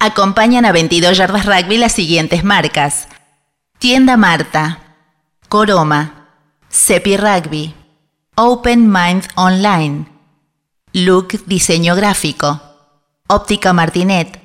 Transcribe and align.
Acompañan 0.00 0.64
a 0.64 0.72
22 0.72 1.16
yardas 1.16 1.44
rugby 1.44 1.76
las 1.76 1.92
siguientes 1.92 2.44
marcas. 2.44 3.08
Tienda 3.78 4.16
Marta, 4.16 4.96
Coroma, 5.48 6.28
Cepi 6.70 7.16
Rugby, 7.16 7.74
Open 8.36 8.92
Mind 8.92 9.24
Online, 9.34 10.06
Look 10.92 11.44
Diseño 11.46 11.96
Gráfico, 11.96 12.60
Óptica 13.26 13.72
Martinet, 13.72 14.40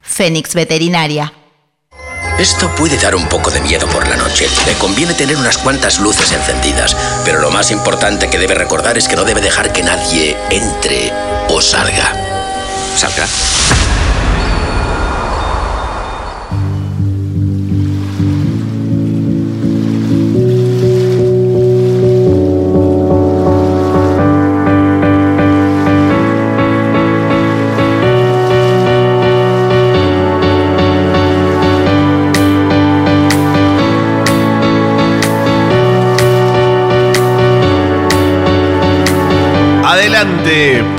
Fénix 0.00 0.54
Veterinaria. 0.54 1.32
Esto 2.38 2.70
puede 2.76 2.98
dar 2.98 3.16
un 3.16 3.28
poco 3.28 3.50
de 3.50 3.60
miedo 3.62 3.88
por 3.88 4.06
la 4.06 4.16
noche. 4.16 4.46
Le 4.66 4.74
conviene 4.74 5.14
tener 5.14 5.36
unas 5.36 5.58
cuantas 5.58 6.00
luces 6.00 6.32
encendidas, 6.32 6.94
pero 7.24 7.40
lo 7.40 7.50
más 7.50 7.70
importante 7.70 8.28
que 8.28 8.38
debe 8.38 8.54
recordar 8.54 8.98
es 8.98 9.08
que 9.08 9.16
no 9.16 9.24
debe 9.24 9.40
dejar 9.40 9.72
que 9.72 9.82
nadie 9.82 10.36
entre 10.50 11.12
o 11.48 11.60
salga. 11.62 12.12
¿Salga? 12.96 13.26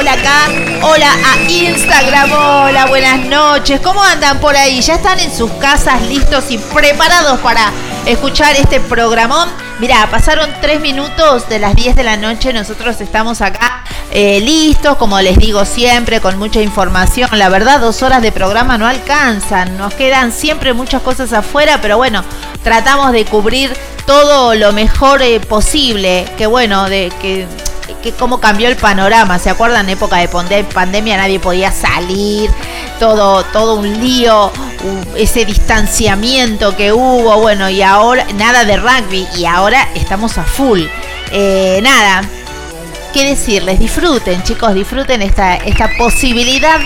hola 0.00 0.14
acá 0.14 0.48
Hola 0.82 1.12
a 1.12 1.50
Instagram, 1.50 2.32
hola, 2.32 2.86
buenas 2.86 3.20
noches. 3.26 3.80
¿Cómo 3.82 4.02
andan 4.02 4.40
por 4.40 4.56
ahí? 4.56 4.80
¿Ya 4.80 4.94
están 4.94 5.20
en 5.20 5.30
sus 5.30 5.50
casas 5.52 6.00
listos 6.08 6.50
y 6.50 6.56
preparados 6.56 7.38
para 7.40 7.70
escuchar 8.06 8.56
este 8.56 8.80
programón? 8.80 9.46
Mira, 9.78 10.08
pasaron 10.10 10.48
tres 10.62 10.80
minutos 10.80 11.46
de 11.50 11.58
las 11.58 11.76
10 11.76 11.96
de 11.96 12.02
la 12.02 12.16
noche, 12.16 12.54
nosotros 12.54 12.98
estamos 13.02 13.42
acá 13.42 13.84
eh, 14.10 14.40
listos, 14.40 14.96
como 14.96 15.20
les 15.20 15.36
digo 15.36 15.66
siempre, 15.66 16.22
con 16.22 16.38
mucha 16.38 16.62
información. 16.62 17.28
La 17.32 17.50
verdad, 17.50 17.78
dos 17.78 18.02
horas 18.02 18.22
de 18.22 18.32
programa 18.32 18.78
no 18.78 18.86
alcanzan, 18.86 19.76
nos 19.76 19.92
quedan 19.92 20.32
siempre 20.32 20.72
muchas 20.72 21.02
cosas 21.02 21.34
afuera, 21.34 21.78
pero 21.82 21.98
bueno, 21.98 22.24
tratamos 22.64 23.12
de 23.12 23.26
cubrir 23.26 23.76
todo 24.06 24.54
lo 24.54 24.72
mejor 24.72 25.20
eh, 25.20 25.40
posible. 25.40 26.26
Que 26.38 26.46
bueno, 26.46 26.88
de 26.88 27.12
que 27.20 27.46
que 28.00 28.12
cómo 28.12 28.40
cambió 28.40 28.68
el 28.68 28.76
panorama. 28.76 29.38
¿Se 29.38 29.50
acuerdan? 29.50 29.86
En 29.86 29.90
época 29.90 30.16
de 30.16 30.64
pandemia 30.64 31.16
nadie 31.16 31.40
podía 31.40 31.72
salir, 31.72 32.50
todo, 32.98 33.44
todo 33.44 33.76
un 33.76 34.00
lío, 34.00 34.50
ese 35.16 35.44
distanciamiento 35.44 36.76
que 36.76 36.92
hubo, 36.92 37.40
bueno, 37.40 37.70
y 37.70 37.82
ahora 37.82 38.26
nada 38.34 38.64
de 38.64 38.76
rugby 38.76 39.26
y 39.36 39.44
ahora 39.44 39.88
estamos 39.94 40.38
a 40.38 40.44
full. 40.44 40.82
Eh, 41.32 41.80
nada, 41.82 42.22
¿qué 43.12 43.24
decirles? 43.24 43.78
Disfruten, 43.78 44.42
chicos, 44.42 44.74
disfruten 44.74 45.22
esta, 45.22 45.56
esta 45.56 45.90
posibilidad 45.96 46.80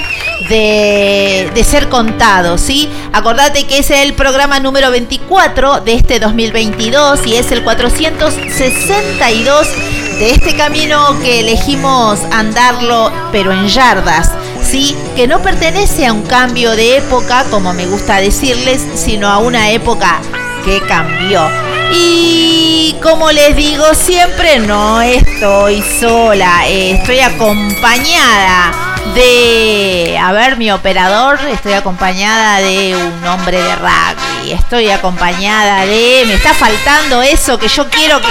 de, 0.48 1.50
de, 1.54 1.64
ser 1.64 1.88
contados, 1.88 2.60
¿sí? 2.60 2.91
Acordate 3.12 3.64
que 3.64 3.78
es 3.78 3.91
el 3.91 4.14
programa 4.14 4.60
número 4.60 4.91
24 4.91 5.80
de 5.80 5.94
este 5.94 6.20
2022 6.20 7.26
y 7.26 7.36
es 7.36 7.50
el 7.53 7.64
462 7.64 10.03
de 10.19 10.30
este 10.30 10.54
camino 10.56 11.19
que 11.20 11.41
elegimos 11.41 12.20
andarlo, 12.30 13.12
pero 13.32 13.52
en 13.52 13.66
yardas, 13.69 14.30
¿sí? 14.62 14.97
Que 15.16 15.26
no 15.26 15.41
pertenece 15.42 16.06
a 16.06 16.12
un 16.12 16.22
cambio 16.22 16.72
de 16.72 16.98
época, 16.98 17.44
como 17.50 17.72
me 17.72 17.86
gusta 17.86 18.16
decirles, 18.16 18.80
sino 18.94 19.28
a 19.28 19.38
una 19.38 19.70
época 19.70 20.20
que 20.64 20.80
cambió. 20.82 21.48
Y 21.92 22.97
como 23.03 23.30
les 23.32 23.56
digo 23.56 23.94
siempre, 23.94 24.58
no 24.60 25.00
estoy 25.03 25.82
sola, 26.00 26.66
estoy 26.69 27.20
acompañada 27.20 28.72
de, 29.14 30.19
a 30.20 30.32
ver, 30.32 30.56
mi 30.56 30.70
operador, 30.70 31.38
estoy 31.50 31.74
acompañada 31.74 32.58
de 32.60 32.97
un 32.97 33.26
hombre 33.26 33.60
de 33.60 33.76
rugby, 33.76 34.53
estoy 34.53 34.91
acompañada 34.91 35.84
de, 35.86 36.24
me 36.26 36.34
está 36.34 36.54
faltando 36.54 37.22
eso 37.22 37.58
que 37.58 37.69
yo 37.69 37.88
quiero 37.91 38.20
que... 38.20 38.26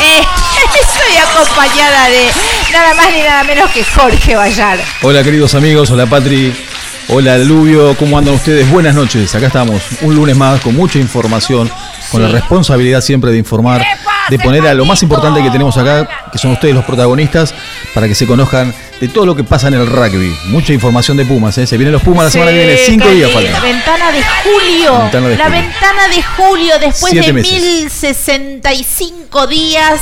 Eh, 0.00 0.22
estoy 0.80 1.16
acompañada 1.18 2.08
de 2.08 2.30
nada 2.72 2.94
más 2.94 3.12
ni 3.12 3.22
nada 3.22 3.44
menos 3.44 3.70
que 3.70 3.84
Jorge 3.84 4.34
Vallar. 4.34 4.78
Hola 5.02 5.22
queridos 5.22 5.54
amigos, 5.54 5.90
hola 5.90 6.06
Patri, 6.06 6.54
hola 7.08 7.36
Lubio, 7.38 7.94
¿cómo 7.96 8.16
andan 8.18 8.34
ustedes? 8.34 8.68
Buenas 8.70 8.94
noches, 8.94 9.34
acá 9.34 9.48
estamos, 9.48 9.82
un 10.00 10.14
lunes 10.14 10.36
más 10.36 10.60
con 10.60 10.74
mucha 10.74 10.98
información, 10.98 11.70
con 12.10 12.22
la 12.22 12.28
responsabilidad 12.28 13.02
siempre 13.02 13.30
de 13.30 13.38
informar, 13.38 13.84
de 14.28 14.38
poner 14.38 14.66
a 14.66 14.74
lo 14.74 14.84
más 14.84 15.02
importante 15.02 15.42
que 15.42 15.50
tenemos 15.50 15.76
acá, 15.76 16.08
que 16.30 16.38
son 16.38 16.52
ustedes 16.52 16.74
los 16.74 16.84
protagonistas, 16.84 17.52
para 17.94 18.06
que 18.06 18.14
se 18.14 18.26
conozcan 18.26 18.72
de 19.00 19.08
todo 19.08 19.26
lo 19.26 19.34
que 19.34 19.44
pasa 19.44 19.68
en 19.68 19.74
el 19.74 19.86
rugby. 19.86 20.34
Mucha 20.46 20.72
información 20.72 21.16
de 21.16 21.24
Pumas, 21.24 21.56
¿eh? 21.58 21.66
Se 21.66 21.76
vienen 21.76 21.92
los 21.92 22.02
Pumas 22.02 22.24
la 22.24 22.30
semana 22.30 22.50
que 22.50 22.58
viene, 22.58 22.76
cinco 22.76 23.08
días 23.08 23.30
faltan. 23.30 23.52
La 23.52 23.60
ventana 23.60 24.12
de 24.12 24.22
julio. 24.44 25.10
La 25.36 25.48
ventana 25.48 26.08
de 26.08 26.22
julio, 26.22 26.78
después 26.78 27.14
de 27.14 27.32
1065 27.32 29.46
días 29.46 30.00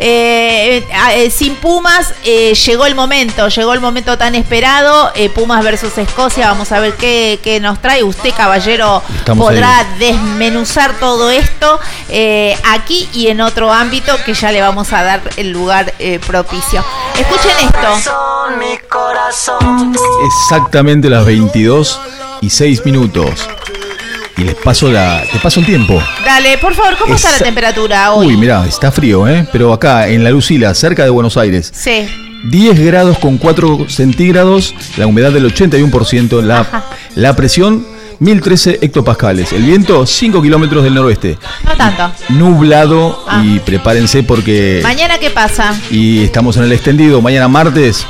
eh, 0.00 0.86
eh, 1.14 1.30
sin 1.30 1.56
Pumas 1.56 2.14
eh, 2.22 2.54
llegó 2.54 2.86
el 2.86 2.94
momento, 2.94 3.48
llegó 3.48 3.74
el 3.74 3.80
momento 3.80 4.16
tan 4.16 4.36
esperado. 4.36 5.12
Pumas 5.34 5.64
versus 5.64 5.98
Escocia, 5.98 6.48
vamos 6.48 6.70
a 6.70 6.78
ver 6.78 6.94
qué, 6.94 7.58
nos 7.60 7.80
trae. 7.80 8.04
Usted, 8.04 8.32
caballero, 8.34 9.02
podrá 9.36 9.84
desmenuzar 9.98 10.94
todo 11.00 11.30
esto 11.30 11.80
aquí 12.70 13.08
y 13.12 13.28
en 13.28 13.40
otro 13.40 13.72
ámbito 13.72 14.16
que 14.24 14.34
ya 14.34 14.52
le 14.52 14.60
vamos 14.60 14.92
a 14.92 15.02
dar 15.02 15.20
el 15.36 15.50
lugar 15.50 15.92
propicio. 16.26 16.84
Escuchen 17.18 17.56
esto. 17.60 18.12
Exactamente 20.26 21.10
las 21.10 21.26
22 21.26 22.00
y 22.40 22.50
6 22.50 22.84
minutos 22.84 23.48
y 24.38 24.44
les 24.44 24.54
paso 24.54 24.90
la, 24.90 25.22
te 25.32 25.38
paso 25.38 25.60
el 25.60 25.66
tiempo. 25.66 26.00
Dale, 26.24 26.58
por 26.58 26.74
favor, 26.74 26.96
¿cómo 26.98 27.14
está 27.14 27.30
la 27.32 27.38
temperatura 27.38 28.12
hoy? 28.12 28.28
Uy, 28.28 28.36
mira, 28.36 28.64
está 28.66 28.90
frío, 28.92 29.26
¿eh? 29.28 29.46
Pero 29.52 29.72
acá 29.72 30.08
en 30.08 30.22
La 30.24 30.30
Lucila, 30.30 30.74
cerca 30.74 31.04
de 31.04 31.10
Buenos 31.10 31.36
Aires. 31.36 31.70
Sí. 31.74 32.06
10 32.44 32.78
grados 32.80 33.18
con 33.18 33.36
4 33.36 33.86
centígrados, 33.88 34.74
la 34.96 35.06
humedad 35.08 35.32
del 35.32 35.52
81%, 35.52 36.40
la, 36.42 36.84
la 37.16 37.34
presión 37.34 37.84
1013 38.20 38.78
hectopascales. 38.80 39.52
El 39.52 39.64
viento 39.64 40.06
5 40.06 40.40
kilómetros 40.42 40.84
del 40.84 40.94
noroeste. 40.94 41.36
No 41.64 41.76
tanto. 41.76 42.10
Nublado 42.30 43.24
Ah. 43.28 43.42
y 43.44 43.58
prepárense 43.60 44.22
porque... 44.22 44.80
Mañana 44.82 45.18
qué 45.18 45.30
pasa? 45.30 45.74
Y 45.90 46.22
estamos 46.24 46.56
en 46.56 46.64
el 46.64 46.72
extendido. 46.72 47.20
Mañana 47.20 47.46
martes 47.48 48.06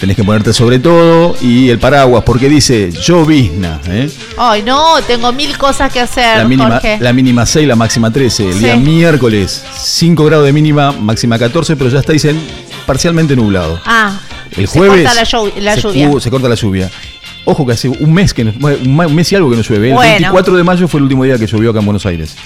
tenés 0.00 0.16
que 0.16 0.24
ponerte 0.24 0.52
sobre 0.52 0.78
todo 0.78 1.36
y 1.40 1.68
el 1.70 1.78
paraguas 1.78 2.22
porque 2.24 2.48
dice 2.48 2.90
llovizna. 2.92 3.80
¿eh? 3.88 4.08
Ay, 4.36 4.62
no, 4.62 5.00
tengo 5.06 5.32
mil 5.32 5.56
cosas 5.58 5.92
que 5.92 6.00
hacer, 6.00 6.38
La 6.38 6.44
mínima, 6.44 6.70
Jorge. 6.72 6.98
la 7.00 7.12
mínima 7.12 7.46
6, 7.46 7.66
la 7.66 7.76
máxima 7.76 8.10
13. 8.12 8.46
El 8.48 8.52
Sí. 8.54 8.58
día 8.60 8.76
miércoles 8.76 9.64
5 9.80 10.24
grados 10.24 10.46
de 10.46 10.52
mínima, 10.52 10.92
máxima 10.92 11.38
14, 11.38 11.76
pero 11.76 11.90
ya 11.90 11.98
está, 12.00 12.12
dicen, 12.12 12.40
parcialmente 12.86 13.34
nublado. 13.36 13.80
Ah, 13.84 14.18
El 14.56 14.66
se 14.68 14.78
jueves 14.78 15.04
corta 15.04 15.14
la, 15.14 15.24
llu- 15.26 15.52
la 15.60 15.74
se, 15.74 15.80
lluvia. 15.82 16.08
cu- 16.10 16.20
se 16.20 16.30
corta 16.30 16.48
la 16.48 16.54
lluvia. 16.54 16.90
Ojo 17.44 17.64
que 17.66 17.72
hace 17.72 17.88
un 17.88 18.12
mes 18.12 18.34
que 18.34 18.44
no- 18.44 18.52
un 18.60 19.14
mes 19.14 19.32
y 19.32 19.34
algo 19.36 19.50
que 19.50 19.56
no 19.56 19.62
llueve. 19.62 19.88
El 19.88 19.94
Bueno. 19.94 20.12
24 20.12 20.56
de 20.56 20.64
mayo 20.64 20.86
fue 20.88 20.98
el 20.98 21.04
último 21.04 21.24
día 21.24 21.38
que 21.38 21.46
llovió 21.46 21.70
acá 21.70 21.78
en 21.80 21.86
Buenos 21.86 22.04
Aires. 22.06 22.36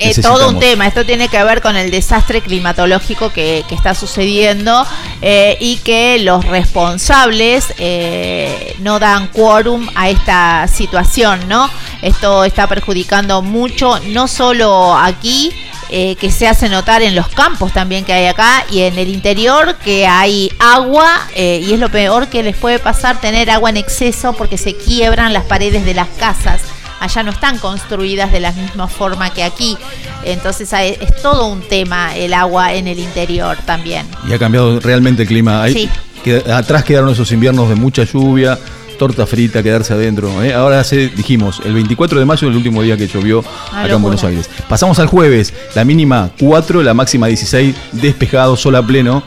Eh, 0.00 0.14
todo 0.22 0.48
un 0.48 0.58
tema, 0.58 0.86
esto 0.86 1.04
tiene 1.04 1.28
que 1.28 1.42
ver 1.44 1.60
con 1.60 1.76
el 1.76 1.90
desastre 1.90 2.40
climatológico 2.40 3.30
que, 3.32 3.64
que 3.68 3.74
está 3.74 3.94
sucediendo 3.94 4.86
eh, 5.20 5.58
y 5.60 5.76
que 5.76 6.18
los 6.20 6.44
responsables 6.46 7.74
eh, 7.78 8.74
no 8.78 8.98
dan 8.98 9.28
quórum 9.28 9.88
a 9.94 10.08
esta 10.08 10.66
situación, 10.68 11.48
¿no? 11.48 11.70
Esto 12.00 12.44
está 12.44 12.66
perjudicando 12.66 13.42
mucho, 13.42 14.00
no 14.06 14.26
solo 14.26 14.96
aquí, 14.96 15.52
eh, 15.92 16.14
que 16.14 16.30
se 16.30 16.46
hace 16.46 16.68
notar 16.68 17.02
en 17.02 17.16
los 17.16 17.26
campos 17.26 17.72
también 17.72 18.04
que 18.04 18.12
hay 18.12 18.26
acá 18.26 18.64
y 18.70 18.82
en 18.82 18.96
el 18.96 19.08
interior 19.08 19.74
que 19.74 20.06
hay 20.06 20.48
agua 20.60 21.26
eh, 21.34 21.60
y 21.66 21.72
es 21.72 21.80
lo 21.80 21.88
peor 21.88 22.28
que 22.28 22.44
les 22.44 22.56
puede 22.56 22.78
pasar 22.78 23.20
tener 23.20 23.50
agua 23.50 23.70
en 23.70 23.76
exceso 23.76 24.32
porque 24.34 24.56
se 24.56 24.76
quiebran 24.76 25.32
las 25.32 25.46
paredes 25.46 25.84
de 25.84 25.94
las 25.94 26.06
casas 26.10 26.60
allá 27.00 27.22
no 27.24 27.30
están 27.32 27.58
construidas 27.58 28.30
de 28.30 28.40
la 28.40 28.52
misma 28.52 28.86
forma 28.86 29.30
que 29.30 29.42
aquí. 29.42 29.76
Entonces 30.24 30.72
hay- 30.72 30.96
es 31.00 31.20
todo 31.22 31.46
un 31.48 31.60
tema 31.62 32.14
el 32.16 32.32
agua 32.34 32.74
en 32.74 32.86
el 32.86 32.98
interior 32.98 33.56
también. 33.66 34.06
Y 34.28 34.32
ha 34.32 34.38
cambiado 34.38 34.78
realmente 34.80 35.22
el 35.22 35.28
clima. 35.28 35.62
Ahí- 35.62 35.72
Sí. 35.74 35.88
que- 36.22 36.44
atrás 36.52 36.84
quedaron 36.84 37.10
esos 37.10 37.32
inviernos 37.32 37.68
de 37.68 37.74
mucha 37.74 38.04
lluvia, 38.04 38.58
torta 38.98 39.26
frita, 39.26 39.62
quedarse 39.62 39.94
adentro. 39.94 40.42
¿eh? 40.42 40.52
Ahora 40.52 40.80
hace, 40.80 41.08
dijimos, 41.08 41.62
el 41.64 41.72
24 41.72 42.18
de 42.20 42.26
mayo 42.26 42.46
es 42.46 42.50
el 42.50 42.56
último 42.58 42.82
día 42.82 42.98
que 42.98 43.08
llovió 43.08 43.42
Una 43.72 43.84
acá 43.84 43.94
en. 43.94 44.02
Buenos 44.02 44.22
Aires. 44.24 44.50
Pasamos 44.68 44.98
al 44.98 45.06
jueves, 45.06 45.54
la 45.74 45.84
mínima 45.86 46.30
4, 46.38 46.82
la 46.82 46.92
máxima 46.92 47.26
16, 47.28 47.74
despejado, 47.92 48.56
sol 48.58 48.76
a 48.76 48.82
pleno. 48.86 49.22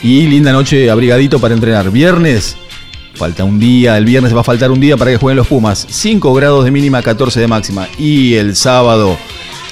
Y 0.00 0.28
linda 0.28 0.52
noche 0.52 0.88
abrigadito 0.88 1.40
para 1.40 1.54
entrenar. 1.54 1.90
Viernes, 1.90 2.56
falta 3.18 3.44
un 3.44 3.58
día, 3.58 3.98
el 3.98 4.04
viernes 4.06 4.34
va 4.34 4.40
a 4.40 4.44
faltar 4.44 4.70
un 4.70 4.80
día 4.80 4.96
para 4.96 5.10
que 5.10 5.16
jueguen 5.18 5.36
los 5.36 5.46
Pumas. 5.48 5.86
5 5.90 6.32
grados 6.32 6.64
de 6.64 6.70
mínima, 6.70 7.02
14 7.02 7.40
de 7.40 7.46
máxima. 7.48 7.86
Y 7.98 8.34
el 8.34 8.56
sábado, 8.56 9.18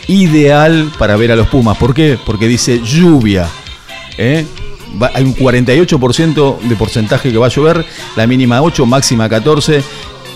ideal 0.09 0.91
para 0.99 1.17
ver 1.17 1.33
a 1.33 1.37
los 1.37 1.49
Pumas. 1.49 1.77
¿Por 1.79 1.95
qué? 1.95 2.19
Porque 2.25 2.47
dice 2.49 2.81
lluvia. 2.83 3.49
¿eh? 4.19 4.45
Va- 5.01 5.11
hay 5.15 5.25
un 5.25 5.35
48% 5.35 6.61
de 6.61 6.77
porcentaje 6.77 7.31
que 7.31 7.39
va 7.39 7.47
a 7.47 7.51
llover, 7.51 7.85
la 8.17 8.27
mínima 8.27 8.61
8, 8.63 8.85
máxima 8.87 9.29
14. 9.29 9.83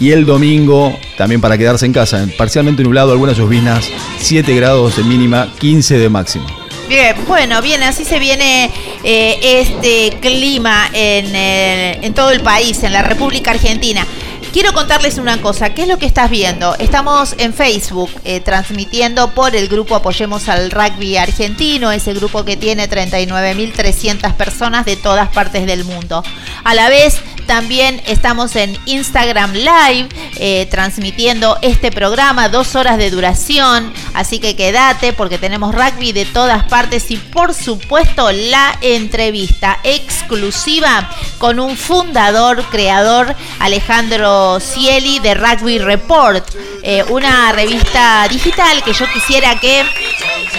Y 0.01 0.13
el 0.13 0.25
domingo, 0.25 0.97
también 1.19 1.43
para 1.43 1.59
quedarse 1.59 1.85
en 1.85 1.93
casa, 1.93 2.27
parcialmente 2.39 2.83
nublado, 2.83 3.13
algunas 3.13 3.37
lloviznas, 3.37 3.87
7 4.19 4.55
grados 4.55 4.97
de 4.97 5.03
mínima, 5.05 5.49
15 5.59 5.99
de 5.99 6.09
máxima. 6.09 6.47
Bien, 6.91 7.15
bueno, 7.29 7.63
bien, 7.63 7.85
así 7.85 8.05
se 8.05 8.19
viene 8.19 8.69
eh, 9.05 9.39
este 9.61 10.19
clima 10.21 10.91
en, 10.93 11.37
el- 11.37 12.05
en 12.05 12.15
todo 12.15 12.33
el 12.33 12.41
país, 12.41 12.83
en 12.83 12.93
la 12.93 13.03
República 13.03 13.53
Argentina. 13.53 14.05
Quiero 14.53 14.73
contarles 14.73 15.19
una 15.19 15.41
cosa, 15.41 15.71
¿qué 15.73 15.83
es 15.83 15.89
lo 15.89 15.99
que 15.99 16.07
estás 16.07 16.29
viendo? 16.29 16.75
Estamos 16.81 17.37
en 17.39 17.55
Facebook 17.55 18.11
eh, 18.25 18.41
transmitiendo 18.41 19.31
por 19.31 19.55
el 19.55 19.69
grupo 19.69 19.95
Apoyemos 19.95 20.49
al 20.49 20.73
Rugby 20.73 21.17
Argentino, 21.17 21.93
ese 21.93 22.13
grupo 22.15 22.45
que 22.45 22.57
tiene 22.57 22.91
39.300 22.91 24.35
personas 24.35 24.85
de 24.85 24.97
todas 24.97 25.29
partes 25.29 25.67
del 25.67 25.85
mundo. 25.85 26.25
A 26.65 26.75
la 26.75 26.89
vez, 26.89 27.21
también 27.47 28.03
estamos 28.07 28.57
en 28.57 28.77
Instagram 28.87 29.53
Live 29.53 30.09
eh, 30.37 30.67
transmitiendo 30.71 31.59
este 31.63 31.91
programa, 31.91 32.49
dos 32.49 32.75
horas 32.75 32.99
de 32.99 33.11
duración, 33.11 33.93
así 34.15 34.39
que 34.39 34.57
quédate 34.57 35.13
porque 35.13 35.39
tenemos 35.39 35.75
rugby 35.75 36.13
de 36.13 36.25
todas 36.25 36.65
partes 36.65 37.11
y 37.11 37.17
por 37.17 37.55
supuesto 37.55 38.31
la 38.33 38.79
entrevista 38.81 39.79
exclusiva 39.85 41.11
con 41.39 41.61
un 41.61 41.77
fundador, 41.77 42.65
creador, 42.71 43.35
Alejandro 43.59 44.61
Cieli 44.61 45.19
de 45.19 45.35
Rugby 45.35 45.79
Report, 45.79 46.45
eh, 46.83 47.05
una 47.09 47.53
revista 47.53 48.27
digital 48.29 48.83
que 48.83 48.93
yo 48.93 49.07
quisiera 49.13 49.59
que 49.61 49.85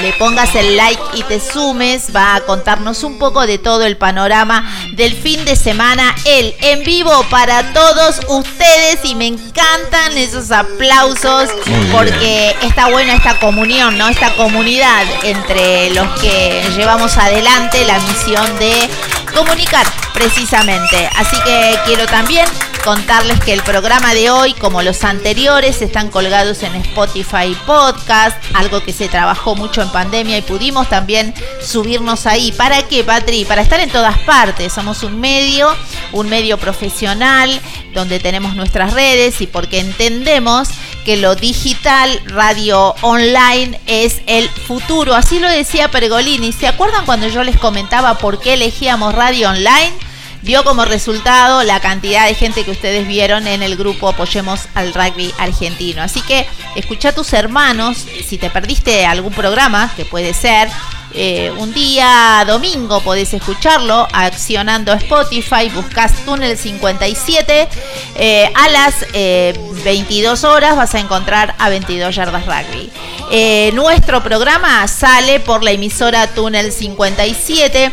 le 0.02 0.14
pongas 0.14 0.56
el 0.56 0.78
like 0.78 1.02
y 1.14 1.24
te 1.24 1.40
sumes, 1.40 2.16
va 2.16 2.36
a 2.36 2.42
contarnos 2.42 3.04
un 3.04 3.18
poco 3.20 3.46
de 3.46 3.58
todo 3.58 3.86
el 3.86 3.98
panorama 3.98 4.64
del 4.94 5.14
fin 5.14 5.44
de 5.46 5.56
semana, 5.56 6.16
él 6.26 6.56
en 6.62 6.84
vivo 6.84 7.26
para 7.30 7.74
todos 7.74 8.22
ustedes 8.28 9.00
y 9.04 9.16
me 9.16 9.28
encantan 9.28 10.18
esos 10.18 10.52
aplausos 10.52 11.50
porque 11.92 12.56
está 12.62 12.88
buena 12.90 13.14
esta 13.14 13.40
comunión, 13.40 13.98
¿no? 13.98 14.08
Esta 14.08 14.34
comunidad 14.36 15.06
entre 15.24 15.92
los 15.92 16.08
que 16.20 16.64
llevamos 16.76 17.18
adelante 17.18 17.86
la 17.86 18.00
misión 18.00 18.46
de 18.60 18.90
comunicar 19.36 19.86
precisamente. 20.14 21.10
Así 21.18 21.38
que 21.44 21.80
quiero 21.86 22.06
también 22.06 22.46
contarles 22.82 23.40
que 23.40 23.54
el 23.54 23.62
programa 23.62 24.14
de 24.14 24.30
hoy, 24.30 24.54
como 24.54 24.82
los 24.82 25.04
anteriores, 25.04 25.82
están 25.82 26.10
colgados 26.10 26.64
en 26.64 26.76
Spotify 26.76 27.56
Podcast, 27.66 28.38
algo 28.54 28.82
que 28.82 28.94
se 28.94 29.08
trabajó 29.08 29.56
mucho 29.56 29.82
en 29.82 29.90
pandemia 29.90 30.38
y 30.38 30.42
pudimos 30.42 30.90
también 30.90 31.34
subirnos 31.62 32.26
ahí. 32.26 32.52
¿Para 32.52 32.84
qué, 32.84 33.04
Patri? 33.04 33.46
Para 33.46 33.62
estar 33.62 33.80
en 33.80 33.90
todas 33.90 34.18
partes. 34.20 34.74
Somos 34.74 35.04
un 35.04 35.20
medio, 35.20 35.70
un 36.12 36.30
medio 36.30 36.58
profesional, 36.58 37.62
donde 37.94 38.20
tenemos 38.20 38.56
nuestras 38.56 38.94
redes 38.94 39.42
y 39.42 39.48
porque 39.48 39.80
entendemos 39.80 40.70
que 41.06 41.18
lo 41.18 41.36
digital, 41.36 42.22
radio 42.26 42.96
online, 43.02 43.80
es 43.86 44.22
el 44.28 44.50
futuro. 44.50 45.16
Así 45.16 45.40
lo 45.40 45.50
decía 45.50 45.90
Pergolini. 45.90 46.52
¿Se 46.52 46.68
acuerdan 46.68 47.06
cuando 47.06 47.28
yo 47.28 47.44
les 47.44 47.58
comentaba 47.58 48.18
por 48.18 48.40
qué 48.40 48.54
elegíamos 48.54 49.14
radio 49.14 49.50
online? 49.50 50.11
Dio 50.42 50.64
como 50.64 50.86
resultado 50.86 51.64
la 51.64 51.80
cantidad 51.80 52.28
de 52.28 52.36
gente 52.36 52.64
que 52.64 52.72
ustedes 52.72 53.08
vieron 53.08 53.48
en 53.48 53.64
el 53.64 53.76
grupo 53.76 54.10
Apoyemos 54.10 54.62
al 54.74 54.94
Rugby 54.94 55.34
Argentino. 55.38 56.02
Así 56.02 56.22
que 56.22 56.48
escucha 56.76 57.10
a 57.10 57.12
tus 57.14 57.34
hermanos, 57.34 58.06
si 58.28 58.38
te 58.38 58.50
perdiste 58.50 59.06
algún 59.06 59.34
programa, 59.34 59.92
que 59.96 60.06
puede 60.06 60.34
ser, 60.34 60.70
eh, 61.14 61.52
un 61.58 61.74
día 61.74 62.44
domingo 62.48 63.02
podés 63.02 63.34
escucharlo 63.34 64.08
accionando 64.14 64.94
Spotify, 64.94 65.70
buscas 65.74 66.14
Túnel 66.26 66.58
57, 66.58 67.68
eh, 68.16 68.52
a 68.56 68.70
las 68.70 69.06
eh, 69.14 69.54
22 69.84 70.44
horas 70.46 70.78
vas 70.78 70.96
a 70.96 71.00
encontrar 71.00 71.56
a 71.60 71.70
22 71.70 72.16
Yardas 72.16 72.46
Rugby. 72.46 72.90
Eh, 73.30 73.72
nuestro 73.74 74.24
programa 74.24 74.88
sale 74.88 75.40
por 75.40 75.64
la 75.64 75.72
emisora 75.72 76.28
Túnel 76.28 76.72
57 76.72 77.92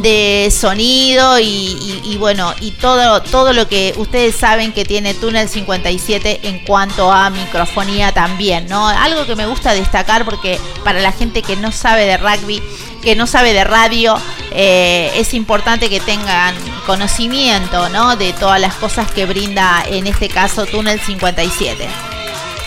de 0.00 0.52
sonido 0.56 1.38
y, 1.38 1.44
y- 1.44 2.00
y 2.04 2.16
bueno, 2.16 2.54
y 2.60 2.70
todo, 2.72 3.20
todo 3.22 3.52
lo 3.52 3.68
que 3.68 3.94
ustedes 3.96 4.36
saben 4.36 4.72
que 4.72 4.84
tiene 4.84 5.14
Tunnel 5.14 5.48
57 5.48 6.40
en 6.44 6.60
cuanto 6.60 7.10
a 7.12 7.30
microfonía 7.30 8.12
también, 8.12 8.68
¿no? 8.68 8.88
Algo 8.88 9.26
que 9.26 9.36
me 9.36 9.46
gusta 9.46 9.72
destacar 9.74 10.24
porque 10.24 10.58
para 10.84 11.00
la 11.00 11.12
gente 11.12 11.42
que 11.42 11.56
no 11.56 11.72
sabe 11.72 12.06
de 12.06 12.16
rugby, 12.16 12.62
que 13.02 13.16
no 13.16 13.26
sabe 13.26 13.52
de 13.52 13.64
radio, 13.64 14.16
eh, 14.52 15.10
es 15.16 15.34
importante 15.34 15.90
que 15.90 16.00
tengan 16.00 16.54
conocimiento, 16.86 17.88
¿no? 17.88 18.16
De 18.16 18.32
todas 18.32 18.60
las 18.60 18.74
cosas 18.74 19.10
que 19.10 19.26
brinda 19.26 19.84
en 19.88 20.06
este 20.06 20.28
caso 20.28 20.64
Tunnel 20.66 21.00
57. 21.00 21.88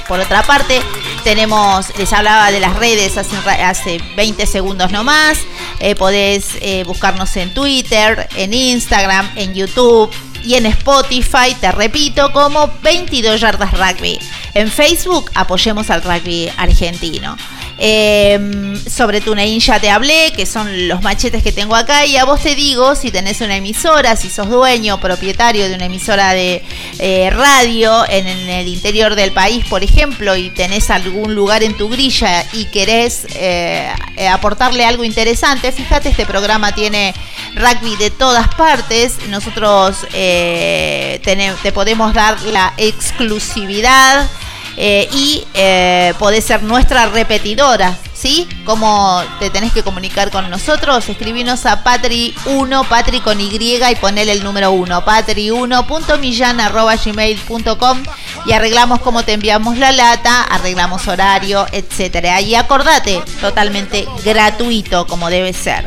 Por 0.08 0.20
otra 0.20 0.44
parte, 0.44 0.82
tenemos, 1.24 1.88
les 1.98 2.14
hablaba 2.14 2.52
de 2.52 2.60
las 2.60 2.76
redes 2.76 3.18
hace, 3.18 3.36
hace 3.62 4.02
20 4.16 4.46
segundos 4.46 4.92
nomás. 4.92 5.40
Eh, 5.80 5.96
podés 5.96 6.58
eh, 6.62 6.84
buscarnos 6.86 7.36
en 7.38 7.54
Twitter, 7.54 8.28
en 8.36 8.54
Instagram, 8.54 9.30
en 9.36 9.56
YouTube 9.56 10.12
y 10.44 10.56
en 10.56 10.68
Spotify, 10.68 11.56
te 11.60 11.72
repito, 11.72 12.32
como 12.32 12.72
22 12.84 13.42
yardas 13.42 13.72
rugby. 13.72 14.20
En 14.54 14.70
Facebook 14.70 15.32
apoyemos 15.34 15.90
al 15.90 16.04
rugby 16.04 16.52
argentino. 16.58 17.36
Eh, 17.78 18.66
sobre 18.90 19.20
TuneIn 19.20 19.60
ya 19.60 19.80
te 19.80 19.90
hablé, 19.90 20.32
que 20.36 20.46
son 20.46 20.88
los 20.88 21.02
machetes 21.02 21.44
que 21.44 21.52
tengo 21.52 21.76
acá. 21.76 22.06
Y 22.06 22.18
a 22.18 22.26
vos 22.26 22.42
te 22.42 22.56
digo, 22.56 22.96
si 22.96 23.12
tenés 23.12 23.42
una 23.42 23.58
emisora, 23.58 24.16
si 24.16 24.30
sos 24.30 24.50
dueño, 24.50 25.00
propietario 25.00 25.68
de 25.68 25.76
una 25.76 25.86
emisora 25.86 26.34
de 26.34 26.64
eh, 27.00 27.30
radio 27.32 28.06
en, 28.08 28.28
el 28.28 28.68
interior 28.68 29.16
del 29.16 29.32
país, 29.32 29.66
por 29.66 29.84
ejemplo, 29.84 30.36
y 30.36 30.50
tenés 30.50 30.90
algún 30.90 31.36
lugar 31.36 31.64
en 31.64 31.76
tu 31.76 31.90
grilla 31.90 32.46
y 32.54 32.66
querés 32.66 33.28
eh, 33.36 33.90
eh, 34.18 34.28
aportarle 34.28 34.86
algo 34.86 35.04
interesante, 35.04 35.72
fíjate, 35.72 36.10
este 36.10 36.26
programa 36.26 36.74
tiene 36.74 37.14
rugby 37.56 37.96
de 37.98 38.12
todas 38.12 38.48
partes. 38.56 39.18
Nosotros 39.30 39.98
te 40.12 41.72
podemos 41.74 42.14
dar 42.14 42.42
la 42.44 42.74
exclusividad 42.78 44.30
eh, 44.78 45.10
y 45.12 45.44
eh, 45.54 46.14
podés 46.20 46.46
ser 46.46 46.64
nuestra 46.64 47.08
repetidora. 47.08 47.98
¿Sí? 48.14 48.48
¿Cómo 48.64 49.22
te 49.40 49.50
tenés 49.50 49.74
que 49.74 49.84
comunicar 49.84 50.32
con 50.32 50.50
nosotros? 50.50 51.10
Escribinos 51.10 51.66
a 51.66 51.84
patri1, 51.84 52.88
patri 52.88 53.20
con 53.20 53.42
Y 53.42 53.50
y 53.54 53.96
ponele 53.98 54.32
el 54.32 54.42
número 54.42 54.72
1, 54.72 55.06
patri1.millan.gmail.com 55.06 58.04
y 58.46 58.54
arreglamos 58.54 59.02
cómo 59.02 59.24
te 59.24 59.34
enviamos 59.34 59.78
la 59.78 59.92
lata, 59.92 60.44
arreglamos 60.44 61.10
horario, 61.10 61.68
etcétera. 61.74 62.40
Y 62.40 62.56
acordate, 62.56 63.22
totalmente 63.42 64.08
gratuito 64.24 65.06
como 65.08 65.30
debe 65.30 65.52
ser. 65.52 65.86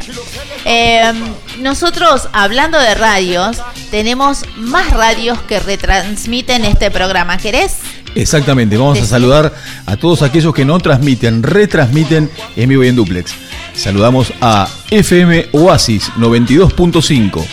Eh, 0.66 1.14
nosotros, 1.61 2.28
hablando 2.33 2.78
de 2.78 2.95
radios, 2.95 3.57
tenemos 3.90 4.45
más 4.57 4.90
radios 4.90 5.40
que 5.42 5.61
retransmiten 5.61 6.66
este 6.66 6.90
programa. 6.90 7.38
¿Querés? 7.38 7.76
Exactamente, 8.15 8.77
vamos 8.77 9.00
a 9.00 9.07
saludar 9.07 9.55
a 9.87 9.97
todos 9.97 10.23
aquellos 10.23 10.55
que 10.55 10.65
no 10.65 10.79
transmiten, 10.79 11.43
retransmiten 11.43 12.31
en 12.57 12.69
vivo 12.69 12.85
y 12.85 12.88
en 12.88 12.97
duplex. 12.97 13.35
Saludamos 13.75 14.33
a 14.41 14.69
FM 14.91 15.49
Oasis 15.53 16.11
92.5 16.17 17.45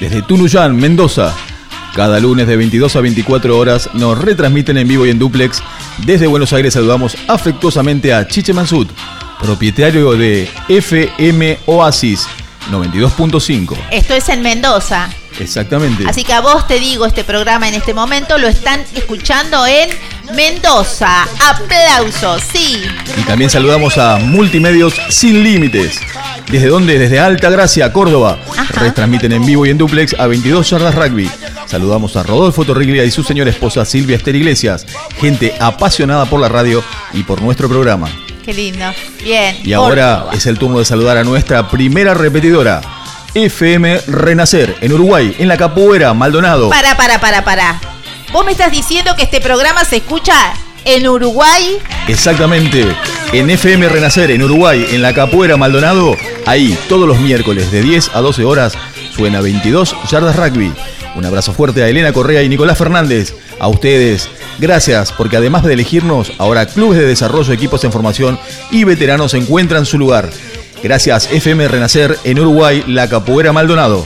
desde 0.00 0.22
Tunuyán, 0.22 0.76
Mendoza. 0.76 1.34
Cada 1.94 2.18
lunes 2.18 2.46
de 2.48 2.56
22 2.56 2.96
a 2.96 3.00
24 3.00 3.56
horas 3.56 3.90
nos 3.94 4.18
retransmiten 4.18 4.76
en 4.78 4.88
vivo 4.88 5.06
y 5.06 5.10
en 5.10 5.18
duplex. 5.18 5.62
Desde 6.04 6.26
Buenos 6.26 6.52
Aires 6.52 6.74
saludamos 6.74 7.16
afectuosamente 7.28 8.12
a 8.12 8.26
Chiche 8.26 8.52
Mansud, 8.52 8.88
propietario 9.40 10.12
de 10.12 10.48
FM 10.68 11.58
Oasis 11.66 12.26
92.5. 12.72 13.76
Esto 13.92 14.14
es 14.14 14.28
en 14.28 14.42
Mendoza. 14.42 15.08
Exactamente. 15.40 16.04
Así 16.06 16.24
que 16.24 16.32
a 16.32 16.40
vos 16.40 16.66
te 16.66 16.78
digo, 16.78 17.06
este 17.06 17.24
programa 17.24 17.68
en 17.68 17.74
este 17.74 17.94
momento 17.94 18.38
lo 18.38 18.48
están 18.48 18.84
escuchando 18.94 19.66
en 19.66 19.88
Mendoza. 20.34 21.22
Aplausos, 21.40 22.42
sí. 22.52 22.82
Y 23.18 23.22
también 23.22 23.50
saludamos 23.50 23.98
a 23.98 24.16
Multimedios 24.18 24.94
Sin 25.08 25.42
Límites. 25.42 26.00
¿Desde 26.50 26.68
dónde? 26.68 26.98
Desde 26.98 27.20
Alta 27.20 27.50
Gracia, 27.50 27.92
Córdoba. 27.92 28.38
Ajá. 28.56 28.80
Retransmiten 28.80 29.32
en 29.32 29.44
vivo 29.44 29.66
y 29.66 29.70
en 29.70 29.78
duplex 29.78 30.14
a 30.18 30.26
22 30.26 30.70
yardas 30.70 30.94
rugby. 30.94 31.30
Saludamos 31.66 32.16
a 32.16 32.22
Rodolfo 32.22 32.64
Torriglia 32.64 33.04
y 33.04 33.10
su 33.10 33.22
señora 33.22 33.50
esposa 33.50 33.84
Silvia 33.84 34.16
Esther 34.16 34.36
Iglesias. 34.36 34.86
Gente 35.18 35.54
apasionada 35.58 36.26
por 36.26 36.40
la 36.40 36.48
radio 36.48 36.84
y 37.12 37.22
por 37.22 37.42
nuestro 37.42 37.68
programa. 37.68 38.08
Qué 38.44 38.52
lindo. 38.52 38.84
Bien. 39.22 39.56
Y 39.64 39.72
ahora 39.72 40.16
Córdoba. 40.16 40.34
es 40.34 40.46
el 40.46 40.58
turno 40.58 40.78
de 40.78 40.84
saludar 40.84 41.16
a 41.16 41.24
nuestra 41.24 41.70
primera 41.70 42.12
repetidora. 42.12 42.82
FM 43.34 44.00
Renacer, 44.06 44.76
en 44.80 44.92
Uruguay, 44.92 45.34
en 45.38 45.48
la 45.48 45.56
Capoeira, 45.56 46.14
Maldonado. 46.14 46.70
Para, 46.70 46.96
para, 46.96 47.20
para, 47.20 47.44
para. 47.44 47.80
Vos 48.32 48.44
me 48.44 48.52
estás 48.52 48.70
diciendo 48.70 49.16
que 49.16 49.24
este 49.24 49.40
programa 49.40 49.84
se 49.84 49.96
escucha 49.96 50.34
en 50.84 51.08
Uruguay. 51.08 51.78
Exactamente. 52.06 52.86
En 53.32 53.50
FM 53.50 53.88
Renacer, 53.88 54.30
en 54.30 54.42
Uruguay, 54.42 54.86
en 54.92 55.02
la 55.02 55.12
Capuera 55.12 55.56
Maldonado, 55.56 56.16
ahí 56.46 56.78
todos 56.88 57.08
los 57.08 57.18
miércoles 57.18 57.72
de 57.72 57.82
10 57.82 58.10
a 58.14 58.20
12 58.20 58.44
horas 58.44 58.74
suena 59.16 59.40
22 59.40 59.96
Yardas 60.08 60.36
Rugby. 60.36 60.72
Un 61.16 61.24
abrazo 61.24 61.52
fuerte 61.52 61.82
a 61.82 61.88
Elena 61.88 62.12
Correa 62.12 62.42
y 62.42 62.48
Nicolás 62.48 62.78
Fernández. 62.78 63.34
A 63.58 63.68
ustedes, 63.68 64.28
gracias, 64.58 65.12
porque 65.12 65.36
además 65.36 65.64
de 65.64 65.72
elegirnos, 65.72 66.32
ahora 66.38 66.66
clubes 66.66 66.98
de 66.98 67.06
desarrollo, 67.06 67.52
equipos 67.52 67.82
en 67.84 67.92
formación 67.92 68.38
y 68.70 68.84
veteranos 68.84 69.34
encuentran 69.34 69.86
su 69.86 69.98
lugar. 69.98 70.30
Gracias 70.84 71.28
FM 71.32 71.66
Renacer 71.66 72.16
en 72.24 72.38
Uruguay, 72.38 72.84
la 72.86 73.08
Capoeira 73.08 73.54
Maldonado. 73.54 74.04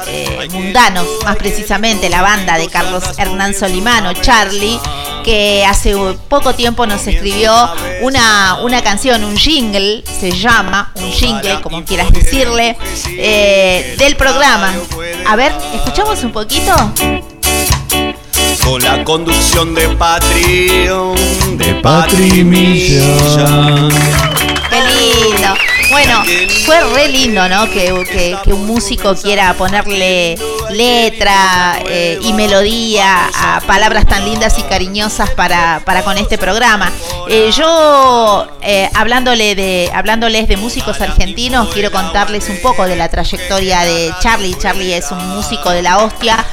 mundanos, 0.52 1.08
más 1.24 1.36
precisamente 1.38 2.10
la 2.10 2.22
banda 2.22 2.60
de 2.60 2.68
Carlos 2.68 3.04
Hernán 3.18 3.56
Solimano, 3.56 4.14
Charlie, 4.14 4.80
que 5.24 5.66
hace 5.66 5.96
poco 6.30 6.54
tiempo 6.54 6.86
nos 6.86 7.08
escribió 7.08 7.72
una, 8.02 8.60
una 8.62 8.84
canción, 8.84 9.24
un 9.24 9.36
jingle, 9.36 10.04
se 10.20 10.32
llama, 10.32 10.92
un 10.96 11.12
jingle, 11.12 11.60
como 11.62 11.84
quieras 11.84 12.12
decirle, 12.12 12.78
del 13.98 14.16
programa. 14.16 14.72
A 15.28 15.36
ver, 15.36 15.52
escuchamos 15.74 16.24
un 16.24 16.32
poquito. 16.32 17.33
Con 18.64 18.82
la 18.82 19.04
conducción 19.04 19.76
de 19.76 19.90
Patreon, 19.90 21.16
de 21.58 21.76
Patri 21.82 22.44
Millán. 22.44 23.90
Qué 24.70 24.80
lindo. 24.82 25.43
Bueno, 25.94 26.24
fue 26.66 26.84
re 26.96 27.08
lindo, 27.08 27.48
¿no? 27.48 27.70
Que, 27.70 27.94
un 28.48 28.66
músico 28.66 29.14
quiera 29.14 29.54
ponerle 29.54 30.36
letra 30.72 31.80
eh, 31.88 32.18
y 32.20 32.34
melodía 32.34 33.30
a 33.36 33.62
palabras 33.62 34.08
tan 34.08 34.26
lindas 34.26 34.58
y 34.58 34.64
cariñosas 34.64 35.30
para, 35.30 35.84
para 35.86 36.02
con 36.02 36.18
este 36.18 36.40
programa. 36.40 36.92
Eh, 37.30 37.52
yo, 37.56 38.48
eh, 38.64 38.90
hablándole 38.96 39.54
de, 39.54 39.92
hablándoles 39.94 40.48
de 40.48 40.58
músicos 40.58 41.00
argentinos, 41.00 41.70
quiero 41.72 41.92
contarles 41.92 42.50
un 42.50 42.60
poco 42.64 42.88
de 42.88 42.96
la 42.96 43.10
trayectoria 43.10 43.82
de 43.82 44.12
Charlie. 44.20 44.56
Charlie 44.58 44.96
es 44.96 45.12
un 45.12 45.24
músico 45.30 45.70
de 45.70 45.84
la 45.84 46.00
hostia 46.00 46.44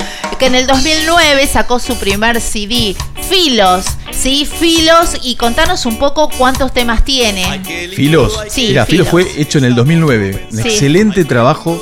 que 0.41 0.47
en 0.47 0.55
el 0.55 0.67
2009 0.67 1.47
sacó 1.47 1.79
su 1.79 1.99
primer 1.99 2.41
CD, 2.41 2.97
Filos, 3.31 3.85
¿sí? 4.11 4.45
Filos, 4.45 5.17
y 5.23 5.37
contanos 5.37 5.87
un 5.87 5.99
poco 5.99 6.29
cuántos 6.37 6.73
temas 6.75 7.05
tiene. 7.05 7.63
Filos. 7.95 8.39
Sí, 8.49 8.67
Mira, 8.69 8.85
Filos 8.87 9.09
Filos. 9.09 9.09
fue 9.09 9.41
hecho 9.41 9.59
en 9.59 9.65
el 9.65 9.75
2009. 9.75 10.49
Un 10.51 10.57
Sí. 10.63 10.69
excelente 10.69 11.25
trabajo. 11.25 11.81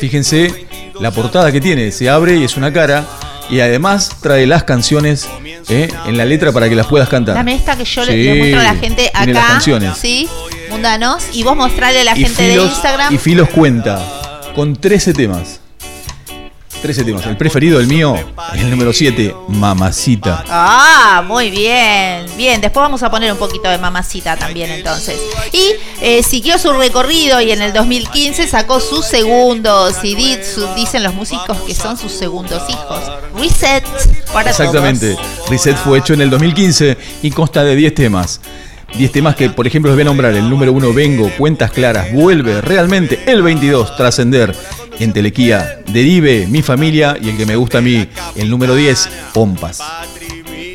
Fíjense 0.00 0.66
la 1.00 1.10
portada 1.10 1.52
que 1.52 1.60
tiene. 1.60 1.92
Se 1.92 2.08
abre 2.08 2.36
y 2.36 2.44
es 2.44 2.56
una 2.56 2.72
cara. 2.72 3.04
Y 3.48 3.60
además 3.60 4.10
trae 4.22 4.44
las 4.46 4.64
canciones 4.64 5.28
eh, 5.68 5.88
en 6.06 6.16
la 6.16 6.24
letra 6.24 6.50
para 6.50 6.68
que 6.68 6.74
las 6.74 6.86
puedas 6.86 7.08
cantar. 7.08 7.34
Dame 7.36 7.54
esta 7.54 7.76
que 7.76 7.84
yo 7.84 8.04
le- 8.04 8.12
Sí, 8.12 8.22
le 8.24 8.34
muestro 8.34 8.60
a 8.60 8.62
la 8.64 8.74
gente 8.74 9.10
tiene 9.14 9.32
las 9.34 9.42
acá. 9.44 9.52
canciones. 9.52 9.92
Sí, 10.00 10.28
mundanos. 10.70 11.22
Y 11.32 11.42
vos 11.44 11.54
mostrarle 11.56 12.00
a 12.00 12.04
la 12.04 12.16
y 12.18 12.22
gente 12.24 12.42
de 12.42 12.54
Instagram. 12.62 13.14
y 13.14 13.18
Filos 13.18 13.48
cuenta 13.50 14.02
con 14.54 14.74
13 14.74 15.12
temas. 15.12 15.60
13 16.86 17.02
temas. 17.04 17.26
El 17.26 17.36
preferido, 17.36 17.80
el 17.80 17.88
mío, 17.88 18.14
es 18.54 18.60
el 18.62 18.70
número 18.70 18.92
7, 18.92 19.34
Mamacita. 19.48 20.44
Ah, 20.48 21.24
muy 21.26 21.50
bien. 21.50 22.26
Bien, 22.36 22.60
después 22.60 22.80
vamos 22.82 23.02
a 23.02 23.10
poner 23.10 23.32
un 23.32 23.38
poquito 23.38 23.68
de 23.68 23.76
mamacita 23.78 24.36
también 24.36 24.70
entonces. 24.70 25.16
Y 25.52 25.72
eh, 26.00 26.22
siguió 26.22 26.58
su 26.58 26.72
recorrido 26.72 27.40
y 27.40 27.50
en 27.50 27.60
el 27.62 27.72
2015 27.72 28.46
sacó 28.46 28.78
su 28.78 29.02
segundo 29.02 29.90
CD, 29.90 30.44
su- 30.44 30.66
dicen 30.76 31.02
los 31.02 31.12
músicos 31.12 31.58
que 31.66 31.74
son 31.74 31.96
sus 31.96 32.12
segundos 32.12 32.62
hijos. 32.68 33.00
Reset 33.36 33.84
para 34.32 34.50
Exactamente. 34.50 35.14
todos. 35.14 35.48
Reset 35.50 35.76
fue 35.78 35.98
hecho 35.98 36.14
en 36.14 36.20
el 36.20 36.30
2015 36.30 36.96
y 37.22 37.30
consta 37.32 37.64
de 37.64 37.74
10 37.74 37.94
temas. 37.94 38.40
10 38.96 39.10
temas 39.10 39.34
que, 39.34 39.50
por 39.50 39.66
ejemplo, 39.66 39.90
les 39.90 39.96
voy 39.96 40.02
a 40.02 40.04
nombrar. 40.04 40.32
El 40.34 40.48
número 40.48 40.72
1, 40.72 40.92
Vengo, 40.92 41.30
Cuentas 41.36 41.72
Claras, 41.72 42.12
Vuelve, 42.12 42.60
Realmente. 42.60 43.20
El 43.26 43.42
22, 43.42 43.96
Trascender. 43.96 44.54
Entelequía, 45.00 45.80
Derive, 45.92 46.46
Mi 46.46 46.62
Familia. 46.62 47.16
Y 47.20 47.30
el 47.30 47.36
que 47.36 47.46
me 47.46 47.56
gusta 47.56 47.78
a 47.78 47.80
mí, 47.80 48.08
el 48.34 48.50
número 48.50 48.74
10, 48.74 49.08
Pompas. 49.32 49.82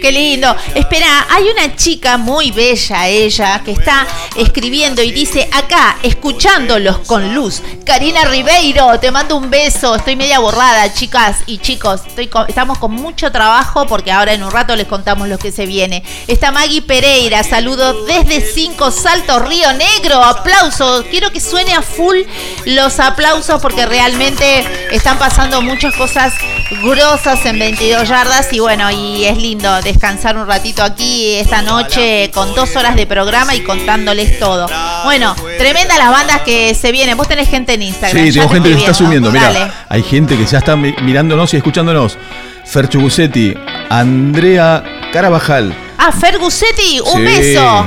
Qué 0.02 0.12
lindo. 0.12 0.56
Espera, 0.74 1.28
hay 1.30 1.44
una 1.50 1.76
chica 1.76 2.18
muy 2.18 2.50
bella, 2.50 3.08
ella, 3.08 3.62
que 3.64 3.74
está 3.74 4.08
escribiendo 4.36 5.04
y 5.04 5.12
dice 5.12 5.48
acá, 5.54 5.96
escuchándolos 6.02 6.98
con 7.06 7.36
luz. 7.36 7.62
Karina 7.86 8.26
Ribeiro, 8.26 9.00
te 9.00 9.12
mando 9.12 9.36
un 9.36 9.52
beso. 9.52 9.94
Estoy 9.94 10.16
media 10.16 10.40
borrada, 10.40 10.92
chicas 10.92 11.38
y 11.46 11.60
chicos. 11.60 12.02
Estamos 12.48 12.80
con 12.80 12.94
mucho 12.94 13.32
trabajo 13.32 13.86
porque 13.86 14.12
ahora 14.12 14.34
en 14.34 14.42
un 14.42 14.50
rato 14.50 14.76
les 14.76 14.88
contamos 14.88 15.28
lo 15.28 15.38
que 15.38 15.52
se 15.52 15.68
viene. 15.68 16.04
Está 16.28 16.50
Maggie 16.50 16.82
Pereira, 16.82 17.44
saludo 17.44 18.04
desde 18.06 18.42
Cinco 18.42 18.90
Saltos, 18.90 19.48
Río 19.48 19.72
Negro. 19.74 20.24
Aplausos. 20.24 21.06
Quiero 21.12 21.30
que 21.30 21.40
suene 21.40 21.74
a 21.74 21.84
full 21.84 22.18
los 22.66 23.00
aplausos 23.00 23.62
porque 23.62 23.86
realmente 23.86 24.66
están 24.92 25.20
pasando 25.20 25.62
muchas 25.62 25.94
cosas 25.94 26.34
grosas 26.82 27.46
en 27.46 27.60
22 27.60 28.10
yardas 28.10 28.52
y 28.52 28.60
bueno, 28.60 28.90
y 28.90 29.26
es 29.26 29.38
lindo 29.38 29.80
descansar 29.92 30.38
un 30.38 30.48
ratito 30.48 30.84
aquí 30.84 31.36
esta 31.36 31.62
noche 31.62 32.32
con 32.34 32.54
dos 32.56 32.76
horas 32.76 32.96
de 32.96 33.06
programa 33.06 33.56
y 33.56 33.62
contándoles 33.62 34.40
todo. 34.40 34.68
Bueno, 35.04 35.36
tremenda 35.58 35.98
las 35.98 36.10
bandas 36.10 36.42
que 36.42 36.74
se 36.74 36.92
vienen. 36.92 37.18
Vos 37.18 37.28
tenés 37.28 37.50
gente 37.50 37.74
en 37.74 37.84
Instagram. 37.84 38.26
Sí, 38.26 38.34
tengo 38.34 38.50
gente 38.50 38.70
que 38.70 38.76
se 38.76 38.82
está 38.82 38.94
subiendo. 38.94 39.32
Mira, 39.32 39.86
hay 39.90 40.04
gente 40.04 40.38
que 40.38 40.46
ya 40.46 40.60
está 40.60 40.76
mirándonos 40.76 41.54
y 41.54 41.58
escuchándonos. 41.58 42.18
Ferchu 42.66 43.02
Gusetti, 43.02 43.54
Andrea 43.90 44.84
Carabajal. 45.12 45.76
Ah, 45.98 46.12
Fergusetti, 46.12 47.00
un 47.14 47.24
beso. 47.24 47.86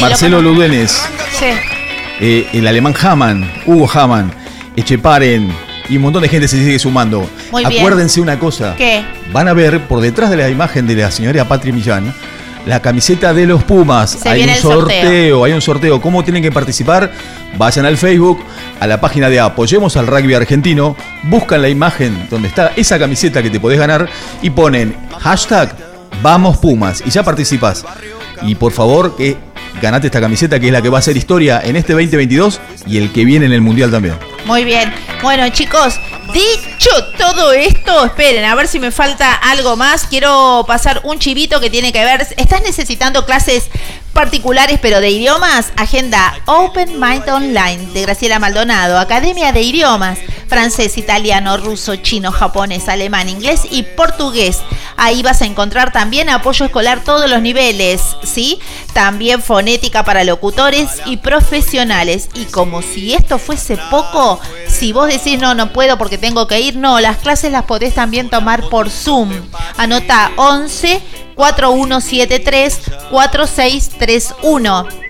Marcelo 0.00 0.42
Ludenes. 0.42 1.00
Sí. 1.38 1.46
Eh, 2.20 2.48
el 2.52 2.66
alemán 2.66 2.94
Hamann, 3.00 3.50
Hugo 3.66 3.88
Hamann, 3.92 4.32
Echeparen, 4.76 5.52
y 5.88 5.96
un 5.96 6.02
montón 6.02 6.22
de 6.22 6.28
gente 6.28 6.48
se 6.48 6.58
sigue 6.58 6.78
sumando. 6.78 7.28
Acuérdense 7.58 8.20
una 8.20 8.38
cosa. 8.38 8.74
¿Qué? 8.76 9.02
Van 9.32 9.48
a 9.48 9.52
ver 9.52 9.86
por 9.86 10.00
detrás 10.00 10.30
de 10.30 10.36
la 10.36 10.48
imagen 10.48 10.86
de 10.86 10.96
la 10.96 11.10
señora 11.10 11.46
Patri 11.46 11.72
Millán 11.72 12.12
la 12.66 12.80
camiseta 12.80 13.34
de 13.34 13.46
los 13.46 13.62
Pumas. 13.62 14.24
hay 14.26 14.42
un 14.42 14.54
sorteo, 14.54 15.44
hay 15.44 15.52
un 15.52 15.60
sorteo. 15.60 16.00
¿Cómo 16.00 16.24
tienen 16.24 16.42
que 16.42 16.50
participar? 16.50 17.12
Vayan 17.58 17.86
al 17.86 17.96
Facebook, 17.96 18.42
a 18.80 18.86
la 18.86 19.00
página 19.00 19.28
de 19.28 19.38
Apoyemos 19.40 19.96
al 19.96 20.06
Rugby 20.06 20.34
Argentino, 20.34 20.96
buscan 21.24 21.62
la 21.62 21.68
imagen 21.68 22.26
donde 22.30 22.48
está 22.48 22.72
esa 22.76 22.98
camiseta 22.98 23.42
que 23.42 23.50
te 23.50 23.60
podés 23.60 23.78
ganar 23.78 24.08
y 24.42 24.50
ponen 24.50 24.96
hashtag 25.20 25.76
Vamos 26.22 26.56
Pumas 26.58 27.02
y 27.04 27.10
ya 27.10 27.22
participas. 27.22 27.84
Y 28.42 28.54
por 28.54 28.72
favor, 28.72 29.16
que 29.16 29.36
ganate 29.80 30.06
esta 30.06 30.20
camiseta 30.20 30.58
que 30.58 30.66
es 30.66 30.72
la 30.72 30.80
que 30.80 30.88
va 30.88 30.98
a 30.98 31.00
hacer 31.00 31.16
historia 31.16 31.60
en 31.62 31.76
este 31.76 31.92
2022 31.92 32.60
y 32.86 32.98
el 32.98 33.12
que 33.12 33.24
viene 33.24 33.46
en 33.46 33.52
el 33.52 33.60
Mundial 33.60 33.90
también. 33.90 34.14
Muy 34.46 34.64
bien. 34.64 34.92
Bueno, 35.22 35.48
chicos, 35.50 36.00
dicho 36.32 36.90
todo 37.18 37.52
esto, 37.52 38.04
esperen, 38.04 38.44
a 38.44 38.54
ver 38.54 38.68
si 38.68 38.78
me 38.78 38.90
falta 38.90 39.32
algo 39.34 39.76
más. 39.76 40.06
Quiero 40.06 40.64
pasar 40.66 41.00
un 41.04 41.18
chivito 41.18 41.60
que 41.60 41.70
tiene 41.70 41.92
que 41.92 42.04
ver. 42.04 42.26
¿Estás 42.36 42.62
necesitando 42.62 43.24
clases 43.26 43.70
particulares 44.14 44.78
pero 44.80 45.00
de 45.00 45.10
idiomas? 45.10 45.72
Agenda 45.76 46.34
Open 46.46 46.98
Mind 46.98 47.28
Online 47.28 47.92
de 47.92 48.02
Graciela 48.02 48.38
Maldonado, 48.38 48.98
Academia 48.98 49.52
de 49.52 49.60
Idiomas, 49.60 50.18
francés, 50.48 50.96
italiano, 50.96 51.56
ruso, 51.56 51.96
chino, 51.96 52.32
japonés, 52.32 52.88
alemán, 52.88 53.28
inglés 53.28 53.62
y 53.70 53.82
portugués. 53.82 54.60
Ahí 54.96 55.22
vas 55.22 55.42
a 55.42 55.46
encontrar 55.46 55.92
también 55.92 56.30
apoyo 56.30 56.64
escolar 56.64 57.02
todos 57.02 57.28
los 57.28 57.42
niveles, 57.42 58.16
¿sí? 58.22 58.60
También 58.92 59.42
fonética 59.42 60.04
para 60.04 60.24
locutores 60.24 61.02
y 61.06 61.16
profesionales. 61.16 62.28
Y 62.34 62.44
como 62.44 62.80
si 62.80 63.14
esto 63.14 63.38
fuese 63.38 63.76
poco, 63.90 64.40
si 64.68 64.92
vos 64.92 65.08
decís 65.08 65.38
no, 65.38 65.54
no 65.54 65.72
puedo 65.72 65.98
porque 65.98 66.18
tengo 66.18 66.46
que 66.46 66.60
ir, 66.60 66.76
no, 66.76 67.00
las 67.00 67.16
clases 67.18 67.50
las 67.50 67.64
podés 67.64 67.94
también 67.94 68.30
tomar 68.30 68.68
por 68.68 68.90
Zoom. 68.90 69.30
Anota 69.76 70.30
11 70.36 71.02
4173 71.34 72.80
4631. 73.10 75.04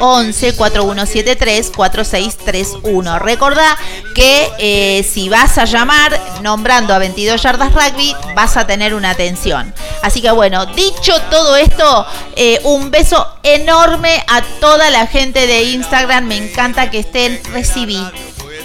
11 0.00 0.54
4173 0.54 1.70
4631. 1.70 3.18
Recordá 3.18 3.76
que 4.14 4.50
eh, 4.58 5.02
si 5.02 5.28
vas 5.28 5.58
a 5.58 5.64
llamar 5.64 6.18
nombrando 6.42 6.94
a 6.94 6.98
22 6.98 7.42
yardas 7.42 7.72
rugby, 7.72 8.14
vas 8.34 8.56
a 8.56 8.66
tener 8.66 8.94
una 8.94 9.10
atención. 9.10 9.74
Así 10.02 10.20
que 10.20 10.30
bueno, 10.30 10.66
dicho 10.66 11.20
todo 11.30 11.56
esto, 11.56 12.06
eh, 12.36 12.60
un 12.64 12.90
beso 12.90 13.26
enorme 13.42 14.24
a 14.28 14.42
toda 14.60 14.90
la 14.90 15.06
gente 15.06 15.46
de 15.46 15.64
Instagram. 15.64 16.26
Me 16.26 16.36
encanta 16.36 16.90
que 16.90 17.00
estén. 17.00 17.40
Recibí 17.52 18.00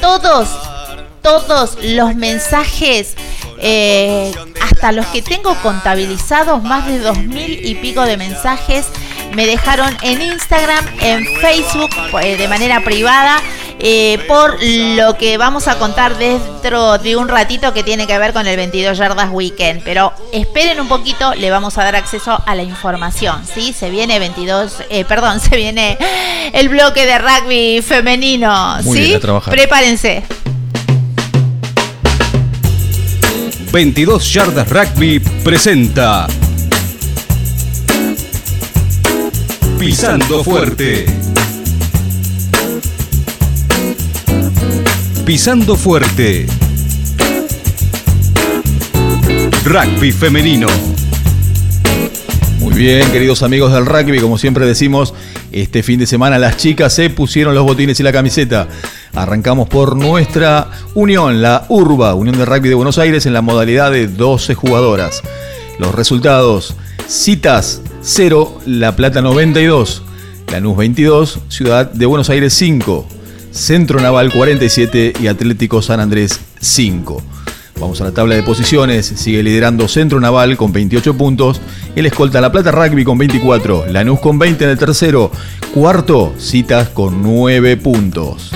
todos, 0.01 0.49
todos 1.21 1.77
los 1.81 2.15
mensajes. 2.15 3.15
Eh, 3.63 4.31
hasta 4.61 4.91
los 4.91 5.05
que 5.07 5.21
tengo 5.21 5.55
contabilizados, 5.61 6.61
más 6.63 6.85
de 6.85 6.99
dos 6.99 7.17
mil 7.17 7.65
y 7.65 7.75
pico 7.75 8.01
de 8.01 8.17
mensajes 8.17 8.87
me 9.33 9.45
dejaron 9.45 9.95
en 10.01 10.21
Instagram, 10.21 10.85
en 11.01 11.25
Facebook, 11.41 11.89
eh, 12.21 12.37
de 12.37 12.47
manera 12.47 12.83
privada, 12.83 13.41
eh, 13.79 14.19
por 14.27 14.57
lo 14.61 15.17
que 15.17 15.37
vamos 15.37 15.67
a 15.67 15.77
contar 15.79 16.17
dentro 16.17 16.97
de 16.99 17.15
un 17.15 17.27
ratito 17.27 17.73
que 17.73 17.83
tiene 17.83 18.05
que 18.07 18.17
ver 18.17 18.33
con 18.33 18.47
el 18.47 18.55
22 18.55 18.97
Yardas 18.97 19.29
Weekend. 19.31 19.83
Pero 19.83 20.13
esperen 20.31 20.79
un 20.79 20.87
poquito, 20.87 21.33
le 21.33 21.49
vamos 21.49 21.77
a 21.77 21.83
dar 21.83 21.95
acceso 21.95 22.41
a 22.45 22.55
la 22.55 22.63
información, 22.63 23.43
¿sí? 23.45 23.73
Se 23.73 23.89
viene 23.89 24.19
22, 24.19 24.83
eh, 24.89 25.05
perdón, 25.05 25.39
se 25.39 25.55
viene 25.55 25.97
el 26.53 26.69
bloque 26.69 27.05
de 27.05 27.17
rugby 27.17 27.81
femenino, 27.81 28.81
¿sí? 28.83 29.17
Prepárense. 29.49 30.23
22 33.71 34.33
Yardas 34.33 34.69
Rugby 34.69 35.19
presenta 35.43 36.27
Pisando 39.83 40.43
fuerte. 40.45 41.05
Pisando 45.25 45.75
fuerte. 45.75 46.47
Rugby 49.65 50.13
femenino. 50.13 50.67
Muy 52.59 52.73
bien, 52.73 53.11
queridos 53.11 53.43
amigos 53.43 53.73
del 53.73 53.85
rugby, 53.85 54.19
como 54.19 54.37
siempre 54.37 54.65
decimos, 54.65 55.13
este 55.53 55.83
fin 55.83 55.99
de 55.99 56.07
semana 56.07 56.39
las 56.39 56.57
chicas 56.57 56.93
se 56.93 57.09
pusieron 57.09 57.53
los 57.53 57.63
botines 57.63 57.99
y 57.99 58.03
la 58.03 58.11
camiseta. 58.11 58.67
Arrancamos 59.13 59.69
por 59.69 59.95
nuestra 59.95 60.69
unión, 60.95 61.41
la 61.41 61.65
URBA, 61.69 62.15
Unión 62.15 62.37
de 62.37 62.45
Rugby 62.45 62.69
de 62.69 62.75
Buenos 62.75 62.97
Aires, 62.97 63.25
en 63.25 63.33
la 63.33 63.41
modalidad 63.41 63.91
de 63.91 64.07
12 64.07 64.55
jugadoras. 64.55 65.21
Los 65.77 65.93
resultados, 65.93 66.75
citas 67.07 67.81
0, 68.01 68.61
La 68.65 68.95
Plata 68.95 69.21
92, 69.21 70.03
Lanús 70.51 70.75
22, 70.75 71.39
Ciudad 71.49 71.89
de 71.91 72.05
Buenos 72.05 72.29
Aires 72.29 72.53
5, 72.55 73.07
Centro 73.51 74.01
Naval 74.01 74.31
47 74.33 75.13
y 75.21 75.27
Atlético 75.27 75.81
San 75.81 75.99
Andrés 75.99 76.39
5. 76.59 77.21
Vamos 77.83 77.99
a 77.99 78.05
la 78.05 78.11
tabla 78.11 78.35
de 78.35 78.43
posiciones. 78.43 79.05
Sigue 79.05 79.43
liderando 79.43 79.89
Centro 79.89 80.17
Naval 80.21 80.55
con 80.55 80.71
28 80.71 81.17
puntos. 81.17 81.59
El 81.97 82.05
escolta 82.05 82.39
La 82.39 82.49
Plata 82.49 82.71
Rugby 82.71 83.03
con 83.03 83.17
24. 83.17 83.87
Lanús 83.87 84.21
con 84.21 84.39
20 84.39 84.63
en 84.63 84.69
el 84.69 84.77
tercero. 84.77 85.29
Cuarto, 85.73 86.33
Citas 86.37 86.87
con 86.87 87.21
9 87.21 87.75
puntos. 87.75 88.51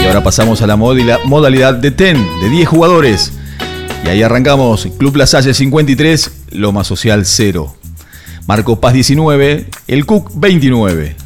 Y 0.00 0.06
ahora 0.06 0.22
pasamos 0.22 0.62
a 0.62 0.68
la 0.68 0.76
modalidad 0.76 1.74
de 1.74 1.90
TEN 1.90 2.24
de 2.40 2.48
10 2.48 2.68
jugadores. 2.68 3.32
Y 4.04 4.08
ahí 4.08 4.22
arrancamos. 4.22 4.86
Club 4.96 5.16
La 5.16 5.26
Salle 5.26 5.54
53, 5.54 6.30
Loma 6.52 6.84
Social 6.84 7.26
0. 7.26 7.74
Marco 8.46 8.80
Paz 8.80 8.92
19, 8.92 9.66
El 9.88 10.06
Cook 10.06 10.30
29. 10.36 11.25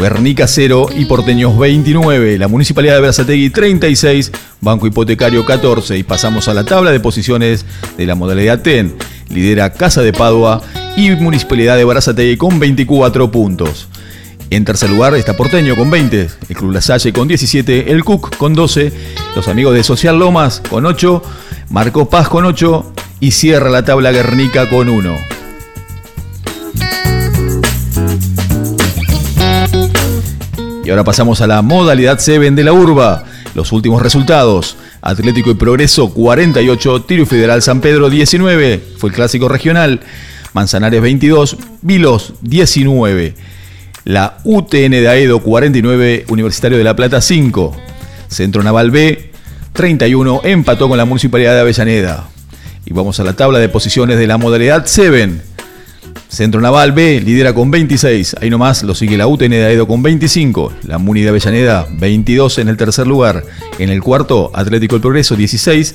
Guernica 0.00 0.46
0 0.46 0.86
y 0.96 1.04
Porteños 1.04 1.58
29. 1.58 2.38
La 2.38 2.48
Municipalidad 2.48 2.94
de 2.94 3.02
Brazategui 3.02 3.50
36, 3.50 4.32
Banco 4.62 4.86
Hipotecario 4.86 5.44
14. 5.44 5.98
Y 5.98 6.02
pasamos 6.04 6.48
a 6.48 6.54
la 6.54 6.64
tabla 6.64 6.90
de 6.90 7.00
posiciones 7.00 7.66
de 7.98 8.06
la 8.06 8.14
modalidad 8.14 8.62
TEN. 8.62 8.94
Lidera 9.28 9.74
Casa 9.74 10.00
de 10.00 10.14
Padua 10.14 10.62
y 10.96 11.10
Municipalidad 11.10 11.76
de 11.76 11.84
Brazategui 11.84 12.38
con 12.38 12.58
24 12.58 13.30
puntos. 13.30 13.88
En 14.48 14.64
tercer 14.64 14.88
lugar 14.88 15.14
está 15.14 15.36
Porteño 15.36 15.76
con 15.76 15.90
20, 15.90 16.28
el 16.48 16.56
Club 16.56 16.72
La 16.72 16.80
Salle 16.80 17.12
con 17.12 17.28
17, 17.28 17.92
el 17.92 18.02
Cook 18.02 18.36
con 18.38 18.54
12, 18.54 18.92
los 19.36 19.48
amigos 19.48 19.74
de 19.74 19.84
Social 19.84 20.18
Lomas 20.18 20.62
con 20.68 20.86
8, 20.86 21.22
Marco 21.68 22.08
Paz 22.08 22.28
con 22.28 22.46
8 22.46 22.94
y 23.20 23.32
cierra 23.32 23.68
la 23.68 23.84
tabla 23.84 24.12
Guernica 24.12 24.68
con 24.68 24.88
1. 24.88 25.39
Y 30.90 30.92
ahora 30.92 31.04
pasamos 31.04 31.40
a 31.40 31.46
la 31.46 31.62
modalidad 31.62 32.18
7 32.18 32.50
de 32.50 32.64
la 32.64 32.72
urba. 32.72 33.22
Los 33.54 33.70
últimos 33.70 34.02
resultados. 34.02 34.76
Atlético 35.00 35.52
y 35.52 35.54
Progreso 35.54 36.12
48, 36.12 37.02
Tiro 37.02 37.26
Federal 37.26 37.62
San 37.62 37.80
Pedro 37.80 38.10
19, 38.10 38.82
fue 38.96 39.10
el 39.10 39.14
clásico 39.14 39.48
regional. 39.48 40.00
Manzanares 40.52 41.00
22, 41.00 41.58
Vilos 41.82 42.32
19. 42.40 43.36
La 44.04 44.38
UTN 44.42 44.90
de 44.90 45.08
Aedo 45.08 45.38
49, 45.38 46.24
Universitario 46.26 46.76
de 46.76 46.82
La 46.82 46.96
Plata 46.96 47.20
5. 47.20 47.76
Centro 48.26 48.64
Naval 48.64 48.90
B 48.90 49.30
31 49.74 50.40
empató 50.42 50.88
con 50.88 50.98
la 50.98 51.04
Municipalidad 51.04 51.54
de 51.54 51.60
Avellaneda. 51.60 52.28
Y 52.84 52.92
vamos 52.94 53.20
a 53.20 53.22
la 53.22 53.34
tabla 53.34 53.60
de 53.60 53.68
posiciones 53.68 54.18
de 54.18 54.26
la 54.26 54.38
modalidad 54.38 54.82
7. 54.86 55.49
Centro 56.28 56.60
Naval 56.60 56.92
B 56.92 57.20
lidera 57.20 57.52
con 57.52 57.70
26. 57.70 58.36
Ahí 58.40 58.50
nomás 58.50 58.82
lo 58.82 58.94
sigue 58.94 59.16
la 59.16 59.26
UTN 59.26 59.50
de 59.50 59.64
Aedo 59.64 59.86
con 59.86 60.02
25. 60.02 60.72
La 60.84 60.98
Muni 60.98 61.22
de 61.22 61.30
Avellaneda 61.30 61.86
22 61.90 62.58
en 62.58 62.68
el 62.68 62.76
tercer 62.76 63.06
lugar. 63.06 63.44
En 63.78 63.90
el 63.90 64.02
cuarto, 64.02 64.50
Atlético 64.54 64.96
El 64.96 65.02
Progreso 65.02 65.36
16. 65.36 65.94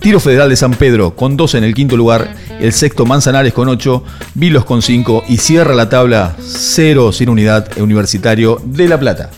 Tiro 0.00 0.20
Federal 0.20 0.48
de 0.48 0.56
San 0.56 0.72
Pedro 0.72 1.16
con 1.16 1.36
12 1.36 1.58
en 1.58 1.64
el 1.64 1.74
quinto 1.74 1.96
lugar. 1.96 2.34
El 2.60 2.72
sexto 2.72 3.06
Manzanares 3.06 3.52
con 3.52 3.68
8. 3.68 4.04
Vilos 4.34 4.64
con 4.64 4.82
5. 4.82 5.24
Y 5.28 5.38
cierra 5.38 5.74
la 5.74 5.88
tabla 5.88 6.36
0 6.38 7.12
sin 7.12 7.28
unidad 7.28 7.68
Universitario 7.78 8.60
de 8.64 8.88
La 8.88 8.98
Plata. 8.98 9.30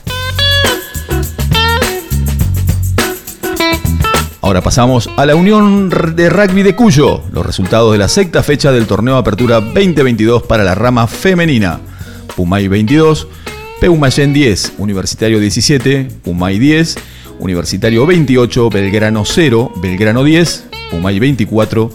Ahora 4.44 4.60
pasamos 4.60 5.08
a 5.16 5.24
la 5.24 5.36
Unión 5.36 5.88
de 5.88 6.28
Rugby 6.28 6.64
de 6.64 6.74
Cuyo, 6.74 7.22
los 7.30 7.46
resultados 7.46 7.92
de 7.92 7.98
la 7.98 8.08
sexta 8.08 8.42
fecha 8.42 8.72
del 8.72 8.88
torneo 8.88 9.16
Apertura 9.16 9.60
2022 9.60 10.42
para 10.42 10.64
la 10.64 10.74
rama 10.74 11.06
femenina. 11.06 11.78
Pumay 12.34 12.66
22, 12.66 13.28
Peumayén 13.80 14.32
10, 14.32 14.72
Universitario 14.78 15.38
17, 15.38 16.08
Pumay 16.24 16.58
10, 16.58 16.96
Universitario 17.38 18.04
28, 18.04 18.68
Belgrano 18.68 19.22
0, 19.24 19.74
Belgrano 19.76 20.24
10, 20.24 20.64
Pumay 20.90 21.20
24, 21.20 21.92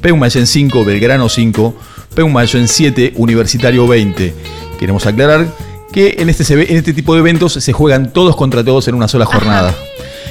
Peumayén 0.00 0.46
5, 0.46 0.84
Belgrano 0.86 1.28
5, 1.28 1.74
Peumayén 2.14 2.66
7, 2.66 3.12
Universitario 3.16 3.86
20. 3.86 4.34
Queremos 4.78 5.04
aclarar 5.04 5.54
que 5.92 6.16
en 6.18 6.30
este, 6.30 6.50
en 6.54 6.78
este 6.78 6.94
tipo 6.94 7.12
de 7.12 7.20
eventos 7.20 7.52
se 7.52 7.72
juegan 7.74 8.10
todos 8.10 8.36
contra 8.36 8.64
todos 8.64 8.88
en 8.88 8.94
una 8.94 9.06
sola 9.06 9.26
jornada. 9.26 9.74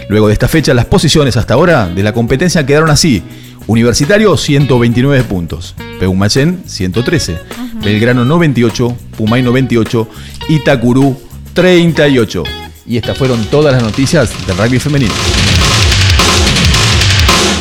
Luego 0.09 0.25
de 0.25 0.33
esta 0.33 0.47
fecha, 0.47 0.73
las 0.73 0.85
posiciones 0.85 1.37
hasta 1.37 1.53
ahora 1.53 1.87
de 1.87 2.01
la 2.01 2.13
competencia 2.13 2.65
quedaron 2.65 2.89
así. 2.89 3.21
Universitario 3.67 4.35
129 4.35 5.23
puntos, 5.25 5.75
Peumayén 5.99 6.63
113, 6.65 7.37
Belgrano 7.83 8.25
98, 8.25 8.97
Pumay 9.15 9.43
98, 9.43 10.09
Itacurú 10.49 11.15
38. 11.53 12.43
Y 12.87 12.97
estas 12.97 13.19
fueron 13.19 13.45
todas 13.45 13.71
las 13.71 13.83
noticias 13.83 14.31
del 14.47 14.57
rugby 14.57 14.79
femenino. 14.79 15.13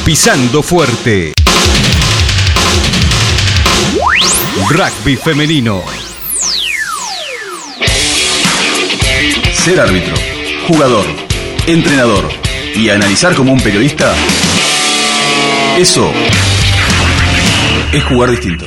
Pisando 0.07 0.63
fuerte. 0.63 1.35
Rugby 4.71 5.17
femenino. 5.17 5.83
Ser 9.53 9.81
árbitro, 9.81 10.15
jugador, 10.67 11.28
entrenador 11.69 12.27
y 12.75 12.89
analizar 12.89 13.35
como 13.35 13.53
un 13.53 13.61
periodista, 13.61 14.15
eso 15.77 16.11
es 17.93 18.05
jugar 18.05 18.31
distinto. 18.31 18.67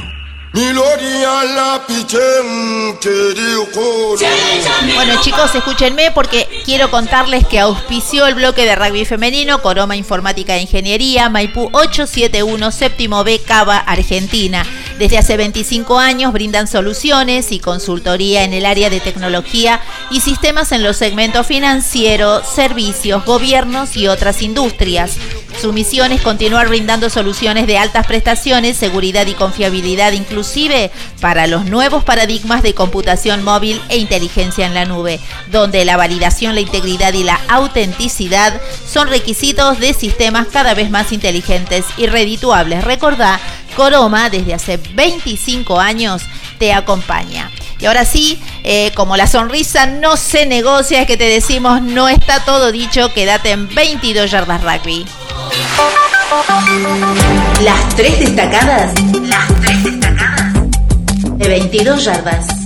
Bueno 4.93 5.21
chicos, 5.21 5.55
escúchenme 5.55 6.11
porque 6.11 6.47
quiero 6.63 6.91
contarles 6.91 7.45
que 7.45 7.59
auspició 7.59 8.27
el 8.27 8.35
bloque 8.35 8.65
de 8.65 8.75
rugby 8.75 9.05
femenino 9.05 9.61
Coroma 9.61 9.95
Informática 9.95 10.55
e 10.55 10.61
Ingeniería 10.61 11.29
Maipú 11.29 11.69
871 11.73 12.71
séptimo 12.71 13.23
B 13.23 13.39
Cava 13.39 13.77
Argentina. 13.77 14.65
Desde 14.99 15.17
hace 15.17 15.37
25 15.37 15.97
años 15.97 16.33
brindan 16.33 16.67
soluciones 16.67 17.51
y 17.51 17.59
consultoría 17.59 18.43
en 18.43 18.53
el 18.53 18.65
área 18.65 18.89
de 18.89 18.99
tecnología 18.99 19.81
y 20.11 20.19
sistemas 20.19 20.71
en 20.71 20.83
los 20.83 20.97
segmentos 20.97 21.47
financiero, 21.47 22.43
servicios, 22.43 23.25
gobiernos 23.25 23.97
y 23.97 24.07
otras 24.07 24.41
industrias. 24.41 25.17
Su 25.59 25.73
misión 25.73 26.11
es 26.11 26.21
continuar 26.21 26.69
brindando 26.69 27.09
soluciones 27.09 27.67
de 27.67 27.77
altas 27.77 28.07
prestaciones, 28.07 28.77
seguridad 28.77 29.27
y 29.27 29.33
confiabilidad 29.33 30.11
inclusive 30.13 30.91
para 31.19 31.45
los 31.45 31.65
nuevos 31.65 32.03
paradigmas 32.03 32.63
de 32.63 32.73
computación 32.73 33.43
móvil 33.43 33.79
e 33.89 33.97
inteligencia 33.97 34.65
en 34.65 34.73
la 34.73 34.85
nube, 34.85 35.19
donde 35.51 35.85
la 35.85 35.97
validación, 35.97 36.55
la 36.61 36.67
integridad 36.67 37.13
y 37.13 37.23
la 37.23 37.39
autenticidad 37.47 38.61
son 38.87 39.07
requisitos 39.07 39.79
de 39.79 39.93
sistemas 39.93 40.47
cada 40.47 40.73
vez 40.73 40.91
más 40.91 41.11
inteligentes 41.11 41.85
y 41.97 42.05
redituables. 42.05 42.83
Recordá, 42.83 43.39
Coroma 43.75 44.29
desde 44.29 44.53
hace 44.53 44.77
25 44.77 45.79
años 45.79 46.21
te 46.59 46.71
acompaña. 46.71 47.49
Y 47.79 47.87
ahora 47.87 48.05
sí, 48.05 48.39
eh, 48.63 48.91
como 48.93 49.17
la 49.17 49.25
sonrisa 49.25 49.87
no 49.87 50.17
se 50.17 50.45
negocia, 50.45 51.01
es 51.01 51.07
que 51.07 51.17
te 51.17 51.23
decimos, 51.23 51.81
no 51.81 52.07
está 52.07 52.45
todo 52.45 52.71
dicho, 52.71 53.11
quédate 53.13 53.51
en 53.51 53.73
22 53.73 54.29
yardas 54.29 54.61
rugby. 54.61 55.05
Las 57.63 57.95
tres 57.95 58.19
destacadas. 58.19 58.93
Las 59.23 59.47
tres 59.61 59.83
destacadas. 59.83 60.53
De 61.37 61.47
22 61.47 62.03
yardas. 62.05 62.60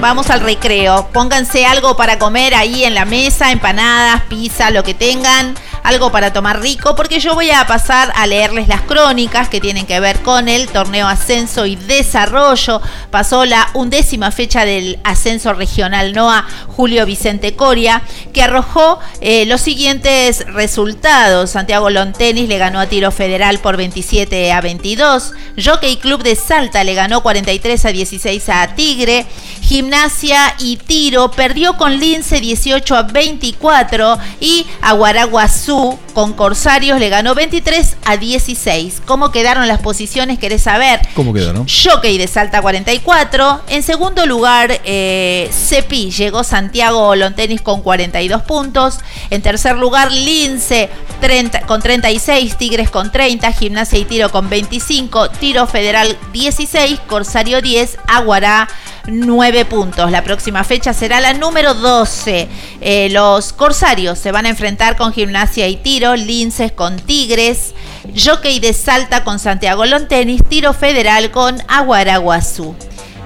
Vamos 0.00 0.30
al 0.30 0.40
recreo. 0.40 1.08
Pónganse 1.12 1.66
algo 1.66 1.96
para 1.96 2.18
comer 2.18 2.54
ahí 2.54 2.84
en 2.84 2.94
la 2.94 3.04
mesa, 3.04 3.52
empanadas, 3.52 4.22
pizza, 4.22 4.70
lo 4.70 4.82
que 4.82 4.94
tengan 4.94 5.54
algo 5.88 6.12
para 6.12 6.34
tomar 6.34 6.60
rico, 6.60 6.94
porque 6.94 7.18
yo 7.18 7.34
voy 7.34 7.50
a 7.50 7.66
pasar 7.66 8.12
a 8.14 8.26
leerles 8.26 8.68
las 8.68 8.82
crónicas 8.82 9.48
que 9.48 9.58
tienen 9.58 9.86
que 9.86 10.00
ver 10.00 10.20
con 10.20 10.46
el 10.50 10.68
torneo 10.68 11.08
Ascenso 11.08 11.64
y 11.64 11.76
Desarrollo. 11.76 12.82
Pasó 13.10 13.46
la 13.46 13.70
undécima 13.72 14.30
fecha 14.30 14.66
del 14.66 14.98
Ascenso 15.02 15.54
Regional 15.54 16.12
NOA 16.12 16.46
Julio 16.76 17.06
Vicente 17.06 17.56
Coria, 17.56 18.02
que 18.34 18.42
arrojó 18.42 18.98
eh, 19.22 19.46
los 19.46 19.62
siguientes 19.62 20.44
resultados. 20.52 21.52
Santiago 21.52 21.88
Lontenis 21.88 22.50
le 22.50 22.58
ganó 22.58 22.80
a 22.80 22.86
Tiro 22.86 23.10
Federal 23.10 23.58
por 23.58 23.78
27 23.78 24.52
a 24.52 24.60
22. 24.60 25.32
Jockey 25.64 25.96
Club 25.96 26.22
de 26.22 26.36
Salta 26.36 26.84
le 26.84 26.92
ganó 26.92 27.22
43 27.22 27.86
a 27.86 27.88
16 27.88 28.48
a 28.50 28.74
Tigre. 28.74 29.24
Gimnasia 29.62 30.54
y 30.58 30.76
Tiro 30.76 31.30
perdió 31.30 31.78
con 31.78 31.98
Lince 31.98 32.40
18 32.40 32.94
a 32.94 33.02
24 33.04 34.18
y 34.40 34.66
Aguaraguazú 34.82 35.77
con 36.12 36.32
Corsarios 36.32 36.98
le 36.98 37.08
ganó 37.08 37.36
23 37.36 37.98
a 38.04 38.16
16. 38.16 39.00
¿Cómo 39.06 39.30
quedaron 39.30 39.68
las 39.68 39.80
posiciones? 39.80 40.40
¿Querés 40.40 40.62
saber? 40.62 41.00
¿Cómo 41.14 41.32
quedaron? 41.32 41.66
Jockey 41.68 42.18
de 42.18 42.26
Salta 42.26 42.60
44. 42.60 43.60
En 43.68 43.84
segundo 43.84 44.26
lugar, 44.26 44.80
eh, 44.84 45.48
Cepi 45.52 46.10
llegó 46.10 46.42
Santiago 46.42 47.14
Lontenis 47.14 47.60
con 47.60 47.82
42 47.82 48.42
puntos. 48.42 48.98
En 49.30 49.40
tercer 49.40 49.76
lugar, 49.76 50.10
Lince 50.10 50.90
30, 51.20 51.60
con 51.60 51.80
36, 51.80 52.56
Tigres 52.56 52.90
con 52.90 53.12
30, 53.12 53.52
Gimnasia 53.52 54.00
y 54.00 54.04
Tiro 54.04 54.30
con 54.30 54.48
25, 54.48 55.30
Tiro 55.30 55.66
Federal 55.68 56.16
16, 56.32 56.98
Corsario 57.06 57.62
10, 57.62 57.98
Aguará 58.08 58.68
9 59.06 59.64
puntos. 59.64 60.10
La 60.10 60.22
próxima 60.22 60.64
fecha 60.64 60.92
será 60.92 61.20
la 61.20 61.34
número 61.34 61.74
12. 61.74 62.48
Eh, 62.80 63.08
los 63.10 63.52
Corsarios 63.52 64.18
se 64.18 64.32
van 64.32 64.46
a 64.46 64.50
enfrentar 64.50 64.96
con 64.96 65.12
Gimnasia 65.12 65.67
y 65.68 65.76
Tiro, 65.76 66.16
Linces 66.16 66.72
con 66.72 66.96
Tigres, 66.96 67.74
Jockey 68.16 68.58
de 68.60 68.72
Salta 68.72 69.24
con 69.24 69.38
Santiago 69.38 69.86
Lontenis, 69.86 70.42
Tiro 70.48 70.72
Federal 70.72 71.30
con 71.30 71.62
Aguaraguazú. 71.68 72.74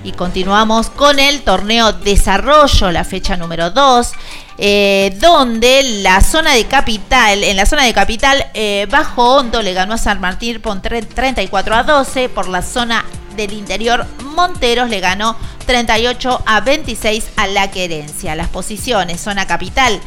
Y 0.05 0.13
continuamos 0.13 0.91
con 0.91 1.19
el 1.19 1.43
torneo 1.43 1.93
Desarrollo, 1.93 2.91
la 2.91 3.05
fecha 3.05 3.37
número 3.37 3.71
2. 3.71 4.13
Eh, 4.59 5.17
donde 5.21 5.83
la 6.03 6.21
zona 6.21 6.53
de 6.55 6.67
capital, 6.67 7.43
en 7.43 7.57
la 7.57 7.67
zona 7.67 7.85
de 7.85 7.95
capital, 7.95 8.47
eh, 8.55 8.87
Bajo 8.91 9.37
Hondo 9.37 9.63
le 9.63 9.73
ganó 9.73 9.95
a 9.95 9.99
San 9.99 10.21
Martín 10.21 10.61
por 10.61 10.81
34 10.81 11.75
a 11.75 11.83
12, 11.83 12.29
por 12.29 12.49
la 12.49 12.63
zona 12.63 13.05
del 13.35 13.53
interior, 13.55 14.07
Monteros 14.37 14.89
le 14.89 15.01
ganó 15.01 15.37
38 15.67 16.43
a 16.45 16.61
26 16.61 17.31
a 17.37 17.47
la 17.47 17.71
querencia. 17.71 18.35
Las 18.35 18.49
posiciones, 18.49 19.21
zona 19.21 19.47
capital, 19.47 20.01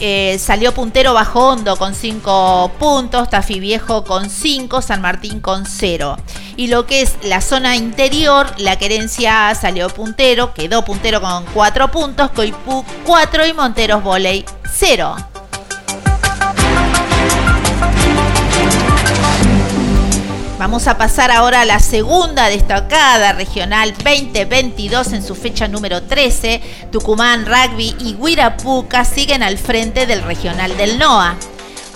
eh, 0.00 0.38
salió 0.38 0.72
puntero 0.72 1.14
bajo 1.14 1.48
hondo 1.48 1.76
con 1.76 1.94
5 1.94 2.72
puntos, 2.78 3.30
Tafi 3.30 3.60
Viejo 3.60 4.04
con 4.04 4.30
5, 4.30 4.82
San 4.82 5.00
Martín 5.00 5.40
con 5.40 5.66
0. 5.66 6.16
Y 6.56 6.68
lo 6.68 6.86
que 6.86 7.02
es 7.02 7.16
la 7.22 7.40
zona 7.40 7.76
interior, 7.76 8.46
la 8.58 8.76
querencia 8.76 9.54
salió 9.54 9.88
puntero, 9.88 10.54
quedó 10.54 10.84
puntero 10.84 11.20
con 11.20 11.44
4 11.52 11.90
puntos, 11.90 12.30
Coipú 12.30 12.84
4 13.04 13.46
y 13.46 13.52
Monteros 13.52 14.02
Voley 14.02 14.44
0. 14.72 15.35
Vamos 20.58 20.86
a 20.86 20.96
pasar 20.96 21.30
ahora 21.30 21.60
a 21.60 21.64
la 21.66 21.80
segunda 21.80 22.48
destacada 22.48 23.34
regional 23.34 23.92
2022 23.92 25.12
en 25.12 25.22
su 25.22 25.34
fecha 25.34 25.68
número 25.68 26.02
13. 26.02 26.62
Tucumán 26.90 27.44
Rugby 27.44 27.94
y 28.00 28.14
Huirapuca 28.14 29.04
siguen 29.04 29.42
al 29.42 29.58
frente 29.58 30.06
del 30.06 30.22
regional 30.22 30.74
del 30.78 30.98
NOA. 30.98 31.36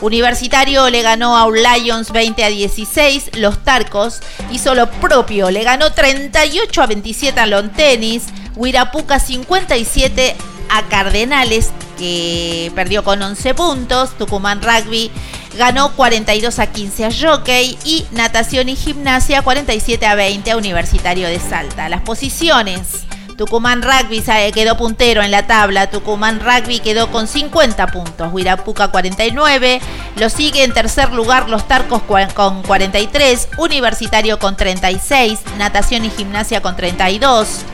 Universitario 0.03 0.91
le 0.91 1.01
ganó 1.01 1.39
a 1.39 1.49
Lions 1.51 2.13
20 2.13 2.45
a 2.45 2.49
16, 2.49 3.31
Los 3.39 3.65
Tarcos 3.65 4.21
hizo 4.51 4.75
lo 4.75 4.91
propio, 4.91 5.51
le 5.51 5.63
ganó 5.63 5.93
38 5.93 6.83
a 6.83 6.87
27 6.87 7.41
a 7.41 7.47
Lontenis, 7.47 8.25
Huirapuca 8.57 9.21
57 9.21 10.37
a 10.69 10.83
Cardenales, 10.83 11.71
que 11.99 12.73
perdió 12.75 13.05
con 13.05 13.23
11 13.23 13.55
puntos. 13.55 14.17
Tucumán 14.19 14.61
Rugby 14.63 15.11
ganó 15.57 15.93
42 15.97 16.59
a 16.59 16.67
15 16.67 17.05
a 17.07 17.11
Jockey 17.11 17.79
y 17.85 18.07
Natación 18.13 18.69
y 18.69 18.77
Gimnasia 18.77 19.43
47 19.43 20.07
a 20.07 20.15
20 20.15 20.51
a 20.51 20.57
Universitario 20.57 21.29
de 21.29 21.41
Salta. 21.41 21.89
Las 21.89 22.03
posiciones. 22.03 23.10
Tucumán 23.41 23.81
Rugby 23.81 24.23
quedó 24.53 24.77
puntero 24.77 25.23
en 25.23 25.31
la 25.31 25.47
tabla. 25.47 25.89
Tucumán 25.89 26.41
Rugby 26.41 26.81
quedó 26.81 27.11
con 27.11 27.27
50 27.27 27.87
puntos. 27.87 28.31
Huirapuca 28.31 28.89
49. 28.89 29.81
Lo 30.17 30.29
sigue 30.29 30.63
en 30.63 30.75
tercer 30.75 31.11
lugar 31.15 31.49
los 31.49 31.67
Tarcos 31.67 32.03
con 32.35 32.63
43. 32.63 33.49
Universitario 33.57 34.39
con 34.39 34.59
36. 34.59 35.41
Natación 35.57 36.05
y 36.05 36.11
Gimnasia 36.11 36.61
con 36.61 36.77
32. 36.77 37.65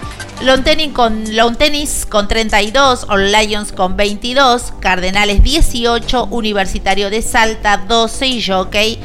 Long 0.42 0.62
Tennis 0.62 0.92
con, 0.92 1.24
con 2.10 2.28
32, 2.28 3.06
All 3.08 3.32
Lions 3.32 3.72
con 3.72 3.96
22, 3.96 4.74
Cardenales 4.80 5.42
18, 5.42 6.26
Universitario 6.26 7.08
de 7.08 7.22
Salta 7.22 7.78
12 7.78 8.26
y 8.26 8.42
Jockey 8.42 9.00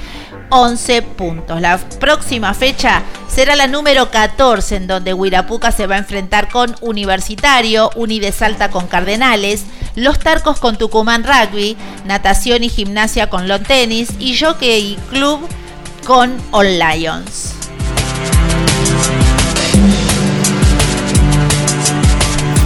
11 0.52 1.02
puntos. 1.02 1.60
La 1.60 1.78
próxima 1.78 2.54
fecha 2.54 3.02
será 3.28 3.56
la 3.56 3.68
número 3.68 4.12
14 4.12 4.76
en 4.76 4.88
donde 4.88 5.14
Huirapuca 5.14 5.72
se 5.72 5.88
va 5.88 5.96
a 5.96 6.00
enfrentar 6.00 6.50
con 6.50 6.76
Universitario, 6.82 7.90
Uni 7.96 8.20
de 8.20 8.32
Salta 8.32 8.70
con 8.70 8.88
Cardenales, 8.88 9.64
Los 9.96 10.20
Tarcos 10.20 10.60
con 10.60 10.78
Tucumán 10.78 11.24
Rugby, 11.24 11.78
Natación 12.06 12.64
y 12.64 12.70
Gimnasia 12.70 13.30
con 13.30 13.48
Long 13.48 13.64
Tennis 13.64 14.10
y 14.20 14.38
Jockey 14.38 14.98
Club 15.10 15.40
con 16.06 16.38
All 16.52 16.78
Lions. 16.78 17.56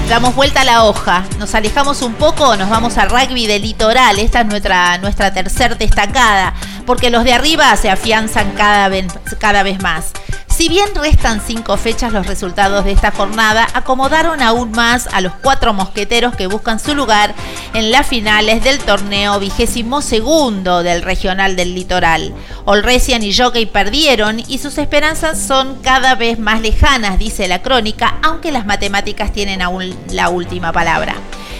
damos 0.09 0.35
vuelta 0.35 0.61
a 0.61 0.63
la 0.63 0.83
hoja, 0.83 1.25
nos 1.39 1.55
alejamos 1.55 2.01
un 2.01 2.13
poco, 2.13 2.55
nos 2.55 2.69
vamos 2.69 2.97
al 2.97 3.09
rugby 3.09 3.47
del 3.47 3.63
litoral, 3.63 4.19
esta 4.19 4.41
es 4.41 4.45
nuestra, 4.45 4.97
nuestra 4.99 5.33
tercer 5.33 5.77
destacada, 5.77 6.53
porque 6.85 7.09
los 7.09 7.23
de 7.23 7.33
arriba 7.33 7.75
se 7.75 7.89
afianzan 7.89 8.51
cada 8.53 8.89
vez, 8.89 9.07
cada 9.39 9.63
vez 9.63 9.81
más. 9.81 10.11
Si 10.55 10.69
bien 10.69 10.87
restan 10.95 11.41
cinco 11.45 11.75
fechas, 11.75 12.13
los 12.13 12.27
resultados 12.27 12.85
de 12.85 12.93
esta 12.93 13.11
jornada 13.11 13.67
acomodaron 13.73 14.41
aún 14.41 14.71
más 14.71 15.07
a 15.11 15.19
los 15.19 15.33
cuatro 15.43 15.73
mosqueteros 15.73 16.33
que 16.33 16.47
buscan 16.47 16.79
su 16.79 16.95
lugar 16.95 17.35
en 17.73 17.91
las 17.91 18.07
finales 18.07 18.63
del 18.63 18.79
torneo 18.79 19.37
vigésimo 19.37 20.01
segundo 20.01 20.81
del 20.81 21.01
regional 21.01 21.57
del 21.57 21.75
litoral. 21.75 22.33
Olresian 22.63 23.21
y 23.21 23.35
Jockey 23.35 23.65
perdieron 23.65 24.39
y 24.39 24.59
sus 24.59 24.77
esperanzas 24.77 25.41
son 25.41 25.75
cada 25.81 26.15
vez 26.15 26.39
más 26.39 26.61
lejanas, 26.61 27.19
dice 27.19 27.49
la 27.49 27.61
crónica, 27.61 28.15
aunque 28.23 28.53
las 28.53 28.65
matemáticas 28.65 29.33
tienen 29.33 29.61
aún 29.61 29.93
la 30.09 30.29
última 30.29 30.71
palabra. 30.71 31.15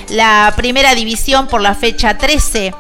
La 0.08 0.54
primera 0.56 0.96
división 0.96 1.48
por 1.48 1.60
la 1.60 1.76
fecha 1.76 2.18
13 2.18 2.74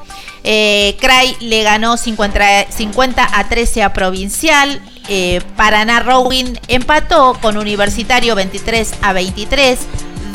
eh, 0.45 0.95
Cray 0.99 1.35
le 1.41 1.63
ganó 1.63 1.97
50, 1.97 2.71
50, 2.71 3.27
a 3.33 3.49
13 3.49 3.83
a 3.83 3.93
Provincial. 3.93 4.79
Eh, 5.07 5.41
Paraná 5.55 5.99
Rowing 5.99 6.53
empató 6.67 7.37
con 7.41 7.57
Universitario 7.57 8.35
23 8.35 8.93
a 9.01 9.13
23. 9.13 9.79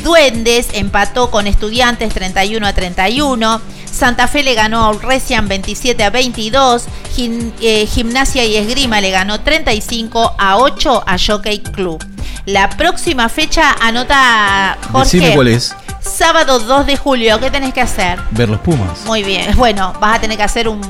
Duendes 0.03 0.69
empató 0.73 1.31
con 1.31 1.47
Estudiantes 1.47 2.13
31 2.13 2.67
a 2.67 2.73
31. 2.73 3.61
Santa 3.91 4.29
Fe 4.29 4.43
le 4.43 4.55
ganó 4.55 4.85
a 4.85 4.91
Urresian 4.91 5.49
27 5.49 6.03
a 6.05 6.11
22. 6.11 6.85
Eh, 7.19 7.87
Gimnasia 7.87 8.45
y 8.45 8.57
Esgrima 8.57 9.01
le 9.01 9.11
ganó 9.11 9.41
35 9.41 10.35
a 10.39 10.57
8 10.59 11.05
a 11.07 11.17
Jockey 11.19 11.59
Club. 11.61 12.05
La 12.47 12.71
próxima 12.71 13.29
fecha 13.29 13.77
anota 13.81 14.79
Jorge. 14.91 15.35
cuál 15.35 15.49
es. 15.49 15.75
Sábado 16.01 16.59
2 16.59 16.87
de 16.87 16.97
julio, 16.97 17.39
¿qué 17.41 17.51
tenés 17.51 17.75
que 17.75 17.83
hacer? 17.83 18.19
Ver 18.31 18.49
los 18.49 18.61
Pumas. 18.61 19.05
Muy 19.07 19.23
bien. 19.23 19.55
Bueno, 19.57 19.93
vas 20.01 20.17
a 20.17 20.21
tener 20.21 20.37
que 20.39 20.43
hacer 20.43 20.69
un, 20.69 20.81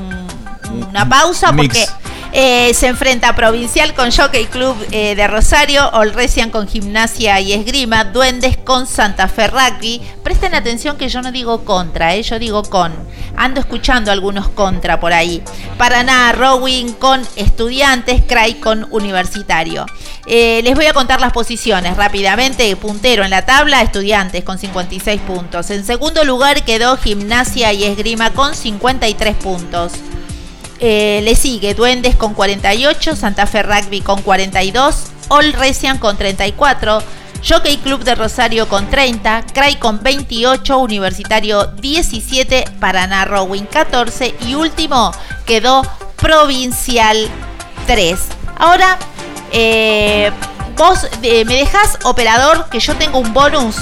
una 0.89 1.07
pausa 1.07 1.51
porque 1.53 1.85
eh, 2.33 2.73
se 2.73 2.87
enfrenta 2.87 3.35
Provincial 3.35 3.93
con 3.93 4.09
Jockey 4.09 4.45
Club 4.45 4.77
eh, 4.91 5.15
de 5.15 5.27
Rosario, 5.27 5.89
Olresian 5.89 6.49
con 6.49 6.65
Gimnasia 6.65 7.41
y 7.41 7.51
Esgrima, 7.51 8.05
Duendes 8.05 8.55
con 8.55 8.87
Santa 8.87 9.27
Fe 9.27 9.47
Rugby. 9.47 10.01
Presten 10.23 10.55
atención 10.55 10.97
que 10.97 11.09
yo 11.09 11.21
no 11.21 11.33
digo 11.33 11.65
contra, 11.65 12.15
eh, 12.15 12.23
yo 12.23 12.39
digo 12.39 12.63
con. 12.63 12.93
Ando 13.35 13.59
escuchando 13.59 14.11
algunos 14.11 14.47
contra 14.47 14.99
por 14.99 15.11
ahí. 15.11 15.43
Paraná, 15.77 16.31
Rowing 16.31 16.93
con 16.93 17.21
Estudiantes, 17.35 18.23
Cray 18.25 18.55
con 18.55 18.87
Universitario. 18.91 19.85
les 20.25 20.75
voy 20.75 20.85
a 20.85 20.93
contar 20.93 21.19
las 21.19 21.33
posiciones 21.33 21.97
rápidamente. 21.97 22.75
Puntero 22.77 23.25
en 23.25 23.29
la 23.29 23.45
tabla, 23.45 23.81
Estudiantes 23.81 24.43
con 24.43 24.57
56 24.57 25.19
puntos. 25.21 25.69
En 25.69 25.85
segundo 25.85 26.23
lugar 26.23 26.63
quedó 26.63 26.95
Gimnasia 26.95 27.73
y 27.73 27.83
Esgrima 27.83 28.31
con 28.31 28.55
53 28.55 29.35
puntos. 29.35 29.91
Eh, 30.83 31.21
le 31.23 31.35
sigue 31.35 31.75
Duendes 31.75 32.15
con 32.15 32.33
48, 32.33 33.15
Santa 33.15 33.45
Fe 33.45 33.61
Rugby 33.61 34.01
con 34.01 34.23
42, 34.23 35.11
All 35.27 35.53
Resian 35.53 35.99
con 35.99 36.17
34, 36.17 37.03
Jockey 37.47 37.77
Club 37.77 38.03
de 38.03 38.15
Rosario 38.15 38.67
con 38.67 38.89
30, 38.89 39.45
Cray 39.53 39.75
con 39.75 40.01
28, 40.01 40.79
Universitario 40.79 41.67
17, 41.67 42.65
Paraná 42.79 43.25
Rowing 43.25 43.65
14 43.65 44.33
y 44.47 44.55
último 44.55 45.11
quedó 45.45 45.83
Provincial 46.15 47.29
3. 47.85 48.19
Ahora, 48.57 48.97
eh, 49.51 50.31
vos 50.75 51.07
eh, 51.21 51.45
me 51.45 51.57
dejas 51.57 51.99
operador 52.05 52.69
que 52.71 52.79
yo 52.79 52.95
tengo 52.95 53.19
un 53.19 53.35
bonus, 53.35 53.75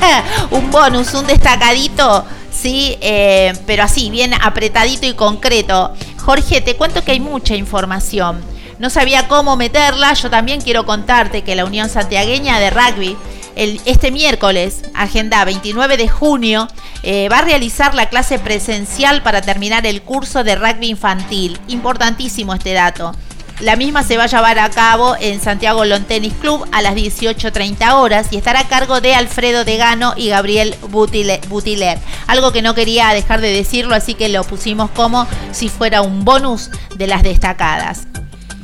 un 0.50 0.70
bonus, 0.70 1.14
un 1.14 1.26
destacadito, 1.26 2.26
sí, 2.50 2.98
pero 3.66 3.84
así, 3.84 4.10
bien 4.10 4.34
apretadito 4.34 5.06
y 5.06 5.14
concreto. 5.14 5.94
Jorge, 6.24 6.60
te 6.60 6.76
cuento 6.76 7.04
que 7.04 7.12
hay 7.12 7.20
mucha 7.20 7.56
información. 7.56 8.40
No 8.78 8.90
sabía 8.90 9.26
cómo 9.26 9.56
meterla. 9.56 10.14
Yo 10.14 10.30
también 10.30 10.60
quiero 10.60 10.86
contarte 10.86 11.42
que 11.42 11.56
la 11.56 11.64
Unión 11.64 11.88
Santiagueña 11.88 12.60
de 12.60 12.70
Rugby, 12.70 13.16
este 13.56 14.12
miércoles, 14.12 14.82
agenda 14.94 15.44
29 15.44 15.96
de 15.96 16.08
junio, 16.08 16.68
eh, 17.02 17.28
va 17.28 17.38
a 17.38 17.42
realizar 17.42 17.94
la 17.96 18.08
clase 18.08 18.38
presencial 18.38 19.22
para 19.22 19.42
terminar 19.42 19.84
el 19.84 20.02
curso 20.02 20.44
de 20.44 20.54
rugby 20.54 20.88
infantil. 20.88 21.58
Importantísimo 21.66 22.54
este 22.54 22.72
dato. 22.72 23.12
La 23.60 23.76
misma 23.76 24.02
se 24.02 24.16
va 24.16 24.24
a 24.24 24.26
llevar 24.26 24.58
a 24.58 24.70
cabo 24.70 25.16
en 25.20 25.40
Santiago 25.40 25.84
Lon 25.84 26.04
Tennis 26.04 26.34
Club 26.40 26.66
a 26.72 26.82
las 26.82 26.94
18.30 26.94 27.94
horas 27.94 28.28
y 28.30 28.36
estará 28.36 28.60
a 28.60 28.68
cargo 28.68 29.00
de 29.00 29.14
Alfredo 29.14 29.64
Degano 29.64 30.14
y 30.16 30.28
Gabriel 30.28 30.74
Butiler. 30.88 31.98
Algo 32.26 32.52
que 32.52 32.62
no 32.62 32.74
quería 32.74 33.08
dejar 33.14 33.40
de 33.40 33.52
decirlo, 33.52 33.94
así 33.94 34.14
que 34.14 34.28
lo 34.28 34.42
pusimos 34.44 34.90
como 34.90 35.28
si 35.52 35.68
fuera 35.68 36.02
un 36.02 36.24
bonus 36.24 36.70
de 36.96 37.06
las 37.06 37.22
destacadas. 37.22 38.08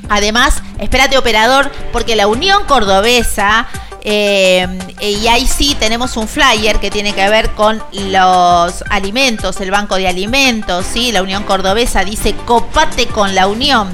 Además, 0.08 0.62
espérate 0.78 1.18
operador, 1.18 1.70
porque 1.92 2.16
la 2.16 2.26
Unión 2.26 2.64
Cordobesa 2.64 3.68
eh, 4.02 4.66
y 5.00 5.26
ahí 5.26 5.46
sí 5.46 5.76
tenemos 5.78 6.16
un 6.16 6.28
flyer 6.28 6.78
que 6.78 6.90
tiene 6.90 7.12
que 7.12 7.28
ver 7.28 7.50
con 7.50 7.82
los 7.92 8.84
alimentos, 8.90 9.60
el 9.60 9.70
banco 9.70 9.96
de 9.96 10.08
alimentos, 10.08 10.86
¿sí? 10.86 11.12
La 11.12 11.22
Unión 11.22 11.42
Cordobesa 11.42 12.04
dice 12.04 12.34
copate 12.46 13.06
con 13.06 13.34
la 13.34 13.46
Unión. 13.46 13.88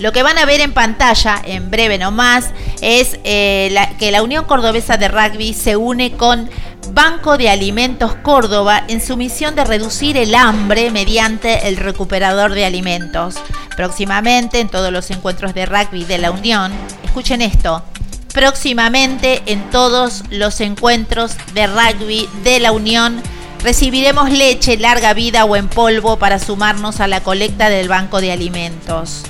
Lo 0.00 0.12
que 0.12 0.22
van 0.22 0.38
a 0.38 0.46
ver 0.46 0.62
en 0.62 0.72
pantalla, 0.72 1.42
en 1.44 1.70
breve 1.70 1.98
nomás, 1.98 2.46
es 2.80 3.18
eh, 3.22 3.76
que 3.98 4.10
la 4.10 4.22
Unión 4.22 4.46
Cordobesa 4.46 4.96
de 4.96 5.08
Rugby 5.08 5.52
se 5.52 5.76
une 5.76 6.12
con 6.12 6.48
Banco 6.94 7.36
de 7.36 7.50
Alimentos 7.50 8.14
Córdoba 8.14 8.82
en 8.88 9.02
su 9.02 9.18
misión 9.18 9.54
de 9.54 9.64
reducir 9.64 10.16
el 10.16 10.34
hambre 10.34 10.90
mediante 10.90 11.68
el 11.68 11.76
recuperador 11.76 12.54
de 12.54 12.64
alimentos. 12.64 13.34
Próximamente, 13.76 14.60
en 14.60 14.70
todos 14.70 14.90
los 14.90 15.10
encuentros 15.10 15.52
de 15.52 15.66
rugby 15.66 16.04
de 16.04 16.16
la 16.16 16.30
Unión, 16.30 16.72
escuchen 17.04 17.42
esto, 17.42 17.84
próximamente 18.32 19.42
en 19.44 19.68
todos 19.68 20.22
los 20.30 20.62
encuentros 20.62 21.32
de 21.52 21.66
rugby 21.66 22.26
de 22.42 22.58
la 22.58 22.72
Unión, 22.72 23.22
recibiremos 23.62 24.30
leche 24.30 24.78
larga 24.78 25.12
vida 25.12 25.44
o 25.44 25.56
en 25.56 25.68
polvo 25.68 26.18
para 26.18 26.38
sumarnos 26.38 27.00
a 27.00 27.06
la 27.06 27.20
colecta 27.20 27.68
del 27.68 27.88
Banco 27.88 28.22
de 28.22 28.32
Alimentos 28.32 29.24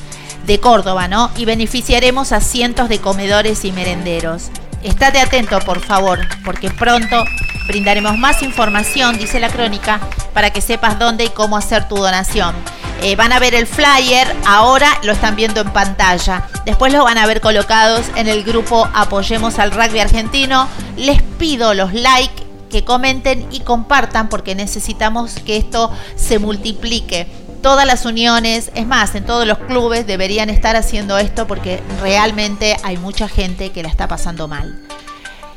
de 0.46 0.60
Córdoba, 0.60 1.08
¿no? 1.08 1.30
Y 1.36 1.44
beneficiaremos 1.44 2.32
a 2.32 2.40
cientos 2.40 2.88
de 2.88 2.98
comedores 2.98 3.64
y 3.64 3.72
merenderos. 3.72 4.50
Estate 4.82 5.20
atento, 5.20 5.58
por 5.60 5.80
favor, 5.80 6.20
porque 6.44 6.70
pronto 6.70 7.24
brindaremos 7.68 8.16
más 8.18 8.42
información, 8.42 9.18
dice 9.18 9.38
la 9.38 9.50
crónica, 9.50 10.00
para 10.32 10.50
que 10.50 10.60
sepas 10.60 10.98
dónde 10.98 11.24
y 11.24 11.28
cómo 11.28 11.56
hacer 11.56 11.86
tu 11.88 11.96
donación. 11.96 12.54
Eh, 13.02 13.16
van 13.16 13.32
a 13.32 13.38
ver 13.38 13.54
el 13.54 13.66
flyer, 13.66 14.34
ahora 14.46 14.98
lo 15.02 15.12
están 15.12 15.36
viendo 15.36 15.60
en 15.60 15.70
pantalla. 15.70 16.46
Después 16.66 16.92
lo 16.92 17.04
van 17.04 17.18
a 17.18 17.26
ver 17.26 17.40
colocados 17.40 18.06
en 18.16 18.28
el 18.28 18.42
grupo 18.42 18.88
Apoyemos 18.92 19.58
al 19.58 19.70
Rugby 19.70 20.00
Argentino. 20.00 20.68
Les 20.96 21.22
pido 21.22 21.72
los 21.72 21.94
likes, 21.94 22.50
que 22.70 22.84
comenten 22.84 23.46
y 23.50 23.60
compartan 23.60 24.30
porque 24.30 24.54
necesitamos 24.54 25.34
que 25.44 25.58
esto 25.58 25.90
se 26.16 26.38
multiplique 26.38 27.26
todas 27.62 27.86
las 27.86 28.04
uniones, 28.04 28.70
es 28.74 28.86
más, 28.86 29.14
en 29.14 29.24
todos 29.24 29.46
los 29.46 29.58
clubes 29.58 30.06
deberían 30.06 30.50
estar 30.50 30.76
haciendo 30.76 31.18
esto 31.18 31.46
porque 31.46 31.80
realmente 32.00 32.76
hay 32.82 32.96
mucha 32.96 33.28
gente 33.28 33.70
que 33.70 33.82
la 33.82 33.88
está 33.88 34.08
pasando 34.08 34.48
mal. 34.48 34.78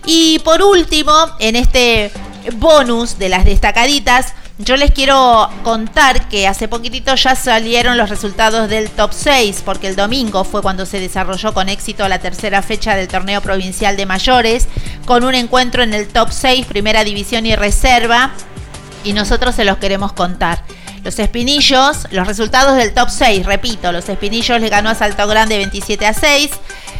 Y 0.05 0.39
por 0.39 0.61
último, 0.61 1.13
en 1.39 1.55
este 1.55 2.11
bonus 2.57 3.17
de 3.17 3.29
las 3.29 3.45
destacaditas, 3.45 4.33
yo 4.59 4.77
les 4.77 4.91
quiero 4.91 5.49
contar 5.63 6.29
que 6.29 6.47
hace 6.47 6.67
poquitito 6.67 7.15
ya 7.15 7.35
salieron 7.35 7.97
los 7.97 8.09
resultados 8.09 8.69
del 8.69 8.89
top 8.89 9.11
6, 9.11 9.63
porque 9.65 9.87
el 9.87 9.95
domingo 9.95 10.43
fue 10.43 10.61
cuando 10.61 10.85
se 10.85 10.99
desarrolló 10.99 11.53
con 11.53 11.69
éxito 11.69 12.07
la 12.07 12.19
tercera 12.19 12.61
fecha 12.61 12.95
del 12.95 13.07
torneo 13.07 13.41
provincial 13.41 13.97
de 13.97 14.05
mayores, 14.05 14.67
con 15.05 15.23
un 15.23 15.33
encuentro 15.33 15.81
en 15.81 15.93
el 15.93 16.07
top 16.07 16.29
6, 16.31 16.67
primera 16.67 17.03
división 17.03 17.45
y 17.45 17.55
reserva, 17.55 18.31
y 19.03 19.13
nosotros 19.13 19.55
se 19.55 19.65
los 19.65 19.77
queremos 19.77 20.13
contar. 20.13 20.63
Los 21.03 21.19
Espinillos, 21.19 22.07
los 22.11 22.27
resultados 22.27 22.77
del 22.77 22.93
top 22.93 23.09
6, 23.09 23.45
repito, 23.45 23.91
los 23.91 24.07
Espinillos 24.07 24.61
le 24.61 24.69
ganó 24.69 24.89
a 24.89 24.95
Salto 24.95 25.27
Grande 25.27 25.57
27 25.57 26.05
a 26.05 26.13
6, 26.13 26.51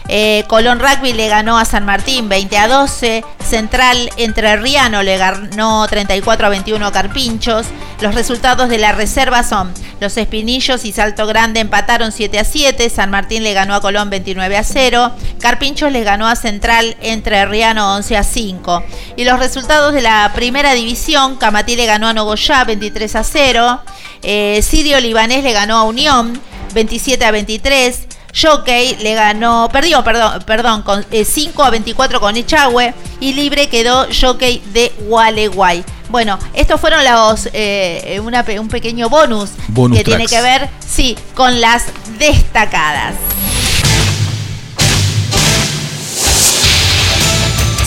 eh, 0.10 0.44
Colón 0.48 0.80
Rugby 0.80 1.14
le 1.14 1.30
ganó 1.30 1.58
a 1.58 1.66
San 1.66 1.86
Martín 1.86 2.28
20 2.28 2.58
a 2.58 2.68
12. 2.68 3.24
Central 3.48 4.10
Entre 4.18 4.56
Riano 4.58 5.04
le 5.04 5.18
ganó 5.18 5.88
34 5.88 6.48
a 6.48 6.50
21 6.50 6.86
a 6.86 6.92
Carpinchos. 6.92 7.68
Los 8.02 8.16
resultados 8.16 8.70
de 8.70 8.78
la 8.78 8.92
reserva 8.92 9.44
son 9.44 9.74
los 10.02 10.18
Espinillos 10.18 10.84
y 10.84 10.92
Salto 10.92 11.26
Grande 11.26 11.62
empataron 11.62 12.12
7 12.12 12.40
a 12.40 12.44
7. 12.44 12.90
San 12.90 13.12
Martín 13.12 13.44
le 13.44 13.54
ganó 13.54 13.76
a 13.76 13.82
Colón 13.82 14.10
29 14.10 14.58
a 14.58 14.64
0. 14.64 15.12
Carpinchos 15.40 15.92
le 15.92 16.04
ganó 16.04 16.28
a 16.28 16.36
Central 16.36 16.98
Entre 17.02 17.46
Riano 17.46 17.96
11 17.96 18.18
a 18.18 18.24
5. 18.24 18.84
Y 19.16 19.24
los 19.24 19.40
resultados 19.40 19.94
de 19.94 20.02
la 20.02 20.32
primera 20.36 20.74
división, 20.74 21.38
Camatí 21.38 21.76
le 21.76 21.86
ganó 21.86 22.08
a 22.08 22.14
Nogoyá 22.14 22.66
23 22.66 23.16
a 23.16 23.24
0. 23.24 23.82
Eh, 24.22 24.62
Sirio 24.64 25.00
Libanés 25.00 25.44
le 25.44 25.52
ganó 25.52 25.78
a 25.78 25.84
Unión 25.84 26.40
27 26.74 27.24
a 27.26 27.32
23. 27.32 28.08
Jockey 28.36 28.98
le 29.02 29.14
ganó, 29.14 29.70
perdió, 29.72 30.04
perdón, 30.04 30.44
perdón, 30.46 30.82
con 30.82 31.06
5 31.12 31.64
eh, 31.64 31.66
a 31.66 31.70
24 31.70 32.20
con 32.20 32.36
Echagüe 32.36 32.94
y 33.20 33.34
libre 33.34 33.70
quedó 33.70 34.08
Jockey 34.10 34.62
de 34.74 34.92
Gualeguay. 35.08 35.84
Bueno, 36.10 36.40
estos 36.54 36.82
fueron 36.82 37.04
los 37.04 37.50
eh, 37.54 38.20
un 38.60 38.68
pequeño 38.70 39.10
bonus, 39.10 39.52
que 39.94 40.04
tiene 40.04 40.26
que 40.26 40.42
ver, 40.42 40.70
sí, 40.80 41.16
con 41.36 41.62
las 41.62 41.86
destacadas. 42.18 43.16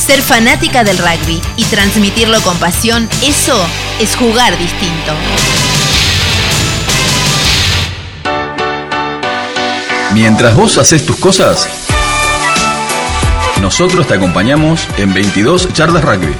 Ser 0.05 0.23
fanática 0.23 0.85
del 0.85 0.99
rugby 0.99 1.40
y 1.57 1.64
transmitirlo 1.64 2.40
con 2.42 2.57
pasión, 2.59 3.09
eso 3.23 3.61
es 4.01 4.14
jugar 4.14 4.57
distinto. 4.57 5.12
Mientras 10.17 10.57
vos 10.57 10.79
haces 10.79 11.05
tus 11.05 11.17
cosas, 11.17 11.69
nosotros 13.61 14.09
te 14.09 14.15
acompañamos 14.15 14.89
en 14.97 15.13
22 15.13 15.75
Charlas 15.75 16.03
Rugby. 16.03 16.33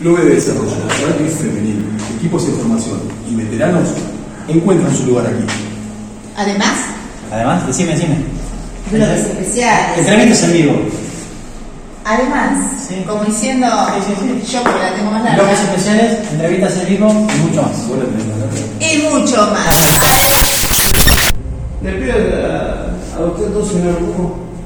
Clubes 0.00 0.24
de 0.24 0.34
desarrollo, 0.34 0.74
rugby 1.06 1.30
femenino, 1.30 1.84
equipos 2.16 2.48
de 2.48 2.52
formación 2.54 2.98
y 3.30 3.36
veteranos 3.36 3.90
encuentran 4.48 4.92
su 4.96 5.06
lugar 5.06 5.26
aquí. 5.26 5.44
Además, 6.36 6.78
Además, 7.30 7.64
decime, 7.68 7.92
decime. 7.92 8.16
bloques 8.90 9.20
especiales. 9.20 9.98
Entrenamientos 9.98 10.42
en 10.42 10.52
vivo. 10.52 10.82
Además, 12.04 12.88
como 13.06 13.24
diciendo, 13.24 13.66
yo 13.66 14.62
porque 14.62 14.78
la 14.78 14.94
tengo 14.94 15.10
más 15.10 15.22
larga. 15.22 15.42
Bloques 15.42 15.60
especiales, 15.60 16.18
entrevistas 16.32 16.76
en 16.78 16.88
vivo 16.88 17.08
y 17.10 17.38
mucho 17.48 17.62
más. 17.62 17.76
Y 18.80 19.02
mucho 19.02 19.36
más. 19.52 19.68
Le 21.82 21.92
pido 21.92 22.14
a, 22.46 23.18
a 23.18 23.26
usted 23.26 23.48
dos, 23.48 23.68
señor. 23.68 23.98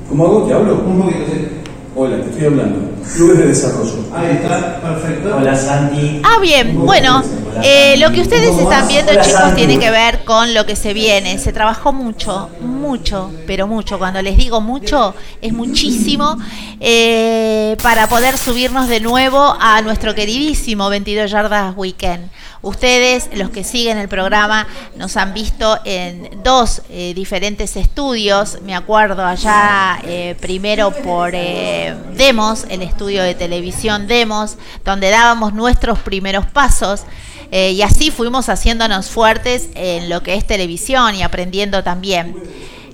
¿Cómo 0.08 0.24
hago? 0.24 0.42
¿Te 0.44 0.54
hablo? 0.54 0.74
Un 0.86 1.02
poquito, 1.02 1.24
sí. 1.26 1.48
Hola, 1.96 2.16
te 2.22 2.30
estoy 2.30 2.46
hablando. 2.46 2.90
Clubes 3.14 3.38
de 3.38 3.46
desarrollo. 3.46 3.96
Ahí 4.14 4.30
está, 4.40 4.80
perfecto. 4.80 5.36
Hola, 5.36 5.56
Santi. 5.56 6.22
Ah, 6.24 6.38
bien, 6.40 6.84
bueno, 6.86 7.22
eh, 7.62 7.96
lo 7.98 8.10
que 8.10 8.20
ustedes 8.20 8.56
están 8.56 8.88
viendo, 8.88 9.12
chicos, 9.22 9.54
tiene 9.54 9.78
que 9.78 9.90
ver 9.90 10.24
con 10.24 10.54
lo 10.54 10.66
que 10.66 10.76
se 10.76 10.92
viene. 10.92 11.38
Se 11.38 11.52
trabajó 11.52 11.92
mucho, 11.92 12.50
mucho, 12.60 13.30
pero 13.46 13.66
mucho. 13.66 13.98
Cuando 13.98 14.20
les 14.22 14.36
digo 14.36 14.60
mucho, 14.60 15.14
es 15.40 15.52
muchísimo 15.52 16.36
eh, 16.80 17.76
para 17.82 18.08
poder 18.08 18.36
subirnos 18.36 18.88
de 18.88 19.00
nuevo 19.00 19.56
a 19.60 19.80
nuestro 19.82 20.14
queridísimo 20.14 20.88
22 20.88 21.30
Yardas 21.30 21.74
Weekend. 21.76 22.30
Ustedes, 22.62 23.28
los 23.34 23.50
que 23.50 23.62
siguen 23.62 23.98
el 23.98 24.08
programa, 24.08 24.66
nos 24.96 25.16
han 25.16 25.34
visto 25.34 25.78
en 25.84 26.42
dos 26.42 26.82
eh, 26.88 27.12
diferentes 27.14 27.76
estudios. 27.76 28.58
Me 28.62 28.74
acuerdo 28.74 29.24
allá 29.24 30.00
primero 30.40 30.90
por 30.90 31.32
Demos, 31.32 32.64
el 32.68 32.82
estudio 32.82 33.22
de 33.22 33.34
televisión 33.34 34.06
Demos, 34.06 34.56
donde 34.84 35.10
dábamos 35.10 35.52
nuestros 35.52 35.98
primeros 35.98 36.46
pasos. 36.46 37.04
Eh, 37.50 37.72
y 37.72 37.82
así 37.82 38.10
fuimos 38.10 38.48
haciéndonos 38.48 39.10
fuertes 39.10 39.68
en 39.74 40.08
lo 40.08 40.22
que 40.22 40.34
es 40.34 40.46
televisión 40.46 41.14
y 41.14 41.22
aprendiendo 41.22 41.82
también. 41.82 42.34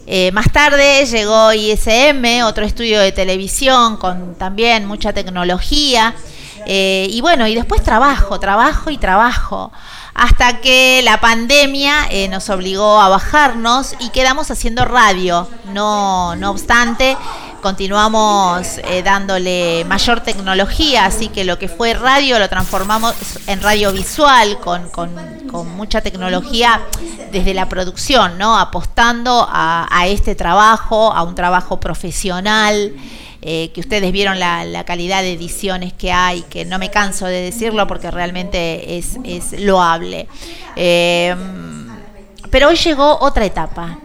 Eh, 0.07 0.33
más 0.33 0.51
tarde 0.53 1.07
llegó 1.07 1.53
ISM, 1.53 2.45
otro 2.45 2.65
estudio 2.65 3.01
de 3.01 3.13
televisión 3.13 3.97
con 3.97 4.35
también 4.35 4.87
mucha 4.87 5.13
tecnología. 5.13 6.15
Eh, 6.67 7.07
y 7.11 7.21
bueno, 7.21 7.47
y 7.47 7.55
después 7.55 7.83
trabajo, 7.83 8.39
trabajo 8.41 8.91
y 8.91 8.99
trabajo. 8.99 9.73
Hasta 10.13 10.61
que 10.61 11.01
la 11.05 11.21
pandemia 11.21 12.09
nos 12.29 12.51
obligó 12.51 13.01
a 13.01 13.09
bajarnos 13.09 13.95
y 14.01 14.11
quedamos 14.11 14.51
haciendo 14.51 14.85
radio. 14.85 15.49
No, 15.73 16.37
no 16.37 16.51
obstante, 16.51 17.17
continuamos 17.61 18.79
eh, 18.85 19.03
dándole 19.03 19.85
mayor 19.87 20.21
tecnología, 20.21 21.05
así 21.07 21.29
que 21.29 21.45
lo 21.45 21.59
que 21.59 21.69
fue 21.69 21.95
radio 21.95 22.39
lo 22.39 22.49
transformamos 22.49 23.15
en 23.47 23.61
radio 23.63 23.93
visual 23.93 24.59
con, 24.61 24.89
con- 24.91 25.11
mucha 25.77 26.01
tecnología 26.01 26.81
desde 27.33 27.55
la 27.55 27.69
producción, 27.69 28.39
¿no? 28.39 28.57
Apostando 28.59 29.49
a, 29.51 29.89
a 29.91 30.07
este 30.07 30.35
trabajo, 30.37 31.13
a 31.13 31.23
un 31.25 31.35
trabajo 31.35 31.81
profesional. 31.81 32.93
eh, 33.43 33.71
que 33.75 33.81
ustedes 33.81 34.13
vieron 34.13 34.39
la, 34.39 34.65
la 34.65 34.85
calidad 34.85 35.23
de 35.23 35.33
ediciones 35.33 35.93
que 35.95 36.13
hay, 36.13 36.43
que 36.43 36.65
no 36.67 36.79
me 36.79 36.91
canso 36.91 37.25
de 37.27 37.41
decirlo 37.41 37.87
porque 37.87 38.11
realmente 38.11 38.99
es, 38.99 39.17
es 39.25 39.59
loable. 39.61 40.29
Eh, 40.77 41.35
pero 42.51 42.69
hoy 42.69 42.77
llegó 42.77 43.19
otra 43.21 43.45
etapa. 43.47 43.99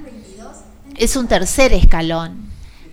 Es 0.95 1.15
un 1.17 1.27
tercer 1.27 1.73
escalón. 1.73 2.44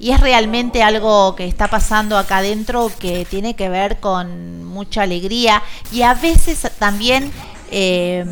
Y 0.03 0.11
es 0.11 0.19
realmente 0.21 0.83
algo 0.83 1.37
que 1.37 1.47
está 1.47 1.69
pasando 1.69 2.19
acá 2.19 2.39
adentro 2.39 2.91
que 2.99 3.25
tiene 3.25 3.55
que 3.55 3.69
ver 3.69 4.01
con 4.01 4.65
mucha 4.65 5.03
alegría 5.03 5.63
y 5.93 6.03
a 6.03 6.13
veces 6.15 6.69
también 6.81 7.31
eh, 7.71 8.25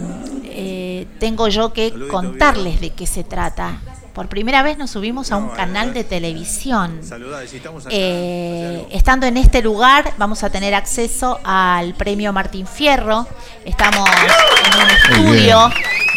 eh, 0.47 1.07
tengo 1.21 1.47
yo 1.47 1.73
que 1.73 1.93
contarles 2.09 2.81
de 2.81 2.91
qué 2.91 3.07
se 3.07 3.23
trata. 3.23 3.79
Por 4.13 4.27
primera 4.29 4.65
vez 4.65 4.79
nos 4.79 4.91
subimos 4.91 5.31
a 5.31 5.37
un 5.37 5.51
canal 5.51 5.95
de 5.95 6.03
televisión. 6.03 6.99
Eh, 7.89 8.85
estando 8.91 9.27
en 9.27 9.37
este 9.37 9.63
lugar 9.63 10.13
vamos 10.19 10.43
a 10.43 10.51
tener 10.51 10.75
acceso 10.75 11.39
al 11.45 11.95
premio 11.95 12.33
Martín 12.33 12.67
Fierro. 12.67 13.29
Estamos 13.65 14.09
en 14.67 14.83
un 14.83 14.91
estudio 14.91 15.71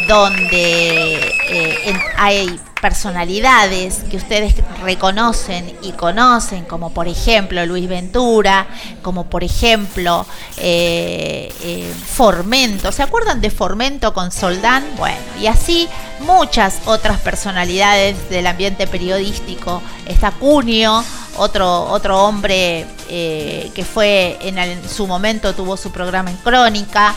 donde 0.08 1.14
eh, 1.50 1.76
en- 1.86 2.00
hay 2.18 2.60
personalidades 2.84 4.04
que 4.12 4.18
ustedes 4.18 4.56
reconocen 4.82 5.74
y 5.82 5.94
conocen, 5.94 6.66
como 6.66 6.90
por 6.90 7.08
ejemplo 7.08 7.66
Luis 7.66 7.88
Ventura, 7.88 8.68
como 9.02 9.24
por 9.24 9.46
ejemplo 9.46 10.26
eh, 10.58 11.50
eh, 11.62 11.94
Formento. 12.06 12.92
¿Se 12.92 13.02
acuerdan 13.02 13.40
de 13.40 13.52
Formento 13.52 14.14
con 14.14 14.34
Soldán? 14.34 14.84
Bueno, 14.98 15.16
y 15.40 15.48
así 15.48 15.88
muchas 16.20 16.82
otras 16.84 17.22
personalidades 17.22 18.30
del 18.30 18.48
ambiente 18.48 18.86
periodístico. 18.86 19.82
Está 20.06 20.32
Cunio, 20.32 21.06
otro, 21.38 21.84
otro 21.84 22.26
hombre 22.26 22.86
eh, 23.08 23.72
que 23.74 23.86
fue 23.86 24.38
en, 24.42 24.90
su 24.90 25.08
momento 25.08 25.56
tuvo 25.56 25.78
su 25.78 25.90
programa 25.90 26.32
en 26.32 26.38
Crónica. 26.38 27.16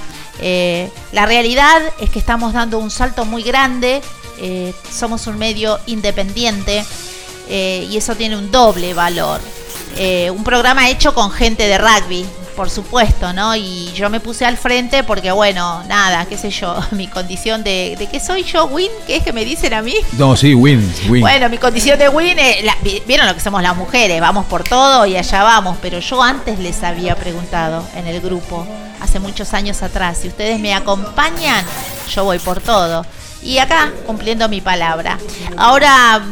La 1.10 1.26
realidad 1.26 1.82
es 1.98 2.10
que 2.10 2.20
estamos 2.20 2.52
dando 2.52 2.78
un 2.78 2.92
salto 2.92 3.24
muy 3.24 3.42
grande. 3.42 4.00
Eh, 4.38 4.74
somos 4.92 5.26
un 5.26 5.38
medio 5.38 5.78
independiente 5.86 6.84
eh, 7.48 7.86
y 7.90 7.96
eso 7.96 8.14
tiene 8.14 8.36
un 8.36 8.50
doble 8.50 8.94
valor. 8.94 9.40
Eh, 9.96 10.30
un 10.30 10.44
programa 10.44 10.88
hecho 10.90 11.14
con 11.14 11.30
gente 11.30 11.66
de 11.66 11.78
rugby, 11.78 12.26
por 12.54 12.68
supuesto, 12.70 13.32
¿no? 13.32 13.54
Y 13.56 13.92
yo 13.94 14.08
me 14.10 14.18
puse 14.20 14.44
al 14.44 14.56
frente 14.56 15.04
porque, 15.04 15.30
bueno, 15.30 15.82
nada, 15.84 16.24
qué 16.26 16.36
sé 16.38 16.50
yo, 16.50 16.76
mi 16.92 17.06
condición 17.06 17.62
de, 17.64 17.96
de 17.98 18.06
que 18.08 18.18
soy 18.20 18.42
yo, 18.44 18.64
Win, 18.66 18.90
que 19.06 19.16
es 19.16 19.22
que 19.22 19.32
me 19.32 19.44
dicen 19.44 19.72
a 19.74 19.82
mí. 19.82 19.94
No, 20.18 20.36
sí, 20.36 20.54
win, 20.54 20.80
win. 21.08 21.20
Bueno, 21.22 21.48
mi 21.48 21.58
condición 21.58 21.98
de 21.98 22.08
win, 22.08 22.36
la- 22.64 22.76
vi- 22.82 23.02
vieron 23.06 23.26
lo 23.26 23.34
que 23.34 23.40
somos 23.40 23.62
las 23.62 23.76
mujeres, 23.76 24.20
vamos 24.20 24.44
por 24.46 24.64
todo 24.64 25.06
y 25.06 25.16
allá 25.16 25.42
vamos, 25.42 25.76
pero 25.80 25.98
yo 25.98 26.22
antes 26.22 26.58
les 26.58 26.82
había 26.82 27.14
preguntado 27.14 27.84
en 27.94 28.06
el 28.06 28.20
grupo, 28.20 28.66
hace 29.00 29.18
muchos 29.18 29.52
años 29.54 29.82
atrás, 29.82 30.18
si 30.22 30.28
ustedes 30.28 30.58
me 30.58 30.74
acompañan, 30.74 31.64
yo 32.14 32.24
voy 32.24 32.38
por 32.38 32.60
todo. 32.60 33.04
Y 33.42 33.58
acá, 33.58 33.92
cumpliendo 34.06 34.48
mi 34.48 34.60
palabra. 34.60 35.18
Ahora, 35.56 36.22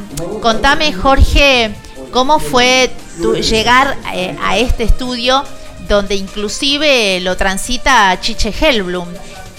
contame, 0.41 0.93
Jorge, 0.93 1.71
¿Cómo 2.11 2.39
fue 2.39 2.91
tu- 3.21 3.35
llegar 3.35 3.97
eh, 4.15 4.37
a 4.43 4.57
este 4.57 4.85
estudio 4.85 5.43
donde 5.89 6.15
inclusive 6.15 7.21
lo 7.21 7.37
transita 7.37 8.19
Chiche 8.21 8.53
Hellblum? 8.59 9.09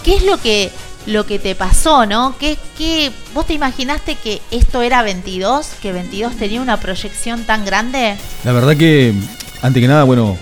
¿Qué 0.03 0.15
es 0.15 0.23
lo 0.23 0.37
que 0.39 0.71
lo 1.05 1.25
que 1.25 1.37
te 1.37 1.53
pasó, 1.53 2.05
no? 2.05 2.35
¿Qué, 2.39 2.57
qué, 2.77 3.11
¿Vos 3.33 3.45
te 3.45 3.53
imaginaste 3.53 4.15
que 4.15 4.41
esto 4.51 4.81
era 4.81 5.03
22? 5.03 5.67
¿Que 5.81 5.91
22 5.91 6.35
tenía 6.37 6.61
una 6.61 6.79
proyección 6.79 7.43
tan 7.43 7.63
grande? 7.65 8.15
La 8.43 8.53
verdad 8.53 8.75
que, 8.75 9.13
antes 9.61 9.81
que 9.81 9.87
nada, 9.87 10.03
bueno, 10.03 10.35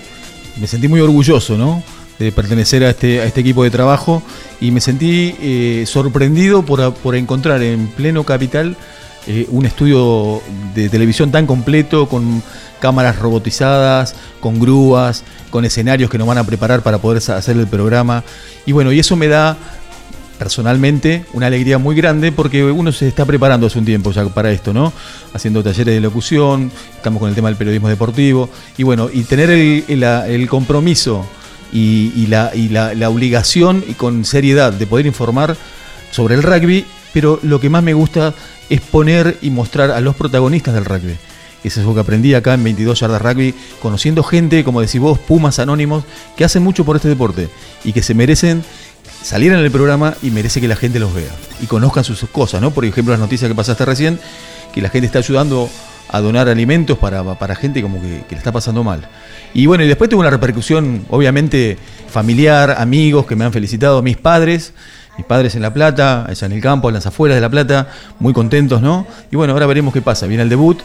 me 0.58 0.68
sentí 0.68 0.88
muy 0.88 1.02
orgulloso, 1.02 1.58
¿no? 1.58 1.84
De 2.20 2.32
pertenecer 2.32 2.84
a 2.84 2.92
este, 2.92 3.22
a 3.22 3.26
este 3.26 3.42
equipo 3.42 3.64
de 3.64 3.72
trabajo 3.72 4.22
y 4.62 4.72
me 4.72 4.80
sentí 4.82 5.36
eh, 5.42 5.84
sorprendido 5.88 6.64
por, 6.64 6.94
por 6.94 7.16
encontrar 7.16 7.62
en 7.64 7.88
pleno 7.88 8.24
capital 8.24 8.78
eh, 9.26 9.48
un 9.52 9.66
estudio 9.66 10.42
de 10.76 10.90
televisión 10.90 11.32
tan 11.32 11.48
completo, 11.48 12.10
con 12.10 12.44
cámaras 12.82 13.18
robotizadas, 13.18 14.16
con 14.42 14.60
grúas, 14.60 15.24
con 15.50 15.64
escenarios 15.64 16.10
que 16.10 16.18
nos 16.18 16.28
van 16.28 16.38
a 16.38 16.44
preparar 16.44 16.82
para 16.82 16.98
poder 16.98 17.24
hacer 17.32 17.58
el 17.58 17.68
programa. 17.68 18.24
Y 18.66 18.74
bueno, 18.74 18.92
y 18.92 19.00
eso 19.00 19.16
me 19.16 19.28
da 19.28 19.56
personalmente 20.38 21.26
una 21.32 21.48
alegría 21.48 21.78
muy 21.78 21.96
grande 21.96 22.34
porque 22.34 22.66
uno 22.66 22.92
se 22.92 23.08
está 23.08 23.24
preparando 23.24 23.68
hace 23.68 23.80
un 23.80 23.86
tiempo 23.86 24.12
ya 24.12 24.26
para 24.26 24.52
esto, 24.52 24.74
¿no? 24.74 24.92
Haciendo 25.34 25.64
talleres 25.64 25.96
de 25.96 26.02
locución, 26.02 26.70
estamos 26.94 27.22
con 27.22 27.30
el 27.30 27.36
tema 27.36 27.48
del 27.48 27.56
periodismo 27.56 27.88
deportivo 27.88 28.50
y 28.78 28.84
bueno, 28.84 29.10
y 29.14 29.24
tener 29.24 29.50
el, 29.52 30.04
el 30.04 30.50
compromiso 30.50 31.26
y, 31.74 32.12
y 32.16 32.28
la, 32.28 32.52
y 32.54 32.70
la- 32.70 32.94
la 32.94 33.10
obligación 33.10 33.84
y 33.88 33.94
con 33.96 34.24
seriedad 34.26 34.72
de 34.72 34.88
poder 34.88 35.06
informar 35.06 35.58
sobre 36.12 36.36
el 36.36 36.44
rugby, 36.44 36.86
pero 37.14 37.40
lo 37.44 37.60
que 37.60 37.70
más 37.70 37.84
me 37.84 37.94
gusta 37.94 38.34
es 38.70 38.80
poner 38.82 39.38
y 39.42 39.50
mostrar 39.50 39.92
a 39.92 40.00
los 40.00 40.16
protagonistas 40.16 40.74
del 40.74 40.86
rugby. 40.86 41.16
Eso 41.64 41.80
es 41.80 41.86
lo 41.86 41.94
que 41.94 42.02
aprendí 42.02 42.34
acá 42.34 42.54
en 42.56 42.64
22 42.64 43.00
Yardas 43.00 43.22
Rugby, 43.22 43.54
conociendo 43.82 44.22
gente, 44.22 44.64
como 44.66 44.82
decís 44.82 45.00
vos, 45.00 45.18
Pumas 45.18 45.60
Anónimos, 45.60 46.04
que 46.36 46.44
hacen 46.44 46.62
mucho 46.62 46.84
por 46.84 46.98
este 46.98 47.08
deporte 47.08 47.48
y 47.86 47.94
que 47.94 48.04
se 48.04 48.14
merecen 48.14 48.64
salir 49.24 49.54
en 49.54 49.60
el 49.60 49.72
programa 49.72 50.14
y 50.22 50.30
merece 50.30 50.60
que 50.60 50.68
la 50.68 50.76
gente 50.76 51.00
los 51.00 51.14
vea 51.14 51.32
y 51.62 51.66
conozcan 51.68 52.04
sus 52.04 52.20
cosas, 52.30 52.62
¿no? 52.62 52.72
Por 52.72 52.84
ejemplo, 52.84 53.14
las 53.14 53.20
noticias 53.22 53.48
que 53.50 53.56
pasaste 53.56 53.86
recién, 53.86 54.20
que 54.74 54.82
la 54.82 54.90
gente 54.90 55.06
está 55.06 55.20
ayudando 55.20 55.70
a 56.14 56.22
donar 56.22 56.48
alimentos 56.48 57.00
para, 57.00 57.24
para 57.40 57.56
gente 57.56 57.82
como 57.82 58.00
que, 58.00 58.24
le 58.30 58.38
está 58.38 58.52
pasando 58.52 58.84
mal. 58.84 59.02
Y 59.56 59.66
bueno, 59.66 59.84
y 59.84 59.88
después 59.88 60.12
tuvo 60.12 60.22
una 60.22 60.30
repercusión, 60.30 61.06
obviamente, 61.10 61.76
familiar, 62.08 62.76
amigos 62.78 63.26
que 63.26 63.36
me 63.36 63.46
han 63.46 63.52
felicitado, 63.52 64.04
mis 64.04 64.16
padres, 64.16 64.74
mis 65.18 65.26
padres 65.26 65.56
en 65.56 65.64
La 65.64 65.74
Plata, 65.74 66.26
allá 66.28 66.46
en 66.46 66.54
el 66.54 66.62
campo, 66.62 66.88
en 66.88 66.94
las 66.94 67.08
afueras 67.08 67.36
de 67.36 67.42
La 67.42 67.50
Plata, 67.50 67.88
muy 68.20 68.32
contentos, 68.32 68.80
¿no? 68.80 69.08
Y 69.32 69.36
bueno, 69.36 69.54
ahora 69.54 69.66
veremos 69.66 69.92
qué 69.92 70.04
pasa. 70.04 70.28
Viene 70.28 70.44
el 70.44 70.50
debut. 70.50 70.80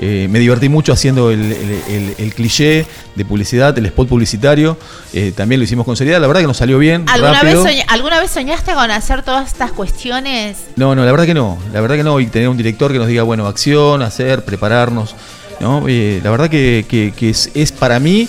Eh, 0.00 0.28
me 0.30 0.38
divertí 0.38 0.68
mucho 0.68 0.92
haciendo 0.92 1.30
el, 1.32 1.40
el- 1.52 1.82
el- 1.88 2.14
el 2.18 2.34
cliché 2.34 2.86
de 3.16 3.24
publicidad, 3.24 3.76
el 3.76 3.86
spot 3.86 4.08
publicitario. 4.08 4.78
Eh, 5.12 5.32
también 5.34 5.60
lo 5.60 5.64
hicimos 5.64 5.84
con 5.84 5.96
seriedad. 5.96 6.20
La 6.20 6.28
verdad 6.28 6.42
que 6.42 6.46
nos 6.46 6.56
salió 6.56 6.78
bien. 6.78 7.04
¿Alguna 7.08 7.32
vez, 7.32 7.42
rápido. 7.42 7.62
soña- 7.64 7.84
¿Alguna 7.88 8.20
vez 8.20 8.30
soñaste 8.30 8.74
con 8.74 8.90
hacer 8.92 9.22
todas 9.22 9.48
estas 9.52 9.72
cuestiones? 9.72 10.58
No, 10.76 10.94
no, 10.94 11.04
la 11.04 11.10
verdad 11.10 11.26
que 11.26 11.34
no. 11.34 11.58
La 11.72 11.80
verdad 11.80 11.96
que 11.96 12.04
no. 12.04 12.20
Y 12.20 12.26
tener 12.28 12.48
un 12.48 12.56
director 12.56 12.92
que 12.92 12.98
nos 12.98 13.08
diga, 13.08 13.24
bueno, 13.24 13.46
acción, 13.46 14.02
hacer, 14.02 14.44
prepararnos. 14.44 15.14
¿no? 15.60 15.82
Eh, 15.88 16.20
la 16.22 16.30
verdad 16.30 16.48
que, 16.48 16.84
que- 16.88 17.12
que 17.16 17.30
es, 17.30 17.50
es 17.54 17.72
para 17.72 17.98
mí, 17.98 18.28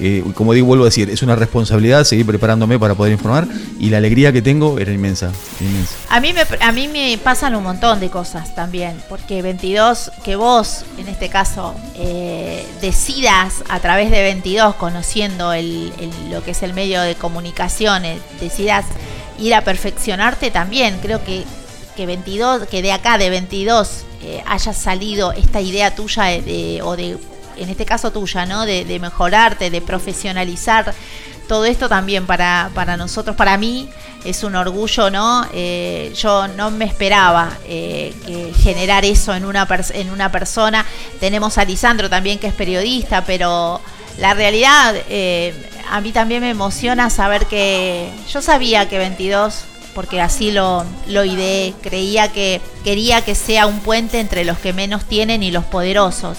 eh, 0.00 0.22
como 0.34 0.52
digo, 0.52 0.66
vuelvo 0.66 0.84
a 0.84 0.88
decir, 0.88 1.10
es 1.10 1.22
una 1.22 1.36
responsabilidad 1.36 2.04
seguir 2.04 2.26
preparándome 2.26 2.78
para 2.78 2.94
poder 2.94 3.12
informar. 3.12 3.46
Y 3.78 3.90
la 3.90 3.98
alegría 3.98 4.32
que 4.32 4.42
tengo 4.42 4.78
era 4.78 4.92
inmensa. 4.92 5.32
inmensa. 5.60 5.94
A 6.10 6.20
mí, 6.20 6.32
me, 6.32 6.42
a 6.60 6.72
mí 6.72 6.88
me 6.88 7.18
pasan 7.22 7.54
un 7.54 7.62
montón 7.62 8.00
de 8.00 8.10
cosas 8.10 8.54
también, 8.54 8.96
porque 9.08 9.42
22, 9.42 10.10
que 10.24 10.36
vos, 10.36 10.84
en 10.98 11.08
este 11.08 11.28
caso, 11.28 11.74
eh, 11.96 12.64
decidas 12.80 13.54
a 13.68 13.80
través 13.80 14.10
de 14.10 14.22
22, 14.22 14.74
conociendo 14.76 15.52
el, 15.52 15.92
lo 16.30 16.42
que 16.42 16.52
es 16.52 16.62
el 16.62 16.72
medio 16.72 17.00
de 17.02 17.14
comunicación, 17.14 18.04
eh, 18.04 18.18
decidas 18.40 18.84
ir 19.38 19.54
a 19.54 19.62
perfeccionarte 19.62 20.50
también. 20.50 20.98
Creo 21.02 21.22
que, 21.24 21.44
que 21.96 22.06
22, 22.06 22.66
que 22.68 22.82
de 22.82 22.92
acá, 22.92 23.18
de 23.18 23.30
22, 23.30 23.88
eh, 24.22 24.42
haya 24.46 24.72
salido 24.72 25.32
esta 25.32 25.60
idea 25.60 25.94
tuya 25.94 26.24
de- 26.24 26.80
o 26.82 26.96
de, 26.96 27.16
en 27.56 27.68
este 27.68 27.84
caso 27.84 28.10
tuya, 28.10 28.46
¿no? 28.46 28.66
De, 28.66 28.98
mejorarte, 29.00 29.70
de 29.70 29.80
profesionalizar 29.80 30.94
todo 31.48 31.64
esto 31.64 31.88
también 31.88 32.26
para, 32.26 32.70
para 32.74 32.96
nosotros, 32.96 33.36
para 33.36 33.56
mí, 33.56 33.88
es 34.24 34.42
un 34.42 34.56
orgullo, 34.56 35.10
¿no? 35.10 35.46
Eh, 35.52 36.12
yo 36.16 36.48
no 36.48 36.70
me 36.70 36.84
esperaba 36.84 37.56
eh, 37.66 38.12
que 38.26 38.52
generar 38.60 39.04
eso 39.04 39.34
en 39.34 39.44
una, 39.44 39.68
en 39.94 40.10
una 40.10 40.32
persona. 40.32 40.84
Tenemos 41.20 41.58
a 41.58 41.64
Lisandro 41.64 42.10
también, 42.10 42.38
que 42.38 42.48
es 42.48 42.54
periodista, 42.54 43.24
pero 43.24 43.80
la 44.18 44.34
realidad 44.34 44.94
eh, 45.08 45.54
a 45.90 46.00
mí 46.00 46.10
también 46.10 46.40
me 46.40 46.50
emociona 46.50 47.10
saber 47.10 47.46
que 47.46 48.10
yo 48.32 48.42
sabía 48.42 48.88
que 48.88 48.98
22 48.98 49.64
porque 49.94 50.20
así 50.20 50.50
lo, 50.50 50.84
lo 51.06 51.24
ideé, 51.24 51.72
creía 51.80 52.30
que 52.30 52.60
quería 52.84 53.24
que 53.24 53.34
sea 53.34 53.66
un 53.66 53.80
puente 53.80 54.20
entre 54.20 54.44
los 54.44 54.58
que 54.58 54.74
menos 54.74 55.06
tienen 55.06 55.42
y 55.42 55.50
los 55.50 55.64
poderosos. 55.64 56.36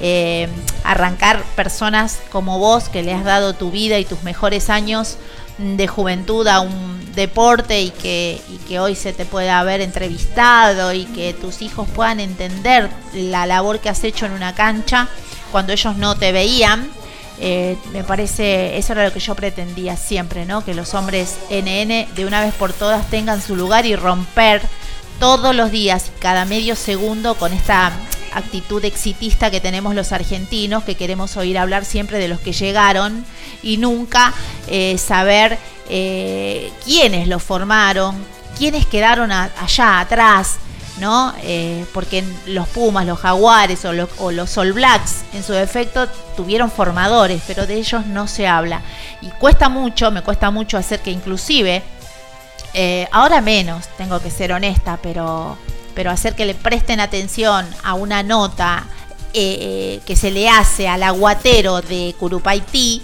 Eh, 0.00 0.48
arrancar 0.82 1.42
personas 1.56 2.20
como 2.30 2.58
vos 2.58 2.88
que 2.88 3.02
le 3.02 3.14
has 3.14 3.24
dado 3.24 3.54
tu 3.54 3.70
vida 3.70 3.98
y 3.98 4.04
tus 4.04 4.22
mejores 4.22 4.68
años 4.68 5.16
de 5.58 5.86
juventud 5.86 6.46
a 6.48 6.60
un 6.60 7.14
deporte 7.14 7.80
y 7.80 7.90
que, 7.90 8.40
y 8.50 8.56
que 8.66 8.80
hoy 8.80 8.96
se 8.96 9.12
te 9.12 9.24
pueda 9.24 9.60
haber 9.60 9.80
entrevistado 9.80 10.92
y 10.92 11.04
que 11.06 11.32
tus 11.32 11.62
hijos 11.62 11.88
puedan 11.94 12.18
entender 12.18 12.90
la 13.12 13.46
labor 13.46 13.78
que 13.78 13.88
has 13.88 14.02
hecho 14.02 14.26
en 14.26 14.32
una 14.32 14.54
cancha 14.54 15.08
cuando 15.52 15.72
ellos 15.72 15.96
no 15.96 16.16
te 16.16 16.32
veían. 16.32 16.88
Eh, 17.40 17.76
me 17.92 18.04
parece, 18.04 18.76
eso 18.76 18.92
era 18.92 19.04
lo 19.04 19.12
que 19.12 19.20
yo 19.20 19.34
pretendía 19.34 19.96
siempre, 19.96 20.44
¿no? 20.44 20.64
Que 20.64 20.74
los 20.74 20.94
hombres 20.94 21.36
NN 21.50 22.14
de 22.14 22.24
una 22.26 22.40
vez 22.40 22.54
por 22.54 22.72
todas 22.72 23.08
tengan 23.10 23.40
su 23.42 23.56
lugar 23.56 23.86
y 23.86 23.96
romper 23.96 24.62
todos 25.18 25.54
los 25.54 25.70
días, 25.70 26.10
cada 26.18 26.44
medio 26.44 26.76
segundo, 26.76 27.34
con 27.34 27.52
esta 27.52 27.92
actitud 28.34 28.84
exitista 28.84 29.50
que 29.50 29.60
tenemos 29.60 29.94
los 29.94 30.12
argentinos, 30.12 30.84
que 30.84 30.96
queremos 30.96 31.36
oír 31.36 31.56
hablar 31.58 31.84
siempre 31.84 32.18
de 32.18 32.28
los 32.28 32.40
que 32.40 32.52
llegaron 32.52 33.24
y 33.62 33.76
nunca 33.76 34.32
eh, 34.66 34.98
saber 34.98 35.58
eh, 35.88 36.72
quiénes 36.84 37.28
los 37.28 37.42
formaron, 37.42 38.16
quiénes 38.58 38.86
quedaron 38.86 39.30
allá 39.32 40.00
atrás, 40.00 40.56
¿no? 40.98 41.34
Eh, 41.42 41.84
porque 41.92 42.24
los 42.46 42.68
Pumas, 42.68 43.06
los 43.06 43.18
Jaguares 43.18 43.84
o 43.84 43.92
o 44.18 44.30
los 44.30 44.58
All 44.58 44.72
Blacks, 44.72 45.24
en 45.32 45.42
su 45.42 45.52
defecto, 45.52 46.08
tuvieron 46.36 46.70
formadores, 46.70 47.42
pero 47.46 47.66
de 47.66 47.74
ellos 47.74 48.06
no 48.06 48.26
se 48.26 48.46
habla. 48.46 48.82
Y 49.20 49.28
cuesta 49.28 49.68
mucho, 49.68 50.10
me 50.10 50.22
cuesta 50.22 50.50
mucho 50.50 50.78
hacer 50.78 51.00
que 51.00 51.10
inclusive 51.10 51.82
eh, 52.74 53.08
ahora 53.12 53.40
menos, 53.40 53.86
tengo 53.96 54.20
que 54.20 54.30
ser 54.30 54.52
honesta, 54.52 54.98
pero, 55.02 55.56
pero 55.94 56.10
hacer 56.10 56.34
que 56.34 56.44
le 56.44 56.54
presten 56.54 57.00
atención 57.00 57.66
a 57.82 57.94
una 57.94 58.22
nota 58.22 58.84
eh, 59.32 60.00
que 60.06 60.16
se 60.16 60.30
le 60.30 60.48
hace 60.48 60.88
al 60.88 61.02
aguatero 61.02 61.80
de 61.80 62.14
Curupaití, 62.18 63.02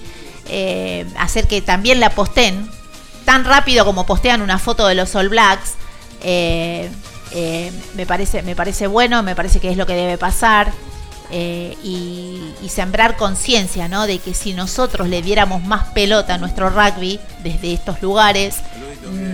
eh, 0.49 1.07
hacer 1.17 1.47
que 1.47 1.63
también 1.63 2.01
la 2.01 2.11
posten 2.11 2.69
tan 3.25 3.45
rápido 3.45 3.85
como 3.85 4.07
postean 4.07 4.43
una 4.43 4.59
foto 4.59 4.87
de 4.87 4.97
los 4.97 5.15
All 5.15 5.29
Blacks, 5.29 5.75
eh, 6.23 6.91
eh, 7.33 7.71
me, 7.95 8.07
parece, 8.07 8.43
me 8.43 8.57
parece 8.57 8.87
bueno, 8.87 9.23
me 9.23 9.37
parece 9.37 9.61
que 9.61 9.71
es 9.71 9.77
lo 9.77 9.87
que 9.87 9.95
debe 9.95 10.19
pasar. 10.19 10.73
Eh, 11.33 11.77
y, 11.83 12.69
sembrar 12.69 13.17
conciencia, 13.17 13.89
¿no? 13.89 14.07
De 14.07 14.21
que 14.21 14.33
si 14.33 14.53
nosotros 14.53 15.09
le 15.09 15.23
diéramos 15.23 15.65
más 15.65 15.89
pelota 15.89 16.35
a 16.35 16.39
nuestro 16.39 16.71
rugby 16.71 17.19
desde 17.43 17.73
estos 17.73 18.01
lugares, 18.01 18.59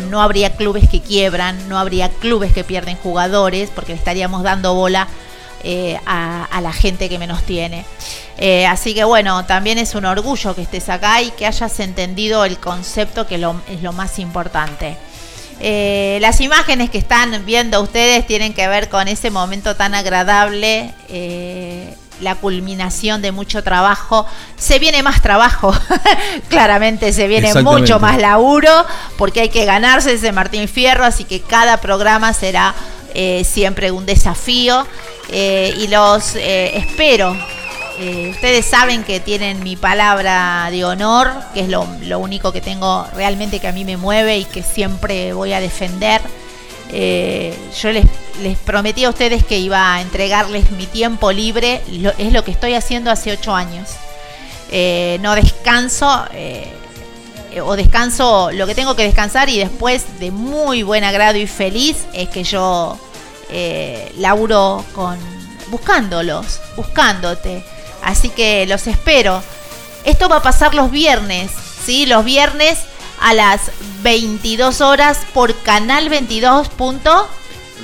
no 0.08 0.22
habría 0.22 0.56
clubes 0.56 0.88
que 0.88 1.02
quiebran, 1.02 1.68
no 1.68 1.78
habría 1.78 2.08
clubes 2.08 2.54
que 2.54 2.64
pierden 2.64 2.96
jugadores, 2.96 3.68
porque 3.74 3.92
le 3.92 3.98
estaríamos 3.98 4.42
dando 4.42 4.72
bola 4.72 5.06
eh, 5.64 5.98
a, 6.06 6.60
la 6.62 6.72
gente 6.72 7.10
que 7.10 7.18
menos 7.18 7.42
tiene. 7.42 7.84
Eh, 8.38 8.66
así 8.66 8.94
que 8.94 9.04
bueno, 9.04 9.44
también 9.44 9.76
es 9.78 9.94
un 9.94 10.06
orgullo 10.06 10.54
que 10.54 10.62
estés 10.62 10.88
acá 10.88 11.20
y 11.20 11.30
que 11.32 11.46
hayas 11.46 11.78
entendido 11.80 12.44
el 12.46 12.58
concepto 12.58 13.26
que 13.26 13.34
es 13.34 13.82
lo 13.82 13.92
más 13.92 14.18
importante. 14.18 14.96
Eh, 15.60 16.18
las 16.20 16.40
imágenes 16.40 16.90
que 16.90 16.98
están 16.98 17.44
viendo 17.46 17.80
ustedes 17.80 18.26
tienen 18.26 18.52
que 18.52 18.68
ver 18.68 18.88
con 18.88 19.08
ese 19.08 19.30
momento 19.30 19.74
tan 19.74 19.94
agradable, 19.94 20.92
eh, 21.08 21.94
la 22.20 22.34
culminación 22.34 23.22
de 23.22 23.32
mucho 23.32 23.62
trabajo. 23.62 24.26
Se 24.56 24.78
viene 24.78 25.02
más 25.02 25.22
trabajo, 25.22 25.74
claramente 26.48 27.12
se 27.12 27.26
viene 27.26 27.54
mucho 27.62 27.98
más 28.00 28.18
laburo, 28.18 28.70
porque 29.16 29.40
hay 29.40 29.48
que 29.48 29.64
ganarse 29.64 30.12
ese 30.14 30.32
Martín 30.32 30.68
Fierro, 30.68 31.04
así 31.04 31.24
que 31.24 31.40
cada 31.40 31.78
programa 31.78 32.32
será 32.32 32.74
eh, 33.14 33.44
siempre 33.44 33.90
un 33.90 34.04
desafío 34.04 34.86
y 35.28 35.88
los 35.88 36.36
espero. 36.36 37.36
Eh, 37.98 38.28
ustedes 38.30 38.66
saben 38.66 39.04
que 39.04 39.20
tienen 39.20 39.62
mi 39.62 39.74
palabra 39.74 40.68
de 40.70 40.84
honor, 40.84 41.30
que 41.54 41.60
es 41.60 41.68
lo, 41.68 41.86
único 42.18 42.52
que 42.52 42.60
tengo 42.60 43.06
realmente 43.14 43.58
que 43.58 43.68
a 43.68 43.72
mí 43.72 43.86
me 43.86 43.96
mueve 43.96 44.38
y 44.38 44.44
que 44.44 44.62
siempre 44.62 45.32
voy 45.32 45.54
a 45.54 45.60
defender. 45.60 46.20
Eh, 46.92 47.56
yo 47.80 47.90
les, 47.92 48.06
prometí 48.64 49.04
a 49.04 49.08
ustedes 49.08 49.44
que 49.44 49.58
iba 49.58 49.94
a 49.94 50.02
entregarles 50.02 50.70
mi 50.72 50.86
tiempo 50.86 51.32
libre, 51.32 51.80
es 52.18 52.32
lo 52.32 52.44
que 52.44 52.50
estoy 52.50 52.74
haciendo 52.74 53.10
hace 53.10 53.32
ocho 53.32 53.54
años. 53.54 53.88
Eh, 54.70 55.18
no 55.22 55.34
descanso, 55.34 56.24
o 57.64 57.76
descanso 57.76 58.50
lo 58.52 58.66
que 58.66 58.74
tengo 58.74 58.94
que 58.94 59.04
descansar 59.04 59.48
y 59.48 59.58
después 59.58 60.20
de 60.20 60.30
muy 60.30 60.82
buen 60.82 61.02
agrado 61.02 61.38
y 61.38 61.46
feliz 61.46 62.04
es 62.12 62.28
que 62.28 62.44
yo 62.44 62.98
laburo 64.18 64.84
con 64.94 65.18
buscándolos, 65.70 66.60
buscándote. 66.76 67.64
Así 68.06 68.28
que 68.28 68.64
los 68.66 68.86
espero. 68.86 69.42
Esto 70.04 70.28
va 70.28 70.36
a 70.36 70.42
pasar 70.42 70.76
los 70.76 70.92
viernes, 70.92 71.50
¿sí? 71.84 72.06
Los 72.06 72.24
viernes 72.24 72.78
a 73.20 73.34
las 73.34 73.72
22 74.02 74.80
horas 74.80 75.18
por 75.34 75.60
canal 75.62 76.08
22. 76.08 76.68
punto 76.68 77.28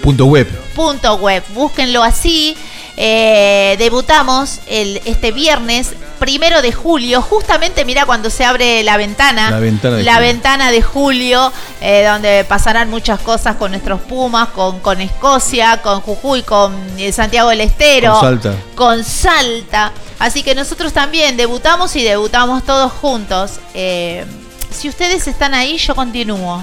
Punto 0.00 0.26
web. 0.26 0.46
punto 0.76 1.16
web. 1.16 1.42
Búsquenlo 1.54 2.04
así. 2.04 2.56
Eh, 2.96 3.76
debutamos 3.78 4.60
el, 4.66 5.00
este 5.06 5.32
viernes 5.32 5.94
primero 6.18 6.60
de 6.62 6.72
julio. 6.72 7.22
Justamente, 7.22 7.84
mira, 7.84 8.04
cuando 8.06 8.28
se 8.30 8.44
abre 8.44 8.82
la 8.82 8.96
ventana. 8.96 9.50
La 9.50 9.58
ventana 9.60 9.96
de 9.96 10.02
la 10.04 10.14
julio. 10.14 10.28
ventana 10.28 10.70
de 10.70 10.82
julio, 10.82 11.52
eh, 11.80 12.04
donde 12.06 12.44
pasarán 12.48 12.90
muchas 12.90 13.18
cosas 13.20 13.56
con 13.56 13.70
nuestros 13.70 14.00
Pumas, 14.02 14.48
con, 14.50 14.80
con 14.80 15.00
Escocia, 15.00 15.80
con 15.82 16.00
Jujuy, 16.02 16.42
con 16.42 16.74
eh, 16.98 17.12
Santiago 17.12 17.48
del 17.50 17.62
Estero. 17.62 18.12
Con 18.12 18.20
Salta. 18.20 18.54
Con 18.74 19.04
Salta. 19.04 19.92
Así 20.18 20.42
que 20.42 20.54
nosotros 20.54 20.92
también 20.92 21.36
debutamos 21.36 21.96
y 21.96 22.02
debutamos 22.02 22.62
todos 22.64 22.92
juntos. 22.92 23.52
Eh, 23.74 24.24
si 24.70 24.88
ustedes 24.88 25.26
están 25.26 25.54
ahí, 25.54 25.78
yo 25.78 25.94
continúo. 25.94 26.62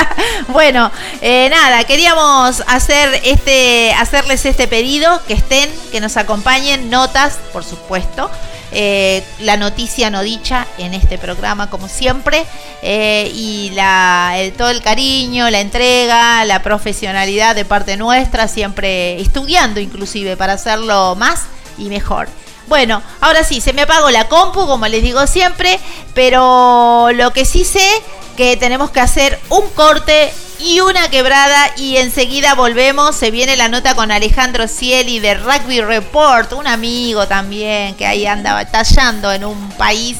bueno, 0.48 0.90
eh, 1.20 1.48
nada, 1.50 1.84
queríamos 1.84 2.62
hacer 2.66 3.20
este, 3.22 3.92
hacerles 3.92 4.46
este 4.46 4.66
pedido, 4.66 5.20
que 5.26 5.34
estén, 5.34 5.68
que 5.92 6.00
nos 6.00 6.16
acompañen, 6.16 6.88
notas, 6.88 7.38
por 7.52 7.64
supuesto. 7.64 8.30
Eh, 8.72 9.24
la 9.40 9.56
noticia 9.56 10.10
no 10.10 10.22
dicha 10.22 10.66
en 10.78 10.94
este 10.94 11.18
programa, 11.18 11.70
como 11.70 11.88
siempre, 11.88 12.44
eh, 12.82 13.30
y 13.34 13.70
la, 13.74 14.34
el- 14.36 14.52
todo 14.52 14.70
el 14.70 14.82
cariño, 14.82 15.48
la 15.50 15.60
entrega, 15.60 16.44
la 16.44 16.62
profesionalidad 16.62 17.54
de 17.54 17.64
parte 17.64 17.96
nuestra, 17.96 18.48
siempre 18.48 19.20
estudiando 19.20 19.80
inclusive 19.80 20.36
para 20.36 20.54
hacerlo 20.54 21.14
más 21.16 21.42
y 21.78 21.84
mejor. 21.88 22.28
Bueno, 22.68 23.02
ahora 23.22 23.44
sí, 23.44 23.62
se 23.62 23.72
me 23.72 23.82
apagó 23.82 24.10
la 24.10 24.28
compu, 24.28 24.66
como 24.66 24.86
les 24.88 25.02
digo 25.02 25.26
siempre, 25.26 25.80
pero 26.14 27.08
lo 27.14 27.32
que 27.32 27.46
sí 27.46 27.64
sé 27.64 27.88
que 28.36 28.58
tenemos 28.58 28.90
que 28.90 29.00
hacer 29.00 29.40
un 29.48 29.66
corte 29.70 30.30
y 30.60 30.80
una 30.80 31.08
quebrada 31.08 31.72
y 31.78 31.96
enseguida 31.96 32.54
volvemos. 32.54 33.16
Se 33.16 33.30
viene 33.30 33.56
la 33.56 33.68
nota 33.68 33.94
con 33.94 34.10
Alejandro 34.10 34.68
Cieli 34.68 35.18
de 35.18 35.34
Rugby 35.34 35.80
Report, 35.80 36.52
un 36.52 36.66
amigo 36.66 37.26
también 37.26 37.94
que 37.94 38.06
ahí 38.06 38.26
anda 38.26 38.52
batallando 38.52 39.32
en 39.32 39.46
un 39.46 39.70
país 39.70 40.18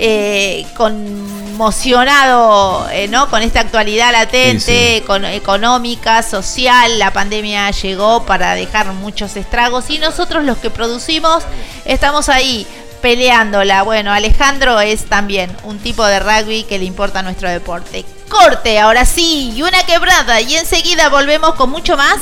eh, 0.00 0.64
conmocionado 0.76 2.88
eh, 2.90 3.08
¿no? 3.08 3.28
con 3.28 3.42
esta 3.42 3.60
actualidad 3.60 4.12
latente, 4.12 5.02
con- 5.06 5.24
económica, 5.24 6.22
social. 6.22 6.98
La 6.98 7.12
pandemia 7.12 7.70
llegó 7.72 8.24
para 8.24 8.54
dejar 8.54 8.92
muchos 8.94 9.36
estragos 9.36 9.90
y 9.90 9.98
nosotros 9.98 10.44
los 10.44 10.58
que 10.58 10.70
producimos 10.70 11.42
estamos 11.84 12.28
ahí 12.28 12.64
peleándola. 13.02 13.82
Bueno, 13.82 14.12
Alejandro 14.12 14.78
es 14.80 15.04
también 15.06 15.50
un 15.64 15.78
tipo 15.78 16.04
de 16.06 16.20
rugby 16.20 16.62
que 16.64 16.78
le 16.78 16.84
importa 16.84 17.22
nuestro 17.22 17.48
deporte. 17.50 18.04
Corte, 18.28 18.78
ahora 18.78 19.04
sí, 19.04 19.52
y 19.56 19.62
una 19.62 19.82
quebrada 19.84 20.40
y 20.40 20.54
enseguida 20.56 21.08
volvemos 21.08 21.54
con 21.54 21.70
mucho 21.70 21.96
más. 21.96 22.18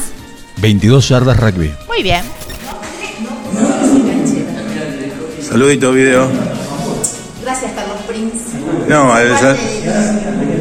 22 0.58 1.08
yardas 1.10 1.36
rugby. 1.38 1.74
Muy 1.88 2.02
bien. 2.02 2.22
Saludito, 5.42 5.92
video. 5.92 6.55
Gracias, 7.46 7.70
Carlos 7.76 7.98
Prince. 8.08 8.58
No, 8.88 9.16
eh, 9.16 9.32
sa- 9.38 9.56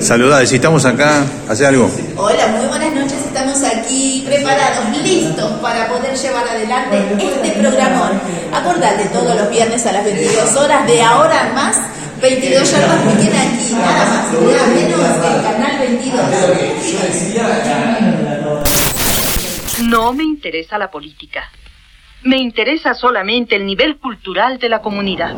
saludá, 0.01 0.45
si 0.45 0.55
estamos 0.57 0.85
acá, 0.85 1.23
hace 1.49 1.65
algo. 1.65 1.89
Hola, 2.15 2.45
muy 2.49 2.67
buenas 2.67 2.93
noches. 2.93 3.25
Estamos 3.25 3.63
aquí 3.63 4.21
preparados, 4.23 4.85
listos 5.01 5.51
para 5.63 5.87
poder 5.87 6.15
llevar 6.15 6.47
adelante 6.47 6.99
este 7.17 7.59
programón. 7.59 8.21
Acordate, 8.53 9.05
todos 9.05 9.35
los 9.35 9.49
viernes 9.49 9.83
a 9.87 9.93
las 9.93 10.05
22 10.05 10.55
horas, 10.57 10.85
de 10.85 11.01
ahora 11.01 11.51
más, 11.55 11.75
22 12.21 12.71
yardas 12.71 13.03
me 13.03 13.13
queda 13.23 13.41
aquí, 13.41 13.73
nada 13.73 14.05
más, 14.05 14.31
nada 14.31 14.67
menos 14.67 15.21
del 15.23 15.41
canal 15.41 15.79
22. 15.79 16.21
No 19.89 20.13
me 20.13 20.23
interesa 20.23 20.77
la 20.77 20.91
política. 20.91 21.49
Me 22.21 22.37
interesa 22.37 22.93
solamente 22.93 23.55
el 23.55 23.65
nivel 23.65 23.97
cultural 23.97 24.59
de 24.59 24.69
la 24.69 24.81
comunidad. 24.83 25.33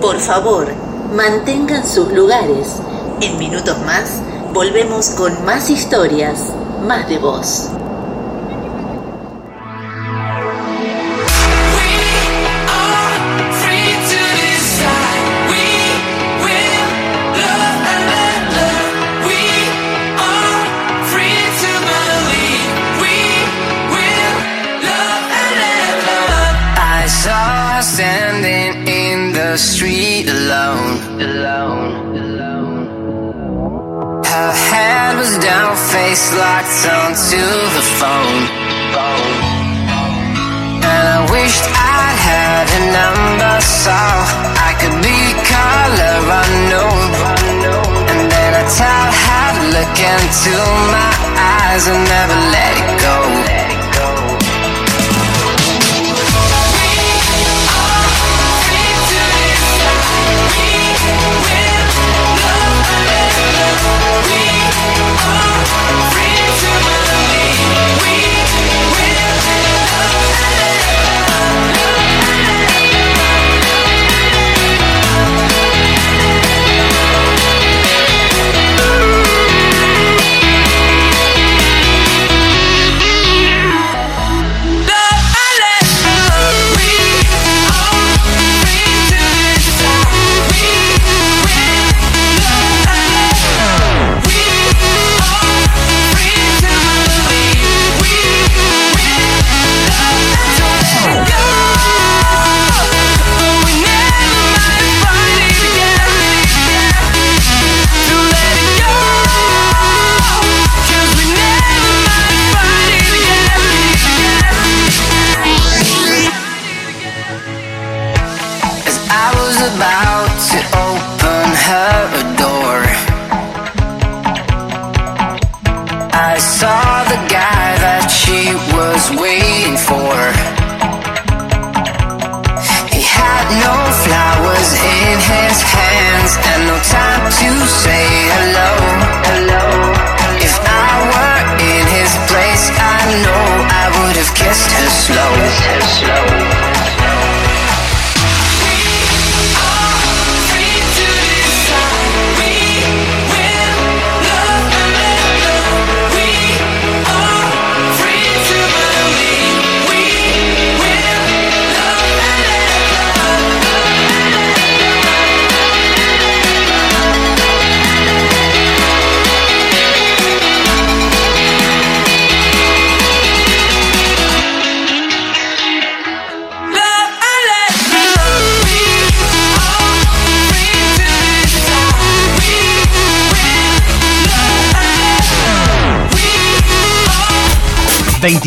Por 0.00 0.18
favor, 0.18 0.66
mantengan 1.14 1.86
sus 1.86 2.12
lugares. 2.12 2.80
En 3.20 3.38
minutos 3.38 3.78
más, 3.86 4.20
volvemos 4.52 5.10
con 5.10 5.44
más 5.44 5.70
historias, 5.70 6.38
más 6.86 7.08
de 7.08 7.18
voz. 7.18 7.70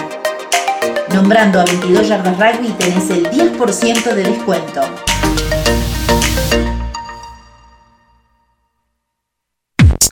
Nombrando 1.13 1.59
a 1.59 1.65
22 1.65 2.07
Yardas 2.07 2.37
Rugby 2.37 2.69
tenés 2.79 3.09
el 3.09 3.29
10% 3.29 4.13
de 4.13 4.23
descuento. 4.23 4.81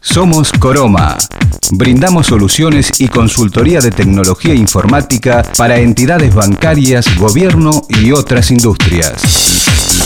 Somos 0.01 0.51
Coroma. 0.51 1.17
Brindamos 1.71 2.27
soluciones 2.27 2.99
y 2.99 3.07
consultoría 3.07 3.79
de 3.79 3.91
tecnología 3.91 4.53
informática 4.53 5.43
para 5.57 5.77
entidades 5.77 6.33
bancarias, 6.33 7.05
gobierno 7.17 7.83
y 7.87 8.11
otras 8.11 8.51
industrias. 8.51 9.98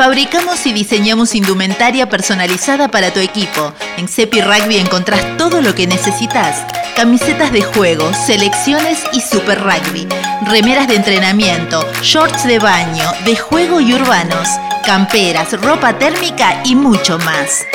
Fabricamos 0.00 0.64
y 0.64 0.72
diseñamos 0.72 1.34
indumentaria 1.34 2.08
personalizada 2.08 2.90
para 2.90 3.12
tu 3.12 3.20
equipo. 3.20 3.74
En 3.98 4.08
Cepi 4.08 4.40
Rugby 4.40 4.78
encontrás 4.78 5.36
todo 5.36 5.60
lo 5.60 5.74
que 5.74 5.86
necesitas. 5.86 6.64
Camisetas 6.96 7.52
de 7.52 7.60
juego, 7.60 8.10
selecciones 8.14 9.04
y 9.12 9.20
super 9.20 9.60
rugby. 9.60 10.08
Remeras 10.46 10.88
de 10.88 10.94
entrenamiento, 10.94 11.86
shorts 12.00 12.46
de 12.46 12.58
baño, 12.58 13.04
de 13.26 13.36
juego 13.36 13.78
y 13.82 13.92
urbanos. 13.92 14.48
Camperas, 14.86 15.52
ropa 15.60 15.98
térmica 15.98 16.62
y 16.64 16.76
mucho 16.76 17.18
más. 17.18 17.66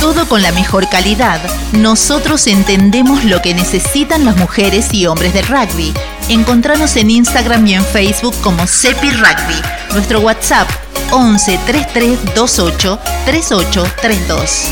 Todo 0.00 0.26
con 0.26 0.40
la 0.40 0.50
mejor 0.50 0.88
calidad. 0.88 1.38
Nosotros 1.72 2.46
entendemos 2.46 3.24
lo 3.24 3.42
que 3.42 3.52
necesitan 3.52 4.24
las 4.24 4.34
mujeres 4.38 4.94
y 4.94 5.06
hombres 5.06 5.34
del 5.34 5.46
rugby. 5.46 5.92
Encontranos 6.30 6.96
en 6.96 7.10
Instagram 7.10 7.66
y 7.66 7.74
en 7.74 7.84
Facebook 7.84 8.34
como 8.40 8.66
Cepi 8.66 9.10
Rugby. 9.10 9.60
Nuestro 9.92 10.20
WhatsApp 10.20 10.68
11 11.10 11.58
33 11.66 12.18
28 12.24 12.98
38 13.26 13.84
32. 14.00 14.70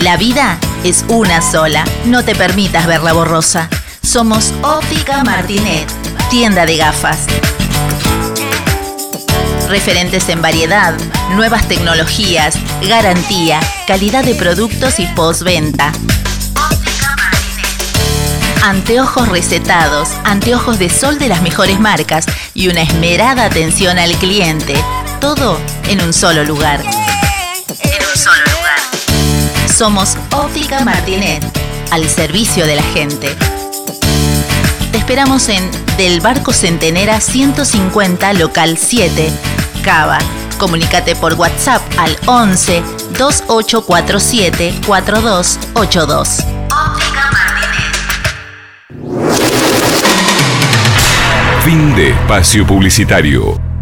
La 0.00 0.18
vida 0.18 0.58
es 0.84 1.06
una 1.08 1.40
sola. 1.40 1.86
No 2.04 2.22
te 2.22 2.34
permitas 2.34 2.86
verla 2.86 3.14
borrosa. 3.14 3.70
Somos 4.14 4.52
Óptica 4.62 5.24
Martinet, 5.24 5.90
tienda 6.30 6.64
de 6.64 6.76
gafas. 6.76 7.26
Referentes 9.68 10.28
en 10.28 10.40
variedad, 10.40 10.94
nuevas 11.30 11.66
tecnologías, 11.66 12.54
garantía, 12.88 13.58
calidad 13.88 14.22
de 14.24 14.36
productos 14.36 15.00
y 15.00 15.06
postventa. 15.16 15.90
Anteojos 18.62 19.28
recetados, 19.30 20.10
anteojos 20.22 20.78
de 20.78 20.90
sol 20.90 21.18
de 21.18 21.26
las 21.26 21.42
mejores 21.42 21.80
marcas 21.80 22.24
y 22.54 22.68
una 22.68 22.82
esmerada 22.82 23.46
atención 23.46 23.98
al 23.98 24.12
cliente. 24.18 24.74
Todo 25.20 25.58
en 25.88 26.00
un 26.00 26.12
solo 26.12 26.44
lugar. 26.44 26.78
En 26.82 28.06
un 28.06 28.16
solo 28.16 28.44
lugar. 28.52 29.68
Somos 29.76 30.16
Óptica 30.30 30.84
Martinet, 30.84 31.42
al 31.90 32.08
servicio 32.08 32.64
de 32.64 32.76
la 32.76 32.82
gente. 32.84 33.36
Te 34.94 34.98
esperamos 34.98 35.48
en 35.48 35.68
Del 35.96 36.20
Barco 36.20 36.52
Centenera 36.52 37.20
150, 37.20 38.32
local 38.34 38.78
7, 38.78 39.28
Cava. 39.82 40.20
Comunícate 40.56 41.16
por 41.16 41.34
WhatsApp 41.34 41.82
al 41.98 42.16
11 42.26 42.80
2847 43.18 44.72
4282. 44.86 46.38
Óptica 46.38 47.28
Martínez. 47.32 47.92
Fin 51.64 51.96
de 51.96 52.10
espacio 52.10 52.64
publicitario. 52.64 53.73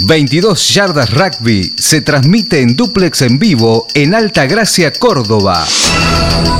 22 0.00 0.74
Yardas 0.74 1.10
Rugby 1.10 1.74
se 1.76 2.00
transmite 2.00 2.60
en 2.60 2.76
duplex 2.76 3.22
en 3.22 3.40
vivo 3.40 3.88
en 3.94 4.14
Alta 4.14 4.46
Gracia, 4.46 4.92
Córdoba. 4.92 5.66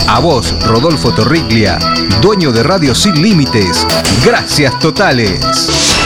A 0.09 0.19
vos, 0.21 0.53
Rodolfo 0.65 1.15
Torriglia, 1.15 1.79
dueño 2.21 2.51
de 2.51 2.65
Radio 2.65 2.97
Sin 2.97 3.23
Límites. 3.23 3.87
Gracias 4.25 4.77
totales. 4.81 5.98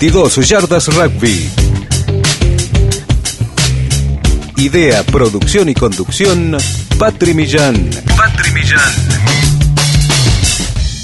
22 0.00 0.48
Yardas 0.48 0.86
Rugby. 0.94 1.50
Idea, 4.56 5.02
producción 5.02 5.68
y 5.68 5.74
conducción, 5.74 6.56
Patri 6.98 7.34
Millán. 7.34 7.90
Patri 8.16 8.50
Millán. 8.52 8.94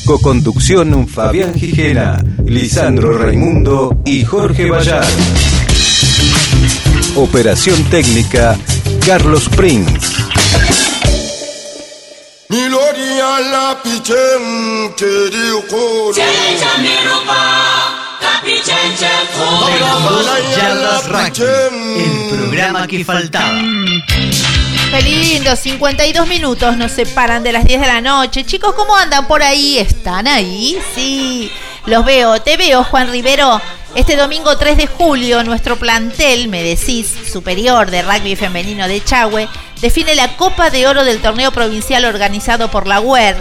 Coconducción, 0.06 1.06
Fabián 1.06 1.52
Gijena, 1.52 2.24
Lisandro 2.46 3.18
Raimundo 3.18 4.00
y 4.06 4.24
Jorge 4.24 4.70
Bayar. 4.70 5.04
Operación 7.16 7.84
técnica, 7.90 8.56
Carlos 9.04 9.46
Prince. 9.50 10.08
Niloria 12.48 13.40
la 13.40 13.78
pichen 13.82 14.94
Yardas 20.56 21.08
Rugby, 21.08 22.02
el 22.02 22.28
programa 22.28 22.86
que 22.86 23.04
faltaba. 23.04 23.60
Qué 24.90 25.02
lindo, 25.02 25.56
52 25.56 26.28
minutos 26.28 26.76
nos 26.76 26.92
separan 26.92 27.42
de 27.42 27.52
las 27.52 27.64
10 27.64 27.80
de 27.80 27.86
la 27.86 28.00
noche. 28.00 28.44
Chicos, 28.44 28.74
¿cómo 28.74 28.96
andan 28.96 29.26
por 29.26 29.42
ahí? 29.42 29.78
¿Están 29.78 30.26
ahí? 30.26 30.78
Sí, 30.94 31.50
los 31.86 32.04
veo. 32.04 32.40
Te 32.42 32.56
veo, 32.56 32.84
Juan 32.84 33.10
Rivero. 33.10 33.60
Este 33.94 34.16
domingo 34.16 34.58
3 34.58 34.76
de 34.76 34.86
julio, 34.86 35.42
nuestro 35.42 35.76
plantel, 35.76 36.48
me 36.48 36.62
decís, 36.62 37.14
superior 37.32 37.90
de 37.90 38.02
rugby 38.02 38.36
femenino 38.36 38.86
de 38.86 39.02
Chagüe, 39.02 39.48
define 39.80 40.14
la 40.14 40.36
Copa 40.36 40.68
de 40.68 40.86
Oro 40.86 41.04
del 41.04 41.22
torneo 41.22 41.50
provincial 41.50 42.04
organizado 42.04 42.70
por 42.70 42.86
la 42.86 43.00
UER, 43.00 43.36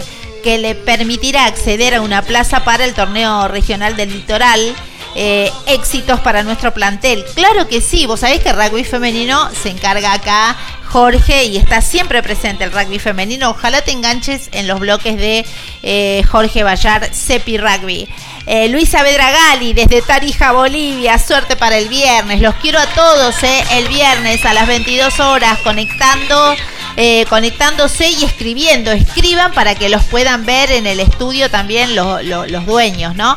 que 0.46 0.58
le 0.58 0.76
permitirá 0.76 1.46
acceder 1.46 1.92
a 1.96 2.00
una 2.00 2.22
plaza 2.22 2.62
para 2.62 2.84
el 2.84 2.94
torneo 2.94 3.48
regional 3.48 3.96
del 3.96 4.12
litoral. 4.12 4.76
Eh, 5.18 5.50
éxitos 5.66 6.20
para 6.20 6.42
nuestro 6.42 6.74
plantel. 6.74 7.24
Claro 7.34 7.66
que 7.68 7.80
sí, 7.80 8.04
vos 8.04 8.20
sabés 8.20 8.40
que 8.40 8.52
rugby 8.52 8.84
femenino 8.84 9.50
se 9.50 9.70
encarga 9.70 10.12
acá 10.12 10.54
Jorge 10.84 11.46
y 11.46 11.56
está 11.56 11.80
siempre 11.80 12.22
presente 12.22 12.64
el 12.64 12.70
rugby 12.70 12.98
femenino. 12.98 13.50
Ojalá 13.50 13.80
te 13.80 13.92
enganches 13.92 14.50
en 14.52 14.68
los 14.68 14.78
bloques 14.78 15.16
de 15.16 15.46
eh, 15.82 16.22
Jorge 16.30 16.62
Bayar, 16.62 17.08
Cepi 17.12 17.56
Rugby. 17.56 18.06
Eh, 18.46 18.68
Luis 18.68 18.92
Gali 18.92 19.72
desde 19.72 20.02
Tarija, 20.02 20.52
Bolivia. 20.52 21.18
Suerte 21.18 21.56
para 21.56 21.78
el 21.78 21.88
viernes. 21.88 22.40
Los 22.40 22.54
quiero 22.56 22.78
a 22.78 22.86
todos 22.86 23.42
eh, 23.42 23.64
el 23.72 23.88
viernes 23.88 24.44
a 24.44 24.52
las 24.52 24.68
22 24.68 25.18
horas 25.18 25.58
conectando. 25.64 26.54
Eh, 26.96 27.24
conectándose 27.28 28.08
y 28.10 28.24
escribiendo, 28.24 28.90
escriban 28.90 29.52
para 29.52 29.74
que 29.74 29.88
los 29.88 30.02
puedan 30.04 30.46
ver 30.46 30.70
en 30.72 30.86
el 30.86 31.00
estudio 31.00 31.50
también 31.50 31.94
lo- 31.94 32.22
lo- 32.22 32.46
los 32.46 32.64
dueños, 32.66 33.14
¿no? 33.14 33.36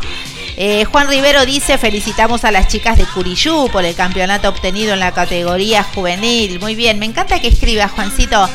Eh, 0.61 0.83
Juan 0.85 1.07
Rivero 1.07 1.45
dice, 1.45 1.77
felicitamos 1.77 2.43
a 2.43 2.51
las 2.51 2.67
chicas 2.67 2.97
de 2.97 3.05
Curiyú 3.05 3.69
por 3.71 3.85
el 3.85 3.95
campeonato 3.95 4.49
obtenido 4.49 4.93
en 4.93 4.99
la 4.99 5.13
categoría 5.13 5.83
juvenil. 5.83 6.59
Muy 6.59 6.75
bien, 6.75 6.99
me 6.99 7.05
encanta 7.05 7.39
que 7.39 7.47
escriba 7.47 7.87
Juancito. 7.87 8.49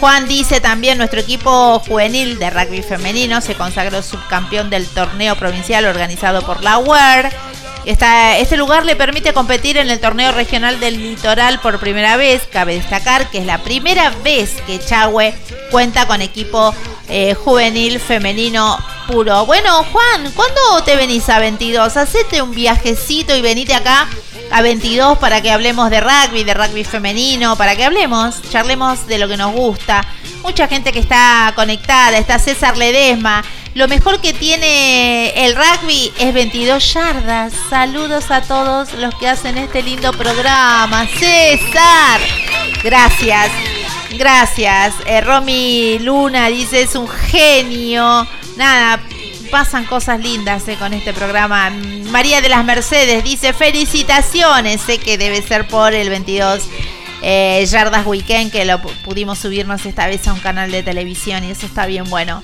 Juan 0.00 0.26
dice 0.26 0.60
también, 0.60 0.98
nuestro 0.98 1.20
equipo 1.20 1.78
juvenil 1.80 2.38
de 2.38 2.50
rugby 2.50 2.82
femenino 2.82 3.40
se 3.40 3.54
consagró 3.54 4.02
subcampeón 4.02 4.68
del 4.70 4.86
torneo 4.88 5.36
provincial 5.36 5.84
organizado 5.84 6.42
por 6.42 6.62
la 6.64 6.78
UER. 6.78 7.30
Este 7.84 8.56
lugar 8.56 8.84
le 8.84 8.94
permite 8.94 9.32
competir 9.32 9.76
en 9.76 9.90
el 9.90 9.98
torneo 9.98 10.30
regional 10.30 10.78
del 10.78 11.02
litoral 11.02 11.60
por 11.60 11.80
primera 11.80 12.16
vez. 12.16 12.42
Cabe 12.50 12.74
destacar 12.74 13.28
que 13.30 13.38
es 13.38 13.46
la 13.46 13.58
primera 13.58 14.10
vez 14.22 14.62
que 14.66 14.78
Chagüe 14.78 15.34
cuenta 15.70 16.06
con 16.06 16.22
equipo 16.22 16.72
eh, 17.08 17.34
juvenil 17.34 17.98
femenino 17.98 18.78
puro. 19.08 19.46
Bueno, 19.46 19.84
Juan, 19.84 20.30
¿cuándo 20.32 20.84
te 20.84 20.94
venís 20.94 21.28
a 21.28 21.40
22? 21.40 21.96
Hacete 21.96 22.40
un 22.40 22.52
viajecito 22.52 23.34
y 23.34 23.40
venite 23.40 23.74
acá 23.74 24.06
a 24.52 24.62
22 24.62 25.18
para 25.18 25.40
que 25.40 25.50
hablemos 25.50 25.90
de 25.90 26.00
rugby, 26.00 26.44
de 26.44 26.54
rugby 26.54 26.84
femenino, 26.84 27.56
para 27.56 27.74
que 27.74 27.84
hablemos, 27.84 28.36
charlemos 28.50 29.06
de 29.06 29.18
lo 29.18 29.26
que 29.26 29.36
nos 29.36 29.52
gusta. 29.52 30.06
Mucha 30.42 30.68
gente 30.68 30.92
que 30.92 30.98
está 30.98 31.52
conectada, 31.56 32.18
está 32.18 32.38
César 32.38 32.76
Ledesma. 32.76 33.42
Lo 33.74 33.88
mejor 33.88 34.20
que 34.20 34.34
tiene 34.34 35.30
el 35.46 35.56
rugby 35.56 36.12
es 36.18 36.34
22 36.34 36.92
yardas. 36.92 37.54
Saludos 37.70 38.30
a 38.30 38.42
todos 38.42 38.92
los 38.94 39.14
que 39.14 39.28
hacen 39.28 39.56
este 39.56 39.82
lindo 39.82 40.12
programa. 40.12 41.06
César, 41.18 42.20
gracias. 42.84 43.50
Gracias. 44.18 44.94
Eh, 45.06 45.22
Romy 45.22 45.98
Luna 46.00 46.48
dice 46.48 46.82
es 46.82 46.94
un 46.96 47.08
genio. 47.08 48.26
Nada, 48.58 49.00
pasan 49.50 49.86
cosas 49.86 50.20
lindas 50.20 50.68
eh, 50.68 50.76
con 50.78 50.92
este 50.92 51.14
programa. 51.14 51.70
María 52.10 52.42
de 52.42 52.50
las 52.50 52.66
Mercedes 52.66 53.24
dice 53.24 53.54
felicitaciones. 53.54 54.82
Sé 54.82 54.98
que 54.98 55.16
debe 55.16 55.40
ser 55.40 55.66
por 55.66 55.94
el 55.94 56.10
22 56.10 56.60
eh, 57.22 57.64
Yardas 57.70 58.04
Weekend 58.04 58.52
que 58.52 58.66
lo 58.66 58.80
pu- 58.82 58.92
pudimos 59.04 59.38
subirnos 59.38 59.86
esta 59.86 60.08
vez 60.08 60.28
a 60.28 60.34
un 60.34 60.40
canal 60.40 60.70
de 60.70 60.82
televisión 60.82 61.42
y 61.44 61.52
eso 61.52 61.64
está 61.64 61.86
bien 61.86 62.04
bueno. 62.10 62.42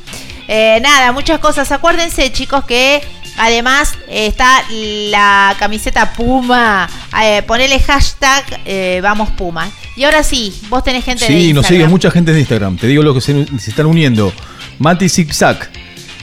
Eh, 0.48 0.80
nada, 0.82 1.12
muchas 1.12 1.38
cosas. 1.38 1.70
Acuérdense 1.70 2.32
chicos 2.32 2.64
que 2.64 3.02
además 3.36 3.94
eh, 4.08 4.26
está 4.26 4.64
la 4.70 5.54
camiseta 5.58 6.12
Puma. 6.14 6.88
Eh, 7.22 7.42
ponele 7.46 7.78
hashtag 7.80 8.44
eh, 8.64 9.00
vamos 9.02 9.30
Puma. 9.30 9.70
Y 9.94 10.04
ahora 10.04 10.22
sí, 10.22 10.58
vos 10.68 10.82
tenés 10.82 11.04
gente 11.04 11.24
de 11.24 11.30
Sí, 11.30 11.52
nos 11.52 11.66
sigue 11.66 11.80
Instagram. 11.80 11.90
mucha 11.90 12.10
gente 12.10 12.32
de 12.32 12.40
Instagram. 12.40 12.76
Te 12.78 12.86
digo 12.86 13.02
lo 13.02 13.12
que 13.14 13.20
se, 13.20 13.46
se 13.58 13.70
están 13.70 13.86
uniendo. 13.86 14.32
Mati 14.78 15.08
Zigzag, 15.08 15.68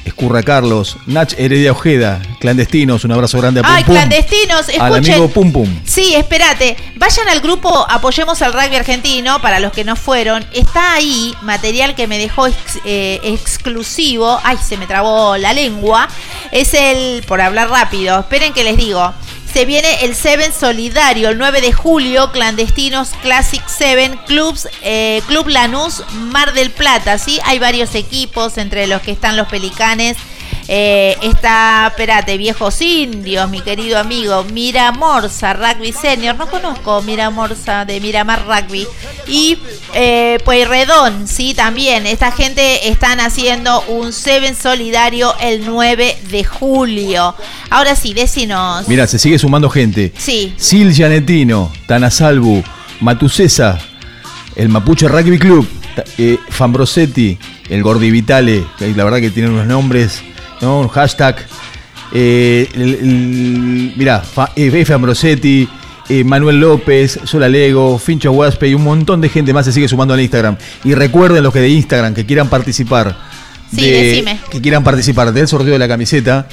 Escurra 0.05 0.43
Carlos, 0.43 0.97
Nach 1.07 1.33
Heredia 1.37 1.71
Ojeda, 1.71 2.21
Clandestinos, 2.39 3.03
un 3.03 3.11
abrazo 3.11 3.39
grande 3.39 3.59
a 3.59 3.63
Pum 3.63 3.71
Ay, 3.75 3.83
Pum. 3.83 3.95
clandestinos, 3.95 4.69
Al 4.69 4.73
escuchen. 4.95 5.13
amigo 5.13 5.27
Pum 5.29 5.51
Pum. 5.51 5.79
Sí, 5.83 6.13
espérate. 6.15 6.77
Vayan 6.95 7.27
al 7.27 7.41
grupo 7.41 7.85
Apoyemos 7.89 8.41
al 8.41 8.53
Rugby 8.53 8.75
Argentino, 8.75 9.41
para 9.41 9.59
los 9.59 9.71
que 9.73 9.83
no 9.83 9.95
fueron. 9.95 10.45
Está 10.53 10.93
ahí 10.93 11.33
material 11.41 11.95
que 11.95 12.07
me 12.07 12.17
dejó 12.17 12.47
ex- 12.47 12.79
eh, 12.85 13.19
exclusivo. 13.23 14.39
Ay, 14.43 14.57
se 14.65 14.77
me 14.77 14.85
trabó 14.87 15.37
la 15.37 15.53
lengua. 15.53 16.07
Es 16.51 16.73
el, 16.73 17.23
por 17.23 17.41
hablar 17.41 17.69
rápido, 17.69 18.19
esperen 18.19 18.53
que 18.53 18.63
les 18.63 18.77
digo. 18.77 19.11
Se 19.55 19.63
viene 19.63 20.03
el 20.03 20.15
Seven 20.15 20.51
Solidario, 20.51 21.29
el 21.29 21.37
9 21.37 21.61
de 21.61 21.71
julio, 21.71 22.29
Clandestinos 22.33 23.11
Classic 23.21 23.65
Seven, 23.69 24.19
Clubs, 24.27 24.67
eh, 24.81 25.21
Club 25.27 25.47
Lanús, 25.47 26.03
Mar 26.11 26.51
del 26.51 26.71
Plata, 26.71 27.17
¿sí? 27.17 27.39
Hay 27.45 27.57
varios 27.57 27.95
equipos, 27.95 28.57
entre 28.57 28.85
los 28.85 29.01
que 29.01 29.11
están 29.11 29.37
los 29.37 29.47
Pelicanes, 29.47 30.17
Eh, 30.67 31.15
está, 31.21 31.87
espérate, 31.87 32.37
Viejos 32.37 32.81
Indios, 32.81 33.49
mi 33.49 33.61
querido 33.61 33.99
amigo, 33.99 34.43
Mira 34.51 34.91
Morsa, 34.91 35.53
Rugby 35.53 35.93
Senior. 35.93 36.35
No 36.35 36.47
conozco 36.47 37.01
Mira 37.03 37.29
Morsa 37.29 37.85
de 37.85 37.99
Miramar 38.01 38.45
Rugby. 38.45 38.87
Y 39.27 39.57
eh, 39.93 40.39
Pueyrredón, 40.43 41.27
sí, 41.27 41.53
también. 41.53 42.07
Esta 42.07 42.31
gente 42.31 42.89
están 42.89 43.19
haciendo 43.19 43.81
un 43.87 44.11
Seven 44.11 44.55
solidario 44.55 45.35
el 45.39 45.65
9 45.65 46.17
de 46.29 46.43
julio. 46.43 47.35
Ahora 47.69 47.95
sí, 47.95 48.13
decinos. 48.13 48.87
Mira, 48.87 49.07
se 49.07 49.19
sigue 49.19 49.37
sumando 49.37 49.69
gente. 49.69 50.13
Sí. 50.17 50.53
Sil 50.57 50.93
Gianetino, 50.93 51.71
Tana 51.87 52.09
Salvu, 52.09 52.63
Matusesa, 53.01 53.79
el 54.55 54.69
Mapuche 54.69 55.07
Rugby 55.07 55.37
Club, 55.37 55.67
eh, 56.17 56.37
Fambrosetti, 56.49 57.37
el 57.69 57.83
Gordi 57.83 58.09
Vitale, 58.09 58.65
que 58.77 58.93
la 58.95 59.03
verdad 59.03 59.19
que 59.19 59.29
tienen 59.29 59.51
unos 59.51 59.67
nombres, 59.67 60.23
¿no? 60.61 60.79
Un 60.81 60.87
hashtag. 60.87 61.37
Eh, 62.13 62.67
el- 62.75 62.81
el- 62.95 63.93
mirá, 63.97 64.19
Fa- 64.21 64.51
eh, 64.55 64.69
F. 64.73 64.93
Ambrosetti, 64.93 65.67
eh, 66.09 66.23
Manuel 66.23 66.59
López, 66.59 67.19
Sola 67.25 67.49
Lego, 67.49 67.97
Fincho 67.97 68.31
Huaspe 68.31 68.67
y 68.69 68.73
un 68.75 68.83
montón 68.83 69.21
de 69.21 69.29
gente 69.29 69.53
más 69.53 69.65
se 69.65 69.71
sigue 69.71 69.87
sumando 69.87 70.13
al 70.13 70.21
Instagram. 70.21 70.55
Y 70.83 70.93
recuerden 70.93 71.43
los 71.43 71.51
que 71.51 71.59
de 71.59 71.69
Instagram 71.69 72.13
que 72.13 72.25
quieran 72.25 72.47
participar, 72.47 73.17
Sí, 73.75 73.89
decime. 73.89 74.39
que 74.49 74.61
quieran 74.61 74.83
participar 74.83 75.33
del 75.33 75.47
sorteo 75.47 75.73
de 75.73 75.79
la 75.79 75.87
camiseta, 75.87 76.47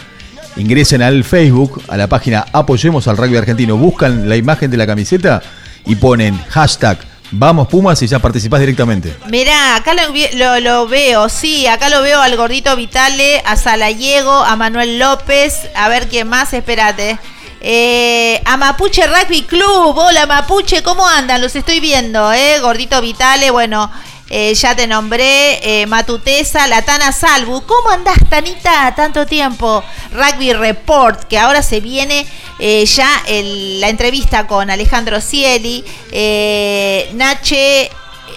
ingresen 0.57 1.03
al 1.03 1.23
Facebook, 1.23 1.83
a 1.89 1.97
la 1.97 2.09
página 2.09 2.45
Apoyemos 2.53 3.07
al 3.09 3.17
Rugby 3.17 3.37
Argentino, 3.37 3.77
buscan 3.77 4.29
la 4.29 4.37
imagen 4.37 4.71
de 4.71 4.77
la 4.79 4.87
camiseta 4.87 5.43
y 5.87 5.95
ponen 5.97 6.37
hashtag 6.49 6.99
Vamos 7.35 7.67
Pumas 7.69 8.01
y 8.03 8.07
ya 8.07 8.19
participás 8.19 8.61
directamente. 8.61 9.17
Mirá, 9.29 9.77
acá 9.77 9.95
lo, 9.95 10.61
lo- 10.61 10.87
veo, 10.87 11.29
sí, 11.31 11.67
acá 11.67 11.89
lo 11.89 12.03
veo 12.03 12.21
al 12.21 12.37
gordito 12.37 12.77
Vitale, 12.77 13.43
a 13.47 13.57
Salayego, 13.57 14.31
a 14.45 14.55
Manuel 14.57 14.99
López, 14.99 15.55
a 15.75 15.89
ver 15.89 16.09
quién 16.09 16.29
más, 16.29 16.53
espérate. 16.53 17.19
Eh, 17.63 18.43
a 18.45 18.57
Mapuche 18.57 19.07
Rugby 19.07 19.43
Club, 19.43 19.97
hola 19.97 20.27
Mapuche, 20.27 20.83
¿cómo 20.83 21.07
andan? 21.09 21.41
Los 21.41 21.57
estoy 21.57 21.81
viendo, 21.81 22.33
¿eh? 22.33 22.59
Gordito 22.61 23.01
Vitale, 23.01 23.51
bueno, 23.51 23.91
eh, 24.35 24.55
ya 24.55 24.75
te 24.75 24.87
nombré, 24.87 25.61
eh, 25.83 25.87
Matutesa, 25.87 26.67
la 26.67 26.81
Tana 26.81 27.13
Salvu. 27.13 27.67
¿Cómo 27.67 27.91
andás, 27.91 28.17
Tanita? 28.31 28.95
Tanto 28.95 29.27
tiempo. 29.27 29.85
Rugby 30.11 30.55
Report, 30.55 31.25
que 31.25 31.39
ahora 31.39 31.63
se 31.63 31.81
viene 31.81 32.27
eh, 32.59 32.87
ya 32.87 33.11
la 33.27 33.91
entrevista 33.91 34.47
con 34.47 34.71
Alejandro 34.71 35.21
Cieli, 35.21 35.85
eh, 36.11 37.11
Nache, 37.13 37.91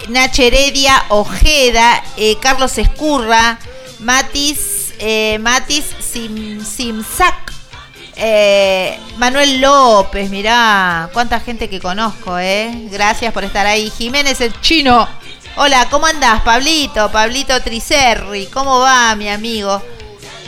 Nache 0.08 0.48
Heredia, 0.48 1.02
Ojeda, 1.08 2.04
Carlos 2.42 2.76
Escurra, 2.76 3.58
Matis, 4.00 4.92
Matis 5.40 5.84
Sim, 5.98 6.62
Simsac, 6.62 7.54
Manuel 9.16 9.62
López, 9.62 10.28
mirá, 10.28 11.08
cuánta 11.14 11.40
gente 11.40 11.70
que 11.70 11.80
conozco, 11.80 12.38
¿eh? 12.38 12.86
Gracias 12.90 13.32
por 13.32 13.44
estar 13.44 13.64
ahí. 13.64 13.90
Jiménez 13.96 14.42
el 14.42 14.60
chino. 14.60 15.08
Hola, 15.58 15.88
¿cómo 15.88 16.04
andás, 16.04 16.42
Pablito? 16.42 17.10
Pablito 17.10 17.62
Tricerri, 17.62 18.44
¿cómo 18.48 18.80
va, 18.80 19.14
mi 19.16 19.30
amigo? 19.30 19.82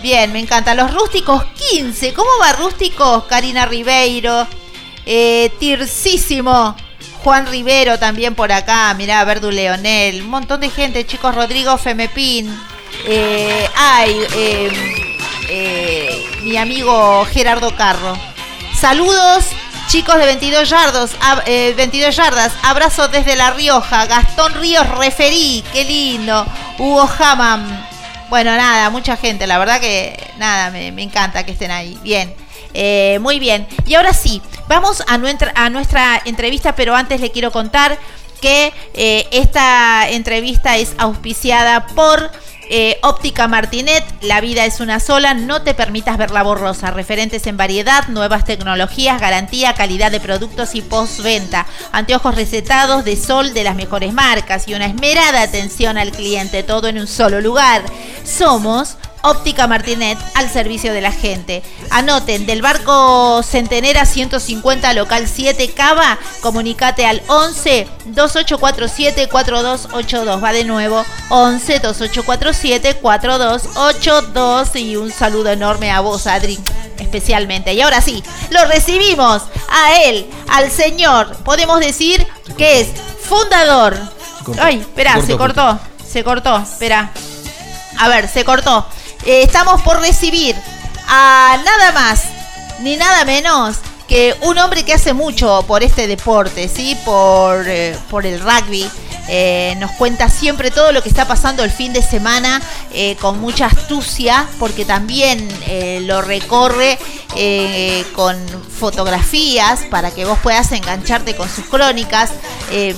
Bien, 0.03 0.31
me 0.35 0.39
encanta. 0.39 0.75
Los 0.75 0.93
rústicos 0.93 1.45
15, 1.71 2.13
¿cómo 2.13 2.29
va 2.39 2.53
rústicos? 2.53 3.25
Karina 3.25 3.65
Ribeiro, 3.65 4.47
eh, 5.07 5.51
Tircísimo, 5.59 6.77
Juan 7.25 7.47
Rivero 7.47 7.99
también 7.99 8.35
por 8.35 8.53
acá, 8.53 8.93
mirá, 8.99 9.25
Verdu 9.25 9.51
Leonel, 9.51 10.21
un 10.21 10.29
montón 10.29 10.61
de 10.61 10.69
gente, 10.69 11.07
chicos, 11.07 11.35
Rodrigo 11.35 11.79
Femepín, 11.79 12.55
eh, 13.07 13.67
ay, 13.77 14.15
eh, 14.37 14.71
eh, 15.49 16.27
mi 16.43 16.59
amigo 16.59 17.25
Gerardo 17.33 17.75
Carro. 17.75 18.15
Saludos, 18.79 19.47
chicos 19.89 20.19
de 20.19 20.27
22 20.27 20.69
yardos, 20.69 21.17
eh, 21.47 21.73
22 21.75 22.15
yardas. 22.15 22.53
Abrazo 22.63 23.09
desde 23.09 23.37
La 23.37 23.53
Rioja. 23.53 24.05
Gastón 24.05 24.53
Ríos 24.61 24.87
referí, 24.99 25.65
qué 25.73 25.83
lindo. 25.85 26.47
Hugo 26.79 27.09
Hammam. 27.19 27.87
Bueno, 28.29 28.55
nada, 28.55 28.91
mucha 28.91 29.17
gente. 29.17 29.47
La 29.47 29.57
verdad 29.57 29.81
que 29.81 30.15
nada, 30.37 30.71
me, 30.71 30.89
encanta 31.03 31.45
que 31.45 31.53
estén 31.53 31.71
ahí. 31.71 31.99
Bien. 32.03 32.35
Eh, 32.75 33.19
muy 33.23 33.39
bien. 33.39 33.67
Y 33.87 33.95
ahora 33.95 34.13
sí, 34.13 34.43
vamos 34.69 35.03
a 35.07 35.17
nuestra, 35.17 35.53
a 35.55 35.71
nuestra 35.71 36.21
entrevista, 36.27 36.77
pero 36.77 36.95
antes 36.95 37.23
le 37.23 37.31
quiero 37.31 37.51
contar 37.51 37.99
que 38.43 38.75
eh, 38.93 39.27
esta 39.31 40.11
entrevista 40.11 40.77
es 40.77 40.93
auspiciada 40.99 41.87
por 41.87 42.31
eh, 42.71 42.99
Óptica 43.03 43.49
Martinet, 43.49 44.05
la 44.23 44.41
vida 44.41 44.65
es 44.65 44.81
una 44.81 45.01
sola, 45.01 45.35
no 45.35 45.63
te 45.63 45.75
permitas 45.75 46.19
verla 46.19 46.43
borrosa. 46.43 46.91
Referentes 46.91 47.47
en 47.47 47.57
variedad, 47.57 48.09
nuevas 48.09 48.45
tecnologías, 48.45 49.21
garantía, 49.21 49.75
calidad 49.75 50.11
de 50.11 50.21
productos 50.21 50.75
y 50.75 50.83
postventa. 50.83 51.67
Anteojos 51.93 52.35
recetados 52.35 53.05
de 53.05 53.17
sol 53.17 53.55
de 53.55 53.65
las 53.65 53.77
mejores 53.77 54.13
marcas 54.13 54.69
y 54.69 54.75
una 54.75 54.87
esmerada 54.87 55.43
atención 55.43 55.99
al 55.99 56.13
cliente, 56.13 56.63
todo 56.63 56.89
en 56.89 56.99
un 56.99 57.07
solo 57.07 57.41
lugar. 57.41 57.83
Somos 58.25 58.97
Óptica 59.23 59.67
Martinet 59.67 60.19
al 60.35 60.49
servicio 60.51 60.93
de 60.93 61.01
la 61.01 61.13
gente. 61.13 61.63
Anoten, 61.91 62.47
del 62.47 62.63
barco 62.63 63.43
Centenera 63.43 64.07
150 64.07 64.93
local 64.95 65.27
7 65.29 65.73
Cava, 65.73 66.19
comunicate 66.41 67.07
al 67.07 67.23
11 67.27 67.87
2847 68.07 69.29
4282. 69.29 70.43
Va 70.43 70.53
de 70.53 70.65
nuevo, 70.65 71.05
11 71.31 71.81
2847 71.81 72.97
4282 72.97 74.77
y 74.77 74.97
un 74.97 75.11
saludo 75.11 75.51
enorme 75.51 75.91
a 75.91 76.01
vos, 76.01 76.27
Adri, 76.27 76.59
especialmente. 76.99 77.73
Y 77.75 77.81
ahora 77.81 78.01
sí, 78.01 78.23
lo 78.51 78.65
recibimos 78.67 79.43
a 79.69 80.03
él, 80.05 80.29
al 80.49 80.71
señor, 80.71 81.37
podemos 81.45 81.81
decir 81.81 82.27
que 82.57 82.81
es 82.81 82.89
fundador. 83.23 83.97
Ay, 84.61 84.79
espera, 84.79 85.21
Se 85.21 85.37
cortó, 85.37 85.79
se 86.11 86.25
cortó, 86.25 86.57
espera. 86.59 87.13
A 87.99 88.09
ver, 88.09 88.29
se 88.29 88.45
cortó. 88.45 88.87
Eh, 89.25 89.43
estamos 89.43 89.83
por 89.83 90.01
recibir 90.01 90.57
a 91.07 91.57
nada 91.65 91.93
más 91.93 92.25
ni 92.81 92.97
nada 92.97 93.25
menos 93.25 93.77
que 94.07 94.37
un 94.43 94.57
hombre 94.59 94.85
que 94.85 94.95
hace 94.95 95.13
mucho 95.13 95.65
por 95.67 95.83
este 95.83 96.07
deporte, 96.07 96.69
¿sí? 96.69 96.97
Por, 97.05 97.69
eh, 97.69 97.97
por 98.11 98.25
el 98.25 98.41
rugby. 98.41 98.89
Eh, 99.31 99.75
nos 99.79 99.91
cuenta 99.93 100.31
siempre 100.31 100.71
todo 100.71 100.91
lo 100.91 101.03
que 101.03 101.09
está 101.11 101.29
pasando 101.29 101.63
el 101.63 101.71
fin 101.71 101.93
de 101.93 102.03
semana 102.03 102.63
eh, 102.93 103.17
con 103.21 103.39
mucha 103.41 103.67
astucia, 103.67 104.49
porque 104.59 104.87
también 104.87 105.47
eh, 105.67 106.01
lo 106.03 106.23
recorre 106.23 106.99
con 108.15 108.37
fotografías 108.81 109.81
para 109.91 110.11
que 110.11 110.25
vos 110.25 110.39
puedas 110.43 110.73
engancharte 110.73 111.37
con 111.37 111.49
sus 111.49 111.67
crónicas. 111.67 112.31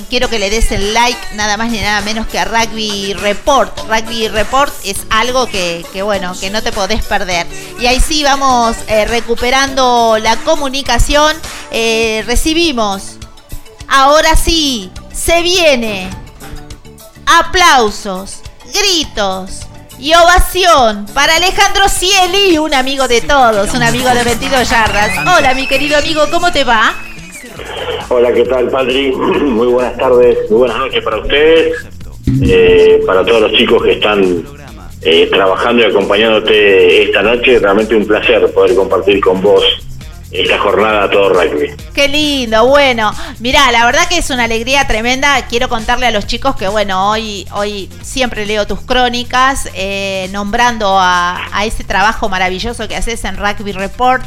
Quiero 0.08 0.30
que 0.30 0.38
le 0.38 0.48
des 0.48 0.70
el 0.72 0.94
like 0.94 1.18
nada 1.34 1.58
más 1.58 1.70
ni 1.70 1.78
nada 1.80 2.00
menos 2.00 2.26
que 2.26 2.38
a 2.38 2.46
Rugby 2.46 3.12
Report. 3.14 3.76
Rugby 3.80 4.28
Report 4.28 4.72
es 4.84 4.98
algo 5.10 5.46
que, 5.46 5.84
bueno, 6.02 6.32
que 6.40 6.48
no 6.48 6.62
te 6.62 6.72
podés 6.72 7.04
perder. 7.04 7.46
Y 7.78 7.86
ahí 7.86 8.00
sí 8.00 8.22
vamos 8.22 8.76
recuperando 9.08 10.16
la 10.18 10.36
comunicación. 10.36 11.36
Recibimos. 11.70 13.16
Ahora 13.88 14.36
sí, 14.36 14.90
se 15.12 15.42
viene. 15.42 16.08
Aplausos, 17.32 18.42
gritos 18.74 19.60
y 20.00 20.12
ovación 20.14 21.06
para 21.14 21.36
Alejandro 21.36 21.88
Cieli, 21.88 22.58
un 22.58 22.74
amigo 22.74 23.06
de 23.06 23.20
todos, 23.20 23.72
un 23.72 23.84
amigo 23.84 24.08
de 24.08 24.24
22 24.24 24.68
yardas. 24.68 25.12
Hola, 25.38 25.54
mi 25.54 25.68
querido 25.68 25.96
amigo, 25.96 26.22
¿cómo 26.28 26.50
te 26.50 26.64
va? 26.64 26.92
Hola, 28.08 28.32
¿qué 28.32 28.42
tal, 28.46 28.68
Patri? 28.68 29.12
Muy 29.12 29.68
buenas 29.68 29.96
tardes, 29.96 30.38
muy 30.50 30.58
buenas 30.58 30.78
noches 30.78 31.04
para 31.04 31.18
ustedes, 31.18 31.86
eh, 32.42 33.00
para 33.06 33.24
todos 33.24 33.42
los 33.42 33.52
chicos 33.52 33.80
que 33.84 33.92
están 33.92 34.44
eh, 35.02 35.28
trabajando 35.30 35.82
y 35.82 35.84
acompañándote 35.84 37.04
esta 37.04 37.22
noche. 37.22 37.60
Realmente 37.60 37.94
un 37.94 38.06
placer 38.08 38.52
poder 38.52 38.74
compartir 38.74 39.20
con 39.20 39.40
vos 39.40 39.62
esta 40.30 40.58
jornada 40.58 41.04
a 41.04 41.10
todo 41.10 41.30
rugby. 41.30 41.74
Qué 41.92 42.08
lindo, 42.08 42.66
bueno, 42.66 43.12
mirá, 43.40 43.70
la 43.72 43.84
verdad 43.84 44.08
que 44.08 44.18
es 44.18 44.30
una 44.30 44.44
alegría 44.44 44.86
tremenda. 44.86 45.46
Quiero 45.48 45.68
contarle 45.68 46.06
a 46.06 46.10
los 46.10 46.26
chicos 46.26 46.56
que, 46.56 46.68
bueno, 46.68 47.10
hoy, 47.10 47.46
hoy 47.52 47.90
siempre 48.02 48.46
leo 48.46 48.66
tus 48.66 48.80
crónicas, 48.80 49.68
eh, 49.74 50.28
nombrando 50.32 50.98
a, 50.98 51.48
a 51.52 51.64
ese 51.64 51.84
trabajo 51.84 52.28
maravilloso 52.28 52.86
que 52.86 52.96
haces 52.96 53.24
en 53.24 53.36
Rugby 53.36 53.72
Report. 53.72 54.24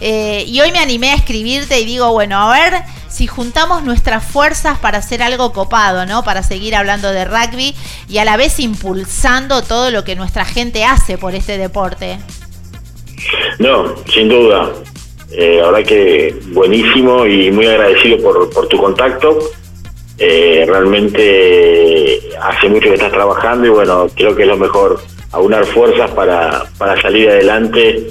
Eh, 0.00 0.44
y 0.46 0.60
hoy 0.60 0.70
me 0.70 0.78
animé 0.78 1.10
a 1.10 1.14
escribirte 1.14 1.80
y 1.80 1.84
digo, 1.84 2.12
bueno, 2.12 2.38
a 2.38 2.52
ver 2.52 2.82
si 3.08 3.26
juntamos 3.26 3.82
nuestras 3.82 4.24
fuerzas 4.24 4.78
para 4.78 4.98
hacer 4.98 5.22
algo 5.22 5.52
copado, 5.52 6.06
¿no? 6.06 6.22
Para 6.22 6.42
seguir 6.42 6.76
hablando 6.76 7.10
de 7.10 7.24
rugby 7.24 7.74
y 8.08 8.18
a 8.18 8.24
la 8.24 8.36
vez 8.36 8.60
impulsando 8.60 9.62
todo 9.62 9.90
lo 9.90 10.04
que 10.04 10.14
nuestra 10.14 10.44
gente 10.44 10.84
hace 10.84 11.18
por 11.18 11.34
este 11.34 11.58
deporte. 11.58 12.18
No, 13.58 13.96
sin 14.06 14.28
duda. 14.28 14.70
Eh, 15.30 15.60
verdad 15.62 15.84
que 15.84 16.34
buenísimo 16.52 17.26
y 17.26 17.50
muy 17.50 17.66
agradecido 17.66 18.18
por, 18.22 18.50
por 18.50 18.66
tu 18.68 18.78
contacto. 18.78 19.38
Eh, 20.18 20.64
realmente 20.66 22.20
hace 22.40 22.68
mucho 22.68 22.88
que 22.88 22.94
estás 22.94 23.12
trabajando 23.12 23.66
y 23.66 23.70
bueno, 23.70 24.08
creo 24.16 24.34
que 24.34 24.42
es 24.42 24.48
lo 24.48 24.56
mejor 24.56 25.00
aunar 25.32 25.64
fuerzas 25.66 26.10
para, 26.10 26.64
para 26.76 27.00
salir 27.00 27.28
adelante 27.28 28.08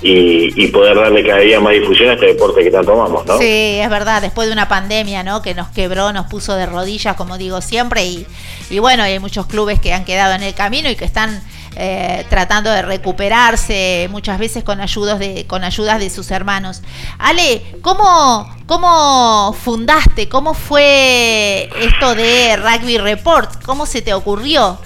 y, 0.00 0.64
y 0.64 0.68
poder 0.68 0.96
darle 0.96 1.26
cada 1.26 1.40
día 1.40 1.60
más 1.60 1.74
difusión 1.74 2.08
a 2.08 2.14
este 2.14 2.26
deporte 2.26 2.62
que 2.62 2.70
tanto 2.70 2.92
amamos, 2.92 3.26
¿no? 3.26 3.36
Sí, 3.38 3.78
es 3.78 3.90
verdad, 3.90 4.22
después 4.22 4.48
de 4.48 4.52
una 4.54 4.68
pandemia, 4.68 5.22
¿no? 5.22 5.42
Que 5.42 5.54
nos 5.54 5.68
quebró, 5.68 6.12
nos 6.12 6.26
puso 6.26 6.54
de 6.54 6.64
rodillas, 6.64 7.16
como 7.16 7.36
digo 7.36 7.60
siempre, 7.60 8.04
y, 8.06 8.26
y 8.70 8.78
bueno, 8.78 9.02
hay 9.02 9.18
muchos 9.18 9.46
clubes 9.46 9.80
que 9.80 9.92
han 9.92 10.06
quedado 10.06 10.34
en 10.34 10.42
el 10.42 10.54
camino 10.54 10.88
y 10.88 10.96
que 10.96 11.04
están 11.04 11.42
eh, 11.76 12.24
tratando 12.28 12.70
de 12.70 12.82
recuperarse, 12.82 14.08
muchas 14.10 14.38
veces 14.38 14.64
con 14.64 14.80
ayudas 14.80 15.18
de, 15.18 15.46
con 15.46 15.64
ayudas 15.64 16.00
de 16.00 16.10
sus 16.10 16.30
hermanos. 16.30 16.82
Ale, 17.18 17.62
¿cómo, 17.82 18.48
cómo 18.66 19.52
fundaste? 19.62 20.28
¿Cómo 20.28 20.54
fue 20.54 21.68
esto 21.80 22.14
de 22.14 22.56
Rugby 22.56 22.98
Report? 22.98 23.62
¿Cómo 23.64 23.86
se 23.86 24.02
te 24.02 24.12
ocurrió? 24.14 24.78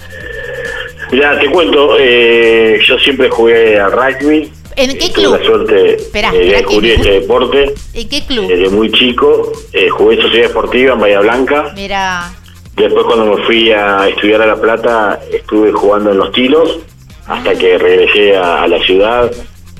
Mira, 1.11 1.39
te 1.39 1.49
cuento, 1.49 1.97
eh, 1.99 2.79
yo 2.87 2.97
siempre 2.99 3.29
jugué 3.29 3.79
al 3.79 3.91
rugby. 3.91 4.51
¿En 4.77 4.91
qué 4.97 5.09
Tuve 5.09 5.13
club? 5.13 5.39
la 5.39 5.45
suerte 5.45 5.95
Esperá, 5.95 6.31
de 6.31 6.37
esperá 6.41 6.57
descubrir 6.57 6.95
que- 6.95 7.01
este 7.01 7.11
deporte 7.21 7.73
¿En 7.93 8.09
qué 8.09 8.25
club? 8.25 8.47
desde 8.49 8.69
muy 8.69 8.91
chico. 8.91 9.51
Eh, 9.71 9.87
jugué 9.89 10.15
en 10.15 10.21
Sociedad 10.21 10.47
Deportiva 10.49 10.93
en 10.93 10.99
Bahía 10.99 11.19
Blanca. 11.21 11.71
Mira, 11.75 12.33
Después 12.75 13.05
cuando 13.05 13.35
me 13.35 13.43
fui 13.43 13.71
a 13.71 14.07
estudiar 14.09 14.41
a 14.41 14.47
La 14.47 14.59
Plata 14.59 15.19
estuve 15.31 15.71
jugando 15.71 16.11
en 16.11 16.17
los 16.17 16.31
tilos 16.33 16.79
hasta 17.27 17.55
que 17.55 17.77
regresé 17.77 18.35
a, 18.35 18.63
a 18.63 18.67
la 18.67 18.79
ciudad 18.83 19.31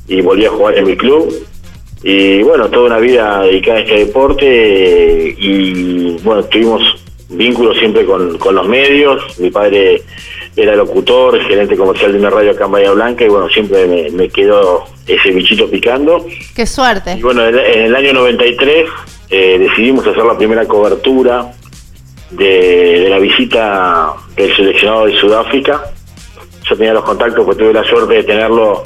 y 0.08 0.22
volví 0.22 0.46
a 0.46 0.50
jugar 0.50 0.78
en 0.78 0.86
mi 0.86 0.96
club. 0.96 1.34
Y 2.04 2.44
bueno, 2.44 2.70
toda 2.70 2.86
una 2.86 3.00
vida 3.00 3.42
dedicada 3.42 3.80
a 3.80 3.82
este 3.82 4.06
deporte 4.06 5.36
y 5.38 6.18
bueno, 6.24 6.44
tuvimos 6.46 6.82
vínculos 7.30 7.78
siempre 7.78 8.06
con, 8.06 8.38
con 8.38 8.56
los 8.56 8.68
medios. 8.68 9.40
Mi 9.40 9.50
padre 9.50 10.02
era 10.56 10.76
locutor, 10.76 11.40
gerente 11.48 11.76
comercial 11.76 12.14
de 12.14 12.20
una 12.20 12.30
radio 12.30 12.52
acá 12.52 12.66
en 12.66 12.72
Bahía 12.72 12.92
Blanca 12.92 13.26
y 13.26 13.30
bueno, 13.30 13.50
siempre 13.50 13.88
me, 13.88 14.10
me 14.12 14.30
quedó 14.30 14.86
ese 15.08 15.32
bichito 15.32 15.70
picando. 15.70 16.26
qué 16.56 16.66
suerte. 16.66 17.16
Y 17.18 17.22
bueno, 17.22 17.46
en 17.46 17.58
en 17.58 17.86
el 17.86 17.96
año 17.96 18.14
93 18.14 18.86
eh, 19.30 19.58
decidimos 19.60 20.06
hacer 20.08 20.24
la 20.24 20.38
primera 20.38 20.66
cobertura 20.66 21.52
de, 22.38 23.02
de 23.02 23.10
la 23.10 23.20
visita 23.20 24.14
del 24.36 24.56
seleccionado 24.56 25.06
de 25.06 25.18
Sudáfrica. 25.18 25.84
Yo 26.68 26.76
tenía 26.76 26.94
los 26.94 27.04
contactos, 27.04 27.46
pues 27.46 27.58
tuve 27.58 27.74
la 27.74 27.84
suerte 27.84 28.16
de 28.16 28.24
tenerlo 28.24 28.84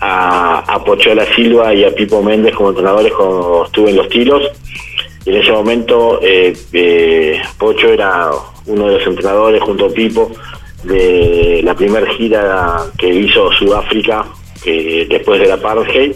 a, 0.00 0.58
a 0.58 0.84
Pochola 0.84 1.24
Silva 1.34 1.72
y 1.72 1.84
a 1.84 1.94
Pipo 1.94 2.22
Méndez 2.22 2.54
como 2.54 2.70
entrenadores 2.70 3.12
cuando 3.12 3.64
estuve 3.66 3.90
en 3.90 3.96
los 3.96 4.08
tiros. 4.08 4.42
Y 5.24 5.30
en 5.30 5.36
ese 5.36 5.52
momento 5.52 6.18
eh, 6.20 6.52
eh, 6.72 7.40
Pocho 7.58 7.88
era 7.88 8.30
uno 8.66 8.88
de 8.88 8.98
los 8.98 9.06
entrenadores 9.06 9.62
junto 9.62 9.86
a 9.86 9.90
Pipo 9.90 10.32
de 10.82 11.60
la 11.62 11.74
primera 11.74 12.12
gira 12.14 12.78
que 12.98 13.08
hizo 13.08 13.52
Sudáfrica 13.52 14.26
que 14.62 15.06
después 15.08 15.40
del 15.40 15.52
apartheid. 15.52 16.12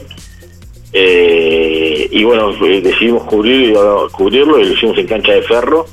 Eh, 0.92 2.08
y 2.10 2.24
bueno, 2.24 2.52
eh, 2.64 2.80
decidimos 2.80 3.24
cubrir, 3.24 3.76
cubrirlo 4.12 4.58
y 4.58 4.64
lo 4.64 4.72
hicimos 4.72 4.96
en 4.98 5.06
cancha 5.06 5.32
de 5.32 5.42
ferro. 5.42 5.86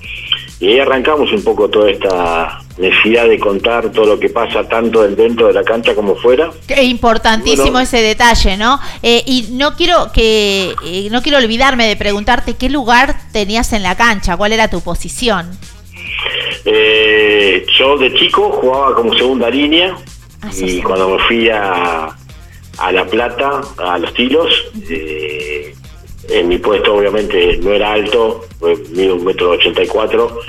Y 0.64 0.68
ahí 0.68 0.80
arrancamos 0.80 1.30
un 1.34 1.43
poco 1.43 1.70
toda 1.70 1.91
esta 1.91 2.61
necesidad 2.78 3.28
de 3.28 3.38
contar 3.38 3.91
todo 3.91 4.05
lo 4.05 4.18
que 4.20 4.30
pasa 4.30 4.66
tanto 4.68 5.03
dentro 5.09 5.47
de 5.47 5.53
la 5.53 5.64
cancha 5.64 5.93
como 5.93 6.16
fuera. 6.16 6.51
Qué 6.66 6.84
importantísimo 6.84 7.64
Bueno. 7.74 7.80
ese 7.82 7.97
detalle, 8.01 8.55
¿no? 8.55 8.80
Eh, 9.01 9.24
y 9.26 9.49
no 9.51 9.76
quiero 9.76 10.11
que 10.14 10.74
eh, 10.86 11.09
no 11.11 11.22
quiero 11.22 11.38
olvidarme 11.39 11.86
de 11.86 11.97
preguntarte 11.97 12.53
qué 12.55 12.70
lugar 12.70 13.14
tenías 13.34 13.74
en 13.74 13.84
la 13.84 13.97
cancha, 13.97 14.38
cuál 14.38 14.53
era 14.53 14.70
tu 14.70 14.80
posición. 14.80 15.51
Eh, 16.64 17.66
yo 17.78 17.97
de 17.97 18.14
chico 18.14 18.49
jugaba 18.51 18.95
como 18.95 19.14
segunda 19.16 19.49
línea 19.49 19.97
y 20.55 20.82
cuando 20.82 21.09
me 21.09 21.20
fui 21.24 21.49
a, 21.49 22.05
a 22.78 22.91
La 22.93 23.05
Plata, 23.05 23.61
a 23.78 23.97
los 23.97 24.14
tiros, 24.14 24.47
eh, 24.89 25.76
en 26.30 26.47
mi 26.47 26.57
puesto 26.57 26.95
obviamente 26.95 27.57
no 27.57 27.71
era 27.74 27.93
alto, 27.93 28.45
pues, 28.59 28.89
mido 28.91 29.15
un 29.15 29.26
metro 29.26 29.51
ochenta 29.51 29.84
y 29.84 29.88
cuatro, 29.88 30.39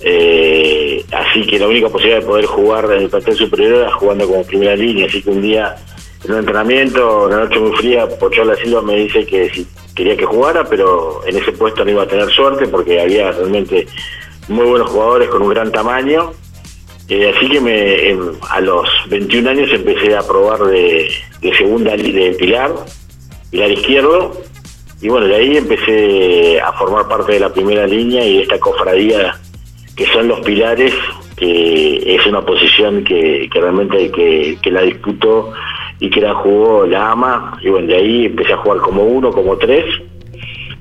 eh, 0.00 1.04
así 1.12 1.46
que 1.46 1.58
la 1.58 1.68
única 1.68 1.88
posibilidad 1.88 2.20
de 2.20 2.26
poder 2.26 2.46
jugar 2.46 2.84
en 2.92 3.02
el 3.02 3.08
plantel 3.08 3.34
superior 3.34 3.72
era 3.74 3.92
jugando 3.92 4.26
como 4.26 4.44
primera 4.44 4.76
línea, 4.76 5.06
así 5.06 5.22
que 5.22 5.30
un 5.30 5.42
día 5.42 5.76
en 6.24 6.32
un 6.32 6.38
entrenamiento, 6.38 7.26
una 7.26 7.40
noche 7.40 7.58
muy 7.58 7.76
fría, 7.76 8.08
Pochola 8.08 8.56
Silva 8.56 8.82
me 8.82 8.96
dice 8.96 9.24
que 9.26 9.50
si 9.50 9.66
quería 9.94 10.16
que 10.16 10.24
jugara, 10.24 10.64
pero 10.64 11.20
en 11.26 11.36
ese 11.36 11.52
puesto 11.52 11.84
no 11.84 11.90
iba 11.90 12.02
a 12.02 12.08
tener 12.08 12.28
suerte 12.30 12.66
porque 12.66 13.00
había 13.00 13.32
realmente 13.32 13.86
muy 14.48 14.66
buenos 14.66 14.90
jugadores 14.90 15.28
con 15.28 15.42
un 15.42 15.50
gran 15.50 15.72
tamaño. 15.72 16.32
Eh, 17.08 17.32
así 17.34 17.48
que 17.48 17.60
me, 17.60 18.10
em, 18.10 18.32
a 18.50 18.60
los 18.60 18.88
21 19.08 19.50
años 19.50 19.70
empecé 19.72 20.16
a 20.16 20.22
probar 20.22 20.60
de, 20.64 21.08
de 21.40 21.56
segunda 21.56 21.96
de 21.96 22.36
pilar, 22.38 22.74
pilar 23.50 23.70
izquierdo, 23.70 24.42
y 25.00 25.08
bueno, 25.08 25.26
de 25.26 25.36
ahí 25.36 25.56
empecé 25.56 26.60
a 26.60 26.72
formar 26.72 27.06
parte 27.08 27.32
de 27.32 27.40
la 27.40 27.52
primera 27.52 27.86
línea 27.86 28.24
y 28.24 28.38
esta 28.38 28.58
cofradía 28.58 29.38
que 29.94 30.06
son 30.06 30.28
los 30.28 30.40
pilares, 30.40 30.94
que 31.36 32.14
es 32.14 32.26
una 32.26 32.42
posición 32.42 33.04
que, 33.04 33.48
que 33.52 33.60
realmente 33.60 34.10
que, 34.10 34.58
que 34.62 34.70
la 34.70 34.82
disputó 34.82 35.52
y 35.98 36.10
que 36.10 36.20
la 36.20 36.34
jugó 36.34 36.86
la 36.86 37.12
ama, 37.12 37.58
y 37.62 37.68
bueno, 37.70 37.86
de 37.86 37.96
ahí 37.96 38.26
empecé 38.26 38.52
a 38.52 38.58
jugar 38.58 38.78
como 38.78 39.02
uno, 39.04 39.30
como 39.30 39.56
tres, 39.56 39.84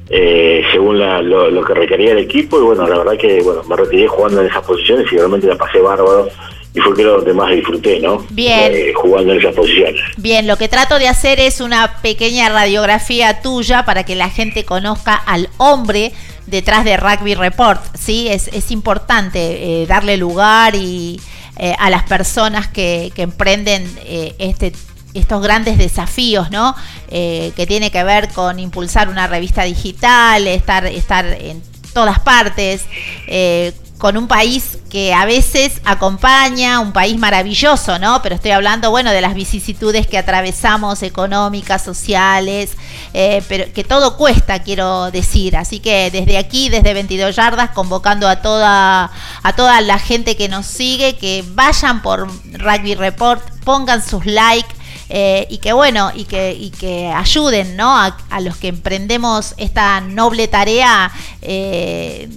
eh, 0.10 0.64
según 0.72 1.00
lo, 1.00 1.50
lo 1.50 1.64
que 1.64 1.74
requería 1.74 2.12
el 2.12 2.20
equipo, 2.20 2.60
y 2.60 2.64
bueno, 2.64 2.88
la 2.88 2.98
verdad 2.98 3.18
que 3.18 3.42
bueno, 3.42 3.64
me 3.64 3.76
retiré 3.76 4.08
jugando 4.08 4.42
en 4.42 4.48
esas 4.48 4.66
posiciones 4.66 5.12
y 5.12 5.18
realmente 5.18 5.48
la 5.48 5.56
pasé 5.56 5.80
bárbaro, 5.80 6.28
y 6.76 6.80
fue 6.82 6.94
creo 6.94 7.18
donde 7.18 7.34
más 7.34 7.52
disfruté, 7.52 8.00
¿no? 8.00 8.26
Bien. 8.30 8.72
Eh, 8.74 8.94
jugando 8.94 9.32
en 9.32 9.40
esas 9.40 9.56
posiciones. 9.56 10.02
Bien, 10.18 10.46
lo 10.46 10.58
que 10.58 10.68
trato 10.68 11.00
de 11.00 11.08
hacer 11.08 11.40
es 11.40 11.62
una 11.62 12.02
pequeña 12.02 12.50
radiografía 12.50 13.42
tuya 13.42 13.86
para 13.86 14.04
que 14.04 14.16
la 14.16 14.30
gente 14.30 14.66
conozca 14.66 15.16
al 15.16 15.50
hombre 15.58 16.12
detrás 16.48 16.84
de 16.84 16.98
Rugby 16.98 17.34
Report, 17.34 17.82
¿sí? 17.98 18.28
Es, 18.28 18.50
es 18.50 18.72
importante 18.72 19.84
eh, 19.84 19.88
darle 19.88 20.18
lugar 20.18 20.76
y 20.76 21.20
eh, 21.58 21.74
a 21.80 21.90
las 21.90 22.04
personas 22.04 22.68
que, 22.68 23.12
que 23.16 23.22
emprenden 23.22 23.90
este 24.38 24.74
estos 25.14 25.42
grandes 25.42 25.78
desafíos, 25.78 26.52
¿no? 26.52 26.76
Que 27.08 27.66
tiene 27.70 27.90
que 27.90 28.04
ver 28.04 28.28
con 28.34 28.60
impulsar 28.60 29.08
una 29.08 29.28
revista 29.28 29.64
digital, 29.64 30.46
estar, 30.46 30.86
estar 30.88 31.26
en 31.26 31.62
todas 31.96 32.20
partes, 32.20 32.86
eh, 33.26 33.72
con 33.98 34.18
un 34.18 34.28
país 34.28 34.78
que 34.90 35.14
a 35.14 35.26
veces 35.26 35.82
acompaña, 35.86 36.80
un 36.80 36.92
país 36.92 37.18
maravilloso, 37.18 37.98
¿no? 37.98 38.22
Pero 38.22 38.36
estoy 38.36 38.52
hablando, 38.52 38.92
bueno, 38.92 39.12
de 39.12 39.22
las 39.22 39.34
vicisitudes 39.34 40.06
que 40.06 40.18
atravesamos, 40.18 41.02
económicas, 41.02 41.84
sociales, 41.84 42.72
eh, 43.14 43.42
pero 43.48 43.72
que 43.74 43.84
todo 43.86 44.18
cuesta, 44.18 44.60
quiero 44.60 45.12
decir. 45.12 45.56
Así 45.56 45.80
que 45.80 46.12
desde 46.12 46.38
aquí, 46.38 46.70
desde 46.70 46.94
22 46.94 47.36
yardas, 47.36 47.70
convocando 47.72 48.28
a 48.28 48.42
toda, 48.42 49.12
a 49.44 49.56
toda 49.56 49.80
la 49.82 49.98
gente 49.98 50.36
que 50.36 50.50
nos 50.50 50.66
sigue, 50.66 51.16
que 51.16 51.44
vayan 51.54 52.02
por 52.02 52.28
Rugby 52.54 52.96
Report, 52.96 53.42
pongan 53.64 54.06
sus 54.06 54.26
likes. 54.26 54.76
eh, 55.10 55.46
y 55.50 55.60
que 55.60 55.72
bueno, 55.74 56.12
y 56.16 56.26
que, 56.26 56.54
y 56.54 56.72
que 56.72 57.08
ayuden 57.12 57.76
¿no? 57.78 57.96
a, 57.98 58.18
a 58.30 58.40
los 58.42 58.58
que 58.58 58.70
emprendemos 58.70 59.54
esta 59.58 60.02
noble 60.02 60.48
tarea, 60.48 61.12
eh, 61.44 62.28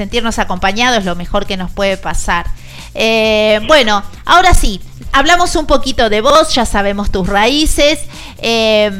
sentirnos 0.00 0.38
acompañados 0.38 1.00
es 1.00 1.04
lo 1.04 1.14
mejor 1.14 1.44
que 1.44 1.58
nos 1.58 1.70
puede 1.70 1.98
pasar. 1.98 2.46
Eh, 2.94 3.60
bueno, 3.66 4.02
ahora 4.24 4.54
sí, 4.54 4.80
hablamos 5.12 5.56
un 5.56 5.66
poquito 5.66 6.08
de 6.08 6.22
vos, 6.22 6.54
ya 6.54 6.64
sabemos 6.64 7.10
tus 7.10 7.28
raíces. 7.28 7.98
Eh, 8.38 8.90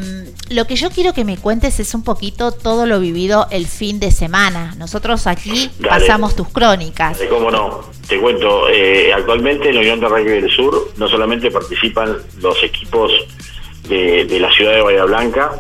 lo 0.51 0.67
que 0.67 0.77
yo 0.77 0.91
quiero 0.91 1.15
que 1.15 1.25
me 1.25 1.39
cuentes 1.39 1.81
es 1.81 1.95
un 1.95 2.03
poquito 2.03 2.53
todo 2.53 2.85
lo 2.85 3.01
vivido 3.01 3.47
el 3.51 3.67
fin 3.67 3.99
de 3.99 4.11
semana. 4.11 4.75
Nosotros 4.77 5.27
aquí 5.27 5.71
Dale. 5.79 6.01
pasamos 6.01 6.37
tus 6.37 6.49
crónicas. 6.49 7.19
¿Cómo 7.31 7.51
no? 7.51 7.81
Te 8.07 8.21
cuento, 8.21 8.69
eh, 8.69 9.11
actualmente 9.15 9.71
en 9.71 9.77
la 9.77 9.81
Unión 9.81 10.01
de 10.01 10.09
Rugby 10.09 10.43
del 10.43 10.51
Sur 10.51 10.93
no 10.99 11.09
solamente 11.09 11.51
participan 11.51 12.15
los 12.43 12.63
equipos 12.63 13.11
de, 13.89 14.27
de 14.27 14.39
la 14.39 14.53
ciudad 14.53 14.75
de 14.75 14.83
Bahía 14.83 15.05
Blanca, 15.05 15.53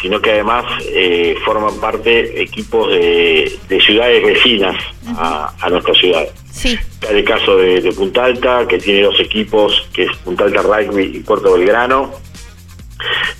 sino 0.00 0.20
que 0.20 0.32
además 0.32 0.64
eh, 0.86 1.36
forman 1.44 1.78
parte 1.80 2.42
equipos 2.42 2.90
de, 2.90 3.58
de 3.68 3.80
ciudades 3.80 4.24
vecinas 4.24 4.76
a, 5.16 5.52
a 5.60 5.70
nuestra 5.70 5.94
ciudad. 5.94 6.26
Sí. 6.50 6.78
Está 7.00 7.10
el 7.10 7.24
caso 7.24 7.56
de, 7.56 7.80
de 7.80 7.92
Punta 7.92 8.24
Alta, 8.24 8.66
que 8.68 8.78
tiene 8.78 9.02
dos 9.02 9.18
equipos, 9.20 9.88
que 9.92 10.04
es 10.04 10.16
Punta 10.18 10.44
Alta 10.44 10.62
Rugby 10.62 11.16
y 11.16 11.20
Puerto 11.20 11.52
Belgrano. 11.52 12.12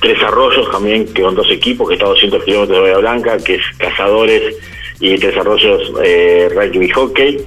Tres 0.00 0.22
Arroyos 0.22 0.70
también, 0.70 1.06
que 1.12 1.22
son 1.22 1.34
dos 1.34 1.50
equipos, 1.50 1.88
que 1.88 1.94
está 1.94 2.06
a 2.06 2.10
200 2.10 2.44
kilómetros 2.44 2.76
de 2.76 2.82
Bahía 2.82 2.98
Blanca, 2.98 3.38
que 3.38 3.54
es 3.56 3.62
Cazadores 3.78 4.56
y 5.00 5.16
Tres 5.16 5.36
Arroyos 5.36 5.92
eh, 6.02 6.48
Rugby 6.54 6.88
Hockey. 6.90 7.44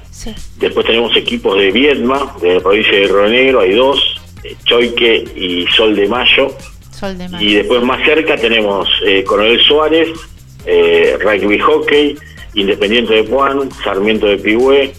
Después 0.56 0.86
tenemos 0.86 1.16
equipos 1.16 1.56
de 1.58 1.70
Viedma, 1.70 2.34
de 2.40 2.54
la 2.54 2.60
provincia 2.60 2.92
de 2.92 3.06
Río 3.06 3.28
Negro, 3.28 3.60
hay 3.60 3.74
dos, 3.74 4.20
eh, 4.42 4.56
Choique 4.64 5.24
y 5.36 5.66
Sol 5.68 5.94
de 5.94 6.08
Mayo. 6.08 6.52
Y 7.40 7.54
después 7.54 7.82
más 7.82 8.04
cerca 8.04 8.36
tenemos 8.36 8.88
eh, 9.06 9.24
Coronel 9.24 9.60
Suárez, 9.60 10.08
eh, 10.66 11.16
Rugby 11.20 11.58
Hockey, 11.58 12.16
Independiente 12.54 13.14
de 13.14 13.24
Puan, 13.24 13.70
Sarmiento 13.84 14.26
de 14.26 14.36
Pigüé, 14.36 14.92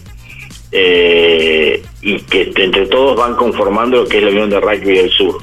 eh, 0.72 1.82
y 2.02 2.20
que 2.22 2.52
entre 2.56 2.86
todos 2.86 3.16
van 3.16 3.36
conformando 3.36 3.98
lo 3.98 4.08
que 4.08 4.18
es 4.18 4.24
la 4.24 4.30
Unión 4.30 4.50
de 4.50 4.60
Rugby 4.60 4.96
del 4.96 5.10
Sur. 5.10 5.36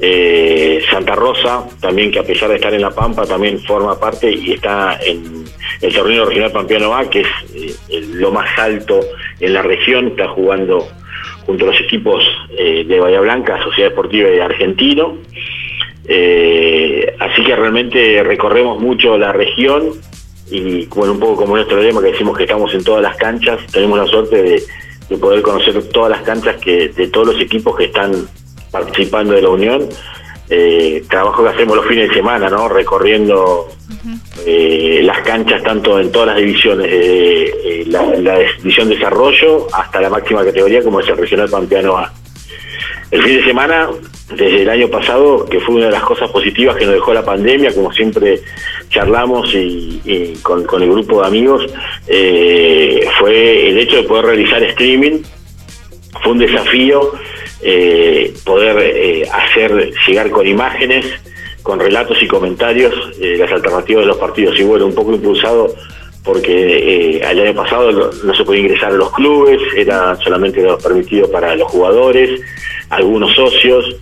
Eh, 0.00 0.82
Santa 0.90 1.14
Rosa, 1.14 1.64
también 1.80 2.10
que 2.10 2.18
a 2.18 2.24
pesar 2.24 2.48
de 2.48 2.56
estar 2.56 2.74
en 2.74 2.80
La 2.80 2.90
Pampa, 2.90 3.26
también 3.26 3.60
forma 3.60 3.98
parte 3.98 4.28
y 4.30 4.52
está 4.52 4.98
en 5.04 5.44
el 5.80 5.94
torneo 5.94 6.24
regional 6.24 6.50
Pampeano 6.50 6.94
A, 6.94 7.08
que 7.08 7.20
es 7.20 8.08
lo 8.08 8.32
más 8.32 8.58
alto 8.58 9.00
en 9.38 9.54
la 9.54 9.62
región, 9.62 10.08
está 10.08 10.28
jugando 10.28 10.88
junto 11.46 11.64
a 11.64 11.68
los 11.68 11.80
equipos 11.80 12.24
de 12.56 13.00
Bahía 13.00 13.20
Blanca, 13.20 13.62
Sociedad 13.62 13.90
Deportiva 13.90 14.30
y 14.30 14.40
Argentino. 14.40 15.18
Eh, 16.06 17.16
así 17.18 17.42
que 17.42 17.56
realmente 17.56 18.22
recorremos 18.22 18.80
mucho 18.80 19.16
la 19.16 19.32
región 19.32 19.92
y 20.50 20.86
bueno, 20.86 21.14
un 21.14 21.20
poco 21.20 21.36
como 21.36 21.56
nuestro 21.56 21.82
lema 21.82 22.02
que 22.02 22.12
decimos 22.12 22.36
que 22.36 22.44
estamos 22.44 22.74
en 22.74 22.84
todas 22.84 23.02
las 23.02 23.16
canchas, 23.16 23.60
tenemos 23.72 23.98
la 23.98 24.06
suerte 24.06 24.42
de, 24.42 24.62
de 25.08 25.16
poder 25.16 25.40
conocer 25.42 25.82
todas 25.88 26.10
las 26.10 26.22
canchas 26.22 26.56
que 26.56 26.88
de 26.88 27.08
todos 27.08 27.28
los 27.28 27.40
equipos 27.40 27.76
que 27.76 27.84
están 27.84 28.12
participando 28.70 29.32
de 29.32 29.42
la 29.42 29.48
Unión. 29.48 29.88
Eh, 30.50 31.02
trabajo 31.08 31.42
que 31.42 31.48
hacemos 31.48 31.74
los 31.74 31.86
fines 31.86 32.08
de 32.10 32.16
semana, 32.16 32.50
¿no? 32.50 32.68
Recorriendo 32.68 33.66
eh, 34.44 35.00
las 35.02 35.20
canchas 35.20 35.62
tanto 35.62 35.98
en 35.98 36.12
todas 36.12 36.28
las 36.28 36.36
divisiones, 36.36 36.86
eh, 36.90 37.54
eh, 37.64 37.84
la, 37.86 38.04
la 38.16 38.38
división 38.58 38.90
desarrollo 38.90 39.66
hasta 39.72 40.02
la 40.02 40.10
máxima 40.10 40.44
categoría 40.44 40.82
como 40.82 41.00
es 41.00 41.08
el 41.08 41.16
regional 41.16 41.48
Pampeano 41.48 41.96
A. 41.96 42.12
El 43.10 43.22
fin 43.22 43.36
de 43.36 43.44
semana, 43.44 43.88
desde 44.36 44.62
el 44.62 44.68
año 44.68 44.88
pasado, 44.88 45.46
que 45.46 45.60
fue 45.60 45.76
una 45.76 45.86
de 45.86 45.92
las 45.92 46.02
cosas 46.02 46.30
positivas 46.30 46.76
que 46.76 46.84
nos 46.84 46.94
dejó 46.94 47.14
la 47.14 47.24
pandemia, 47.24 47.74
como 47.74 47.92
siempre 47.92 48.40
charlamos 48.90 49.52
y, 49.54 50.34
con, 50.42 50.64
el 50.82 50.90
grupo 50.90 51.20
de 51.20 51.26
amigos, 51.26 51.66
eh, 52.06 53.06
fue 53.18 53.70
el 53.70 53.78
hecho 53.78 53.96
de 53.96 54.02
poder 54.04 54.26
realizar 54.26 54.62
streaming. 54.62 55.22
Fue 56.22 56.32
un 56.32 56.38
desafío 56.38 57.12
eh, 57.62 58.32
poder 58.44 58.76
eh, 58.78 59.28
hacer 59.30 59.92
llegar 60.06 60.30
con 60.30 60.46
imágenes, 60.46 61.06
con 61.62 61.80
relatos 61.80 62.22
y 62.22 62.28
comentarios 62.28 62.94
eh, 63.20 63.36
las 63.38 63.50
alternativas 63.50 64.02
de 64.02 64.08
los 64.08 64.18
partidos. 64.18 64.58
Y 64.60 64.62
bueno, 64.64 64.86
un 64.86 64.94
poco 64.94 65.12
impulsado 65.12 65.74
porque 66.22 67.16
eh, 67.16 67.20
el 67.30 67.40
año 67.40 67.54
pasado 67.54 67.92
no, 67.92 68.34
se 68.34 68.44
podía 68.44 68.62
ingresar 68.62 68.92
a 68.92 68.96
los 68.96 69.12
clubes, 69.12 69.60
era 69.76 70.16
solamente 70.16 70.62
permitido 70.82 71.30
para 71.30 71.54
los 71.54 71.70
jugadores, 71.70 72.40
algunos 72.90 73.34
socios. 73.34 73.96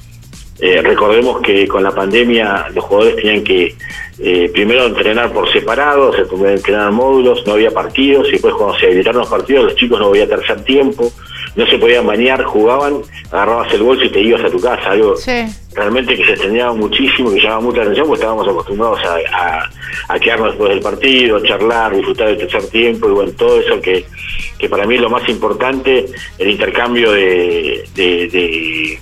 Eh, 0.65 0.81
recordemos 0.81 1.41
que 1.41 1.67
con 1.67 1.83
la 1.83 1.91
pandemia 1.91 2.67
los 2.73 2.85
jugadores 2.85 3.17
tenían 3.17 3.43
que 3.43 3.75
eh, 4.21 4.49
primero 4.55 4.87
entrenar 4.87 5.33
por 5.33 5.51
separado, 5.53 6.13
se 6.13 6.23
que 6.23 6.53
entrenar 6.53 6.91
en 6.91 6.95
módulos, 6.95 7.45
no 7.45 7.55
había 7.55 7.73
partidos, 7.73 8.29
y 8.29 8.33
después 8.33 8.55
cuando 8.55 8.79
se 8.79 8.87
habilitaron 8.87 9.23
los 9.23 9.29
partidos 9.29 9.65
los 9.65 9.75
chicos 9.75 9.99
no 9.99 10.07
había 10.07 10.29
tercer 10.29 10.63
tiempo, 10.63 11.11
no 11.57 11.67
se 11.67 11.79
podían 11.79 12.07
bañar, 12.07 12.45
jugaban, 12.45 13.03
agarrabas 13.33 13.75
el 13.75 13.83
bolso 13.83 14.05
y 14.05 14.11
te 14.11 14.21
ibas 14.21 14.45
a 14.45 14.51
tu 14.51 14.61
casa, 14.61 14.93
algo 14.93 15.17
realmente 15.75 16.15
que 16.17 16.25
se 16.25 16.33
extrañaba 16.35 16.75
muchísimo, 16.75 17.33
que 17.33 17.41
llamaba 17.41 17.61
mucha 17.63 17.81
atención, 17.83 18.07
porque 18.07 18.21
estábamos 18.21 18.47
acostumbrados 18.47 19.01
a, 19.05 19.17
a- 19.37 19.71
a 20.15 20.19
quedarnos 20.21 20.51
después 20.51 20.71
del 20.71 20.81
partido, 20.81 21.41
charlar, 21.43 21.97
disfrutar 21.97 22.29
del 22.29 22.39
tercer 22.39 22.69
tiempo, 22.71 23.09
y 23.09 23.13
bueno, 23.13 23.33
todo 23.37 23.59
eso 23.59 23.81
que, 23.81 24.05
que 24.59 24.69
para 24.69 24.87
mí 24.87 24.95
es 24.95 25.01
lo 25.01 25.11
más 25.11 25.29
importante, 25.29 26.07
el 26.39 26.51
intercambio 26.51 27.11
de, 27.11 27.83
de- 27.97 28.29
de- 28.29 28.99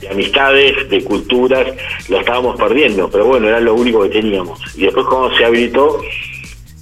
de 0.00 0.08
amistades, 0.08 0.88
de 0.88 1.04
culturas, 1.04 1.66
lo 2.08 2.20
estábamos 2.20 2.56
perdiendo, 2.56 3.10
pero 3.10 3.26
bueno, 3.26 3.48
era 3.48 3.60
lo 3.60 3.74
único 3.74 4.02
que 4.02 4.08
teníamos. 4.08 4.60
Y 4.76 4.82
después 4.82 5.06
cuando 5.06 5.36
se 5.36 5.44
habilitó 5.44 6.00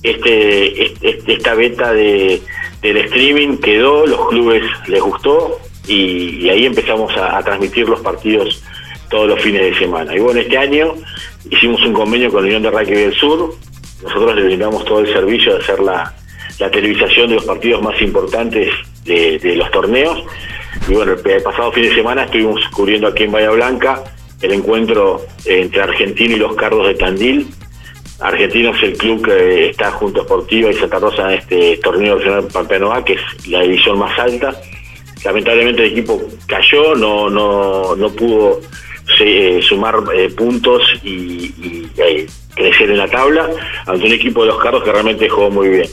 este, 0.03 0.85
este- 1.03 1.33
esta 1.33 1.55
beta 1.55 1.93
de, 1.93 2.41
del 2.83 2.97
streaming 2.99 3.59
quedó, 3.59 4.07
los 4.07 4.29
clubes 4.29 4.63
les 4.87 5.01
gustó 5.03 5.59
y, 5.87 6.45
y 6.45 6.51
ahí 6.51 6.67
empezamos 6.67 7.17
a, 7.17 7.43
transmitir 7.43 7.89
los 7.89 8.01
partidos 8.01 8.63
todos 9.11 9.29
los 9.29 9.41
fines 9.41 9.63
de 9.63 9.79
semana. 9.79 10.15
Y 10.15 10.21
bueno, 10.21 10.39
este 10.41 10.57
año 10.59 10.95
hicimos 11.51 11.81
un 11.83 11.95
convenio 11.95 12.31
con 12.31 12.43
la 12.43 12.47
Unión 12.47 12.63
de 12.63 12.71
Rugby 12.71 12.95
del 12.95 13.15
Sur, 13.15 13.55
nosotros 14.03 14.37
le 14.37 14.43
brindamos 14.43 14.85
todo 14.85 15.01
el 15.01 15.13
servicio 15.13 15.55
de 15.55 15.63
hacer 15.65 15.81
la, 15.81 16.15
la 16.61 16.71
televisación 16.71 17.31
de 17.31 17.37
los 17.37 17.45
partidos 17.45 17.83
más 17.83 18.01
importantes 18.01 18.69
de 19.05 19.55
los 19.57 19.71
torneos. 19.71 20.23
Y 20.87 20.93
bueno, 20.93 21.13
el, 21.13 21.43
pasado 21.43 21.73
fin 21.73 21.85
de 21.85 21.95
semana 21.95 22.25
estuvimos 22.25 22.61
cubriendo 22.69 23.09
aquí 23.09 23.25
en 23.25 23.33
Bahía 23.33 23.51
Blanca 23.51 24.03
el 24.41 24.53
encuentro 24.53 25.25
entre 25.45 25.83
Argentino 25.83 26.37
y 26.37 26.39
los 26.39 26.55
Cardos 26.55 26.87
de 26.87 26.95
Tandil. 26.95 27.49
Argentino 28.21 28.71
es 28.71 28.83
el 28.83 28.97
club 28.97 29.25
que 29.25 29.71
está 29.71 29.91
junto 29.93 30.21
a 30.21 30.25
Sportiva 30.25 30.71
y 30.71 30.75
Santa 30.75 30.99
Rosa 30.99 31.33
en 31.33 31.39
este 31.39 31.77
torneo 31.79 32.17
regional 32.17 32.49
Pampeano 32.53 32.93
A, 32.93 33.05
que 33.05 33.15
es 33.15 33.49
la 33.49 33.63
división 33.63 33.99
más 33.99 34.19
alta. 34.19 34.55
Lamentablemente 35.25 35.85
el 35.85 35.93
equipo 35.93 36.21
cayó, 36.47 36.95
no, 36.95 37.29
no, 37.29 37.97
no 37.97 38.11
pudo 38.11 38.61
eh, 39.21 39.61
sumar 39.63 39.97
eh, 40.15 40.29
puntos 40.31 40.83
y, 41.03 41.53
eh, 41.97 42.27
crecer 42.55 42.91
en 42.91 42.99
la 42.99 43.09
tabla 43.09 43.49
ante 43.87 44.07
un 44.07 44.13
equipo 44.13 44.43
de 44.43 44.49
los 44.49 44.59
Cardos 44.59 44.85
que 44.85 44.93
realmente 44.93 45.29
jugó 45.29 45.51
muy 45.51 45.69
bien. 45.69 45.89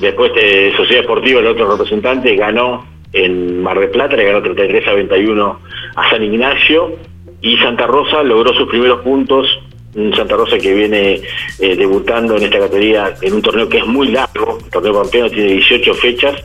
Después 0.00 0.32
de 0.34 0.72
Sociedad 0.76 1.02
Deportiva, 1.02 1.40
el 1.40 1.48
otro 1.48 1.70
representante, 1.70 2.36
ganó 2.36 2.86
en 3.12 3.62
Mar 3.62 3.78
del 3.78 3.90
Plata, 3.90 4.16
le 4.16 4.24
ganó 4.24 4.42
33 4.42 4.86
a 4.86 4.92
21 4.92 5.60
a 5.96 6.10
San 6.10 6.22
Ignacio 6.22 6.96
y 7.40 7.56
Santa 7.58 7.86
Rosa 7.86 8.22
logró 8.22 8.52
sus 8.54 8.68
primeros 8.68 9.00
puntos. 9.00 9.46
Un 9.94 10.14
Santa 10.14 10.36
Rosa 10.36 10.58
que 10.58 10.74
viene 10.74 11.22
eh, 11.58 11.76
debutando 11.76 12.36
en 12.36 12.44
esta 12.44 12.58
categoría 12.58 13.14
en 13.22 13.32
un 13.34 13.42
torneo 13.42 13.68
que 13.68 13.78
es 13.78 13.86
muy 13.86 14.08
largo, 14.08 14.58
el 14.62 14.70
torneo 14.70 15.02
campeón 15.02 15.30
tiene 15.30 15.52
18 15.52 15.94
fechas, 15.94 16.36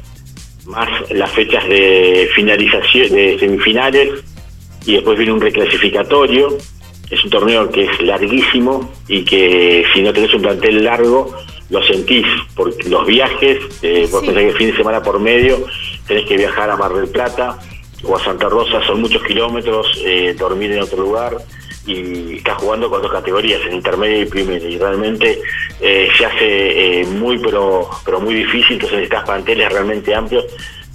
más 0.65 0.89
las 1.11 1.29
fechas 1.31 1.67
de 1.67 2.29
finalización, 2.33 3.09
de 3.09 3.37
semifinales, 3.37 4.23
y 4.85 4.93
después 4.93 5.17
viene 5.17 5.33
un 5.33 5.41
reclasificatorio. 5.41 6.57
Es 7.09 7.23
un 7.23 7.29
torneo 7.29 7.69
que 7.69 7.83
es 7.83 8.01
larguísimo 8.01 8.89
y 9.07 9.23
que 9.23 9.85
si 9.93 10.01
no 10.01 10.13
tenés 10.13 10.33
un 10.33 10.41
plantel 10.41 10.83
largo, 10.83 11.35
lo 11.69 11.81
sentís, 11.83 12.25
porque 12.55 12.89
los 12.89 13.05
viajes, 13.05 13.57
eh, 13.81 14.07
vos 14.11 14.21
Sí. 14.21 14.27
pensás 14.27 14.43
que 14.43 14.49
el 14.49 14.57
fin 14.57 14.71
de 14.71 14.77
semana 14.77 15.01
por 15.01 15.19
medio 15.19 15.65
tenés 16.07 16.25
que 16.25 16.37
viajar 16.37 16.69
a 16.69 16.77
Mar 16.77 16.93
del 16.93 17.07
Plata 17.07 17.57
o 18.03 18.15
a 18.15 18.23
Santa 18.23 18.49
Rosa, 18.49 18.81
son 18.85 19.01
muchos 19.01 19.23
kilómetros, 19.23 19.87
eh, 20.05 20.35
dormir 20.37 20.71
en 20.73 20.81
otro 20.81 21.01
lugar 21.01 21.37
y 21.85 22.37
estás 22.37 22.57
jugando 22.57 22.89
con 22.89 23.01
dos 23.01 23.11
categorías, 23.11 23.61
en 23.65 23.73
intermedia 23.73 24.19
y 24.19 24.25
primera, 24.25 24.65
y 24.65 24.77
realmente 24.77 25.41
eh, 25.81 26.09
se 26.17 26.25
hace 26.25 27.01
eh, 27.01 27.05
muy 27.05 27.39
pero 27.39 27.89
pero 28.05 28.19
muy 28.19 28.33
difícil, 28.35 28.73
entonces 28.73 28.97
necesitas 28.99 29.23
planteles 29.25 29.69
realmente 29.71 30.13
amplios 30.15 30.45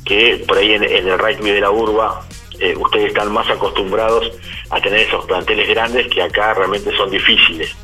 que 0.04 0.42
por 0.46 0.56
ahí 0.56 0.72
en, 0.72 0.84
en 0.84 1.08
el 1.08 1.18
rugby 1.18 1.50
de 1.50 1.60
la 1.60 1.70
urba 1.70 2.22
eh, 2.60 2.74
ustedes 2.76 3.08
están 3.08 3.30
más 3.32 3.48
acostumbrados 3.50 4.32
a 4.70 4.80
tener 4.80 5.00
esos 5.00 5.24
planteles 5.26 5.68
grandes 5.68 6.06
que 6.08 6.22
acá 6.22 6.54
realmente 6.54 6.94
son 6.96 7.10
difíciles. 7.10 7.74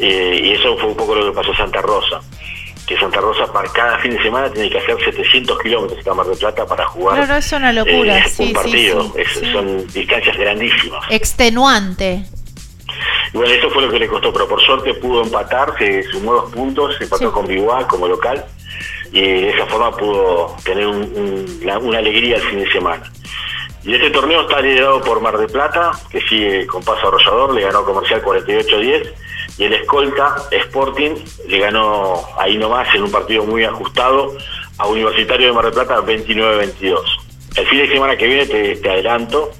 Eh, 0.00 0.40
y 0.44 0.52
eso 0.52 0.76
fue 0.78 0.90
un 0.90 0.96
poco 0.96 1.14
lo 1.14 1.26
que 1.30 1.36
pasó 1.36 1.52
a 1.52 1.56
Santa 1.56 1.80
Rosa, 1.80 2.20
que 2.86 2.98
Santa 2.98 3.20
Rosa 3.20 3.50
para 3.52 3.68
cada 3.72 3.98
fin 3.98 4.12
de 4.12 4.22
semana 4.22 4.50
tiene 4.52 4.68
que 4.70 4.78
hacer 4.78 4.96
700 5.02 5.58
kilómetros 5.60 5.98
hasta 5.98 6.14
Mar 6.14 6.26
del 6.26 6.38
Plata 6.38 6.66
para 6.66 6.86
jugar 6.86 7.16
Claro, 7.16 7.36
es 7.36 7.52
una 7.52 7.72
locura, 7.72 8.18
eh, 8.18 8.28
sí, 8.28 8.42
un 8.44 8.52
partido. 8.52 9.02
sí, 9.02 9.12
Es-. 9.16 9.52
Son 9.52 9.86
distancias 9.88 10.36
grandísimas. 10.36 11.04
Extenuante. 11.10 12.24
Y 13.32 13.36
bueno, 13.38 13.52
eso 13.52 13.70
fue 13.70 13.82
lo 13.82 13.90
que 13.90 13.98
le 13.98 14.06
costó, 14.08 14.32
pero 14.32 14.46
por 14.48 14.60
suerte 14.62 14.94
pudo 14.94 15.22
empatar, 15.22 15.74
se 15.78 16.02
sumó 16.04 16.34
dos 16.34 16.52
puntos, 16.52 16.96
se 16.96 17.04
empató 17.04 17.32
con 17.32 17.46
Biguá 17.46 17.86
como 17.88 18.06
local 18.06 18.44
y 19.12 19.20
de 19.20 19.50
esa 19.50 19.66
forma 19.66 19.90
pudo 19.96 20.54
tener 20.64 20.86
un- 20.86 21.60
una 21.82 21.98
alegría 21.98 22.36
el 22.36 22.42
fin 22.42 22.60
de 22.60 22.70
semana. 22.70 23.02
Y 23.84 23.94
este 23.94 24.10
torneo 24.10 24.42
está 24.42 24.60
liderado 24.60 25.00
por 25.02 25.20
Mar 25.20 25.38
de 25.38 25.46
Plata, 25.46 25.92
que 26.10 26.20
sigue 26.22 26.66
con 26.66 26.82
paso 26.82 27.08
arrollador, 27.08 27.54
le 27.54 27.62
ganó 27.62 27.84
Comercial 27.84 28.20
48-10, 28.22 29.12
y 29.58 29.64
el 29.64 29.72
escolta 29.72 30.36
Sporting 30.50 31.14
le 31.48 31.58
ganó 31.58 32.22
ahí 32.38 32.58
nomás 32.58 32.94
en 32.94 33.04
un 33.04 33.10
partido 33.10 33.44
muy 33.44 33.64
ajustado 33.64 34.36
a 34.78 34.86
Universitario 34.86 35.48
de 35.48 35.52
Mar 35.52 35.64
del 35.64 35.74
Plata 35.74 36.00
29-22. 36.02 36.98
El 37.56 37.66
fin 37.66 37.78
de 37.78 37.88
semana 37.88 38.16
que 38.16 38.26
viene, 38.26 38.46
te, 38.46 38.90
adelanto, 38.90 39.50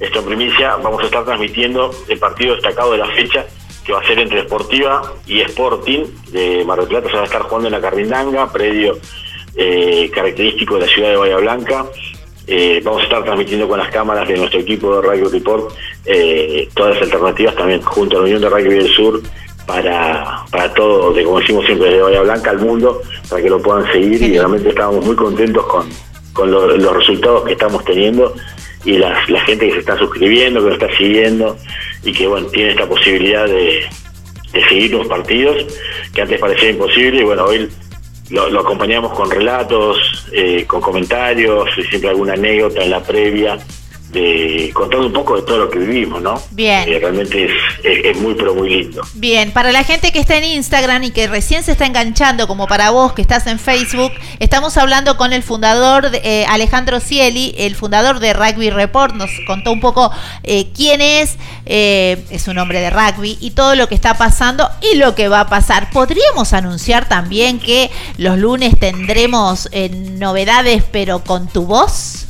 esto 0.00 0.20
en 0.20 0.24
primicia, 0.24 0.76
vamos 0.76 1.02
a 1.02 1.06
estar 1.06 1.24
transmitiendo 1.24 1.90
el 2.08 2.18
partido 2.18 2.54
destacado 2.54 2.92
de 2.92 2.98
la 2.98 3.06
fecha, 3.08 3.44
que 3.84 3.92
va 3.92 4.00
a 4.00 4.06
ser 4.06 4.18
entre 4.20 4.42
Sportiva 4.44 5.02
y 5.26 5.40
Sporting 5.40 6.04
de 6.30 6.64
Mar 6.64 6.78
del 6.78 6.88
Plata, 6.88 7.10
se 7.10 7.16
va 7.16 7.22
a 7.22 7.26
estar 7.26 7.42
jugando 7.42 7.68
en 7.68 7.72
la 7.72 7.80
Carrindanga, 7.80 8.50
predio 8.50 8.98
eh, 9.54 10.10
característico 10.14 10.76
de 10.76 10.86
la 10.86 10.92
ciudad 10.92 11.10
de 11.10 11.16
Bahía 11.16 11.36
Blanca. 11.36 11.84
Eh, 12.46 12.80
vamos 12.82 13.02
a 13.02 13.04
estar 13.04 13.22
transmitiendo 13.22 13.68
con 13.68 13.78
las 13.78 13.90
cámaras 13.90 14.26
de 14.26 14.36
nuestro 14.36 14.60
equipo 14.60 14.96
de 14.96 15.06
Radio 15.06 15.28
Report 15.28 15.72
eh, 16.04 16.68
todas 16.74 16.94
las 16.94 17.04
alternativas 17.04 17.54
también 17.54 17.80
junto 17.82 18.16
a 18.16 18.18
la 18.20 18.24
Unión 18.24 18.40
de 18.40 18.48
Rugby 18.48 18.74
del 18.74 18.88
Sur 18.88 19.22
para, 19.66 20.44
para 20.50 20.72
todo, 20.74 21.12
de, 21.12 21.24
como 21.24 21.40
decimos 21.40 21.64
siempre, 21.66 21.88
desde 21.90 22.02
Bahía 22.02 22.22
Blanca 22.22 22.50
al 22.50 22.58
mundo, 22.58 23.00
para 23.28 23.42
que 23.42 23.50
lo 23.50 23.60
puedan 23.62 23.90
seguir 23.92 24.22
y 24.22 24.36
realmente 24.38 24.68
estamos 24.70 25.04
muy 25.04 25.16
contentos 25.16 25.64
con, 25.66 25.88
con 26.32 26.50
lo- 26.50 26.76
los 26.76 26.96
resultados 26.96 27.44
que 27.44 27.52
estamos 27.52 27.84
teniendo 27.84 28.34
y 28.84 28.98
las- 28.98 29.28
la 29.30 29.40
gente 29.40 29.66
que 29.68 29.74
se 29.74 29.78
está 29.80 29.96
suscribiendo, 29.98 30.60
que 30.60 30.66
nos 30.70 30.74
está 30.82 30.96
siguiendo 30.96 31.56
y 32.02 32.12
que 32.12 32.26
bueno 32.26 32.46
tiene 32.48 32.70
esta 32.70 32.86
posibilidad 32.88 33.46
de, 33.46 33.84
de 34.52 34.68
seguir 34.68 34.92
los 34.92 35.06
partidos 35.06 35.56
que 36.14 36.22
antes 36.22 36.40
parecía 36.40 36.70
imposible 36.70 37.20
y 37.20 37.24
bueno 37.24 37.44
hoy 37.44 37.68
lo, 38.30 38.48
lo 38.50 38.60
acompañamos 38.60 39.12
con 39.12 39.30
relatos, 39.30 39.98
eh, 40.32 40.64
con 40.66 40.80
comentarios, 40.80 41.68
y 41.76 41.82
siempre 41.84 42.10
alguna 42.10 42.32
anécdota 42.32 42.82
en 42.82 42.90
la 42.90 43.02
previa, 43.02 43.58
de, 44.12 44.70
contando 44.74 45.06
un 45.06 45.12
poco 45.12 45.36
de 45.36 45.42
todo 45.42 45.58
lo 45.58 45.70
que 45.70 45.78
vivimos, 45.78 46.20
¿no? 46.22 46.40
Bien. 46.50 46.88
Eh, 46.88 46.98
realmente 47.00 47.44
es, 47.46 47.50
es, 47.82 48.04
es 48.04 48.16
muy, 48.20 48.34
pero 48.34 48.54
muy 48.54 48.68
lindo. 48.68 49.02
Bien, 49.14 49.50
para 49.52 49.72
la 49.72 49.84
gente 49.84 50.12
que 50.12 50.18
está 50.20 50.36
en 50.36 50.44
Instagram 50.44 51.02
y 51.04 51.10
que 51.10 51.26
recién 51.26 51.62
se 51.62 51.72
está 51.72 51.86
enganchando, 51.86 52.46
como 52.46 52.66
para 52.66 52.90
vos 52.90 53.12
que 53.14 53.22
estás 53.22 53.46
en 53.46 53.58
Facebook, 53.58 54.12
estamos 54.38 54.76
hablando 54.76 55.16
con 55.16 55.32
el 55.32 55.42
fundador, 55.42 56.10
de- 56.10 56.20
eh, 56.24 56.46
Alejandro 56.48 57.00
Cieli, 57.00 57.54
el 57.56 57.74
fundador 57.74 58.20
de 58.20 58.32
Rugby 58.34 58.70
Report, 58.70 59.14
nos 59.14 59.30
contó 59.46 59.72
un 59.72 59.80
poco 59.80 60.10
eh, 60.44 60.68
quién 60.76 61.00
es, 61.00 61.36
eh, 61.66 62.22
es 62.30 62.48
un 62.48 62.58
hombre 62.58 62.80
de 62.80 62.90
rugby 62.90 63.38
y 63.40 63.52
todo 63.52 63.74
lo 63.74 63.88
que 63.88 63.94
está 63.94 64.14
pasando 64.18 64.68
y 64.92 64.96
lo 64.96 65.14
que 65.14 65.28
va 65.28 65.40
a 65.40 65.46
pasar. 65.48 65.90
¿Podríamos 65.90 66.52
anunciar 66.52 67.08
también 67.08 67.58
que 67.58 67.90
los 68.18 68.38
lunes 68.38 68.78
tendremos 68.78 69.68
eh, 69.72 69.88
novedades, 69.88 70.82
pero 70.92 71.24
con 71.24 71.48
tu 71.48 71.64
voz? 71.64 72.21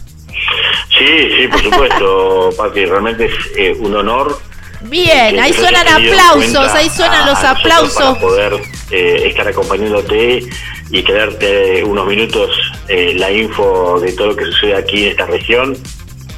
Sí, 1.03 1.29
sí, 1.37 1.49
por 1.49 1.63
supuesto, 1.63 2.51
Pati, 2.57 2.85
realmente 2.85 3.27
es 3.27 3.33
eh, 3.57 3.77
un 3.79 3.97
honor. 3.97 4.39
Bien, 4.83 5.39
ahí 5.39 5.53
suenan 5.53 5.87
aplausos, 5.89 6.73
ahí 6.75 6.89
suenan 6.91 7.27
los 7.27 7.39
aplausos. 7.39 7.95
Para 7.95 8.21
poder 8.21 8.53
eh, 8.91 9.25
estar 9.27 9.47
acompañándote 9.47 10.45
y 10.91 11.03
quedarte 11.03 11.85
unos 11.85 12.07
minutos 12.07 12.51
eh, 12.89 13.15
la 13.17 13.31
info 13.31 14.01
de 14.01 14.13
todo 14.13 14.29
lo 14.29 14.37
que 14.37 14.45
sucede 14.47 14.77
aquí 14.77 15.05
en 15.05 15.11
esta 15.11 15.27
región, 15.27 15.77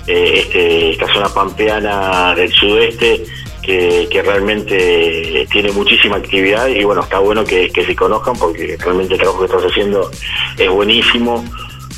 eh, 0.06 0.34
este, 0.36 0.90
esta 0.90 1.12
zona 1.12 1.28
pampeana 1.28 2.34
del 2.34 2.52
sudeste. 2.52 3.24
Que, 3.64 4.06
que 4.10 4.20
realmente 4.20 5.46
tiene 5.50 5.72
muchísima 5.72 6.16
actividad 6.16 6.66
y 6.66 6.84
bueno, 6.84 7.00
está 7.00 7.18
bueno 7.20 7.46
que, 7.46 7.70
que 7.70 7.82
se 7.86 7.96
conozcan 7.96 8.36
porque 8.36 8.76
realmente 8.78 9.14
el 9.14 9.20
trabajo 9.20 9.38
que 9.38 9.46
estás 9.46 9.62
haciendo 9.62 10.10
es 10.58 10.68
buenísimo, 10.68 11.42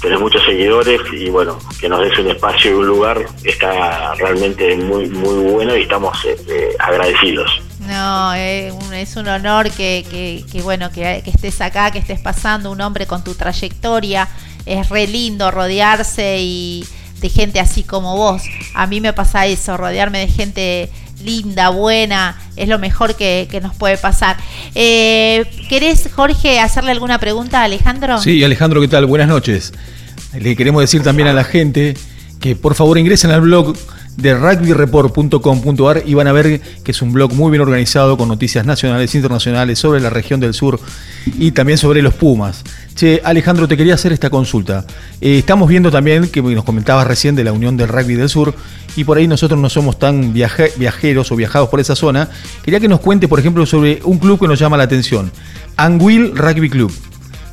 tenés 0.00 0.20
muchos 0.20 0.42
seguidores 0.44 1.00
y 1.12 1.28
bueno, 1.30 1.58
que 1.80 1.88
nos 1.88 2.00
des 2.00 2.18
un 2.18 2.28
espacio 2.28 2.70
y 2.70 2.74
un 2.74 2.86
lugar 2.86 3.24
está 3.44 4.14
realmente 4.14 4.76
muy 4.76 5.08
muy 5.08 5.50
bueno 5.50 5.76
y 5.76 5.82
estamos 5.82 6.16
eh, 6.24 6.36
eh, 6.48 6.68
agradecidos. 6.78 7.50
No, 7.80 8.34
eh, 8.34 8.72
un- 8.72 8.94
es 8.94 9.14
un 9.16 9.28
honor 9.28 9.70
que, 9.70 10.04
que- 10.10 10.62
bueno 10.62 10.90
que, 10.90 11.20
que 11.24 11.30
estés 11.30 11.60
acá, 11.60 11.90
que 11.90 11.98
estés 11.98 12.20
pasando, 12.20 12.70
un 12.70 12.80
hombre 12.80 13.06
con 13.06 13.22
tu 13.22 13.34
trayectoria. 13.34 14.28
Es 14.64 14.88
re 14.88 15.06
lindo 15.06 15.50
rodearse 15.52 16.38
y 16.40 16.84
de 17.20 17.28
gente 17.28 17.60
así 17.60 17.84
como 17.84 18.16
vos. 18.16 18.42
A 18.74 18.86
mí 18.88 19.00
me 19.00 19.12
pasa 19.12 19.46
eso, 19.46 19.76
rodearme 19.76 20.18
de 20.20 20.28
gente 20.28 20.90
linda, 21.24 21.70
buena, 21.70 22.36
es 22.56 22.68
lo 22.68 22.78
mejor 22.78 23.14
que, 23.14 23.48
que 23.50 23.60
nos 23.60 23.74
puede 23.74 23.96
pasar. 23.96 24.36
Eh, 24.74 25.44
¿Querés, 25.68 26.08
Jorge, 26.14 26.60
hacerle 26.60 26.90
alguna 26.92 27.18
pregunta 27.18 27.60
a 27.60 27.64
Alejandro? 27.64 28.18
Sí, 28.20 28.42
Alejandro, 28.44 28.80
¿qué 28.80 28.88
tal? 28.88 29.06
Buenas 29.06 29.28
noches. 29.28 29.72
Le 30.38 30.56
queremos 30.56 30.82
decir 30.82 31.02
también 31.02 31.28
a 31.28 31.32
la 31.32 31.44
gente 31.44 31.96
que 32.40 32.56
por 32.56 32.74
favor 32.74 32.98
ingresen 32.98 33.30
al 33.30 33.40
blog 33.40 33.74
de 34.16 34.34
rugbyreport.com.ar 34.34 36.02
y 36.06 36.14
van 36.14 36.26
a 36.26 36.32
ver 36.32 36.60
que 36.82 36.90
es 36.90 37.02
un 37.02 37.12
blog 37.12 37.34
muy 37.34 37.50
bien 37.50 37.60
organizado 37.60 38.16
con 38.16 38.28
noticias 38.28 38.64
nacionales 38.64 39.14
e 39.14 39.18
internacionales 39.18 39.78
sobre 39.78 40.00
la 40.00 40.10
región 40.10 40.40
del 40.40 40.54
sur 40.54 40.80
y 41.38 41.52
también 41.52 41.78
sobre 41.78 42.02
los 42.02 42.14
Pumas. 42.14 42.64
Che, 42.96 43.20
Alejandro, 43.22 43.68
te 43.68 43.76
quería 43.76 43.92
hacer 43.92 44.12
esta 44.14 44.30
consulta. 44.30 44.86
Eh, 45.20 45.38
estamos 45.38 45.68
viendo 45.68 45.90
también 45.90 46.30
que 46.30 46.40
nos 46.40 46.64
comentabas 46.64 47.06
recién 47.06 47.36
de 47.36 47.44
la 47.44 47.52
Unión 47.52 47.76
del 47.76 47.88
Rugby 47.88 48.14
del 48.14 48.30
Sur 48.30 48.54
y 48.96 49.04
por 49.04 49.18
ahí 49.18 49.28
nosotros 49.28 49.60
no 49.60 49.68
somos 49.68 49.98
tan 49.98 50.32
viaje- 50.32 50.72
viajeros 50.76 51.30
o 51.30 51.36
viajados 51.36 51.68
por 51.68 51.78
esa 51.78 51.94
zona. 51.94 52.30
Quería 52.64 52.80
que 52.80 52.88
nos 52.88 53.00
cuente, 53.00 53.28
por 53.28 53.38
ejemplo, 53.38 53.66
sobre 53.66 54.00
un 54.04 54.18
club 54.18 54.40
que 54.40 54.48
nos 54.48 54.58
llama 54.58 54.78
la 54.78 54.84
atención. 54.84 55.30
Anguil 55.76 56.34
Rugby 56.34 56.70
Club, 56.70 56.90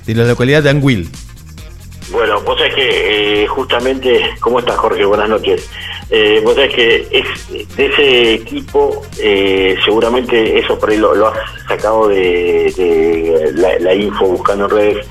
de 0.06 0.16
la 0.16 0.24
localidad 0.24 0.64
de 0.64 0.70
Anguil. 0.70 1.10
Bueno, 2.10 2.40
vos 2.42 2.58
sabés 2.58 2.76
que 2.76 3.44
eh, 3.44 3.48
justamente, 3.48 4.22
¿cómo 4.40 4.60
estás 4.60 4.78
Jorge? 4.78 5.04
Buenas 5.04 5.28
noches. 5.28 5.68
Eh, 6.10 6.40
vos 6.42 6.56
sabés 6.56 6.74
que 6.74 7.08
es, 7.12 7.76
de 7.76 7.86
ese 7.88 8.34
equipo, 8.36 9.02
eh, 9.20 9.76
seguramente 9.84 10.58
eso 10.58 10.80
por 10.80 10.90
ahí 10.90 10.98
lo, 10.98 11.28
has 11.28 11.38
sacado 11.68 12.08
de, 12.08 13.52
la, 13.56 13.78
la 13.80 13.94
info 13.94 14.26
buscando 14.28 14.70
redes. 14.70 15.06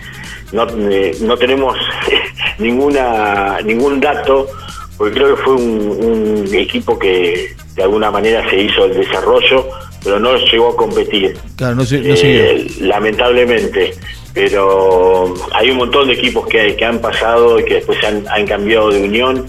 No, 0.53 0.67
eh, 0.91 1.17
no 1.23 1.37
tenemos 1.37 1.77
ninguna 2.59 3.59
ningún 3.65 4.01
dato, 4.01 4.49
porque 4.97 5.15
creo 5.15 5.35
que 5.35 5.43
fue 5.43 5.55
un, 5.55 6.45
un 6.47 6.55
equipo 6.55 6.99
que 6.99 7.55
de 7.75 7.83
alguna 7.83 8.11
manera 8.11 8.49
se 8.51 8.61
hizo 8.61 8.85
el 8.85 8.95
desarrollo, 8.95 9.67
pero 10.03 10.19
no 10.19 10.37
llegó 10.37 10.71
a 10.71 10.77
competir. 10.77 11.37
Claro, 11.57 11.77
no 11.77 11.85
Eh, 11.91 12.67
lamentablemente, 12.81 13.95
pero 14.35 15.35
hay 15.53 15.71
un 15.71 15.79
montón 15.79 16.09
de 16.09 16.15
equipos 16.15 16.47
que, 16.47 16.77
que 16.77 16.85
han 16.85 17.01
pasado 17.01 17.59
y 17.61 17.65
que 17.65 17.75
después 17.75 18.03
han, 18.05 18.25
han 18.29 18.47
cambiado 18.47 18.91
de 18.91 19.03
unión. 19.03 19.47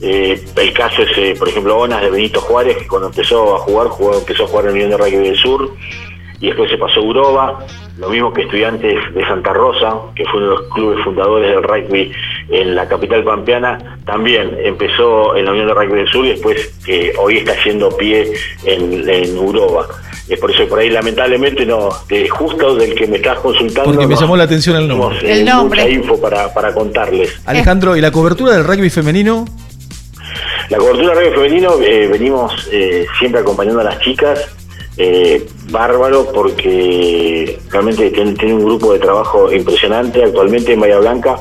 Eh, 0.00 0.42
el 0.56 0.72
caso 0.72 1.02
es, 1.02 1.18
eh, 1.18 1.34
por 1.38 1.48
ejemplo, 1.48 1.78
Onas 1.78 2.00
de 2.00 2.10
Benito 2.10 2.40
Juárez, 2.40 2.76
que 2.78 2.86
cuando 2.86 3.08
empezó 3.08 3.56
a 3.56 3.58
jugar, 3.60 3.88
jugó, 3.88 4.16
empezó 4.16 4.44
a 4.44 4.46
jugar 4.46 4.64
en 4.66 4.70
la 4.70 4.72
Unión 4.72 4.90
de 4.90 4.96
Rugby 4.96 5.28
del 5.28 5.36
Sur 5.36 5.74
y 6.40 6.46
después 6.46 6.70
se 6.70 6.78
pasó 6.78 7.00
a 7.00 7.02
Uroba. 7.02 7.66
Lo 8.00 8.08
mismo 8.08 8.32
que 8.32 8.42
Estudiantes 8.42 8.96
de 9.14 9.24
Santa 9.26 9.52
Rosa, 9.52 9.94
que 10.16 10.24
fue 10.24 10.40
uno 10.40 10.50
de 10.50 10.56
los 10.56 10.72
clubes 10.72 11.04
fundadores 11.04 11.50
del 11.50 11.62
rugby 11.62 12.10
en 12.48 12.74
la 12.74 12.88
capital 12.88 13.22
pampeana, 13.22 13.98
también 14.06 14.56
empezó 14.64 15.36
en 15.36 15.44
la 15.44 15.50
Unión 15.52 15.66
de 15.66 15.74
Rugby 15.74 15.98
del 15.98 16.08
Sur 16.08 16.24
y 16.24 16.30
después 16.30 16.72
eh, 16.88 17.12
hoy 17.18 17.36
está 17.38 17.52
haciendo 17.52 17.94
pie 17.96 18.32
en, 18.64 19.06
en 19.08 19.38
Uroba. 19.38 19.86
Es 20.28 20.38
por 20.38 20.50
eso 20.50 20.60
que 20.60 20.66
por 20.68 20.78
ahí 20.78 20.88
lamentablemente 20.90 21.66
no, 21.66 21.90
de, 22.08 22.26
justo 22.28 22.74
del 22.76 22.94
que 22.94 23.06
me 23.06 23.16
estás 23.16 23.38
consultando. 23.40 23.90
Porque 23.92 24.06
me 24.06 24.14
no 24.14 24.20
llamó 24.20 24.36
la 24.36 24.44
atención 24.44 24.76
el 24.76 24.88
nombre. 24.88 25.18
tenemos, 25.18 25.24
eh, 25.24 25.40
El 25.40 25.44
nombre. 25.44 25.82
Mucha 25.82 25.92
info 25.94 26.20
para, 26.20 26.54
para 26.54 26.72
contarles. 26.72 27.38
Alejandro, 27.46 27.96
¿y 27.96 28.00
la 28.00 28.10
cobertura 28.10 28.52
del 28.54 28.64
rugby 28.64 28.88
femenino? 28.88 29.44
La 30.70 30.78
cobertura 30.78 31.14
de 31.14 31.24
rugby 31.30 31.34
femenino 31.34 31.74
eh, 31.82 32.08
venimos 32.10 32.68
eh, 32.72 33.06
siempre 33.18 33.40
acompañando 33.40 33.80
a 33.80 33.84
las 33.84 33.98
chicas. 34.00 34.40
eh, 34.96 35.44
bárbaro 35.70 36.30
porque 36.32 37.58
realmente 37.70 38.10
tienen 38.10 38.54
un 38.54 38.64
grupo 38.64 38.92
de 38.92 38.98
trabajo 38.98 39.52
impresionante. 39.52 40.22
Actualmente 40.22 40.72
en 40.72 40.80
Bahía 40.80 40.98
Blanca 40.98 41.36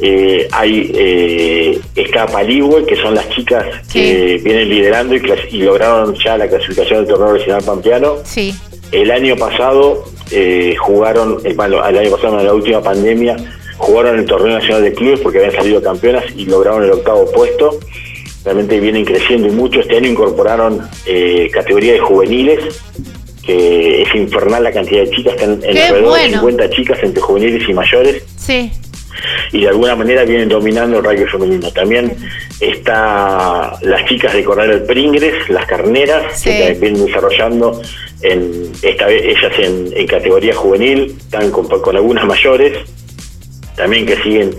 eh, 0.00 0.48
hay 0.52 0.90
eh, 0.94 1.80
está 1.94 2.26
Paligüe, 2.26 2.84
que 2.84 2.96
son 2.96 3.14
las 3.14 3.28
chicas 3.30 3.64
que 3.92 4.40
vienen 4.42 4.68
liderando 4.68 5.14
y, 5.14 5.22
y 5.50 5.62
lograron 5.62 6.14
ya 6.14 6.36
la 6.36 6.48
clasificación 6.48 7.00
del 7.00 7.08
torneo 7.14 7.34
regional 7.34 7.62
pampeano. 7.62 8.16
Sí. 8.24 8.54
El 8.92 9.10
año 9.10 9.36
pasado 9.36 10.04
eh, 10.30 10.76
jugaron, 10.78 11.38
eh, 11.44 11.52
bueno, 11.54 11.84
el 11.84 11.98
año 11.98 12.10
pasado 12.10 12.38
en 12.38 12.46
la 12.46 12.54
última 12.54 12.80
pandemia, 12.80 13.36
jugaron 13.76 14.18
el 14.18 14.24
torneo 14.24 14.58
nacional 14.58 14.82
de 14.82 14.92
clubes 14.92 15.20
porque 15.20 15.38
habían 15.38 15.54
salido 15.54 15.82
campeonas 15.82 16.24
y 16.36 16.46
lograron 16.46 16.84
el 16.84 16.92
octavo 16.92 17.30
puesto. 17.32 17.78
Realmente 18.44 18.78
vienen 18.78 19.04
creciendo 19.04 19.48
y 19.48 19.50
mucho. 19.50 19.80
Este 19.80 19.96
año 19.96 20.10
incorporaron 20.10 20.80
eh, 21.06 21.50
categoría 21.52 21.94
de 21.94 22.00
juveniles, 22.00 22.82
que 23.46 24.02
es 24.02 24.14
infernal 24.14 24.62
la 24.64 24.72
cantidad 24.72 25.02
de 25.04 25.10
chicas, 25.10 25.34
están 25.34 25.60
en 25.62 25.76
alrededor 25.78 26.00
de 26.02 26.08
bueno. 26.08 26.40
50 26.40 26.70
chicas 26.70 26.98
entre 27.02 27.20
juveniles 27.22 27.68
y 27.68 27.72
mayores 27.74 28.22
Sí. 28.36 28.70
y 29.52 29.60
de 29.62 29.68
alguna 29.68 29.94
manera 29.96 30.24
vienen 30.24 30.48
dominando 30.48 30.98
el 30.98 31.04
rugby 31.04 31.26
femenino. 31.26 31.70
También 31.72 32.16
está 32.60 33.76
las 33.82 34.04
chicas 34.06 34.32
de 34.32 34.42
Coronel 34.44 34.82
Pringles, 34.84 35.48
las 35.50 35.66
carneras, 35.66 36.40
Sí. 36.40 36.50
que 36.50 36.76
vienen 36.80 37.04
desarrollando 37.06 37.80
en 38.22 38.72
esta 38.82 39.06
vez 39.06 39.22
ellas 39.24 39.52
en, 39.58 39.92
en 39.94 40.06
categoría 40.06 40.54
juvenil, 40.54 41.14
están 41.18 41.50
con, 41.50 41.66
con 41.68 41.96
algunas 41.96 42.24
mayores, 42.26 42.78
también 43.76 44.06
que 44.06 44.16
siguen 44.22 44.54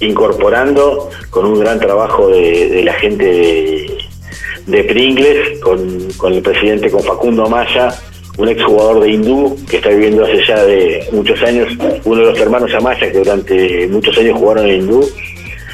incorporando 0.00 1.10
con 1.30 1.44
un 1.46 1.60
gran 1.60 1.78
trabajo 1.78 2.28
de, 2.28 2.68
de 2.68 2.82
la 2.84 2.94
gente 2.94 3.24
de, 3.24 3.98
de 4.66 4.84
Pringles, 4.84 5.60
con, 5.60 6.08
con 6.16 6.32
el 6.32 6.42
presidente, 6.42 6.90
con 6.90 7.02
Facundo 7.02 7.46
Maya, 7.48 7.88
un 8.36 8.48
exjugador 8.48 9.00
de 9.00 9.10
hindú 9.10 9.56
que 9.68 9.76
está 9.76 9.90
viviendo 9.90 10.24
hace 10.24 10.44
ya 10.46 10.64
de 10.64 11.06
muchos 11.12 11.40
años, 11.42 11.68
uno 12.04 12.20
de 12.20 12.26
los 12.30 12.38
hermanos 12.38 12.72
Amaya 12.74 13.10
que 13.10 13.18
durante 13.18 13.86
muchos 13.88 14.16
años 14.18 14.38
jugaron 14.38 14.66
en 14.68 14.82
hindú, 14.82 15.08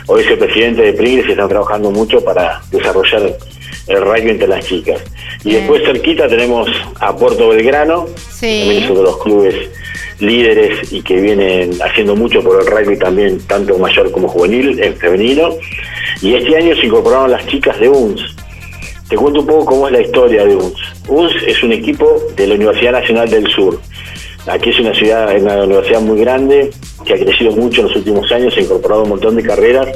hoy 0.06 0.22
es 0.22 0.30
el 0.30 0.38
presidente 0.38 0.82
de 0.82 0.92
Pringles 0.92 1.28
y 1.28 1.30
están 1.32 1.48
trabajando 1.48 1.90
mucho 1.90 2.22
para 2.22 2.60
desarrollar 2.70 3.34
el 3.86 4.02
rugby 4.02 4.30
entre 4.30 4.48
las 4.48 4.64
chicas. 4.64 5.00
Y 5.44 5.54
después 5.54 5.82
cerquita 5.84 6.28
tenemos 6.28 6.68
a 7.00 7.16
Puerto 7.16 7.48
Belgrano, 7.48 8.06
también 8.40 8.82
es 8.82 8.90
uno 8.90 9.00
de 9.00 9.04
los 9.06 9.22
clubes 9.22 9.54
líderes 10.20 10.92
y 10.92 11.02
que 11.02 11.20
vienen 11.20 11.72
haciendo 11.82 12.14
mucho 12.14 12.42
por 12.42 12.60
el 12.60 12.66
rugby 12.66 12.98
también, 12.98 13.40
tanto 13.46 13.78
mayor 13.78 14.10
como 14.10 14.28
juvenil, 14.28 14.78
en 14.82 14.94
femenino. 14.96 15.50
Y 16.20 16.34
este 16.34 16.56
año 16.56 16.76
se 16.76 16.86
incorporaron 16.86 17.30
las 17.30 17.46
chicas 17.46 17.78
de 17.80 17.88
UNS. 17.88 18.36
Te 19.10 19.16
cuento 19.16 19.40
un 19.40 19.46
poco 19.46 19.64
cómo 19.64 19.88
es 19.88 19.92
la 19.92 20.02
historia 20.02 20.44
de 20.44 20.54
UNS. 20.54 21.08
UNS 21.08 21.32
es 21.44 21.62
un 21.64 21.72
equipo 21.72 22.06
de 22.36 22.46
la 22.46 22.54
Universidad 22.54 22.92
Nacional 22.92 23.28
del 23.28 23.48
Sur. 23.48 23.80
Aquí 24.46 24.70
es 24.70 24.78
una 24.78 24.94
ciudad, 24.94 25.36
una 25.36 25.64
universidad 25.64 26.00
muy 26.00 26.20
grande, 26.20 26.70
que 27.04 27.14
ha 27.14 27.18
crecido 27.18 27.50
mucho 27.50 27.80
en 27.80 27.88
los 27.88 27.96
últimos 27.96 28.30
años, 28.30 28.56
ha 28.56 28.60
incorporado 28.60 29.02
un 29.02 29.08
montón 29.08 29.34
de 29.34 29.42
carreras, 29.42 29.88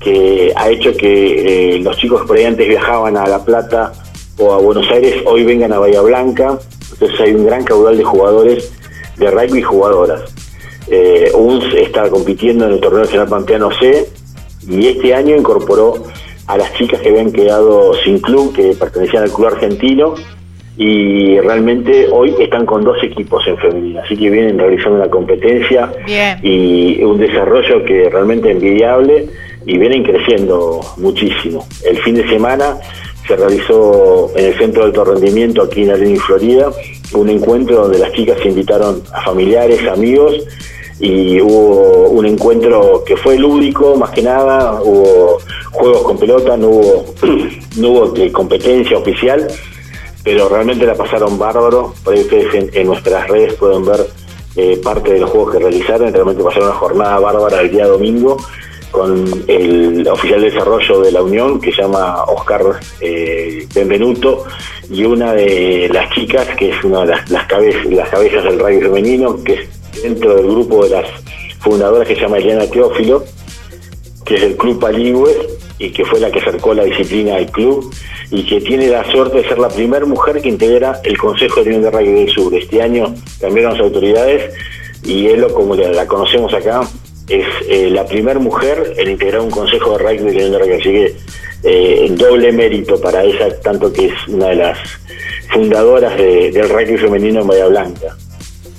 que 0.00 0.52
ha 0.56 0.68
hecho 0.68 0.92
que 0.96 1.76
eh, 1.76 1.78
los 1.78 1.96
chicos 1.98 2.26
por 2.26 2.36
antes 2.36 2.68
viajaban 2.68 3.16
a 3.16 3.28
La 3.28 3.44
Plata 3.44 3.92
o 4.38 4.52
a 4.52 4.58
Buenos 4.58 4.90
Aires, 4.90 5.22
hoy 5.24 5.44
vengan 5.44 5.72
a 5.72 5.78
Bahía 5.78 6.00
Blanca. 6.00 6.58
Entonces 6.94 7.20
hay 7.20 7.34
un 7.34 7.46
gran 7.46 7.62
caudal 7.62 7.96
de 7.96 8.02
jugadores 8.02 8.72
de 9.18 9.30
rugby 9.30 9.60
y 9.60 9.62
jugadoras. 9.62 10.22
Eh, 10.88 11.30
UNS 11.32 11.74
está 11.74 12.10
compitiendo 12.10 12.66
en 12.66 12.72
el 12.72 12.80
torneo 12.80 13.04
nacional 13.04 13.28
Pampeano 13.28 13.70
C 13.78 14.04
y 14.68 14.88
este 14.88 15.14
año 15.14 15.36
incorporó 15.36 15.94
a 16.52 16.56
las 16.58 16.74
chicas 16.74 17.00
que 17.00 17.08
habían 17.08 17.32
quedado 17.32 17.94
sin 18.04 18.18
club, 18.18 18.54
que 18.54 18.74
pertenecían 18.78 19.22
al 19.22 19.32
club 19.32 19.46
argentino, 19.46 20.14
y 20.76 21.38
realmente 21.40 22.08
hoy 22.12 22.34
están 22.38 22.66
con 22.66 22.84
dos 22.84 23.02
equipos 23.02 23.46
en 23.46 23.56
femenino, 23.56 24.00
así 24.00 24.16
que 24.16 24.28
vienen 24.28 24.58
realizando 24.58 24.96
una 24.96 25.08
competencia 25.08 25.90
y 26.42 27.02
un 27.02 27.18
desarrollo 27.18 27.84
que 27.84 28.10
realmente 28.10 28.50
envidiable 28.50 29.28
y 29.64 29.78
vienen 29.78 30.02
creciendo 30.02 30.80
muchísimo. 30.98 31.66
El 31.84 31.98
fin 31.98 32.16
de 32.16 32.28
semana 32.28 32.76
se 33.26 33.36
realizó 33.36 34.30
en 34.36 34.46
el 34.46 34.54
Centro 34.58 34.82
de 34.82 34.88
Alto 34.88 35.04
Rendimiento 35.04 35.62
aquí 35.62 35.84
en 35.84 35.90
Arlene, 35.90 36.18
Florida, 36.18 36.70
un 37.14 37.30
encuentro 37.30 37.82
donde 37.82 37.98
las 37.98 38.12
chicas 38.12 38.38
se 38.42 38.48
invitaron 38.48 39.02
a 39.14 39.22
familiares, 39.22 39.86
amigos 39.88 40.34
y 41.00 41.40
hubo 41.40 42.10
un 42.10 42.26
encuentro 42.26 43.02
que 43.04 43.16
fue 43.16 43.36
lúdico 43.38 43.96
más 43.96 44.10
que 44.10 44.22
nada, 44.22 44.80
hubo 44.82 45.38
juegos 45.72 46.02
con 46.02 46.18
pelota, 46.18 46.56
no 46.56 46.68
hubo, 46.68 47.14
no 47.76 47.88
hubo 47.88 48.16
eh, 48.16 48.30
competencia 48.30 48.98
oficial, 48.98 49.48
pero 50.22 50.48
realmente 50.48 50.86
la 50.86 50.94
pasaron 50.94 51.38
bárbaro, 51.38 51.94
por 52.04 52.14
ahí 52.14 52.20
ustedes 52.20 52.70
en, 52.74 52.86
nuestras 52.86 53.28
redes 53.28 53.54
pueden 53.54 53.84
ver 53.84 54.06
eh, 54.56 54.80
parte 54.82 55.14
de 55.14 55.20
los 55.20 55.30
juegos 55.30 55.52
que 55.52 55.58
realizaron, 55.58 56.12
realmente 56.12 56.44
pasaron 56.44 56.68
una 56.68 56.78
jornada 56.78 57.18
bárbara 57.18 57.60
el 57.60 57.70
día 57.70 57.86
domingo 57.86 58.36
con 58.92 59.44
el 59.48 60.06
oficial 60.06 60.42
de 60.42 60.50
desarrollo 60.50 61.00
de 61.00 61.12
la 61.12 61.22
Unión 61.22 61.58
que 61.58 61.72
se 61.72 61.80
llama 61.80 62.24
Oscar 62.24 62.62
eh, 63.00 63.66
Benvenuto 63.74 64.44
y 64.90 65.04
una 65.04 65.32
de 65.32 65.88
las 65.90 66.10
chicas 66.10 66.46
que 66.56 66.70
es 66.70 66.84
una 66.84 67.00
de 67.00 67.06
las, 67.06 67.30
las, 67.30 67.48
las 67.86 68.08
cabezas 68.10 68.44
del 68.44 68.60
radio 68.60 68.80
femenino 68.80 69.42
que 69.42 69.54
es 69.54 70.02
dentro 70.02 70.34
del 70.34 70.46
grupo 70.46 70.84
de 70.84 70.90
las 70.90 71.06
fundadoras 71.60 72.06
que 72.06 72.14
se 72.14 72.20
llama 72.20 72.36
Eliana 72.36 72.66
Teófilo 72.66 73.24
que 74.24 74.36
es 74.36 74.42
el 74.42 74.56
Club 74.56 74.80
Paligüe 74.80 75.34
y 75.78 75.90
que 75.90 76.04
fue 76.04 76.20
la 76.20 76.30
que 76.30 76.38
acercó 76.38 76.74
la 76.74 76.84
disciplina 76.84 77.36
al 77.36 77.50
club 77.50 77.92
y 78.30 78.44
que 78.46 78.60
tiene 78.60 78.88
la 78.88 79.04
suerte 79.10 79.38
de 79.38 79.48
ser 79.48 79.58
la 79.58 79.68
primera 79.68 80.06
mujer 80.06 80.40
que 80.40 80.48
integra 80.48 81.00
el 81.04 81.18
Consejo 81.18 81.62
de 81.62 81.70
Unión 81.70 81.82
de 81.82 81.90
Rugby 81.90 82.12
del 82.12 82.30
Sur. 82.30 82.54
Este 82.54 82.80
año 82.80 83.14
cambiaron 83.40 83.72
las 83.72 83.82
autoridades 83.82 84.54
y 85.02 85.26
él, 85.26 85.46
como 85.52 85.74
la, 85.74 86.06
conocemos 86.06 86.54
acá, 86.54 86.82
es 87.28 87.46
eh, 87.68 87.90
la 87.90 88.06
primera 88.06 88.38
mujer 88.38 88.94
en 88.96 89.10
integrar 89.10 89.40
un 89.40 89.50
Consejo 89.50 89.96
de 89.96 89.98
Rugby 89.98 90.18
de 90.18 90.46
Unión 90.46 90.52
de 90.52 90.58
Rugby. 90.58 90.72
Así 90.74 90.82
que 90.82 91.16
eh, 91.64 92.08
doble 92.10 92.52
mérito 92.52 93.00
para 93.00 93.22
ella, 93.22 93.60
tanto 93.60 93.92
que 93.92 94.06
es 94.06 94.14
una 94.28 94.48
de 94.48 94.56
las 94.56 94.78
fundadoras 95.52 96.16
del 96.16 96.68
rugby 96.68 96.96
femenino 96.96 97.42
en 97.42 97.46
Bahía 97.46 97.66
Blanca. 97.66 98.16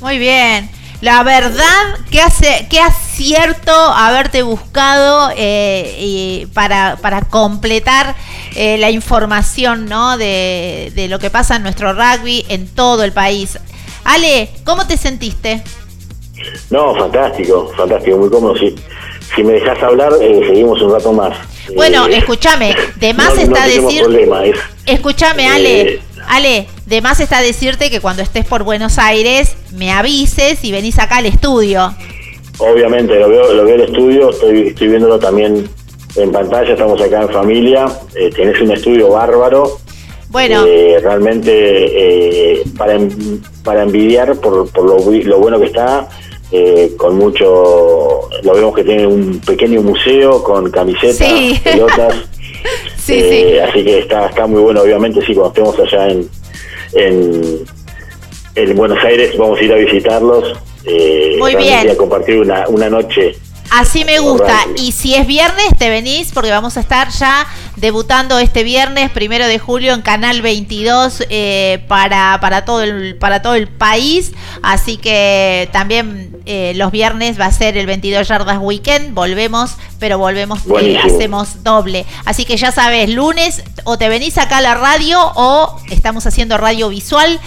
Muy 0.01 0.17
bien. 0.17 0.69
La 1.01 1.21
verdad, 1.23 1.99
qué, 2.11 2.21
hace, 2.21 2.67
qué 2.69 2.79
acierto 3.13 3.71
haberte 3.71 4.41
buscado 4.41 5.29
eh, 5.37 5.97
y 5.99 6.47
para, 6.47 6.97
para 6.99 7.21
completar 7.21 8.15
eh, 8.55 8.79
la 8.79 8.89
información 8.89 9.85
¿no? 9.85 10.17
de, 10.17 10.91
de 10.95 11.07
lo 11.07 11.19
que 11.19 11.29
pasa 11.29 11.57
en 11.57 11.63
nuestro 11.63 11.93
rugby 11.93 12.43
en 12.49 12.67
todo 12.67 13.03
el 13.03 13.11
país. 13.11 13.59
Ale, 14.03 14.49
¿cómo 14.65 14.87
te 14.87 14.97
sentiste? 14.97 15.61
No, 16.71 16.95
fantástico, 16.95 17.71
fantástico, 17.77 18.17
muy 18.17 18.31
cómodo. 18.31 18.57
Si, 18.57 18.73
si 19.35 19.43
me 19.43 19.53
dejas 19.53 19.81
hablar, 19.83 20.11
eh, 20.19 20.41
seguimos 20.47 20.81
un 20.81 20.91
rato 20.91 21.13
más. 21.13 21.37
Bueno, 21.75 22.07
escúchame, 22.07 22.75
de 22.95 23.13
más 23.13 23.37
está 23.37 23.67
decir. 23.67 24.05
Escúchame, 24.87 25.47
Ale. 25.47 26.01
Ale, 26.27 26.67
de 26.87 27.01
más 27.01 27.19
está 27.19 27.41
decirte 27.41 27.91
que 27.91 27.99
cuando 27.99 28.23
estés 28.23 28.45
por 28.45 28.63
Buenos 28.63 28.97
Aires 28.97 29.55
me 29.71 29.91
avises 29.91 30.63
y 30.63 30.71
venís 30.71 30.97
acá 30.97 31.17
al 31.17 31.27
estudio. 31.27 31.93
Obviamente, 32.59 33.19
lo 33.19 33.29
veo, 33.29 33.53
lo 33.53 33.65
veo 33.65 33.75
el 33.75 33.81
estudio, 33.81 34.29
estoy, 34.29 34.67
estoy 34.67 34.87
viéndolo 34.87 35.19
también 35.19 35.67
en 36.15 36.31
pantalla, 36.31 36.73
estamos 36.73 37.01
acá 37.01 37.23
en 37.23 37.29
familia, 37.29 37.85
eh, 38.15 38.29
tenés 38.29 38.61
un 38.61 38.71
estudio 38.71 39.09
bárbaro. 39.09 39.79
Bueno. 40.29 40.65
Eh, 40.67 40.99
realmente 41.01 41.51
eh, 41.51 42.63
para, 42.77 42.97
para 43.63 43.83
envidiar 43.83 44.35
por, 44.39 44.69
por 44.71 44.85
lo, 44.85 45.11
lo 45.11 45.39
bueno 45.39 45.59
que 45.59 45.67
está, 45.67 46.07
con 46.97 47.17
mucho, 47.17 48.29
lo 48.43 48.53
vemos 48.53 48.75
que 48.75 48.83
tiene 48.83 49.07
un 49.07 49.39
pequeño 49.39 49.81
museo 49.81 50.43
con 50.43 50.69
camisetas, 50.69 51.59
pelotas. 51.63 52.13
Sí, 52.97 53.19
sí. 53.21 53.21
Eh, 53.21 53.61
así 53.61 53.83
que 53.83 53.99
está, 53.99 54.27
está 54.27 54.47
muy 54.47 54.61
bueno, 54.61 54.81
obviamente, 54.81 55.25
sí, 55.25 55.33
cuando 55.33 55.49
estemos 55.49 55.93
allá 55.93 56.09
en, 56.09 56.29
en, 58.55 58.75
Buenos 58.75 59.03
Aires 59.03 59.37
vamos 59.37 59.59
a 59.59 59.63
ir 59.63 59.73
a 59.73 59.75
visitarlos. 59.75 60.53
Eh, 60.85 61.37
muy 61.39 61.55
bien. 61.55 61.89
a 61.89 61.95
compartir 61.95 62.39
una, 62.39 62.67
una 62.67 62.89
noche 62.89 63.35
Así 63.73 64.05
me 64.05 64.19
gusta. 64.19 64.67
Y 64.77 64.91
si 64.91 65.15
es 65.15 65.25
viernes, 65.25 65.69
te 65.79 65.89
venís 65.89 66.31
porque 66.31 66.51
vamos 66.51 66.77
a 66.77 66.79
estar 66.79 67.09
ya 67.09 67.47
debutando 67.75 68.37
este 68.37 68.63
viernes, 68.63 69.09
primero 69.09 69.47
de 69.47 69.57
julio, 69.57 69.95
en 69.95 70.03
Canal 70.03 70.43
22 70.43 71.23
eh, 71.31 71.83
para, 71.87 72.37
para, 72.39 72.65
todo 72.65 72.83
el, 72.83 73.15
para 73.15 73.41
todo 73.41 73.55
el 73.55 73.67
país. 73.67 74.33
Así 74.61 74.97
que 74.97 75.69
también 75.71 76.37
eh, 76.45 76.73
los 76.75 76.91
viernes 76.91 77.39
va 77.39 77.47
a 77.47 77.51
ser 77.51 77.75
el 77.75 77.87
22 77.87 78.27
Yardas 78.27 78.59
Weekend. 78.61 79.15
Volvemos, 79.15 79.71
pero 79.97 80.19
volvemos, 80.19 80.59
eh, 80.79 80.99
hacemos 81.03 81.63
doble. 81.63 82.05
Así 82.25 82.45
que 82.45 82.57
ya 82.57 82.71
sabes, 82.71 83.09
lunes 83.09 83.63
o 83.85 83.97
te 83.97 84.07
venís 84.07 84.37
acá 84.37 84.57
a 84.57 84.61
la 84.61 84.75
radio 84.75 85.19
o 85.33 85.81
estamos 85.89 86.27
haciendo 86.27 86.59
radio 86.59 86.89
visual. 86.89 87.39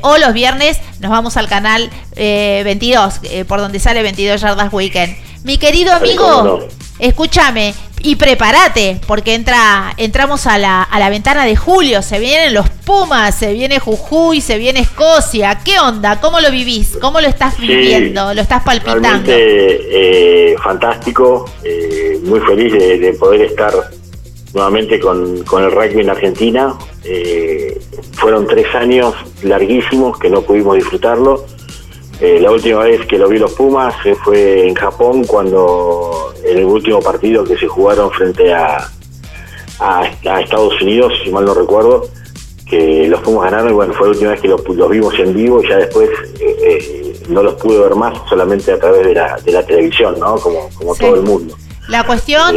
o 0.00 0.16
los 0.16 0.32
viernes 0.32 0.78
nos 1.00 1.10
vamos 1.10 1.36
al 1.36 1.48
canal 1.48 1.90
22, 2.14 3.20
por 3.46 3.60
donde 3.60 3.78
sale 3.78 4.02
22 4.02 4.40
Yardas 4.40 4.72
Weekend. 4.72 5.25
Mi 5.46 5.58
querido 5.58 5.92
amigo, 5.92 6.66
escúchame 6.98 7.72
y 8.02 8.16
prepárate, 8.16 9.00
porque 9.06 9.32
entra, 9.32 9.94
entramos 9.96 10.44
a 10.48 10.58
la, 10.58 10.82
a 10.82 10.98
la 10.98 11.08
ventana 11.08 11.44
de 11.44 11.54
julio, 11.54 12.02
se 12.02 12.18
vienen 12.18 12.52
los 12.52 12.68
Pumas, 12.68 13.32
se 13.38 13.52
viene 13.52 13.78
Jujuy, 13.78 14.40
se 14.40 14.58
viene 14.58 14.80
Escocia. 14.80 15.60
¿Qué 15.64 15.78
onda? 15.78 16.20
¿Cómo 16.20 16.40
lo 16.40 16.50
vivís? 16.50 16.98
¿Cómo 17.00 17.20
lo 17.20 17.28
estás 17.28 17.60
viviendo? 17.60 18.34
¿Lo 18.34 18.40
estás 18.40 18.64
palpitando? 18.64 19.30
Eh, 19.32 20.56
fantástico, 20.60 21.48
eh, 21.62 22.18
muy 22.24 22.40
feliz 22.40 22.72
de, 22.72 23.12
poder 23.12 23.42
estar 23.42 23.72
nuevamente 24.52 24.98
con, 24.98 25.44
con, 25.44 25.62
el 25.62 25.70
rugby 25.70 26.00
en 26.00 26.10
Argentina. 26.10 26.74
Eh, 27.04 27.80
fueron 28.14 28.48
tres 28.48 28.66
años 28.74 29.14
larguísimos 29.44 30.18
que 30.18 30.28
no 30.28 30.42
pudimos 30.42 30.74
disfrutarlo 30.74 31.46
eh, 32.20 32.38
la 32.40 32.50
última 32.50 32.80
vez 32.84 33.06
que 33.06 33.18
lo 33.18 33.28
vi 33.28 33.38
los 33.38 33.52
Pumas 33.52 33.94
eh, 34.04 34.14
fue 34.14 34.66
en 34.66 34.74
Japón 34.74 35.24
cuando 35.24 36.32
en 36.44 36.58
el 36.58 36.64
último 36.64 37.00
partido 37.00 37.44
que 37.44 37.56
se 37.56 37.66
jugaron 37.66 38.10
frente 38.10 38.54
a, 38.54 38.90
a, 39.80 40.40
Estados 40.40 40.80
Unidos, 40.80 41.12
si 41.22 41.30
mal 41.30 41.44
no 41.44 41.54
recuerdo, 41.54 42.08
que 42.68 43.06
los 43.08 43.20
Pumas 43.20 43.50
ganaron 43.50 43.70
y 43.70 43.74
bueno, 43.74 43.92
fue 43.92 44.06
la 44.06 44.12
última 44.12 44.30
vez 44.30 44.40
que 44.40 44.48
los, 44.48 44.62
vimos 44.90 45.18
en 45.18 45.34
vivo 45.34 45.62
y 45.62 45.68
ya 45.68 45.76
después 45.76 46.10
eh, 46.40 47.20
no 47.28 47.42
los 47.42 47.54
pude 47.54 47.78
ver 47.78 47.94
más 47.94 48.16
solamente 48.28 48.72
a 48.72 48.78
través 48.78 49.06
de 49.06 49.14
la, 49.14 49.36
de 49.44 49.52
la 49.52 49.64
televisión, 49.64 50.18
¿no? 50.18 50.36
Como, 50.36 50.70
como 50.78 50.94
todo 50.94 51.16
el 51.16 51.22
mundo. 51.22 51.54
La 51.88 52.02
cuestión, 52.04 52.56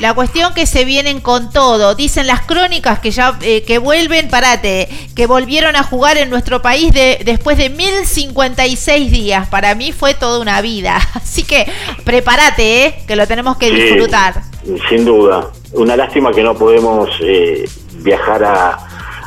la 0.00 0.14
cuestión 0.14 0.52
que 0.52 0.66
se 0.66 0.84
vienen 0.84 1.20
con 1.20 1.52
todo. 1.52 1.94
Dicen 1.94 2.26
las 2.26 2.42
crónicas 2.42 2.98
que 2.98 3.12
ya 3.12 3.38
eh, 3.42 3.62
que 3.62 3.78
vuelven, 3.78 4.28
parate, 4.28 4.88
que 5.14 5.26
volvieron 5.26 5.76
a 5.76 5.84
jugar 5.84 6.18
en 6.18 6.30
nuestro 6.30 6.62
país 6.62 6.92
de, 6.92 7.20
después 7.24 7.58
de 7.58 7.70
1056 7.70 9.12
días. 9.12 9.48
Para 9.48 9.74
mí 9.76 9.92
fue 9.92 10.14
toda 10.14 10.40
una 10.40 10.60
vida. 10.62 10.98
Así 11.14 11.44
que 11.44 11.66
prepárate, 12.04 12.86
eh, 12.86 12.94
que 13.06 13.14
lo 13.14 13.26
tenemos 13.26 13.56
que 13.56 13.70
disfrutar. 13.70 14.42
Sin 14.88 15.04
duda. 15.04 15.48
Una 15.72 15.96
lástima 15.96 16.32
que 16.32 16.42
no 16.42 16.54
podemos 16.54 17.08
eh, 17.22 17.68
viajar 17.98 18.42
a, 18.42 18.78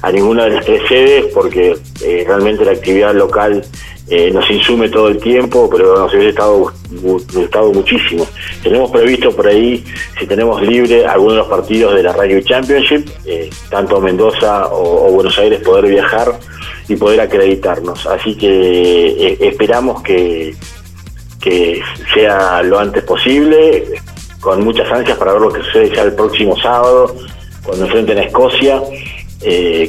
a 0.02 0.11
ninguna 0.11 0.45
de 0.45 0.49
las 0.52 0.66
tres 0.66 0.82
sedes 0.90 1.26
porque 1.34 1.78
realmente 2.26 2.66
la 2.66 2.72
actividad 2.72 3.14
local 3.14 3.64
eh, 4.11 4.31
nos 4.31 4.49
insume 4.49 4.90
todo 4.90 5.10
el 5.10 5.19
tiempo, 5.19 5.69
pero 5.69 5.95
nos 5.95 6.11
hubiera 6.11 6.31
estado, 6.31 6.73
gustado 6.90 7.72
muchísimo. 7.72 8.26
Tenemos 8.64 8.90
previsto 8.90 9.31
por 9.36 9.45
ahí, 9.45 9.84
si 10.19 10.26
tenemos 10.26 10.60
libre, 10.64 11.06
algunos 11.06 11.34
de 11.34 11.40
los 11.41 11.48
partidos 11.48 11.94
de 11.94 12.02
la 12.02 12.14
Rugby 12.14 12.44
Championship, 12.44 13.07
eh, 13.26 13.52
tanto 13.69 14.02
Mendoza 14.02 14.68
o, 14.72 15.11
Buenos 15.11 15.38
Aires, 15.38 15.61
poder 15.61 15.86
viajar 15.91 16.40
y 16.88 16.95
poder 16.95 17.22
acreditarnos. 17.22 18.07
Así 18.07 18.36
que 18.36 19.10
eh, 19.10 19.38
esperamos 19.41 20.02
que, 20.02 20.56
que 21.40 21.80
sea 22.11 22.64
lo 22.64 22.80
antes 22.80 23.03
posible, 23.03 23.86
con 24.40 24.64
muchas 24.64 24.91
ansias 24.91 25.19
para 25.19 25.34
ver 25.34 25.41
lo 25.41 25.53
que 25.53 25.61
sucede 25.61 25.95
ya 25.95 26.02
el 26.02 26.14
próximo 26.14 26.60
sábado, 26.60 27.15
cuando 27.64 27.86
enfrenten 27.86 28.18
a 28.18 28.22
Escocia, 28.22 28.81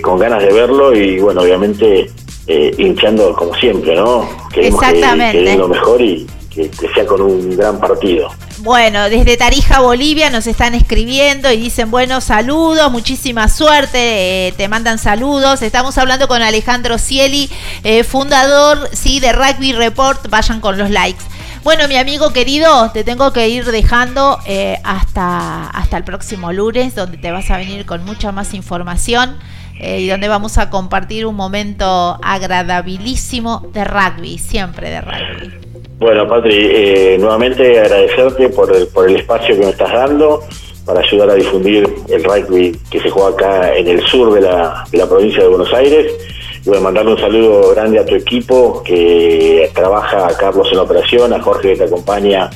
con 0.03 0.19
ganas 0.19 0.43
de 0.43 0.53
verlo 0.53 0.95
y 0.95 1.19
bueno, 1.19 1.41
obviamente 1.41 2.09
eh, 2.53 2.75
hinchando 2.79 3.33
como 3.37 3.55
siempre, 3.55 3.95
¿no? 3.95 4.29
Queremos 4.53 4.83
Exactamente. 4.83 5.45
Que, 5.45 5.57
lo 5.57 5.69
mejor 5.69 6.03
y 6.03 6.27
que, 6.51 6.69
sea 6.93 7.07
con 7.07 7.23
un 7.23 7.57
gran 7.57 7.79
partido. 7.79 8.29
Bueno, 8.59 9.09
desde 9.09 9.37
Tarija, 9.37 9.81
Bolivia 9.81 10.31
nos 10.31 10.49
están 10.49 10.75
escribiendo 10.75 11.53
y 11.53 11.59
dicen, 11.59 11.93
bueno, 11.93 12.21
saludos, 12.21 12.91
muchísima 12.91 13.49
suerte, 13.49 14.49
eh, 14.49 14.53
te 14.57 14.67
mandan 14.67 14.99
saludos. 14.99 15.63
Estamos 15.63 15.97
hablando 15.97 16.27
con 16.27 16.43
Alejandro 16.43 16.99
Cieli, 16.99 17.49
eh, 17.85 18.03
fundador 18.03 18.91
sí, 18.93 19.21
de 19.21 19.33
Rugby 19.33 19.73
Report, 19.73 20.29
vayan 20.29 20.61
con 20.61 20.77
los 20.77 20.91
likes. 20.91 21.23
Bueno, 21.63 21.87
mi 21.87 21.97
amigo 21.99 22.33
querido, 22.33 22.91
te 22.91 23.05
tengo 23.05 23.33
que 23.33 23.49
ir 23.49 23.65
dejando 23.67 24.41
eh, 24.45 24.81
hasta, 24.83 25.69
hasta 25.69 25.99
el 25.99 26.03
próximo 26.03 26.53
lunes, 26.53 26.97
donde 26.97 27.17
te 27.17 27.31
vas 27.31 27.49
a 27.51 27.59
venir 27.59 27.87
con 27.87 28.05
mucha 28.05 28.33
más 28.33 28.55
información 28.55 29.39
eh, 29.83 30.01
y 30.01 30.09
donde 30.09 30.29
vamos 30.29 30.59
a 30.59 30.69
compartir 30.69 31.25
un 31.25 31.35
momento 31.35 32.19
agradabilísimo 32.23 33.67
de 33.73 33.85
rugby, 33.85 34.37
siempre 34.37 34.91
de 34.91 35.01
rugby. 35.01 35.53
Bueno, 35.99 36.29
Patri, 36.29 36.55
eh, 36.55 37.17
nuevamente 37.19 37.81
agradecerte 37.81 38.51
por 38.51 38.75
el, 38.75 38.89
por 38.89 39.09
el 39.09 39.17
espacio 39.17 39.55
que 39.55 39.65
me 39.65 39.71
estás 39.71 39.91
dando 39.93 40.43
para 40.85 41.01
ayudar 41.01 41.31
a 41.31 41.35
difundir 41.35 41.89
el 42.09 42.25
rugby 42.25 42.79
que 42.91 43.01
se 43.01 43.09
juega 43.09 43.31
acá 43.31 43.75
en 43.75 43.89
el 43.89 44.03
sur 44.07 44.35
de 44.35 44.43
la, 44.43 44.85
provincia 45.09 45.43
de 45.43 45.49
Buenos 45.49 45.73
Aires. 45.73 46.13
Y 46.65 46.69
bueno, 46.69 46.83
mandarle 46.83 47.13
un 47.13 47.19
saludo 47.19 47.71
grande 47.71 47.99
a 48.01 48.05
tu 48.05 48.15
equipo 48.15 48.83
que 48.83 49.71
trabaja, 49.75 50.27
a 50.27 50.37
Carlos 50.37 50.69
en 50.71 50.77
la 50.77 50.83
operación, 50.83 51.33
a 51.33 51.41
Jorge 51.41 51.71
que 51.71 51.77
te 51.77 51.85
acompaña 51.85 52.51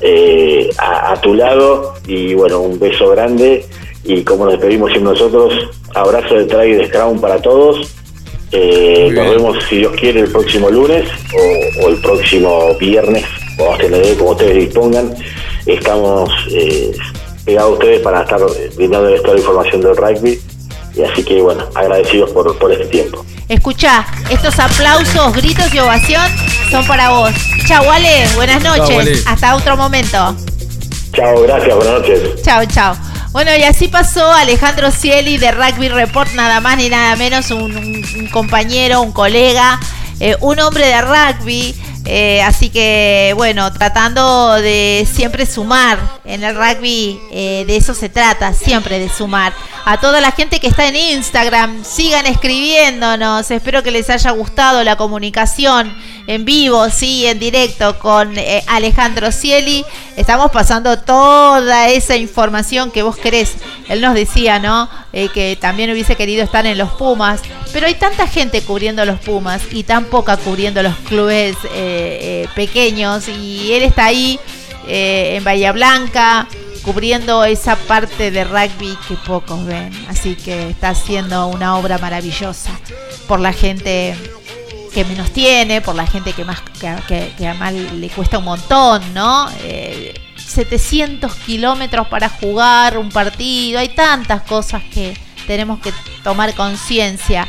eh, 0.00 0.68
a 0.78 1.14
tu 1.20 1.34
lado. 1.34 1.94
Y 2.08 2.34
bueno, 2.34 2.60
un 2.60 2.78
beso 2.80 3.10
grande. 3.10 3.64
Y 4.06 4.22
como 4.22 4.44
nos 4.44 4.54
despedimos 4.54 4.90
siempre 4.92 5.12
nosotros, 5.12 5.52
abrazo 5.94 6.34
de 6.36 6.44
try 6.44 6.70
y 6.70 6.72
de 6.74 6.86
scrum 6.86 7.20
para 7.20 7.40
todos. 7.42 7.92
Eh, 8.52 9.10
nos 9.12 9.30
vemos, 9.30 9.56
si 9.68 9.78
Dios 9.78 9.92
quiere, 9.98 10.20
el 10.20 10.30
próximo 10.30 10.70
lunes 10.70 11.08
o, 11.34 11.84
o 11.84 11.88
el 11.88 12.00
próximo 12.00 12.74
viernes, 12.78 13.24
como 13.56 13.72
ustedes, 13.72 14.16
como 14.16 14.30
ustedes 14.30 14.54
dispongan. 14.54 15.14
Estamos 15.66 16.30
eh, 16.52 16.92
pegados 17.44 17.70
a 17.70 17.74
ustedes 17.74 18.00
para 18.00 18.22
estar 18.22 18.40
brindándoles 18.76 19.22
toda 19.22 19.34
la 19.34 19.40
información 19.40 19.80
del 19.80 19.96
rugby. 19.96 20.40
Y 20.94 21.02
así 21.02 21.24
que, 21.24 21.42
bueno, 21.42 21.64
agradecidos 21.74 22.30
por, 22.30 22.56
por 22.58 22.72
este 22.72 22.86
tiempo. 22.86 23.24
Escucha, 23.48 24.06
estos 24.30 24.58
aplausos, 24.58 25.34
gritos 25.34 25.72
y 25.74 25.78
ovación 25.78 26.22
son 26.70 26.86
para 26.86 27.10
vos. 27.10 27.32
Chau, 27.66 27.90
Ale, 27.90 28.26
buenas 28.34 28.62
Chau, 28.62 28.76
noches. 28.76 28.98
Ale. 28.98 29.18
Hasta 29.26 29.56
otro 29.56 29.76
momento. 29.76 30.36
Chao, 31.12 31.42
gracias, 31.42 31.76
buenas 31.76 32.00
noches. 32.00 32.42
Chao, 32.42 32.64
chao. 32.66 32.96
Bueno, 33.36 33.54
y 33.54 33.64
así 33.64 33.88
pasó 33.88 34.32
Alejandro 34.32 34.90
Cieli 34.90 35.36
de 35.36 35.50
Rugby 35.52 35.90
Report, 35.90 36.32
nada 36.32 36.58
más 36.62 36.78
ni 36.78 36.88
nada 36.88 37.16
menos, 37.16 37.50
un, 37.50 37.76
un- 37.76 38.28
compañero, 38.32 39.02
un 39.02 39.12
colega, 39.12 39.78
eh, 40.20 40.36
un 40.40 40.58
hombre 40.58 40.86
de 40.86 41.02
rugby. 41.02 41.74
Eh, 42.08 42.40
así 42.42 42.70
que, 42.70 43.32
bueno, 43.36 43.72
tratando 43.72 44.52
de 44.54 45.06
siempre 45.12 45.44
sumar 45.44 45.98
en 46.24 46.44
el 46.44 46.54
rugby, 46.54 47.18
eh, 47.32 47.64
de 47.66 47.76
eso 47.76 47.94
se 47.94 48.08
trata, 48.08 48.52
siempre 48.52 49.00
de 49.00 49.08
sumar. 49.08 49.52
A 49.84 49.98
toda 49.98 50.20
la 50.20 50.30
gente 50.30 50.60
que 50.60 50.68
está 50.68 50.86
en 50.86 50.96
Instagram, 50.96 51.84
sigan 51.84 52.26
escribiéndonos. 52.26 53.50
Espero 53.50 53.82
que 53.82 53.90
les 53.90 54.08
haya 54.08 54.30
gustado 54.30 54.84
la 54.84 54.96
comunicación 54.96 55.94
en 56.28 56.44
vivo, 56.44 56.90
sí, 56.90 57.26
en 57.26 57.38
directo 57.38 57.98
con 57.98 58.36
eh, 58.38 58.62
Alejandro 58.68 59.32
Cieli. 59.32 59.84
Estamos 60.16 60.50
pasando 60.50 60.98
toda 60.98 61.88
esa 61.88 62.16
información 62.16 62.90
que 62.90 63.02
vos 63.02 63.16
querés. 63.16 63.54
Él 63.88 64.00
nos 64.00 64.14
decía, 64.14 64.58
¿no? 64.58 64.88
Que 65.12 65.56
también 65.58 65.90
hubiese 65.90 66.14
querido 66.14 66.44
estar 66.44 66.66
en 66.66 66.76
los 66.76 66.90
Pumas. 66.90 67.40
Pero 67.72 67.86
hay 67.86 67.94
tanta 67.94 68.26
gente 68.26 68.62
cubriendo 68.62 69.04
los 69.04 69.18
Pumas 69.20 69.62
y 69.70 69.84
tan 69.84 70.04
poca 70.06 70.36
cubriendo 70.36 70.82
los 70.82 70.94
clubes 71.08 71.56
eh, 71.98 72.48
pequeños. 72.54 73.28
Y 73.28 73.72
él 73.72 73.82
está 73.82 74.06
ahí 74.06 74.38
eh, 74.88 75.36
en 75.36 75.44
Bahía 75.44 75.72
Blanca 75.72 76.46
cubriendo 76.82 77.44
esa 77.44 77.74
parte 77.76 78.30
de 78.30 78.44
rugby 78.44 78.96
que 79.08 79.14
pocos 79.26 79.64
ven. 79.66 79.90
Así 80.08 80.36
que 80.36 80.70
está 80.70 80.90
haciendo 80.90 81.48
una 81.48 81.76
obra 81.76 81.98
maravillosa 81.98 82.70
por 83.26 83.40
la 83.40 83.52
gente 83.52 84.16
que 84.94 85.04
menos 85.04 85.30
tiene, 85.32 85.80
por 85.80 85.94
la 85.94 86.06
gente 86.06 86.32
que 86.32 86.44
más 86.44 86.60
que, 86.80 86.94
que- 87.08 87.32
que 87.36 87.46
además 87.48 87.72
le 87.74 88.08
cuesta 88.08 88.38
un 88.38 88.44
montón, 88.44 89.02
¿no? 89.14 89.48
Eh, 89.62 90.14
700 90.36 91.34
kilómetros 91.34 92.06
para 92.06 92.28
jugar 92.28 92.96
un 92.96 93.10
partido, 93.10 93.78
hay 93.80 93.88
tantas 93.90 94.42
cosas 94.42 94.82
que 94.84 95.14
tenemos 95.46 95.80
que 95.80 95.92
tomar 96.24 96.54
conciencia. 96.54 97.46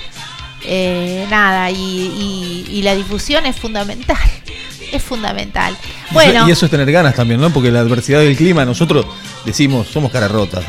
Eh, 0.69 1.25
nada, 1.29 1.71
y, 1.71 1.75
y- 1.75 2.65
y 2.69 2.81
la 2.81 2.93
difusión 2.93 3.45
es 3.45 3.55
fundamental, 3.55 4.17
es 4.91 5.01
fundamental. 5.01 5.77
Y 6.11 6.13
Bueno, 6.13 6.39
eso- 6.41 6.49
Y 6.49 6.51
eso 6.51 6.65
es 6.65 6.71
tener 6.71 6.91
ganas 6.91 7.15
también, 7.15 7.39
¿no? 7.39 7.49
Porque 7.51 7.71
la 7.71 7.79
adversidad 7.79 8.19
del 8.19 8.35
clima, 8.35 8.65
nosotros 8.65 9.05
decimos, 9.45 9.87
somos 9.87 10.11
cara 10.11 10.27
rotas. 10.27 10.65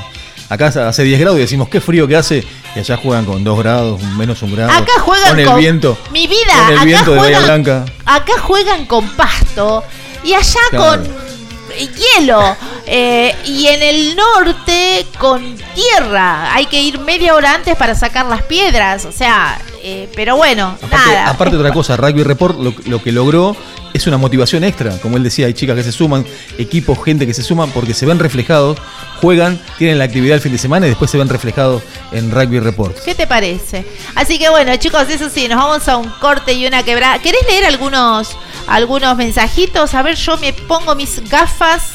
Acá 0.51 0.69
hace 0.69 1.03
10 1.03 1.21
grados 1.21 1.37
y 1.39 1.43
decimos, 1.43 1.69
qué 1.69 1.81
frío 1.81 2.07
que 2.09 2.17
hace. 2.17 2.43
Y 2.75 2.79
allá 2.79 2.97
juegan 2.97 3.25
con 3.27 3.43
2 3.45 3.59
grados, 3.59 4.01
menos 4.03 4.41
un 4.43 4.55
grado. 4.55 4.71
acá 4.71 4.93
juegan 5.01 5.29
con 5.31 5.41
el 5.41 5.47
con 5.47 5.59
viento. 5.59 5.99
mi 6.13 6.27
vida, 6.27 6.55
Con 6.57 6.69
el 6.71 6.77
acá 6.77 6.85
viento 6.85 7.11
de 7.13 7.19
Bahía 7.19 7.41
juegan- 7.41 7.63
Blanca. 7.65 7.93
acá 8.07 8.33
juegan 8.41 8.87
con 8.87 9.09
pasto 9.11 9.83
y 10.25 10.33
allá 10.33 10.61
Claro. 10.71 11.03
con 11.03 11.29
hielo 11.77 12.57
eh, 12.87 13.35
y 13.45 13.67
en 13.67 13.83
el 13.83 14.17
norte 14.17 15.07
con 15.19 15.55
tierra. 15.75 16.55
Hay 16.55 16.65
que 16.67 16.81
ir 16.81 16.99
media 17.01 17.35
hora 17.35 17.55
antes 17.55 17.77
para 17.77 17.95
sacar 17.95 18.25
las 18.27 18.43
piedras, 18.43 19.05
o 19.05 19.13
sea, 19.13 19.59
eh, 19.83 20.09
pero 20.15 20.37
bueno, 20.37 20.77
Aparte, 20.83 20.97
nada. 21.11 21.31
aparte 21.31 21.57
otra 21.57 21.73
cosa, 21.73 21.97
Rugby 21.97 22.23
Report 22.23 22.59
lo, 22.59 22.75
lo 22.87 23.03
que 23.03 23.13
logró 23.13 23.57
es 23.95 24.07
una 24.07 24.19
motivación 24.19 24.65
extra. 24.65 24.99
Como 24.99 25.17
él 25.17 25.23
decía, 25.23 25.47
hay 25.47 25.55
chicas 25.55 25.77
que 25.77 25.83
se 25.83 25.93
suman, 25.93 26.25
equipos, 26.59 27.03
gente 27.03 27.27
que 27.27 27.35
se 27.35 27.43
suman 27.43 27.71
porque 27.71 27.95
se 27.95 28.07
ven 28.07 28.19
reflejados, 28.19 28.79
juegan, 29.21 29.59
tienen 29.79 29.99
la 29.99 30.05
actividad 30.05 30.35
el 30.37 30.41
fin 30.41 30.53
de 30.53 30.59
semana 30.59 30.87
y 30.87 30.91
después 30.91 31.11
se 31.11 31.19
ven 31.19 31.29
reflejados 31.29 31.83
en 32.13 32.31
Rugby 32.31 32.61
Report. 32.61 32.97
¿Qué 33.05 33.15
te 33.15 33.27
parece? 33.27 33.85
Así 34.15 34.39
que 34.39 34.49
bueno, 34.51 34.77
chicos, 34.77 35.09
eso 35.09 35.29
sí, 35.31 35.49
nos 35.49 35.59
vamos 35.59 35.89
a 35.89 35.97
un 35.97 36.09
corte 36.21 36.53
y 36.53 36.67
una 36.67 36.83
quebrada. 36.83 37.19
¿Querés 37.19 37.43
leer 37.49 37.65
algunos, 37.65 38.37
algunos 38.67 39.17
mensajitos? 39.17 39.95
A 39.95 40.03
ver, 40.03 40.17
yo 40.17 40.37
me 40.37 40.53
pongo 40.53 40.95
mis 40.95 41.21
gafas 41.29 41.93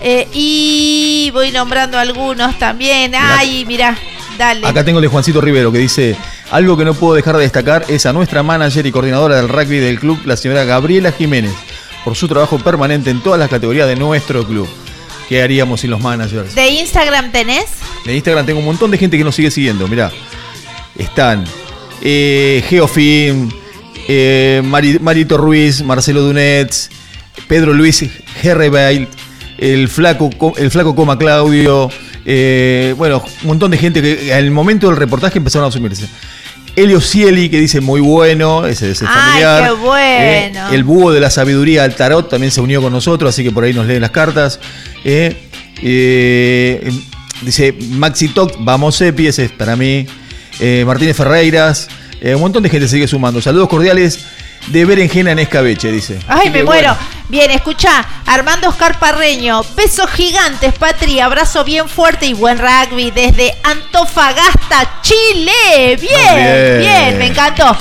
eh, 0.00 0.26
y 0.32 1.30
voy 1.32 1.52
nombrando 1.52 1.98
algunos 1.98 2.58
también. 2.58 3.14
Ay, 3.14 3.64
mira, 3.66 3.96
dale. 4.36 4.66
Acá 4.66 4.84
tengo 4.84 4.98
el 4.98 5.02
de 5.02 5.08
Juancito 5.08 5.40
Rivero 5.40 5.70
que 5.72 5.78
dice, 5.78 6.16
algo 6.50 6.76
que 6.76 6.84
no 6.84 6.94
puedo 6.94 7.14
dejar 7.14 7.36
de 7.36 7.42
destacar 7.42 7.84
es 7.88 8.06
a 8.06 8.12
nuestra 8.12 8.42
manager 8.42 8.86
y 8.86 8.92
coordinadora 8.92 9.36
del 9.36 9.48
rugby 9.48 9.78
del 9.78 9.98
club, 10.00 10.20
la 10.24 10.36
señora 10.36 10.64
Gabriela 10.64 11.12
Jiménez, 11.12 11.52
por 12.04 12.14
su 12.16 12.28
trabajo 12.28 12.58
permanente 12.58 13.10
en 13.10 13.20
todas 13.22 13.38
las 13.38 13.48
categorías 13.50 13.86
de 13.88 13.96
nuestro 13.96 14.44
club. 14.46 14.68
¿Qué 15.28 15.42
haríamos 15.42 15.80
sin 15.80 15.90
los 15.90 16.00
managers? 16.00 16.54
¿De 16.54 16.68
Instagram 16.68 17.32
tenés? 17.32 17.64
De 18.04 18.14
Instagram 18.14 18.46
tengo 18.46 18.60
un 18.60 18.64
montón 18.66 18.90
de 18.92 18.98
gente 18.98 19.18
que 19.18 19.24
nos 19.24 19.34
sigue 19.34 19.50
siguiendo, 19.50 19.88
mirá. 19.88 20.12
Están 20.96 21.44
eh, 22.00 22.64
Geofilm, 22.68 23.50
eh, 24.08 24.62
Mari- 24.64 24.98
Marito 25.00 25.36
Ruiz, 25.36 25.82
Marcelo 25.82 26.22
Dunets, 26.22 26.90
Pedro 27.48 27.72
Luis 27.74 28.04
Herrebail, 28.42 29.08
el 29.58 29.88
flaco, 29.88 30.30
Co- 30.30 30.54
el 30.56 30.70
flaco 30.70 30.94
Coma 30.94 31.18
Claudio, 31.18 31.90
eh, 32.26 32.94
bueno, 32.98 33.22
un 33.42 33.46
montón 33.46 33.70
de 33.70 33.78
gente 33.78 34.02
que 34.02 34.34
al 34.34 34.50
momento 34.50 34.88
del 34.88 34.96
reportaje 34.96 35.38
empezaron 35.38 35.68
a 35.68 35.72
sumirse. 35.72 36.06
Elio 36.74 37.00
Cieli, 37.00 37.48
que 37.48 37.58
dice 37.58 37.80
muy 37.80 38.00
bueno, 38.02 38.66
ese 38.66 38.90
es 38.90 39.00
el 39.00 39.08
Ay, 39.08 39.14
familiar. 39.14 39.64
qué 39.64 39.70
bueno. 39.72 40.68
Eh, 40.70 40.74
el 40.74 40.84
búho 40.84 41.10
de 41.12 41.20
la 41.20 41.30
sabiduría 41.30 41.84
al 41.84 41.94
tarot 41.94 42.28
también 42.28 42.50
se 42.52 42.60
unió 42.60 42.82
con 42.82 42.92
nosotros, 42.92 43.30
así 43.30 43.42
que 43.42 43.50
por 43.50 43.64
ahí 43.64 43.72
nos 43.72 43.86
leen 43.86 44.02
las 44.02 44.10
cartas. 44.10 44.60
Eh, 45.04 46.90
dice 47.42 47.74
Maxi 47.92 48.28
Toc, 48.28 48.56
vamos 48.58 49.00
Epi, 49.00 49.28
ese 49.28 49.44
es 49.46 49.52
para 49.52 49.76
mí. 49.76 50.06
Martínez 50.84 51.16
Ferreiras, 51.16 51.88
un 52.22 52.40
montón 52.40 52.62
de 52.62 52.68
gente 52.68 52.88
sigue 52.88 53.06
sumando. 53.08 53.40
Saludos 53.40 53.68
cordiales 53.68 54.26
de 54.68 54.84
Berenjena 54.84 55.32
en 55.32 55.38
Escabeche, 55.38 55.92
dice. 55.92 56.18
Ay, 56.26 56.40
Así 56.40 56.50
me 56.50 56.64
muero. 56.64 56.66
bueno, 56.66 56.96
Bien, 57.28 57.50
escucha, 57.50 58.04
Armando 58.26 58.68
Oscar 58.68 58.98
Parreño, 59.00 59.64
besos 59.74 60.08
gigantes, 60.12 60.72
Patri, 60.74 61.18
abrazo 61.18 61.64
bien 61.64 61.88
fuerte 61.88 62.26
y 62.26 62.34
buen 62.34 62.58
rugby 62.58 63.10
desde 63.10 63.52
Antofagasta, 63.64 65.00
Chile. 65.02 65.96
Bien, 66.00 66.36
Bien. 66.36 66.78
bien, 66.78 67.18
me 67.18 67.26
encantó. 67.26 67.76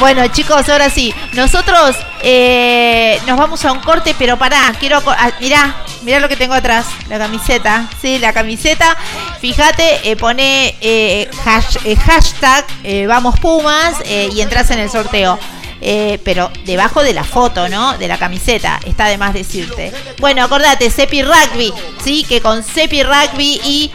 Bueno, 0.00 0.26
chicos, 0.28 0.68
ahora 0.68 0.90
sí, 0.90 1.14
nosotros 1.34 1.94
eh, 2.22 3.20
nos 3.26 3.36
vamos 3.38 3.64
a 3.64 3.70
un 3.72 3.80
corte, 3.80 4.14
pero 4.18 4.36
pará, 4.36 4.72
quiero, 4.80 5.00
ah, 5.06 5.30
mirá, 5.40 5.76
mirá 6.02 6.18
lo 6.20 6.28
que 6.28 6.36
tengo 6.36 6.54
atrás, 6.54 6.86
la 7.08 7.18
camiseta, 7.18 7.84
sí, 8.02 8.18
la 8.18 8.32
camiseta, 8.32 8.96
fíjate, 9.40 10.10
eh, 10.10 10.16
pone 10.16 10.76
eh, 10.80 11.28
hash- 11.44 11.78
eh, 11.84 11.96
hashtag 11.96 12.64
eh, 12.84 13.06
Vamos 13.06 13.38
Pumas 13.40 13.94
eh, 14.04 14.28
y 14.32 14.40
entras 14.40 14.70
en 14.70 14.80
el 14.80 14.90
sorteo. 14.90 15.38
Eh, 15.80 16.18
pero 16.24 16.50
debajo 16.64 17.02
de 17.02 17.14
la 17.14 17.24
foto, 17.24 17.68
¿no? 17.68 17.96
De 17.98 18.08
la 18.08 18.18
camiseta, 18.18 18.80
está 18.84 19.06
de 19.06 19.18
más 19.18 19.34
decirte. 19.34 19.92
Bueno, 20.18 20.42
acordate, 20.42 20.90
Cepi 20.90 21.22
Rugby, 21.22 21.72
¿sí? 22.02 22.24
Que 22.28 22.40
con 22.40 22.64
Cepi 22.64 23.02
Rugby 23.02 23.60
y 23.64 23.90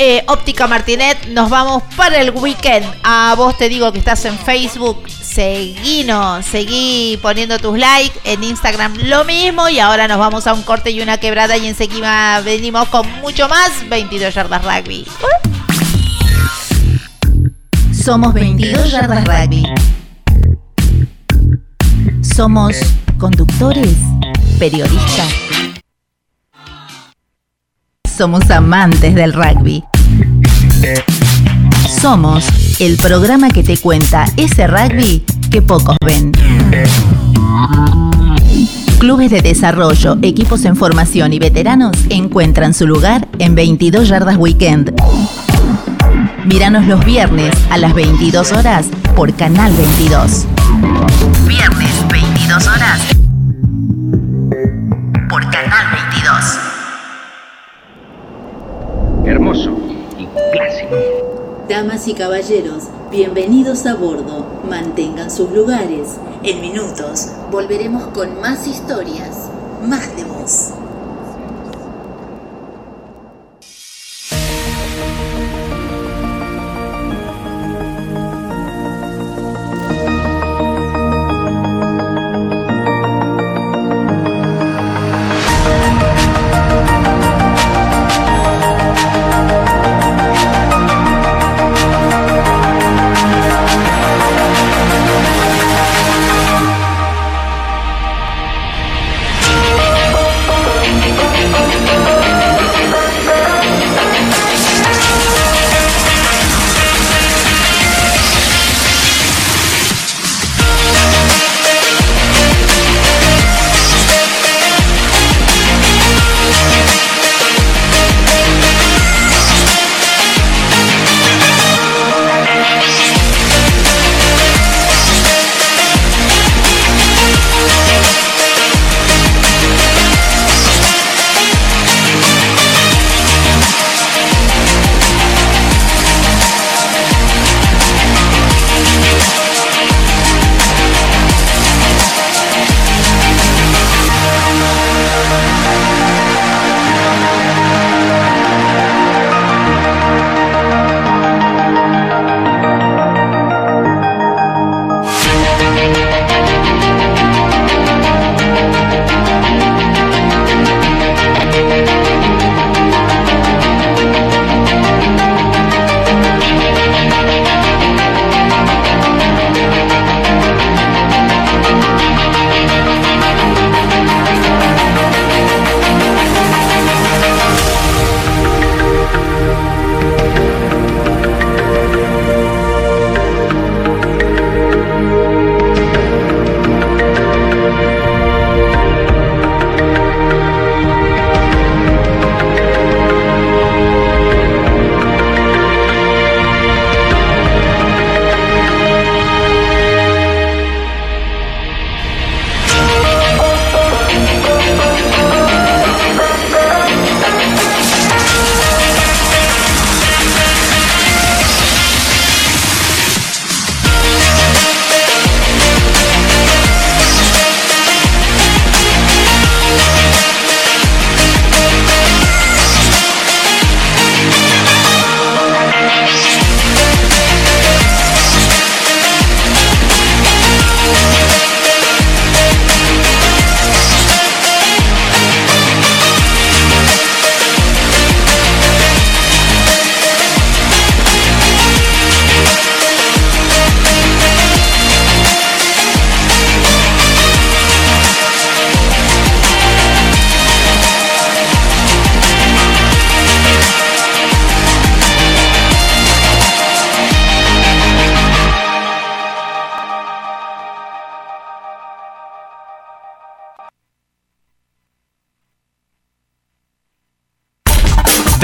eh, 0.00 0.22
Óptica 0.28 0.68
Martinet 0.68 1.26
nos 1.26 1.50
vamos 1.50 1.82
para 1.96 2.20
el 2.20 2.30
weekend. 2.30 2.86
A 3.02 3.34
vos 3.36 3.58
te 3.58 3.68
digo 3.68 3.90
que 3.92 3.98
estás 3.98 4.24
en 4.26 4.38
Facebook, 4.38 5.02
seguinos, 5.08 6.46
seguí 6.46 7.18
poniendo 7.20 7.58
tus 7.58 7.76
likes, 7.76 8.18
en 8.24 8.44
Instagram 8.44 8.94
lo 9.04 9.24
mismo 9.24 9.68
y 9.68 9.80
ahora 9.80 10.06
nos 10.06 10.18
vamos 10.18 10.46
a 10.46 10.54
un 10.54 10.62
corte 10.62 10.92
y 10.92 11.00
una 11.00 11.18
quebrada 11.18 11.56
y 11.56 11.66
enseguida 11.66 12.40
venimos 12.42 12.86
con 12.88 13.10
mucho 13.20 13.48
más 13.48 13.70
22 13.88 14.32
yardas 14.32 14.64
rugby. 14.64 15.04
Somos 17.92 18.32
22 18.32 18.92
yardas 18.92 19.24
rugby. 19.24 19.64
Somos 22.38 22.76
conductores 23.18 23.96
periodista? 24.60 25.24
Somos 28.16 28.48
amantes 28.52 29.16
del 29.16 29.32
rugby. 29.32 29.82
Somos 32.00 32.46
el 32.80 32.96
programa 32.98 33.48
que 33.48 33.64
te 33.64 33.76
cuenta 33.76 34.26
ese 34.36 34.68
rugby 34.68 35.24
que 35.50 35.62
pocos 35.62 35.96
ven. 36.06 36.30
Clubes 39.00 39.32
de 39.32 39.42
desarrollo, 39.42 40.16
equipos 40.22 40.64
en 40.64 40.76
formación 40.76 41.32
y 41.32 41.40
veteranos 41.40 41.96
encuentran 42.08 42.72
su 42.72 42.86
lugar 42.86 43.26
en 43.40 43.56
22 43.56 44.06
Yardas 44.06 44.36
Weekend. 44.36 44.94
Míranos 46.44 46.86
los 46.86 47.04
viernes 47.04 47.52
a 47.68 47.78
las 47.78 47.94
22 47.94 48.52
horas 48.52 48.86
por 49.16 49.34
Canal 49.34 49.72
22. 49.72 50.46
Viernes 51.48 52.08
22 52.08 52.27
horas 52.56 53.00
por 55.28 55.42
Canal 55.50 55.86
22. 55.92 56.58
Hermoso 59.26 59.76
y 60.18 60.26
clásico. 60.52 60.96
Damas 61.68 62.08
y 62.08 62.14
caballeros, 62.14 62.84
bienvenidos 63.10 63.84
a 63.84 63.96
bordo. 63.96 64.46
Mantengan 64.66 65.30
sus 65.30 65.50
lugares. 65.52 66.16
En 66.42 66.62
minutos 66.62 67.28
volveremos 67.50 68.04
con 68.14 68.40
más 68.40 68.66
historias, 68.66 69.50
más 69.86 70.16
de 70.16 70.24
voz. 70.24 70.72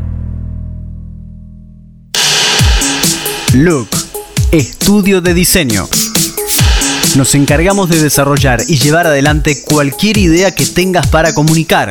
Look, 3.54 3.88
estudio 4.50 5.20
de 5.20 5.32
diseño. 5.32 5.88
Nos 7.14 7.36
encargamos 7.36 7.88
de 7.88 8.02
desarrollar 8.02 8.64
y 8.66 8.78
llevar 8.78 9.06
adelante 9.06 9.62
cualquier 9.62 10.18
idea 10.18 10.52
que 10.54 10.66
tengas 10.66 11.06
para 11.06 11.34
comunicar, 11.34 11.90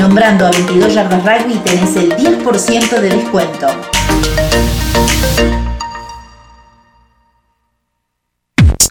Nombrando 0.00 0.46
a 0.46 0.50
22 0.50 0.94
Yardas 0.94 1.24
Rugby 1.24 1.58
tenés 1.64 1.96
el 1.96 2.14
10% 2.16 3.00
de 3.00 3.08
descuento. 3.08 3.66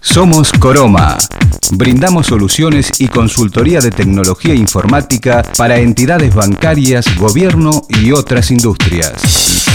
Somos 0.02 0.52
Coroma. 0.53 1.18
Brindamos 1.72 2.27
soluciones 2.27 3.02
y 3.02 3.07
consultoría 3.07 3.82
de 3.82 3.91
tecnología 3.91 4.53
informática 4.53 5.44
para 5.57 5.77
entidades 5.77 6.34
bancarias, 6.34 7.06
gobierno 7.18 7.82
y 7.90 8.11
otras 8.11 8.49
industrias. 8.52 9.74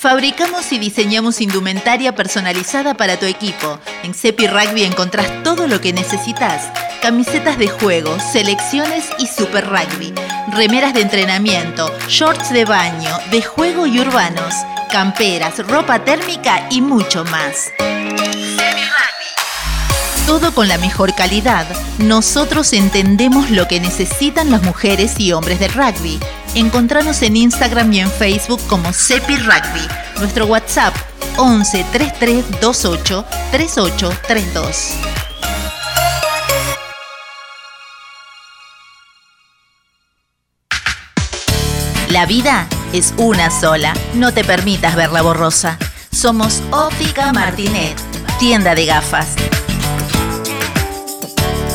Fabricamos 0.00 0.72
y 0.72 0.78
diseñamos 0.78 1.42
indumentaria 1.42 2.14
personalizada 2.14 2.94
para 2.94 3.18
tu 3.18 3.26
equipo. 3.26 3.78
En 4.02 4.14
Cepi 4.14 4.46
Rugby 4.46 4.84
encontrás 4.84 5.42
todo 5.42 5.68
lo 5.68 5.82
que 5.82 5.92
necesitas. 5.92 6.72
Camisetas 7.02 7.58
de 7.58 7.68
juego, 7.68 8.18
selecciones 8.18 9.10
y 9.18 9.26
super 9.26 9.66
rugby. 9.68 10.14
Remeras 10.54 10.94
de 10.94 11.02
entrenamiento, 11.02 11.92
shorts 12.08 12.50
de 12.50 12.64
baño, 12.64 13.10
de 13.30 13.42
juego 13.42 13.86
y 13.86 14.00
urbanos. 14.00 14.54
Camperas, 14.90 15.58
ropa 15.68 16.02
térmica 16.02 16.66
y 16.70 16.80
mucho 16.80 17.22
más. 17.26 17.70
Todo 20.26 20.54
con 20.54 20.68
la 20.68 20.78
mejor 20.78 21.14
calidad. 21.14 21.66
Nosotros 21.98 22.72
entendemos 22.72 23.50
lo 23.50 23.66
que 23.66 23.80
necesitan 23.80 24.50
las 24.50 24.62
mujeres 24.62 25.18
y 25.18 25.32
hombres 25.32 25.58
del 25.58 25.72
rugby. 25.72 26.20
Encontranos 26.54 27.22
en 27.22 27.36
Instagram 27.36 27.92
y 27.92 28.00
en 28.00 28.10
Facebook 28.10 28.60
como 28.68 28.92
Cepi 28.92 29.36
Rugby. 29.36 29.86
Nuestro 30.18 30.46
WhatsApp 30.46 30.94
11 31.36 31.84
33 31.92 32.44
28 32.60 33.24
38 33.50 34.12
32. 34.26 34.94
La 42.10 42.26
vida 42.26 42.66
es 42.92 43.14
una 43.18 43.50
sola. 43.50 43.94
No 44.14 44.34
te 44.34 44.42
permitas 44.42 44.96
verla 44.96 45.22
borrosa. 45.22 45.78
Somos 46.10 46.60
Óptica 46.72 47.32
Martinet, 47.32 47.96
tienda 48.40 48.74
de 48.74 48.86
gafas. 48.86 49.36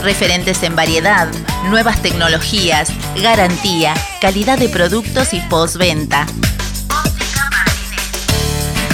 Referentes 0.05 0.61
en 0.61 0.75
variedad, 0.75 1.27
nuevas 1.63 1.99
tecnologías, 2.03 2.89
garantía, 3.23 3.95
calidad 4.21 4.59
de 4.59 4.69
productos 4.69 5.33
y 5.33 5.39
postventa. 5.39 6.27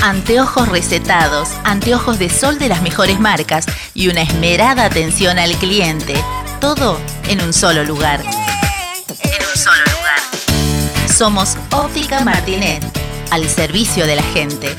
Anteojos 0.01 0.69
recetados, 0.69 1.49
anteojos 1.65 2.17
de 2.17 2.29
sol 2.29 2.59
de 2.59 2.69
las 2.69 2.81
mejores 2.81 3.19
marcas 3.19 3.65
y 3.93 4.07
una 4.07 4.21
esmerada 4.21 4.85
atención 4.85 5.37
al 5.37 5.53
cliente. 5.57 6.13
Todo 6.61 6.97
en 7.27 7.41
un 7.41 7.51
solo 7.51 7.83
lugar. 7.83 8.21
En 8.21 9.33
un 9.33 9.61
solo 9.61 9.83
lugar. 9.83 11.13
Somos 11.13 11.57
Óptica 11.71 12.23
Martinet, 12.23 12.85
al 13.31 13.49
servicio 13.49 14.07
de 14.07 14.15
la 14.15 14.23
gente. 14.23 14.73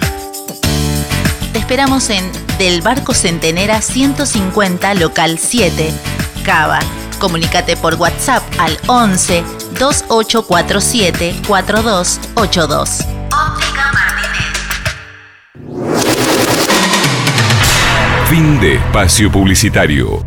Te 1.53 1.59
esperamos 1.59 2.09
en 2.09 2.25
Del 2.57 2.81
Barco 2.81 3.13
Centenera 3.13 3.83
150, 3.83 4.95
local 4.95 5.39
7, 5.39 5.93
Cava. 6.43 6.79
Comunícate 7.19 7.77
por 7.77 7.95
WhatsApp 7.95 8.43
al 8.59 8.79
11 8.87 9.45
2847 9.79 11.43
4282. 11.47 13.01
Óptica 13.31 13.93
Fin 18.33 18.59
de 18.61 18.77
espacio 18.77 19.31
publicitario. 19.31 20.25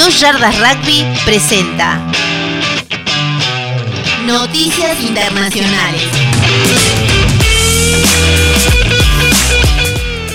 22 0.00 0.20
Yardas 0.20 0.56
Rugby 0.58 1.04
presenta 1.26 2.00
Noticias 4.26 4.98
Internacionales. 5.02 6.02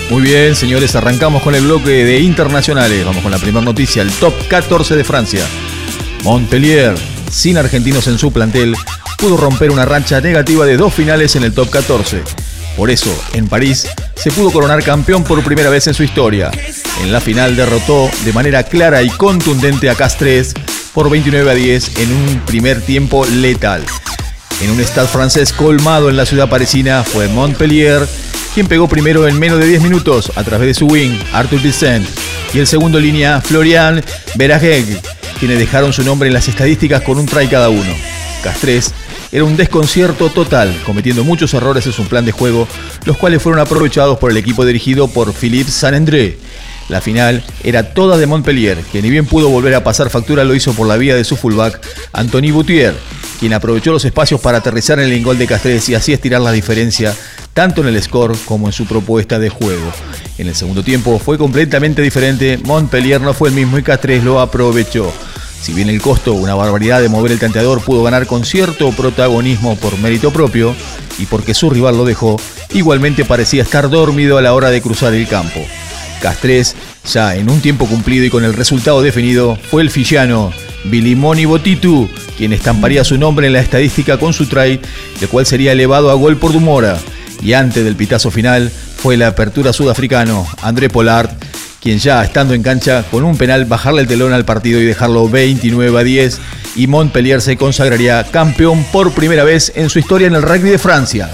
Muy 0.08 0.22
bien, 0.22 0.54
señores, 0.54 0.94
arrancamos 0.94 1.42
con 1.42 1.56
el 1.56 1.64
bloque 1.64 2.04
de 2.04 2.20
internacionales. 2.20 3.04
Vamos 3.04 3.24
con 3.24 3.32
la 3.32 3.38
primera 3.38 3.64
noticia, 3.64 4.02
el 4.02 4.12
top 4.12 4.34
14 4.46 4.94
de 4.94 5.02
Francia. 5.02 5.44
Montpellier, 6.22 6.94
sin 7.32 7.58
argentinos 7.58 8.06
en 8.06 8.18
su 8.18 8.32
plantel, 8.32 8.76
pudo 9.18 9.36
romper 9.36 9.72
una 9.72 9.84
rancha 9.84 10.20
negativa 10.20 10.64
de 10.64 10.76
dos 10.76 10.94
finales 10.94 11.34
en 11.34 11.42
el 11.42 11.52
top 11.52 11.70
14. 11.70 12.22
Por 12.76 12.90
eso, 12.90 13.12
en 13.32 13.48
París, 13.48 13.88
se 14.14 14.30
pudo 14.30 14.52
coronar 14.52 14.84
campeón 14.84 15.24
por 15.24 15.42
primera 15.42 15.70
vez 15.70 15.88
en 15.88 15.94
su 15.94 16.04
historia. 16.04 16.52
En 17.02 17.12
la 17.12 17.20
final 17.20 17.56
derrotó 17.56 18.10
de 18.24 18.32
manera 18.32 18.62
clara 18.64 19.02
y 19.02 19.10
contundente 19.10 19.90
a 19.90 19.94
Castres 19.94 20.54
por 20.92 21.10
29 21.10 21.50
a 21.50 21.54
10 21.54 21.98
en 21.98 22.12
un 22.12 22.40
primer 22.46 22.80
tiempo 22.80 23.24
letal. 23.26 23.84
En 24.62 24.70
un 24.70 24.80
stade 24.80 25.08
francés 25.08 25.52
colmado 25.52 26.08
en 26.08 26.16
la 26.16 26.26
ciudad 26.26 26.48
parisina 26.48 27.04
fue 27.04 27.28
Montpellier 27.28 28.06
quien 28.56 28.68
pegó 28.68 28.88
primero 28.88 29.28
en 29.28 29.38
menos 29.38 29.58
de 29.58 29.66
10 29.66 29.82
minutos 29.82 30.32
a 30.34 30.42
través 30.42 30.68
de 30.68 30.72
su 30.72 30.86
wing, 30.86 31.18
Arthur 31.34 31.60
Vicent, 31.60 32.08
y 32.54 32.58
el 32.58 32.66
segundo 32.66 32.98
línea, 32.98 33.42
Florian 33.42 34.02
Berageg, 34.36 34.98
quienes 35.38 35.58
dejaron 35.58 35.92
su 35.92 36.02
nombre 36.02 36.28
en 36.28 36.32
las 36.32 36.48
estadísticas 36.48 37.02
con 37.02 37.18
un 37.18 37.26
try 37.26 37.48
cada 37.48 37.68
uno. 37.68 37.92
Castres 38.42 38.94
era 39.30 39.44
un 39.44 39.58
desconcierto 39.58 40.30
total, 40.30 40.74
cometiendo 40.86 41.22
muchos 41.22 41.52
errores 41.52 41.84
en 41.84 41.92
su 41.92 42.04
plan 42.04 42.24
de 42.24 42.32
juego, 42.32 42.66
los 43.04 43.18
cuales 43.18 43.42
fueron 43.42 43.60
aprovechados 43.60 44.16
por 44.16 44.30
el 44.30 44.38
equipo 44.38 44.64
dirigido 44.64 45.06
por 45.08 45.34
Philippe 45.34 45.70
Saint-André. 45.70 46.38
La 46.88 47.00
final 47.00 47.42
era 47.64 47.94
toda 47.94 48.16
de 48.16 48.26
Montpellier, 48.26 48.78
que 48.92 49.02
ni 49.02 49.10
bien 49.10 49.26
pudo 49.26 49.48
volver 49.48 49.74
a 49.74 49.82
pasar 49.82 50.08
factura 50.08 50.44
lo 50.44 50.54
hizo 50.54 50.72
por 50.72 50.86
la 50.86 50.96
vía 50.96 51.16
de 51.16 51.24
su 51.24 51.36
fullback, 51.36 51.80
Anthony 52.12 52.52
Boutier, 52.52 52.94
quien 53.40 53.52
aprovechó 53.52 53.92
los 53.92 54.04
espacios 54.04 54.40
para 54.40 54.58
aterrizar 54.58 55.00
en 55.00 55.12
el 55.12 55.22
gol 55.24 55.38
de 55.38 55.46
Castres 55.46 55.88
y 55.88 55.94
así 55.94 56.12
estirar 56.12 56.40
la 56.40 56.52
diferencia 56.52 57.14
tanto 57.52 57.80
en 57.80 57.88
el 57.88 58.02
score 58.02 58.36
como 58.44 58.66
en 58.66 58.72
su 58.72 58.84
propuesta 58.86 59.38
de 59.38 59.48
juego. 59.48 59.90
En 60.38 60.46
el 60.46 60.54
segundo 60.54 60.82
tiempo 60.82 61.18
fue 61.18 61.38
completamente 61.38 62.02
diferente, 62.02 62.58
Montpellier 62.64 63.20
no 63.20 63.32
fue 63.32 63.48
el 63.48 63.54
mismo 63.54 63.78
y 63.78 63.82
Castres 63.82 64.22
lo 64.22 64.40
aprovechó. 64.40 65.12
Si 65.62 65.72
bien 65.72 65.88
el 65.88 66.00
costo, 66.00 66.34
una 66.34 66.54
barbaridad 66.54 67.00
de 67.00 67.08
mover 67.08 67.32
el 67.32 67.40
tanteador, 67.40 67.82
pudo 67.82 68.04
ganar 68.04 68.26
con 68.26 68.44
cierto 68.44 68.92
protagonismo 68.92 69.74
por 69.76 69.98
mérito 69.98 70.32
propio 70.32 70.76
y 71.18 71.26
porque 71.26 71.54
su 71.54 71.70
rival 71.70 71.96
lo 71.96 72.04
dejó, 72.04 72.38
igualmente 72.74 73.24
parecía 73.24 73.62
estar 73.62 73.88
dormido 73.88 74.38
a 74.38 74.42
la 74.42 74.52
hora 74.52 74.70
de 74.70 74.82
cruzar 74.82 75.14
el 75.14 75.26
campo. 75.26 75.60
Castres, 76.26 76.74
ya 77.08 77.36
en 77.36 77.48
un 77.48 77.60
tiempo 77.60 77.86
cumplido 77.86 78.24
y 78.24 78.30
con 78.30 78.42
el 78.42 78.52
resultado 78.52 79.00
definido, 79.00 79.56
fue 79.70 79.82
el 79.82 79.90
fillano 79.90 80.52
Bilimoni 80.86 81.44
Botitu, 81.44 82.08
quien 82.36 82.52
estamparía 82.52 83.04
su 83.04 83.16
nombre 83.16 83.46
en 83.46 83.52
la 83.52 83.60
estadística 83.60 84.18
con 84.18 84.32
su 84.32 84.46
try, 84.46 84.80
el 85.20 85.28
cual 85.28 85.46
sería 85.46 85.70
elevado 85.70 86.10
a 86.10 86.14
gol 86.14 86.36
por 86.36 86.52
Dumora 86.52 86.98
y 87.40 87.52
antes 87.52 87.84
del 87.84 87.94
pitazo 87.94 88.32
final 88.32 88.72
fue 88.96 89.16
la 89.16 89.28
apertura 89.28 89.72
sudafricano 89.72 90.48
André 90.62 90.90
Pollard, 90.90 91.30
quien 91.80 92.00
ya 92.00 92.24
estando 92.24 92.54
en 92.54 92.64
cancha 92.64 93.04
con 93.08 93.22
un 93.22 93.36
penal 93.36 93.64
bajarle 93.64 94.00
el 94.00 94.08
telón 94.08 94.32
al 94.32 94.44
partido 94.44 94.80
y 94.80 94.84
dejarlo 94.84 95.28
29 95.28 95.96
a 95.96 96.02
10 96.02 96.40
y 96.74 96.88
Montpellier 96.88 97.40
se 97.40 97.56
consagraría 97.56 98.24
campeón 98.24 98.84
por 98.90 99.12
primera 99.12 99.44
vez 99.44 99.70
en 99.76 99.90
su 99.90 100.00
historia 100.00 100.26
en 100.26 100.34
el 100.34 100.42
rugby 100.42 100.70
de 100.70 100.78
Francia. 100.78 101.30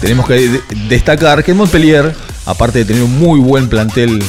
Tenemos 0.00 0.26
que 0.26 0.60
destacar 0.88 1.42
que 1.42 1.54
Montpellier, 1.54 2.14
aparte 2.46 2.78
de 2.78 2.84
tener 2.84 3.02
un 3.02 3.18
muy 3.18 3.40
buen 3.40 3.68
plantel 3.68 4.22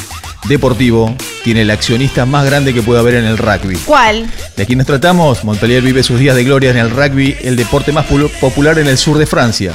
deportivo, 0.47 1.15
tiene 1.43 1.61
el 1.61 1.69
accionista 1.69 2.25
más 2.25 2.45
grande 2.45 2.73
que 2.73 2.81
puede 2.81 2.99
haber 2.99 3.15
en 3.15 3.25
el 3.25 3.37
rugby. 3.37 3.77
¿Cuál? 3.85 4.27
De 4.57 4.63
aquí 4.63 4.75
nos 4.75 4.87
tratamos, 4.87 5.43
Montpellier 5.43 5.83
vive 5.83 6.01
sus 6.01 6.19
días 6.19 6.35
de 6.35 6.43
gloria 6.43 6.71
en 6.71 6.77
el 6.77 6.89
rugby, 6.89 7.35
el 7.41 7.55
deporte 7.55 7.91
más 7.91 8.05
popular 8.05 8.79
en 8.79 8.87
el 8.87 8.97
sur 8.97 9.17
de 9.19 9.27
Francia. 9.27 9.73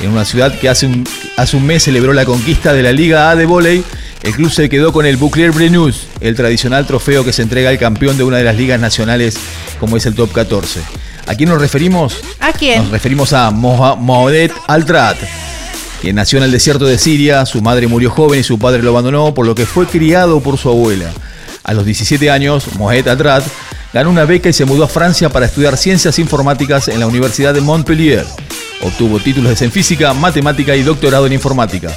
En 0.00 0.10
una 0.10 0.24
ciudad 0.24 0.56
que 0.58 0.68
hace 0.68 0.86
un, 0.86 1.04
hace 1.36 1.56
un 1.56 1.66
mes 1.66 1.82
celebró 1.82 2.12
la 2.12 2.24
conquista 2.24 2.72
de 2.72 2.82
la 2.82 2.92
Liga 2.92 3.30
A 3.30 3.36
de 3.36 3.46
volei, 3.46 3.82
el 4.22 4.32
club 4.34 4.50
se 4.50 4.68
quedó 4.68 4.92
con 4.92 5.04
el 5.04 5.16
Bouclier 5.16 5.50
Brenus, 5.50 6.06
el 6.20 6.34
tradicional 6.34 6.86
trofeo 6.86 7.24
que 7.24 7.32
se 7.32 7.42
entrega 7.42 7.70
al 7.70 7.78
campeón 7.78 8.16
de 8.16 8.24
una 8.24 8.38
de 8.38 8.44
las 8.44 8.56
ligas 8.56 8.80
nacionales 8.80 9.36
como 9.78 9.96
es 9.96 10.06
el 10.06 10.14
Top 10.14 10.32
14. 10.32 10.80
¿A 11.26 11.34
quién 11.34 11.48
nos 11.48 11.60
referimos? 11.60 12.18
¿A 12.40 12.52
quién? 12.52 12.82
Nos 12.82 12.90
referimos 12.90 13.32
a 13.32 13.50
Mohamed 13.50 14.50
Altrat, 14.66 15.16
quien 16.04 16.16
nació 16.16 16.36
en 16.36 16.44
el 16.44 16.50
desierto 16.50 16.84
de 16.84 16.98
Siria, 16.98 17.46
su 17.46 17.62
madre 17.62 17.86
murió 17.86 18.10
joven 18.10 18.40
y 18.40 18.42
su 18.42 18.58
padre 18.58 18.82
lo 18.82 18.90
abandonó, 18.90 19.32
por 19.32 19.46
lo 19.46 19.54
que 19.54 19.64
fue 19.64 19.86
criado 19.86 20.40
por 20.40 20.58
su 20.58 20.68
abuela. 20.68 21.10
A 21.62 21.72
los 21.72 21.86
17 21.86 22.30
años, 22.30 22.66
Mohamed 22.76 23.08
Atrat 23.08 23.42
ganó 23.94 24.10
una 24.10 24.26
beca 24.26 24.50
y 24.50 24.52
se 24.52 24.66
mudó 24.66 24.84
a 24.84 24.88
Francia 24.88 25.30
para 25.30 25.46
estudiar 25.46 25.78
ciencias 25.78 26.18
informáticas 26.18 26.88
en 26.88 27.00
la 27.00 27.06
Universidad 27.06 27.54
de 27.54 27.62
Montpellier. 27.62 28.26
Obtuvo 28.80 29.18
títulos 29.20 29.60
en 29.62 29.72
física, 29.72 30.12
matemática 30.14 30.76
y 30.76 30.82
doctorado 30.82 31.26
en 31.26 31.32
informática. 31.32 31.96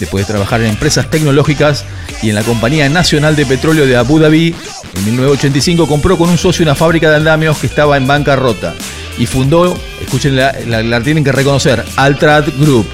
Después 0.00 0.26
de 0.26 0.32
trabajar 0.32 0.60
en 0.60 0.68
empresas 0.68 1.10
tecnológicas 1.10 1.84
y 2.22 2.28
en 2.28 2.34
la 2.34 2.42
Compañía 2.42 2.88
Nacional 2.88 3.36
de 3.36 3.46
Petróleo 3.46 3.86
de 3.86 3.96
Abu 3.96 4.18
Dhabi, 4.18 4.54
en 4.94 5.04
1985 5.04 5.86
compró 5.86 6.18
con 6.18 6.28
un 6.28 6.38
socio 6.38 6.62
una 6.62 6.74
fábrica 6.74 7.08
de 7.10 7.16
andamios 7.16 7.58
que 7.58 7.66
estaba 7.66 7.96
en 7.96 8.06
bancarrota 8.06 8.74
y 9.18 9.26
fundó, 9.26 9.76
escuchen, 10.02 10.36
la, 10.36 10.52
la 10.82 11.00
tienen 11.00 11.24
que 11.24 11.32
reconocer, 11.32 11.82
Altrat 11.96 12.48
Group 12.58 12.86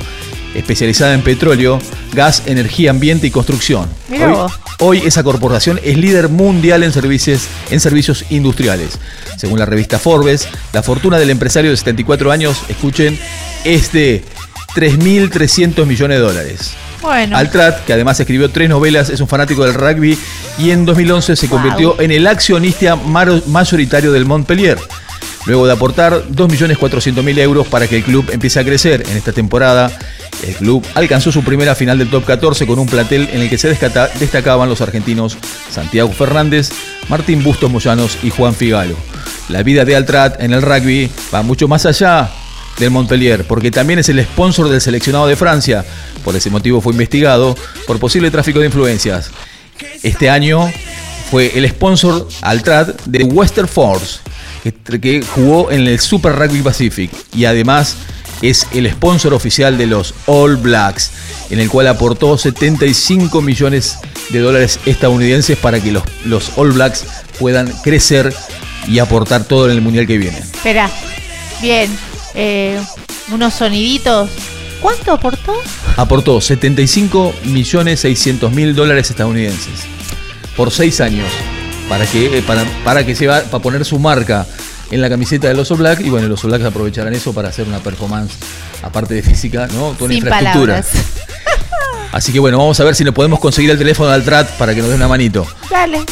especializada 0.54 1.14
en 1.14 1.22
petróleo, 1.22 1.78
gas, 2.12 2.42
energía, 2.46 2.90
ambiente 2.90 3.26
y 3.26 3.30
construcción. 3.30 3.88
Hoy, 4.10 4.50
hoy, 4.78 4.98
esa 5.06 5.22
corporación 5.22 5.80
es 5.82 5.96
líder 5.96 6.28
mundial 6.28 6.82
en 6.82 6.92
servicios, 6.92 7.48
en 7.70 7.80
servicios 7.80 8.24
industriales. 8.30 8.98
Según 9.36 9.58
la 9.58 9.66
revista 9.66 9.98
Forbes, 9.98 10.48
la 10.72 10.82
fortuna 10.82 11.18
del 11.18 11.30
empresario 11.30 11.70
de 11.70 11.76
74 11.76 12.30
años, 12.32 12.62
escuchen, 12.68 13.18
es 13.64 13.92
de 13.92 14.24
3.300 14.74 15.86
millones 15.86 16.18
de 16.18 16.22
dólares. 16.22 16.72
Bueno. 17.00 17.36
Altrat, 17.36 17.84
que 17.84 17.92
además 17.92 18.20
escribió 18.20 18.50
tres 18.50 18.68
novelas, 18.68 19.10
es 19.10 19.20
un 19.20 19.26
fanático 19.26 19.64
del 19.64 19.74
rugby 19.74 20.16
y 20.58 20.70
en 20.70 20.84
2011 20.84 21.34
se 21.34 21.48
convirtió 21.48 22.00
en 22.00 22.12
el 22.12 22.26
accionista 22.26 22.94
mayoritario 22.96 24.12
del 24.12 24.24
Montpellier. 24.24 24.78
Luego 25.46 25.66
de 25.66 25.72
aportar 25.72 26.24
2.400.000 26.28 27.38
euros 27.38 27.66
para 27.66 27.88
que 27.88 27.96
el 27.96 28.04
club 28.04 28.30
empiece 28.30 28.60
a 28.60 28.64
crecer 28.64 29.04
en 29.08 29.16
esta 29.16 29.32
temporada, 29.32 29.90
el 30.46 30.54
club 30.54 30.84
alcanzó 30.94 31.32
su 31.32 31.42
primera 31.42 31.74
final 31.74 31.98
del 31.98 32.10
top 32.10 32.24
14 32.24 32.66
con 32.66 32.78
un 32.78 32.86
plantel 32.86 33.28
en 33.32 33.42
el 33.42 33.50
que 33.50 33.58
se 33.58 33.68
destacaban 33.68 34.68
los 34.68 34.80
argentinos 34.80 35.36
Santiago 35.70 36.12
Fernández, 36.12 36.70
Martín 37.08 37.42
Bustos 37.42 37.70
Moyanos 37.70 38.18
y 38.22 38.30
Juan 38.30 38.54
Figalo. 38.54 38.96
La 39.48 39.62
vida 39.62 39.84
de 39.84 39.96
Altrat 39.96 40.40
en 40.40 40.52
el 40.52 40.62
rugby 40.62 41.10
va 41.34 41.42
mucho 41.42 41.66
más 41.68 41.86
allá 41.86 42.30
del 42.78 42.90
Montpellier, 42.90 43.44
porque 43.44 43.70
también 43.70 43.98
es 43.98 44.08
el 44.08 44.22
sponsor 44.24 44.68
del 44.68 44.80
seleccionado 44.80 45.26
de 45.26 45.36
Francia. 45.36 45.84
Por 46.24 46.36
ese 46.36 46.50
motivo 46.50 46.80
fue 46.80 46.92
investigado 46.92 47.56
por 47.86 47.98
posible 47.98 48.30
tráfico 48.30 48.60
de 48.60 48.66
influencias. 48.66 49.30
Este 50.02 50.30
año 50.30 50.70
fue 51.30 51.52
el 51.56 51.68
sponsor 51.68 52.28
Altrat 52.40 53.02
de 53.04 53.24
Western 53.24 53.68
Force, 53.68 54.20
que, 54.62 55.22
jugó 55.22 55.70
en 55.70 55.86
el 55.86 55.98
Super 56.00 56.34
Rugby 56.34 56.62
Pacific 56.62 57.10
y 57.34 57.44
además 57.44 57.96
es 58.42 58.66
el 58.72 58.90
sponsor 58.90 59.34
oficial 59.34 59.78
de 59.78 59.86
los 59.86 60.14
All 60.26 60.56
Blacks, 60.56 61.10
en 61.50 61.60
el 61.60 61.68
cual 61.68 61.86
aportó 61.88 62.36
75 62.36 63.40
millones 63.40 63.98
de 64.30 64.40
dólares 64.40 64.80
estadounidenses 64.86 65.56
para 65.58 65.80
que 65.80 65.92
los, 65.92 66.02
los 66.24 66.52
All 66.56 66.72
Blacks 66.72 67.04
puedan 67.38 67.72
crecer 67.82 68.32
y 68.88 68.98
aportar 68.98 69.44
todo 69.44 69.66
en 69.66 69.72
el 69.72 69.80
mundial 69.80 70.06
que 70.06 70.18
viene. 70.18 70.38
Espera, 70.38 70.90
bien, 71.60 71.96
eh, 72.34 72.80
unos 73.32 73.54
soniditos. 73.54 74.30
¿Cuánto 74.80 75.12
aportó? 75.12 75.54
Aportó 75.96 76.40
75 76.40 77.32
millones 77.44 78.00
600 78.00 78.50
mil 78.50 78.74
dólares 78.74 79.10
estadounidenses 79.10 79.86
por 80.56 80.72
seis 80.72 81.00
años 81.00 81.28
para 81.88 82.06
que, 82.06 82.38
eh, 82.38 82.42
para, 82.42 82.64
para 82.84 83.04
que 83.04 83.14
se 83.14 83.26
va, 83.26 83.40
para 83.42 83.62
poner 83.62 83.84
su 83.84 83.98
marca 83.98 84.46
en 84.90 85.00
la 85.00 85.08
camiseta 85.08 85.48
del 85.48 85.58
Oso 85.58 85.76
Black 85.76 86.00
y 86.00 86.10
bueno, 86.10 86.28
los 86.28 86.40
Oso 86.40 86.48
Blacks 86.48 86.64
aprovecharán 86.64 87.14
eso 87.14 87.32
para 87.32 87.48
hacer 87.48 87.66
una 87.66 87.78
performance 87.78 88.32
aparte 88.82 89.14
de 89.14 89.22
física, 89.22 89.66
¿no? 89.72 89.92
Toda 89.92 90.06
una 90.06 90.14
infraestructura. 90.14 90.84
Así 92.12 92.30
que 92.30 92.38
bueno, 92.38 92.58
vamos 92.58 92.78
a 92.78 92.84
ver 92.84 92.94
si 92.94 93.04
le 93.04 93.12
podemos 93.12 93.40
conseguir 93.40 93.70
el 93.70 93.78
teléfono 93.78 94.10
de 94.10 94.16
Altrat 94.16 94.50
para 94.58 94.74
que 94.74 94.80
nos 94.80 94.90
dé 94.90 94.96
una 94.96 95.08
manito. 95.08 95.46
Dale. 95.70 96.04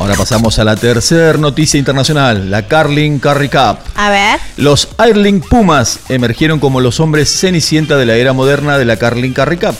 Ahora 0.00 0.14
pasamos 0.14 0.58
a 0.58 0.64
la 0.64 0.76
tercera 0.76 1.36
noticia 1.36 1.78
internacional, 1.78 2.50
la 2.50 2.66
Carling 2.66 3.18
Carry 3.18 3.50
Cup. 3.50 3.78
A 3.94 4.10
ver. 4.10 4.40
Los 4.56 4.88
Airling 4.96 5.42
Pumas 5.42 6.00
emergieron 6.08 6.58
como 6.58 6.80
los 6.80 6.98
hombres 7.00 7.30
cenicienta 7.30 7.98
de 7.98 8.06
la 8.06 8.16
era 8.16 8.32
moderna 8.32 8.78
de 8.78 8.86
la 8.86 8.96
Carling 8.96 9.32
Carry 9.32 9.58
Cup 9.58 9.76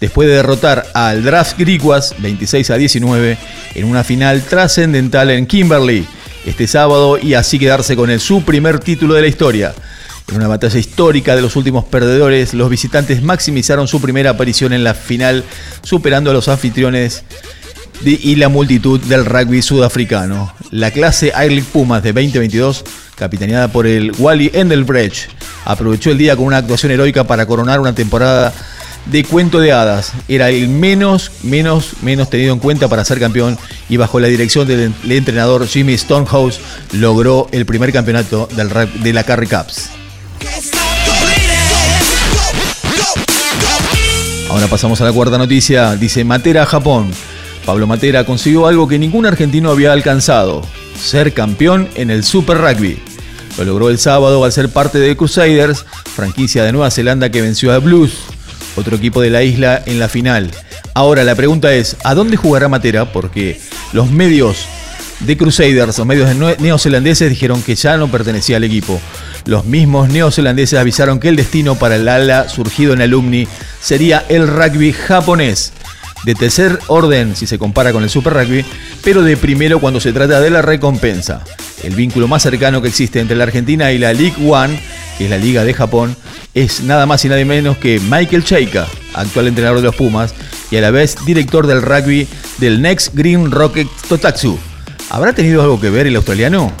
después 0.00 0.28
de 0.28 0.34
derrotar 0.34 0.86
al 0.94 1.22
Draft 1.22 1.58
Griquas 1.58 2.14
26 2.18 2.70
a 2.70 2.76
19 2.76 3.38
en 3.74 3.84
una 3.84 4.04
final 4.04 4.42
trascendental 4.42 5.30
en 5.30 5.46
Kimberley 5.46 6.06
este 6.46 6.66
sábado 6.66 7.18
y 7.18 7.34
así 7.34 7.58
quedarse 7.58 7.96
con 7.96 8.10
el, 8.10 8.20
su 8.20 8.42
primer 8.42 8.78
título 8.78 9.14
de 9.14 9.22
la 9.22 9.28
historia. 9.28 9.74
En 10.28 10.36
una 10.36 10.48
batalla 10.48 10.78
histórica 10.78 11.36
de 11.36 11.42
los 11.42 11.54
últimos 11.56 11.84
perdedores, 11.84 12.54
los 12.54 12.70
visitantes 12.70 13.22
maximizaron 13.22 13.88
su 13.88 14.00
primera 14.00 14.30
aparición 14.30 14.72
en 14.72 14.82
la 14.82 14.94
final, 14.94 15.44
superando 15.82 16.30
a 16.30 16.34
los 16.34 16.48
anfitriones 16.48 17.24
y 18.02 18.36
la 18.36 18.48
multitud 18.48 19.00
del 19.00 19.24
rugby 19.24 19.62
sudafricano. 19.62 20.52
La 20.70 20.90
clase 20.90 21.32
Air 21.36 21.52
League 21.52 21.68
Pumas 21.72 22.02
de 22.02 22.12
2022, 22.12 22.84
capitaneada 23.16 23.68
por 23.68 23.86
el 23.86 24.12
Wally 24.18 24.50
Endelbrecht, 24.52 25.30
aprovechó 25.64 26.10
el 26.10 26.18
día 26.18 26.36
con 26.36 26.46
una 26.46 26.58
actuación 26.58 26.92
heroica 26.92 27.24
para 27.24 27.46
coronar 27.46 27.80
una 27.80 27.94
temporada 27.94 28.52
de 29.06 29.24
cuento 29.24 29.60
de 29.60 29.72
hadas. 29.72 30.12
Era 30.28 30.50
el 30.50 30.68
menos, 30.68 31.30
menos, 31.42 32.02
menos 32.02 32.30
tenido 32.30 32.52
en 32.52 32.60
cuenta 32.60 32.88
para 32.88 33.04
ser 33.04 33.18
campeón 33.18 33.58
y 33.88 33.96
bajo 33.96 34.20
la 34.20 34.28
dirección 34.28 34.66
del, 34.66 34.92
entrenador 35.08 35.66
Jimmy 35.66 35.96
Stonehouse 35.96 36.60
logró 36.92 37.48
el 37.52 37.66
primer 37.66 37.92
campeonato 37.92 38.48
del 38.54 38.68
de 39.02 39.12
la 39.12 39.24
Carry 39.24 39.46
Cups. 39.46 39.90
Ahora 44.50 44.68
pasamos 44.68 45.00
a 45.00 45.04
la 45.04 45.12
cuarta 45.12 45.36
noticia. 45.36 45.96
Dice 45.96 46.24
Matera 46.24 46.64
Japón. 46.64 47.10
Pablo 47.66 47.86
Matera 47.86 48.24
consiguió 48.24 48.66
algo 48.66 48.86
que 48.86 48.98
ningún 48.98 49.26
argentino 49.26 49.70
había 49.70 49.92
alcanzado. 49.92 50.62
Ser 51.02 51.32
campeón 51.32 51.88
en 51.96 52.10
el 52.10 52.24
Super 52.24 52.58
Rugby. 52.58 53.02
Lo 53.58 53.64
logró 53.64 53.88
el 53.88 53.98
sábado 53.98 54.44
al 54.44 54.52
ser 54.52 54.68
parte 54.68 54.98
de 54.98 55.16
Crusaders, 55.16 55.84
franquicia 56.14 56.62
de 56.62 56.72
Nueva 56.72 56.90
Zelanda 56.90 57.30
que 57.30 57.42
venció 57.42 57.72
a 57.72 57.78
Blues, 57.78 58.12
otro 58.76 58.96
equipo 58.96 59.20
de 59.20 59.30
la 59.30 59.42
isla, 59.42 59.82
en 59.86 59.98
la 59.98 60.08
final. 60.08 60.50
Ahora 60.94 61.24
la 61.24 61.34
pregunta 61.34 61.72
es, 61.72 61.96
¿a 62.04 62.14
dónde 62.14 62.36
jugará 62.36 62.68
Matera? 62.68 63.12
Porque 63.12 63.60
los 63.92 64.10
medios 64.10 64.66
de 65.20 65.36
Crusaders, 65.36 65.98
los 65.98 66.06
medios 66.06 66.28
neozelandeses 66.58 67.30
dijeron 67.30 67.62
que 67.62 67.74
ya 67.74 67.96
no 67.96 68.10
pertenecía 68.10 68.56
al 68.56 68.64
equipo. 68.64 69.00
Los 69.46 69.64
mismos 69.64 70.08
neozelandeses 70.08 70.78
avisaron 70.78 71.20
que 71.20 71.28
el 71.28 71.36
destino 71.36 71.76
para 71.76 71.96
el 71.96 72.08
ala 72.08 72.48
surgido 72.48 72.92
en 72.92 73.02
Alumni 73.02 73.46
sería 73.80 74.24
el 74.28 74.48
rugby 74.48 74.92
japonés. 74.92 75.72
De 76.24 76.34
tercer 76.34 76.78
orden 76.86 77.36
si 77.36 77.46
se 77.46 77.58
compara 77.58 77.92
con 77.92 78.02
el 78.02 78.08
Super 78.08 78.32
Rugby, 78.32 78.64
pero 79.02 79.22
de 79.22 79.36
primero 79.36 79.78
cuando 79.78 80.00
se 80.00 80.12
trata 80.12 80.40
de 80.40 80.48
la 80.48 80.62
recompensa. 80.62 81.44
El 81.82 81.94
vínculo 81.94 82.28
más 82.28 82.42
cercano 82.42 82.80
que 82.80 82.88
existe 82.88 83.20
entre 83.20 83.36
la 83.36 83.44
Argentina 83.44 83.92
y 83.92 83.98
la 83.98 84.14
League 84.14 84.36
One, 84.48 84.80
que 85.16 85.24
es 85.24 85.30
la 85.30 85.38
Liga 85.38 85.64
de 85.64 85.74
Japón, 85.74 86.16
es 86.54 86.82
nada 86.82 87.06
más 87.06 87.24
y 87.24 87.28
nada 87.28 87.44
menos 87.44 87.76
que 87.78 88.00
Michael 88.00 88.44
Cheika, 88.44 88.86
actual 89.14 89.48
entrenador 89.48 89.78
de 89.78 89.84
los 89.84 89.96
Pumas 89.96 90.34
y 90.70 90.76
a 90.76 90.80
la 90.80 90.90
vez 90.90 91.16
director 91.24 91.66
del 91.66 91.82
rugby 91.82 92.28
del 92.58 92.80
Next 92.82 93.14
Green 93.14 93.50
Rocket 93.50 93.88
Totatsu. 94.08 94.58
¿Habrá 95.10 95.32
tenido 95.32 95.62
algo 95.62 95.80
que 95.80 95.90
ver 95.90 96.06
el 96.06 96.16
australiano? 96.16 96.72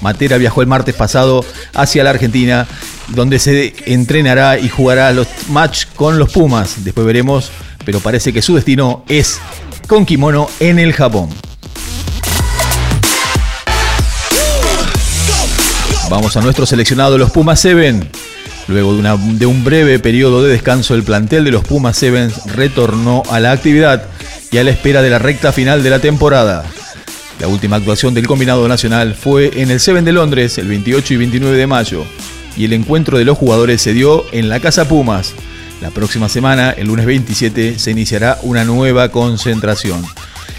Matera 0.00 0.38
viajó 0.38 0.60
el 0.60 0.66
martes 0.66 0.94
pasado 0.94 1.44
hacia 1.74 2.04
la 2.04 2.10
Argentina, 2.10 2.66
donde 3.08 3.38
se 3.38 3.74
entrenará 3.86 4.58
y 4.58 4.68
jugará 4.68 5.12
los 5.12 5.26
match 5.48 5.86
con 5.94 6.18
los 6.18 6.32
Pumas. 6.32 6.84
Después 6.84 7.06
veremos, 7.06 7.50
pero 7.84 8.00
parece 8.00 8.32
que 8.32 8.42
su 8.42 8.54
destino 8.54 9.04
es 9.08 9.40
con 9.86 10.04
kimono 10.04 10.48
en 10.60 10.78
el 10.78 10.92
Japón. 10.92 11.28
Vamos 16.08 16.36
a 16.36 16.40
nuestro 16.40 16.66
seleccionado, 16.66 17.18
los 17.18 17.32
Pumas 17.32 17.58
7. 17.60 18.00
Luego 18.68 18.94
de, 18.94 19.46
un 19.46 19.64
breve 19.64 19.98
periodo 19.98 20.42
de 20.42 20.52
descanso, 20.52 20.94
el 20.94 21.02
plantel 21.02 21.44
de 21.44 21.50
los 21.50 21.64
Pumas 21.64 21.98
7 21.98 22.28
retornó 22.54 23.24
a 23.28 23.40
la 23.40 23.50
actividad 23.50 24.04
y 24.52 24.58
a 24.58 24.64
la 24.64 24.70
espera 24.70 25.02
de 25.02 25.10
la 25.10 25.18
recta 25.18 25.50
final 25.50 25.82
de 25.82 25.90
la 25.90 25.98
temporada. 25.98 26.64
La 27.40 27.48
última 27.48 27.76
actuación 27.76 28.14
del 28.14 28.28
combinado 28.28 28.68
nacional 28.68 29.14
fue 29.14 29.60
en 29.60 29.70
el 29.70 29.80
Seven 29.80 30.04
de 30.04 30.12
Londres 30.12 30.58
el 30.58 30.68
28 30.68 31.14
y 31.14 31.16
29 31.16 31.56
de 31.56 31.66
mayo 31.66 32.04
y 32.56 32.64
el 32.64 32.72
encuentro 32.72 33.18
de 33.18 33.24
los 33.24 33.36
jugadores 33.36 33.82
se 33.82 33.92
dio 33.92 34.24
en 34.32 34.48
la 34.48 34.60
Casa 34.60 34.88
Pumas. 34.88 35.34
La 35.80 35.90
próxima 35.90 36.28
semana, 36.28 36.70
el 36.70 36.86
lunes 36.86 37.04
27, 37.04 37.80
se 37.80 37.90
iniciará 37.90 38.38
una 38.42 38.64
nueva 38.64 39.10
concentración. 39.10 40.04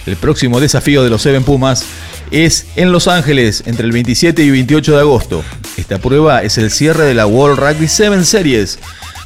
El 0.06 0.16
próximo 0.16 0.60
desafío 0.60 1.04
de 1.04 1.10
los 1.10 1.22
Seven 1.22 1.44
Pumas 1.44 1.84
es 2.32 2.68
en 2.76 2.92
Los 2.92 3.08
Ángeles 3.08 3.64
entre 3.66 3.86
el 3.86 3.92
27 3.92 4.44
y 4.44 4.52
28 4.52 4.94
de 4.94 5.00
agosto. 5.00 5.44
Esta 5.78 6.00
prueba 6.00 6.44
es 6.44 6.58
el 6.58 6.72
cierre 6.72 7.06
de 7.06 7.14
la 7.14 7.26
World 7.26 7.60
Rugby 7.60 7.88
7 7.88 8.24
Series, 8.26 8.80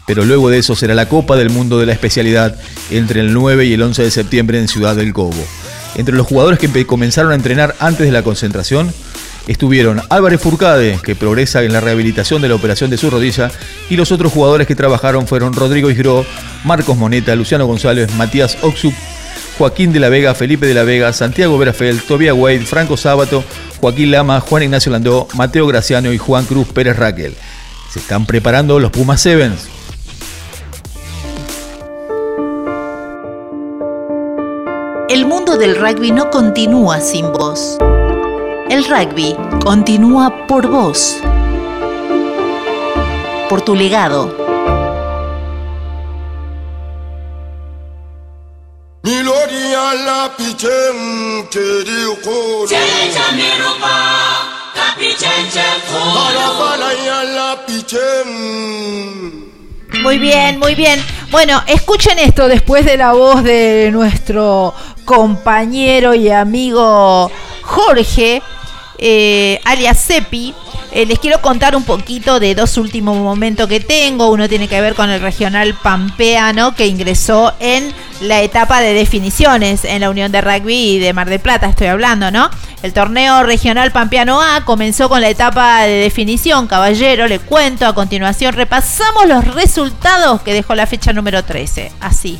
pero 0.05 0.25
luego 0.25 0.49
de 0.49 0.59
eso 0.59 0.75
será 0.75 0.93
la 0.95 1.07
Copa 1.07 1.35
del 1.35 1.49
Mundo 1.49 1.79
de 1.79 1.85
la 1.85 1.93
especialidad 1.93 2.55
entre 2.89 3.21
el 3.21 3.33
9 3.33 3.65
y 3.65 3.73
el 3.73 3.81
11 3.81 4.03
de 4.03 4.11
septiembre 4.11 4.59
en 4.59 4.67
Ciudad 4.67 4.95
del 4.95 5.13
Cobo. 5.13 5.33
Entre 5.95 6.15
los 6.15 6.27
jugadores 6.27 6.59
que 6.59 6.85
comenzaron 6.85 7.31
a 7.31 7.35
entrenar 7.35 7.75
antes 7.79 8.05
de 8.05 8.11
la 8.11 8.23
concentración 8.23 8.93
estuvieron 9.47 10.01
Álvarez 10.09 10.41
Furcade, 10.41 10.99
que 11.03 11.15
progresa 11.15 11.63
en 11.63 11.73
la 11.73 11.81
rehabilitación 11.81 12.41
de 12.41 12.49
la 12.49 12.55
operación 12.55 12.89
de 12.89 12.97
su 12.97 13.09
rodilla, 13.09 13.51
y 13.89 13.95
los 13.95 14.11
otros 14.11 14.31
jugadores 14.31 14.67
que 14.67 14.75
trabajaron 14.75 15.27
fueron 15.27 15.53
Rodrigo 15.53 15.89
Isgro, 15.89 16.25
Marcos 16.63 16.97
Moneta, 16.97 17.35
Luciano 17.35 17.65
González, 17.65 18.13
Matías 18.15 18.57
Oxup, 18.61 18.93
Joaquín 19.61 19.93
de 19.93 19.99
la 19.99 20.09
Vega, 20.09 20.33
Felipe 20.33 20.65
de 20.65 20.73
la 20.73 20.81
Vega, 20.81 21.13
Santiago 21.13 21.55
Verafel, 21.55 22.01
Tobía 22.01 22.33
Wade, 22.33 22.61
Franco 22.61 22.97
Sábato, 22.97 23.43
Joaquín 23.79 24.09
Lama, 24.09 24.39
Juan 24.39 24.63
Ignacio 24.63 24.91
Landó, 24.91 25.27
Mateo 25.35 25.67
Graciano 25.67 26.11
y 26.11 26.17
Juan 26.17 26.45
Cruz 26.45 26.69
Pérez 26.69 26.97
Raquel. 26.97 27.35
Se 27.91 27.99
están 27.99 28.25
preparando 28.25 28.79
los 28.79 28.89
Pumas 28.89 29.21
Sevens. 29.21 29.67
El 35.07 35.27
mundo 35.27 35.59
del 35.59 35.75
rugby 35.75 36.09
no 36.09 36.31
continúa 36.31 36.99
sin 36.99 37.31
vos. 37.31 37.77
El 38.67 38.83
rugby 38.85 39.35
continúa 39.63 40.47
por 40.47 40.67
vos. 40.71 41.17
Por 43.47 43.61
tu 43.61 43.75
legado. 43.75 44.40
La 50.63 50.67
pichen 50.69 51.47
keri 51.49 52.03
ko 52.23 52.65
Para 56.13 56.47
para 56.59 56.89
ya 57.03 57.23
la 57.23 57.65
pichen 57.65 58.29
Muy 60.03 60.17
bien, 60.19 60.59
muy 60.59 60.75
bien. 60.75 61.03
Bueno, 61.31 61.61
escuchen 61.67 62.19
esto 62.19 62.47
después 62.47 62.85
de 62.85 62.97
la 62.97 63.13
voz 63.13 63.43
de 63.43 63.89
nuestro 63.91 64.73
compañero 65.05 66.13
y 66.13 66.29
amigo 66.29 67.31
Jorge, 67.63 68.41
eh, 69.02 69.60
alias 69.65 69.99
Sepi. 69.99 70.53
Eh, 70.94 71.06
les 71.06 71.19
quiero 71.19 71.41
contar 71.41 71.76
un 71.76 71.84
poquito 71.84 72.40
de 72.40 72.53
dos 72.53 72.78
últimos 72.78 73.18
momentos 73.18 73.68
que 73.68 73.80
tengo. 73.80 74.30
Uno 74.30 74.48
tiene 74.48 74.68
que 74.68 74.80
ver 74.82 74.94
con 74.94 75.10
el 75.10 75.22
regional 75.22 75.73
pampeano 75.73 76.76
que 76.76 76.88
ingresó 76.88 77.53
en 77.60 77.94
la 78.22 78.41
etapa 78.41 78.82
de 78.82 78.94
definiciones 78.94 79.84
en 79.84 80.02
la 80.02 80.10
Unión 80.10 80.32
de 80.32 80.41
Rugby 80.41 80.99
de 80.99 81.14
Mar 81.14 81.30
del 81.30 81.40
Plata, 81.40 81.68
estoy 81.68 81.88
hablando, 81.88 82.30
¿no? 82.30 82.49
El 82.84 82.94
torneo 82.94 83.44
regional 83.44 83.91
pampeano 83.91 84.41
A 84.41 84.64
comenzó 84.65 85.10
con 85.10 85.22
la 85.22 85.30
etapa 85.30 85.84
de 85.84 85.94
definición, 85.94 86.68
caballero, 86.68 87.28
le 87.28 87.40
cuento. 87.40 87.86
A 87.86 87.95
continuación 87.95 88.53
repasamos 88.53 89.28
los 89.28 89.45
resultados 89.53 90.41
que 90.41 90.53
dejó 90.53 90.76
la 90.76 90.88
fecha 90.88 91.14
número 91.14 91.44
13. 91.44 91.91
Así. 91.99 92.40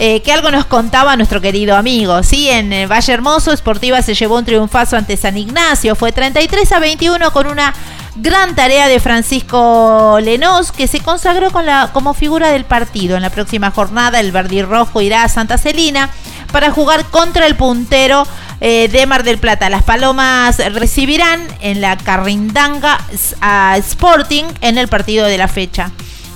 Eh, 0.00 0.22
que 0.22 0.32
algo 0.32 0.52
nos 0.52 0.64
contaba 0.64 1.16
nuestro 1.16 1.40
querido 1.40 1.74
amigo, 1.74 2.22
¿sí? 2.22 2.48
En 2.48 2.72
eh, 2.72 2.86
Valle 2.86 3.12
Hermoso, 3.12 3.56
Sportiva 3.56 4.00
se 4.00 4.14
llevó 4.14 4.38
un 4.38 4.44
triunfazo 4.44 4.96
ante 4.96 5.16
San 5.16 5.36
Ignacio, 5.36 5.96
fue 5.96 6.12
33 6.12 6.70
a 6.70 6.78
21 6.78 7.32
con 7.32 7.48
una 7.48 7.74
gran 8.14 8.54
tarea 8.54 8.86
de 8.86 9.00
Francisco 9.00 10.18
Lenos, 10.22 10.70
que 10.70 10.86
se 10.86 11.00
consagró 11.00 11.50
como 11.92 12.14
figura 12.14 12.50
del 12.50 12.64
partido. 12.64 13.16
En 13.16 13.22
la 13.22 13.30
próxima 13.30 13.72
jornada, 13.72 14.20
el 14.20 14.32
Rojo 14.68 15.00
irá 15.00 15.24
a 15.24 15.28
Santa 15.28 15.58
Celina 15.58 16.10
para 16.52 16.70
jugar 16.70 17.06
contra 17.06 17.46
el 17.46 17.56
puntero 17.56 18.24
eh, 18.60 18.88
de 18.88 19.06
Mar 19.06 19.24
del 19.24 19.38
Plata. 19.38 19.68
Las 19.70 19.82
Palomas 19.82 20.58
recibirán 20.72 21.40
en 21.60 21.80
la 21.80 21.96
Carrindanga 21.96 22.98
a 23.40 23.76
Sporting 23.78 24.44
en 24.60 24.78
el 24.78 24.88
partido 24.88 25.26
de 25.26 25.38
la 25.38 25.48
fecha. 25.48 25.90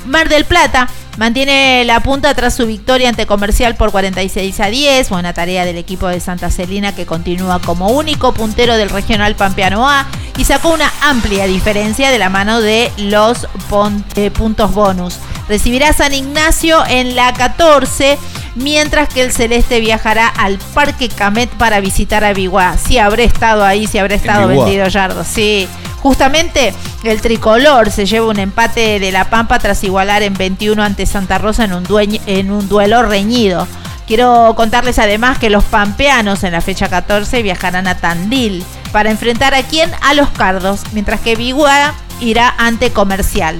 Mar 0.07 0.29
del 0.29 0.45
Plata 0.45 0.89
mantiene 1.17 1.85
la 1.85 2.01
punta 2.01 2.35
tras 2.35 2.55
su 2.55 2.67
victoria 2.67 3.09
ante 3.09 3.27
Comercial 3.27 3.77
por 3.77 3.93
46 3.93 4.61
a 4.61 4.67
10. 4.67 5.11
Buena 5.11 5.33
tarea 5.33 5.65
del 5.65 5.77
equipo 5.77 6.09
de 6.09 6.21
Santa 6.21 6.51
Celina 6.51 6.95
que 6.95 7.07
continúa 7.07 7.61
como 7.61 7.89
único 7.89 8.33
puntero 8.33 8.77
del 8.77 8.91
regional 8.91 9.35
Pampeano 9.35 9.89
A 9.89 10.07
y 10.37 10.45
sacó 10.45 10.71
una 10.71 10.93
amplia 11.03 11.47
diferencia 11.47 12.11
de 12.11 12.19
la 12.19 12.31
mano 12.31 12.61
de 12.61 12.91
los 12.97 13.47
eh, 14.17 14.31
puntos 14.31 14.73
bonus. 14.75 15.19
Recibirá 15.49 15.93
San 15.93 16.15
Ignacio 16.15 16.85
en 16.87 17.15
la 17.15 17.33
14, 17.35 18.19
mientras 18.55 19.09
que 19.09 19.23
el 19.23 19.33
Celeste 19.33 19.81
viajará 19.81 20.29
al 20.29 20.59
Parque 20.73 21.09
Camet 21.09 21.51
para 21.51 21.81
visitar 21.81 22.25
a 22.25 22.33
Biguá. 22.33 22.77
Sí, 22.79 22.99
habré 22.99 23.25
estado 23.25 23.65
ahí, 23.65 23.87
sí 23.87 23.99
habré 23.99 24.15
estado 24.15 24.49
vendido 24.49 24.87
Yardo, 24.89 25.25
sí. 25.25 25.69
Justamente 26.03 26.75
el 27.05 27.21
tricolor 27.21 27.91
se 27.93 28.07
lleva 28.07 28.27
un 28.27 28.39
empate 28.39 28.99
de 28.99 29.13
La 29.13 29.31
Pampa 29.31 29.61
tras 29.61 29.85
igualar 29.85 30.23
en 30.23 30.35
21 30.35 30.83
ante 30.83 31.02
Santa 31.07 31.39
Rosa 31.39 31.65
en 31.65 32.51
un, 32.51 32.69
duelo 32.69 33.03
reñido. 33.03 33.67
Quiero 34.07 34.55
contarles 34.57 34.99
además 34.99 35.39
que 35.39 35.51
los 35.51 35.65
pampeanos 35.65 36.45
en 36.45 36.53
la 36.53 36.61
fecha 36.61 36.89
14 36.89 37.43
viajarán 37.43 37.87
a 37.87 37.97
Tandil 37.97 38.65
para 38.91 39.11
enfrentar 39.11 39.55
a 39.55 39.63
quién? 39.63 39.91
A 40.03 40.15
los 40.15 40.29
Cardos, 40.31 40.81
mientras 40.93 41.21
que 41.21 41.37
Biguá 41.37 41.95
irá 42.21 42.55
ante 42.59 42.91
Comercial. 42.91 43.59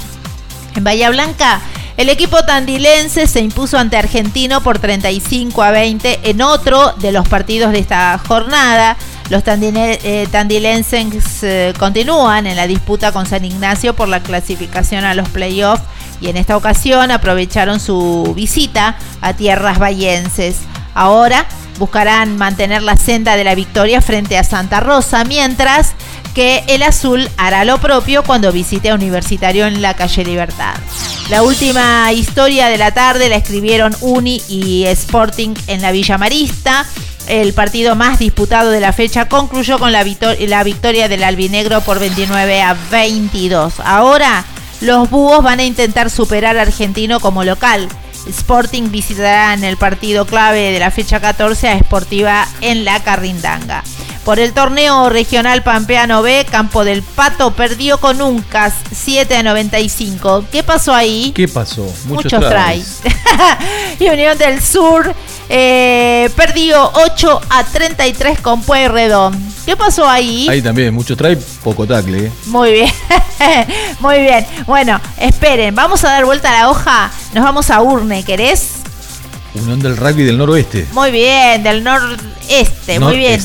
En 0.75 0.85
Bahía 0.85 1.11
Blanca, 1.11 1.61
El 1.97 2.09
equipo 2.09 2.43
tandilense 2.45 3.27
se 3.27 3.41
impuso 3.41 3.79
ante 3.79 3.99
Argentino 3.99 4.63
por 4.63 4.79
35 4.79 5.63
a 5.63 5.71
20 5.71 6.21
en 6.25 6.41
otro 6.41 6.95
de 6.99 7.13
los 7.13 7.29
partidos 7.29 7.71
de 7.71 7.81
esta 7.81 8.19
jornada. 8.27 8.97
Los 9.29 9.43
eh, 9.47 10.27
tandilenses 10.31 11.43
eh, 11.43 11.75
continúan 11.79 12.47
en 12.47 12.57
la 12.57 12.67
disputa 12.67 13.13
con 13.13 13.27
San 13.27 13.45
Ignacio 13.45 13.95
por 13.95 14.09
la 14.09 14.23
clasificación 14.23 15.05
a 15.05 15.15
los 15.15 15.29
playoffs 15.29 15.83
y 16.23 16.29
en 16.31 16.37
esta 16.39 16.57
ocasión 16.57 17.11
aprovecharon 17.11 17.81
su 17.81 18.33
visita 18.35 18.97
a 19.21 19.35
tierras 19.35 19.79
vallenses. 19.79 20.57
Ahora 20.95 21.47
buscarán 21.79 22.37
mantener 22.37 22.83
la 22.83 22.97
senda 22.97 23.37
de 23.37 23.45
la 23.45 23.55
victoria 23.55 24.01
frente 24.01 24.39
a 24.39 24.45
Santa 24.45 24.81
Rosa, 24.81 25.25
mientras 25.25 25.93
que 26.35 26.65
el 26.69 26.83
azul 26.83 27.29
hará 27.37 27.65
lo 27.65 27.79
propio 27.79 28.23
cuando 28.25 28.53
visite 28.53 28.91
a 28.91 28.95
Universitario 28.95 29.67
en 29.67 29.83
la 29.83 29.95
calle 29.95 30.25
Libertad. 30.25 30.75
La 31.29 31.43
última 31.43 32.11
historia 32.13 32.69
de 32.69 32.79
la 32.79 32.93
tarde 32.93 33.29
la 33.29 33.37
escribieron 33.37 33.95
Uni 34.01 34.41
y 34.49 34.85
Sporting 34.87 35.55
en 35.67 35.83
la 35.83 35.93
Villa 35.93 36.17
Marista. 36.19 36.87
El 37.29 37.53
partido 37.53 37.95
más 37.95 38.19
disputado 38.19 38.71
de 38.71 38.81
la 38.81 38.93
fecha 38.93 39.29
concluyó 39.29 39.79
con 39.79 39.93
la, 39.93 40.03
victor- 40.05 40.37
la 40.49 40.65
victoria 40.65 41.09
del 41.09 41.23
albinegro 41.23 41.81
por 41.83 41.99
29 42.01 42.63
a 42.63 42.75
22. 42.91 43.75
Ahora 43.85 44.45
los 44.83 45.09
búhos 45.11 45.43
van 45.43 45.61
a 45.61 45.65
intentar 45.65 46.11
superar 46.11 46.59
a 46.59 46.63
Argentino 46.63 47.21
como 47.21 47.45
local. 47.45 47.89
Sporting 48.27 48.91
visitará 48.91 49.55
en 49.55 49.65
el 49.65 49.77
partido 49.77 50.27
clave 50.27 50.73
de 50.73 50.79
la 50.79 50.91
fecha 50.91 51.21
14 51.21 51.69
a 51.69 51.79
Sportiva 51.79 52.47
en 52.61 52.85
la 52.85 53.03
Carrindanga. 53.03 53.83
Por 54.25 54.39
el 54.39 54.53
torneo 54.53 55.09
regional 55.09 55.63
Pampeano 55.63 56.23
B, 56.23 56.47
Campo 56.49 56.85
del 56.85 57.03
Pato 57.03 57.53
perdió 57.53 57.99
con 57.99 58.21
Uncas 58.23 58.75
7 58.93 59.37
a 59.37 59.43
95. 59.43 60.45
¿Qué 60.51 60.63
pasó 60.63 60.95
ahí? 60.95 61.33
¿Qué 61.35 61.49
pasó? 61.49 61.93
Muchos 62.05 62.33
tries. 62.49 63.03
y 63.99 64.09
Unión 64.09 64.39
del 64.39 64.63
Sur 64.63 65.13
eh, 65.55 66.31
perdió 66.35 66.91
8 66.95 67.41
a 67.51 67.65
33 67.65 68.41
con 68.41 68.63
Pueyrredón. 68.63 69.39
¿Qué 69.67 69.77
pasó 69.77 70.09
ahí? 70.09 70.49
Ahí 70.49 70.63
también, 70.63 70.95
mucho 70.95 71.15
trae, 71.15 71.37
poco 71.63 71.87
tacle. 71.87 72.27
¿eh? 72.27 72.33
Muy 72.47 72.73
bien, 72.73 72.91
muy 74.01 74.21
bien. 74.21 74.47
Bueno, 74.67 74.99
esperen, 75.19 75.75
vamos 75.75 76.03
a 76.05 76.09
dar 76.09 76.25
vuelta 76.25 76.49
a 76.49 76.63
la 76.63 76.71
hoja. 76.71 77.11
Nos 77.35 77.45
vamos 77.45 77.71
a 77.71 77.83
Urne, 77.83 78.25
¿querés? 78.25 78.77
Unión 79.55 79.81
del 79.81 79.99
Rugby 79.99 80.25
del 80.25 80.39
Noroeste. 80.39 80.87
Muy 80.93 81.11
bien, 81.11 81.63
del 81.63 81.85
noreste, 81.85 82.99
muy 82.99 83.19
bien. 83.19 83.43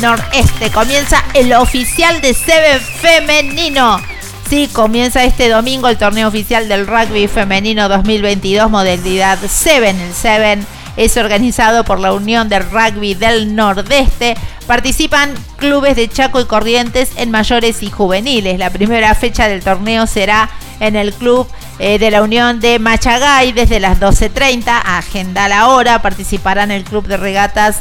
Noreste, 0.00 0.70
comienza 0.70 1.22
el 1.34 1.52
oficial 1.52 2.22
de 2.22 2.32
Seven 2.32 2.80
femenino. 2.80 4.00
Sí, 4.48 4.70
comienza 4.72 5.24
este 5.24 5.50
domingo 5.50 5.88
el 5.88 5.98
torneo 5.98 6.26
oficial 6.26 6.68
del 6.68 6.86
rugby 6.86 7.28
femenino 7.28 7.86
2022, 7.90 8.70
modalidad 8.70 9.38
7. 9.46 9.90
El 9.90 10.14
7 10.14 10.58
es 10.96 11.16
organizado 11.16 11.84
por 11.84 11.98
la 12.00 12.12
Unión 12.12 12.48
del 12.48 12.68
Rugby 12.70 13.14
del 13.14 13.54
Nordeste. 13.54 14.36
Participan 14.66 15.32
clubes 15.56 15.96
de 15.96 16.08
Chaco 16.08 16.40
y 16.40 16.44
Corrientes 16.44 17.10
en 17.16 17.30
mayores 17.30 17.82
y 17.82 17.90
juveniles. 17.90 18.58
La 18.58 18.70
primera 18.70 19.14
fecha 19.14 19.48
del 19.48 19.62
torneo 19.62 20.06
será 20.06 20.48
en 20.78 20.96
el 20.96 21.12
club 21.12 21.46
eh, 21.78 21.98
de 21.98 22.10
la 22.10 22.22
Unión 22.22 22.60
de 22.60 22.78
Machagay 22.78 23.52
desde 23.52 23.80
las 23.80 23.98
12.30. 24.00 24.62
Agenda 24.84 25.48
la 25.48 25.68
hora. 25.68 26.02
Participarán 26.02 26.70
el 26.70 26.84
club 26.84 27.06
de 27.06 27.16
regatas 27.16 27.80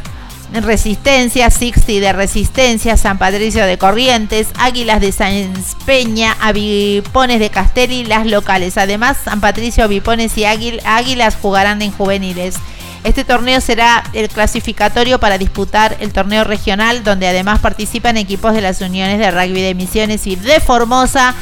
Resistencia, 0.51 1.51
Sixty 1.51 1.99
de 1.99 2.11
Resistencia, 2.11 2.97
San 2.97 3.19
Patricio 3.19 3.65
de 3.65 3.77
Corrientes, 3.77 4.47
Águilas 4.57 4.99
de 4.99 5.11
San 5.11 5.53
Peña, 5.85 6.35
Avipones 6.41 7.39
de 7.39 7.51
Castelli, 7.51 8.03
las 8.03 8.25
locales. 8.25 8.77
Además, 8.77 9.17
San 9.23 9.41
Patricio, 9.41 9.83
Avipones 9.83 10.35
y 10.37 10.45
Águil- 10.45 10.81
Águilas 10.85 11.37
jugarán 11.39 11.81
en 11.83 11.91
juveniles. 11.91 12.55
Este 13.03 13.23
torneo 13.23 13.61
será 13.61 14.03
el 14.13 14.27
clasificatorio 14.27 15.19
para 15.19 15.37
disputar 15.37 15.97
el 15.99 16.11
torneo 16.11 16.43
regional, 16.43 17.03
donde 17.03 17.27
además 17.27 17.59
participan 17.59 18.17
equipos 18.17 18.53
de 18.53 18.61
las 18.61 18.81
uniones 18.81 19.19
de 19.19 19.31
rugby 19.31 19.61
de 19.61 19.73
Misiones 19.73 20.27
y 20.27 20.35
de 20.35 20.59
Formosa, 20.59 21.33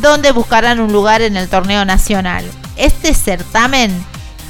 donde 0.00 0.32
buscarán 0.32 0.80
un 0.80 0.92
lugar 0.92 1.22
en 1.22 1.36
el 1.36 1.48
torneo 1.48 1.84
nacional. 1.84 2.44
Este 2.76 3.14
certamen, 3.14 3.90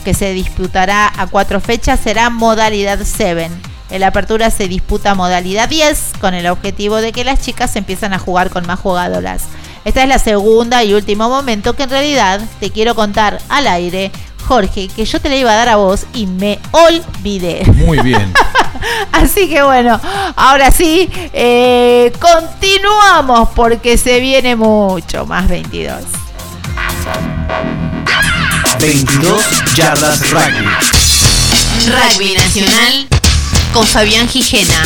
que 0.05 0.15
se 0.15 0.33
disputará 0.33 1.13
a 1.17 1.29
cuatro 1.29 1.61
fechas, 1.61 2.01
será 2.01 2.29
modalidad 2.29 2.99
7. 3.05 3.51
En 3.91 4.01
la 4.01 4.09
apertura 4.09 4.51
se 4.51 4.69
disputa 4.69 5.15
modalidad 5.15 5.69
10 5.69 6.13
con 6.21 6.35
el 6.35 6.47
objetivo 6.49 6.97
de 6.97 7.13
que 7.13 7.25
las 7.25 7.41
chicas 7.41 7.75
empiezan 7.77 8.13
a 8.13 8.19
jugar 8.19 8.51
con 8.51 8.67
más 8.67 8.81
jugadoras. 8.81 9.45
Esta 9.85 10.03
es 10.03 10.09
la 10.09 10.19
segunda 10.19 10.85
y 10.85 10.93
último 10.93 11.29
momento 11.29 11.75
que 11.75 11.85
en 11.85 11.91
realidad 11.91 12.41
te 12.61 12.71
quiero 12.71 12.95
contar 12.95 13.39
al 13.49 13.67
aire, 13.67 14.13
Jorge, 14.49 14.89
que 14.89 15.05
yo 15.05 15.21
te 15.21 15.29
la 15.29 15.37
iba 15.37 15.53
a 15.53 15.57
dar 15.57 15.69
a 15.69 15.77
vos 15.77 16.07
y 16.15 16.27
me 16.27 16.59
olvidé. 16.71 17.67
Muy 17.67 17.99
bien. 17.99 18.33
Así 19.13 19.47
que 19.47 19.63
bueno, 19.63 20.01
ahora 20.37 20.71
sí, 20.71 21.11
eh, 21.35 22.11
continuamos 22.19 23.51
porque 23.55 23.99
se 23.99 24.21
viene 24.21 24.57
mucho 24.57 25.27
más 25.27 25.49
22. 25.49 26.03
22 28.81 29.75
yardas 29.75 30.31
rugby. 30.31 30.67
Rugby 31.87 32.35
Nacional 32.35 33.07
con 33.75 33.87
Fabián 33.87 34.27
Gijena. 34.29 34.83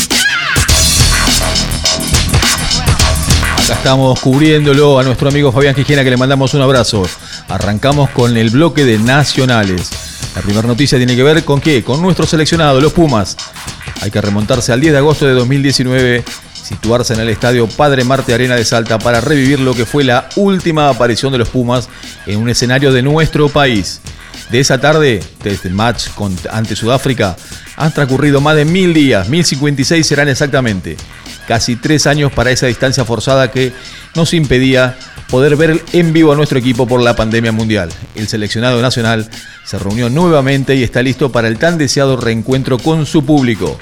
Acá 3.62 3.74
estamos 3.74 4.18
cubriéndolo 4.18 4.98
a 4.98 5.04
nuestro 5.04 5.28
amigo 5.28 5.52
Fabián 5.52 5.76
Gijena 5.76 6.02
que 6.02 6.10
le 6.10 6.16
mandamos 6.16 6.52
un 6.54 6.62
abrazo. 6.62 7.04
Arrancamos 7.52 8.08
con 8.08 8.34
el 8.38 8.48
bloque 8.48 8.86
de 8.86 8.98
nacionales. 8.98 9.90
La 10.34 10.40
primera 10.40 10.66
noticia 10.66 10.96
tiene 10.96 11.14
que 11.14 11.22
ver 11.22 11.44
con 11.44 11.60
qué? 11.60 11.84
Con 11.84 12.00
nuestro 12.00 12.24
seleccionado, 12.24 12.80
los 12.80 12.94
Pumas. 12.94 13.36
Hay 14.00 14.10
que 14.10 14.22
remontarse 14.22 14.72
al 14.72 14.80
10 14.80 14.92
de 14.94 14.98
agosto 14.98 15.26
de 15.26 15.34
2019, 15.34 16.24
situarse 16.62 17.12
en 17.12 17.20
el 17.20 17.28
estadio 17.28 17.68
Padre 17.68 18.04
Marte 18.04 18.32
Arena 18.32 18.56
de 18.56 18.64
Salta 18.64 18.98
para 18.98 19.20
revivir 19.20 19.60
lo 19.60 19.74
que 19.74 19.84
fue 19.84 20.02
la 20.02 20.30
última 20.36 20.88
aparición 20.88 21.30
de 21.30 21.36
los 21.36 21.50
Pumas 21.50 21.90
en 22.24 22.38
un 22.38 22.48
escenario 22.48 22.90
de 22.90 23.02
nuestro 23.02 23.50
país. 23.50 24.00
De 24.50 24.58
esa 24.58 24.80
tarde, 24.80 25.22
desde 25.44 25.68
el 25.68 25.74
match 25.74 26.06
ante 26.50 26.74
Sudáfrica, 26.74 27.36
han 27.76 27.92
transcurrido 27.92 28.40
más 28.40 28.56
de 28.56 28.64
mil 28.64 28.94
días, 28.94 29.28
1056 29.28 30.06
serán 30.06 30.30
exactamente. 30.30 30.96
Casi 31.46 31.76
tres 31.76 32.06
años 32.06 32.32
para 32.32 32.50
esa 32.50 32.66
distancia 32.66 33.04
forzada 33.04 33.50
que 33.50 33.74
nos 34.14 34.32
impedía 34.32 34.96
poder 35.32 35.56
ver 35.56 35.82
en 35.94 36.12
vivo 36.12 36.30
a 36.30 36.36
nuestro 36.36 36.58
equipo 36.58 36.86
por 36.86 37.00
la 37.00 37.16
pandemia 37.16 37.52
mundial. 37.52 37.88
El 38.14 38.28
seleccionado 38.28 38.82
nacional 38.82 39.30
se 39.64 39.78
reunió 39.78 40.10
nuevamente 40.10 40.76
y 40.76 40.82
está 40.82 41.02
listo 41.02 41.32
para 41.32 41.48
el 41.48 41.56
tan 41.58 41.78
deseado 41.78 42.18
reencuentro 42.18 42.76
con 42.76 43.06
su 43.06 43.24
público. 43.24 43.78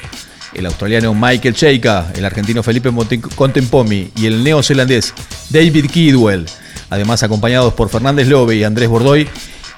El 0.55 0.67
australiano 0.67 1.13
Michael 1.13 1.57
Cheika, 1.57 2.13
el 2.15 2.25
argentino 2.25 2.63
Felipe 2.63 2.93
Contempomi 3.35 4.13
y 4.15 4.27
el 4.27 4.45
neozelandés 4.45 5.13
David 5.49 5.91
Kidwell, 5.91 6.47
además 6.89 7.25
acompañados 7.25 7.75
por 7.75 7.89
Fernández 7.89 8.29
Lobe 8.29 8.55
y 8.55 8.63
Andrés 8.63 8.89
Bordoy, 8.89 9.29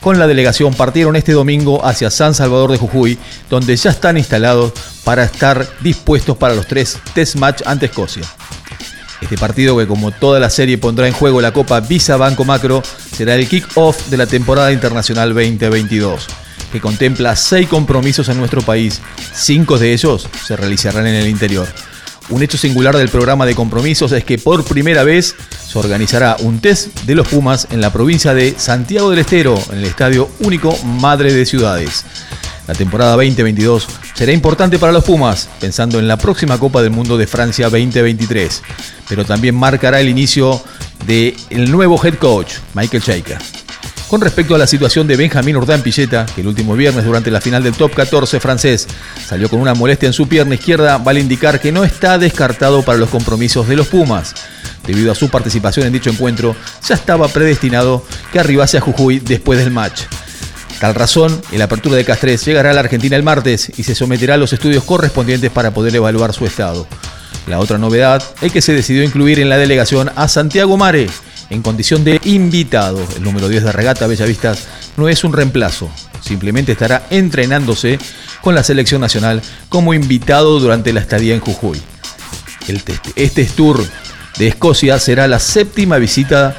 con 0.03 0.19
la 0.19 0.27
delegación 0.27 0.75
partieron 0.75 1.17
este 1.17 1.33
domingo 1.33 1.87
hacia 1.87 2.11
San 2.11 2.35
Salvador 2.35 2.73
de 2.73 2.77
Jujuy, 2.77 3.19
donde 3.49 3.75
ya 3.77 3.93
están 3.93 4.19
instalados 4.19 4.75
para 5.05 5.25
estar 5.25 5.67
dispuestos 5.81 6.37
para 6.37 6.55
los 6.55 6.67
tres 6.67 6.99
test 7.15 7.37
match 7.37 7.63
ante 7.65 7.87
Escocia. 7.87 8.25
Este 9.23 9.39
partido 9.39 9.79
que 9.79 9.87
como 9.87 10.11
toda 10.11 10.41
la 10.41 10.51
serie 10.51 10.79
pondrá 10.79 11.07
en 11.07 11.15
juego 11.15 11.41
la 11.41 11.53
Copa 11.53 11.81
Visa 11.81 12.17
Banco 12.17 12.45
Macro 12.45 12.83
será 13.17 13.37
el 13.37 13.49
kick-off 13.49 14.09
de 14.09 14.17
la 14.17 14.27
temporada 14.27 14.73
internacional 14.73 15.33
2022, 15.33 16.27
que 16.73 16.81
contempla 16.81 17.37
seis 17.37 17.69
compromisos 17.69 18.29
en 18.29 18.39
nuestro 18.39 18.63
país, 18.63 19.01
cinco 19.33 19.79
de 19.79 19.93
ellos 19.93 20.29
se 20.45 20.57
realizarán 20.57 21.07
en 21.07 21.15
el 21.15 21.29
interior. 21.29 21.69
Un 22.31 22.43
hecho 22.43 22.59
singular 22.59 22.97
del 22.97 23.09
programa 23.09 23.47
de 23.47 23.55
compromisos 23.55 24.11
es 24.13 24.25
que 24.25 24.39
por 24.39 24.65
primera 24.65 25.05
vez 25.05 25.37
se 25.67 25.79
organizará 25.79 26.37
un 26.41 26.61
test 26.61 26.89
de 27.03 27.15
los 27.15 27.29
Pumas 27.29 27.69
en 27.71 27.81
la 27.81 27.93
provincia 27.93 28.35
de 28.35 28.55
Santiago 28.59 29.11
del 29.11 29.21
Estero, 29.21 29.59
en 29.71 29.79
el 29.79 29.85
Estadio 29.85 30.29
Único 30.41 30.77
Madre 30.85 31.33
de 31.33 31.47
Ciudades. 31.47 32.05
La 32.69 32.75
temporada 32.75 33.13
2022 33.13 33.89
será 34.15 34.33
importante 34.33 34.79
para 34.79 34.93
los 34.93 35.05
Pumas, 35.05 35.49
pensando 35.61 35.99
en 35.99 36.07
la 36.07 36.17
próxima 36.17 36.59
Copa 36.59 36.81
del 36.81 36.93
Mundo 36.93 37.19
de 37.19 37.27
Francia 37.27 37.69
2023, 37.69 38.63
pero 39.09 39.25
también 39.25 39.57
marcará 39.57 40.01
el 40.01 40.09
inicio 40.09 40.63
del 41.07 41.71
nuevo 41.71 42.01
head 42.05 42.15
coach, 42.15 42.55
Michael 42.75 43.03
Shaker. 43.03 43.39
Con 44.09 44.21
respecto 44.21 44.55
a 44.55 44.59
la 44.59 44.67
situación 44.67 45.07
de 45.07 45.17
Benjamín 45.17 45.57
Urdán 45.57 45.81
Pilleta, 45.81 46.27
que 46.27 46.43
el 46.43 46.47
último 46.47 46.77
viernes 46.77 47.05
durante 47.05 47.31
la 47.31 47.41
final 47.41 47.63
del 47.63 47.75
Top 47.75 47.95
14 47.95 48.39
francés 48.41 48.87
salió 49.27 49.49
con 49.49 49.59
una 49.59 49.75
molestia 49.75 50.07
en 50.07 50.13
su 50.13 50.29
pierna 50.29 50.55
izquierda, 50.55 50.99
vale 50.99 51.19
indicar 51.19 51.61
que 51.61 51.73
no 51.73 51.83
está 51.83 52.19
descartado 52.19 52.83
para 52.83 52.99
los 52.99 53.09
compromisos 53.09 53.67
de 53.67 53.75
los 53.75 53.89
Pumas. 53.89 54.35
Debido 54.87 55.11
a 55.11 55.15
su 55.15 55.31
participación 55.31 55.87
en 55.87 55.95
dicho 55.95 56.11
encuentro, 56.11 56.55
ya 56.87 56.95
estaba 56.95 57.27
predestinado 57.29 58.05
que 58.33 58.39
arribase 58.39 58.77
a 58.77 58.83
Jujuy 58.83 59.19
después 59.19 59.59
del 59.59 59.71
match. 59.71 60.03
Tal 60.83 60.97
razón, 60.97 61.41
el 61.53 61.63
apertura 61.63 61.95
de 61.95 62.05
Castres 62.05 62.45
llegará 62.45 62.71
a 62.71 62.73
la 62.73 62.81
Argentina 62.81 63.15
el 63.15 63.23
martes 63.23 63.71
y 63.77 63.85
se 63.85 63.95
someterá 63.95 64.35
a 64.35 64.37
los 64.37 64.53
estudios 64.53 64.83
correspondientes 64.83 65.49
para 65.53 65.71
poder 65.71 65.95
evaluar 65.95 66.33
su 66.33 66.45
estado. 66.45 66.89
La 67.47 67.61
otra 67.61 67.79
novedad 67.79 68.21
es 68.41 68.51
que 68.51 68.61
se 68.61 68.73
decidió 68.73 69.05
incluir 69.05 69.39
en 69.39 69.49
la 69.49 69.59
delegación 69.59 70.11
a 70.17 70.27
Santiago 70.27 70.77
Mare 70.77 71.09
en 71.51 71.63
condición 71.63 72.03
de 72.03 72.21
invitado. 72.25 73.01
El 73.15 73.23
número 73.23 73.49
10 73.49 73.63
de 73.63 73.71
regata 73.71 74.09
Bellavistas 74.09 74.67
no 74.97 75.09
es 75.09 75.23
un 75.23 75.33
reemplazo, 75.33 75.89
simplemente 76.21 76.73
estará 76.73 77.07
entrenándose 77.11 78.01
con 78.41 78.57
la 78.57 78.65
selección 78.65 79.01
nacional 79.01 79.41
como 79.69 79.95
invitado 79.95 80.59
durante 80.59 80.93
la 80.93 80.99
estadía 80.99 81.35
en 81.35 81.41
Jujuy. 81.41 81.81
Este 83.15 83.45
tour 83.45 83.85
de 84.37 84.49
Escocia 84.49 84.99
será 84.99 85.29
la 85.29 85.39
séptima 85.39 85.99
visita 85.99 86.57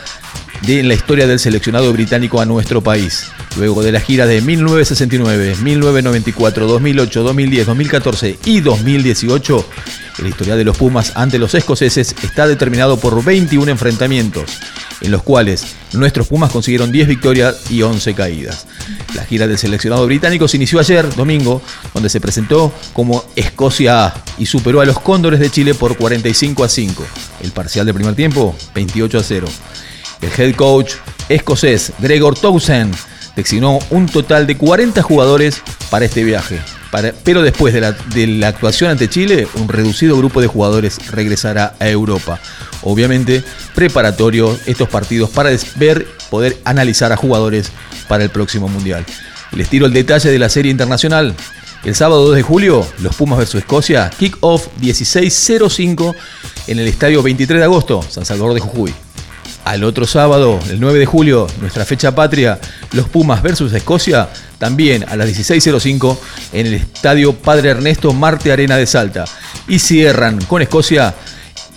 de 0.66 0.82
la 0.82 0.94
historia 0.94 1.28
del 1.28 1.40
seleccionado 1.40 1.92
británico 1.92 2.40
a 2.40 2.46
nuestro 2.46 2.82
país. 2.82 3.26
Luego 3.58 3.84
de 3.84 3.92
la 3.92 4.00
gira 4.00 4.26
de 4.26 4.42
1969, 4.42 5.58
1994, 5.62 6.68
2008, 6.68 7.24
2010, 7.24 7.66
2014 7.68 8.40
y 8.46 8.62
2018, 8.62 9.66
el 10.20 10.28
historial 10.28 10.58
de 10.58 10.64
los 10.64 10.78
Pumas 10.78 11.12
ante 11.16 11.38
los 11.38 11.54
escoceses 11.54 12.16
está 12.24 12.48
determinado 12.48 12.98
por 12.98 13.24
21 13.24 13.70
enfrentamientos, 13.70 14.46
en 15.02 15.12
los 15.12 15.22
cuales 15.22 15.66
nuestros 15.92 16.28
Pumas 16.28 16.52
consiguieron 16.52 16.92
10 16.92 17.10
victorias 17.10 17.70
y 17.70 17.82
11 17.82 18.14
caídas. 18.14 18.66
La 19.16 19.26
gira 19.26 19.48
del 19.48 19.58
seleccionado 19.58 20.06
británico 20.06 20.48
se 20.48 20.58
inició 20.58 20.80
ayer, 20.80 21.14
domingo, 21.16 21.62
donde 21.94 22.10
se 22.10 22.22
presentó 22.22 22.74
como 22.94 23.26
Escocia 23.36 24.06
A 24.06 24.24
y 24.38 24.46
superó 24.46 24.80
a 24.80 24.86
los 24.86 25.00
Cóndores 25.00 25.42
de 25.42 25.50
Chile 25.50 25.74
por 25.74 25.98
45 25.98 26.64
a 26.64 26.70
5. 26.70 27.06
El 27.42 27.52
parcial 27.52 27.86
de 27.86 27.94
primer 27.94 28.16
tiempo, 28.16 28.56
28 28.74 29.18
a 29.18 29.24
0. 29.24 29.48
El 30.24 30.32
head 30.38 30.56
coach 30.56 30.94
escocés 31.28 31.92
Gregor 32.00 32.40
Townsend 32.40 32.96
designó 33.36 33.80
un 33.90 34.06
total 34.06 34.48
de 34.48 34.56
40 34.56 35.02
jugadores 35.02 35.62
para 35.90 36.06
este 36.06 36.24
viaje. 36.24 36.60
Pero 37.24 37.42
después 37.42 37.74
de 37.74 38.28
la, 38.28 38.48
actuación 38.48 38.92
ante 38.92 39.10
Chile, 39.10 39.48
un 39.56 39.68
reducido 39.68 40.16
grupo 40.16 40.40
de 40.40 40.48
jugadores 40.48 41.12
regresará 41.12 41.76
a 41.80 41.90
Europa. 41.90 42.40
Obviamente, 42.84 43.44
preparatorio 43.74 44.58
estos 44.66 44.88
partidos 44.88 45.30
para 45.32 45.50
ver, 45.76 46.08
poder 46.30 46.58
analizar 46.64 47.12
a 47.12 47.18
jugadores 47.18 47.72
para 48.08 48.24
el 48.24 48.30
próximo 48.30 48.68
Mundial. 48.68 49.06
Les 49.52 49.68
tiro 49.68 49.88
el 49.88 49.94
detalle 49.94 50.30
de 50.30 50.40
la 50.40 50.50
serie 50.50 50.72
internacional. 50.72 51.36
El 51.84 51.96
sábado 51.96 52.28
2 52.28 52.36
de 52.38 52.44
julio, 52.44 52.88
los 53.00 53.16
Pumas 53.16 53.40
vs 53.40 53.56
Escocia, 53.56 54.10
kick-off 54.18 54.68
16.05 54.80 56.16
en 56.68 56.80
el 56.80 56.88
estadio 56.88 57.22
23 57.22 57.60
de 57.60 57.66
agosto, 57.66 58.02
San 58.08 58.26
Salvador 58.26 58.54
de 58.54 58.62
Jujuy. 58.62 58.94
Al 59.66 59.84
otro 59.86 60.06
sábado, 60.06 60.60
el 60.70 60.80
9 60.80 61.00
de 61.00 61.06
julio, 61.06 61.48
nuestra 61.62 61.86
fecha 61.86 62.14
patria, 62.14 62.60
los 62.92 63.08
Pumas 63.08 63.42
versus 63.42 63.72
Escocia, 63.74 64.28
también 64.58 65.06
a 65.08 65.16
las 65.16 65.30
16.05 65.30 66.18
en 66.52 66.68
el 66.68 66.74
estadio 66.74 67.34
Padre 67.34 67.70
Ernesto 67.70 68.14
Marte 68.14 68.52
Arena 68.52 68.76
de 68.76 68.86
Salta. 68.86 69.26
Y 69.68 69.80
cierran 69.80 70.44
con 70.46 70.62
Escocia 70.62 71.14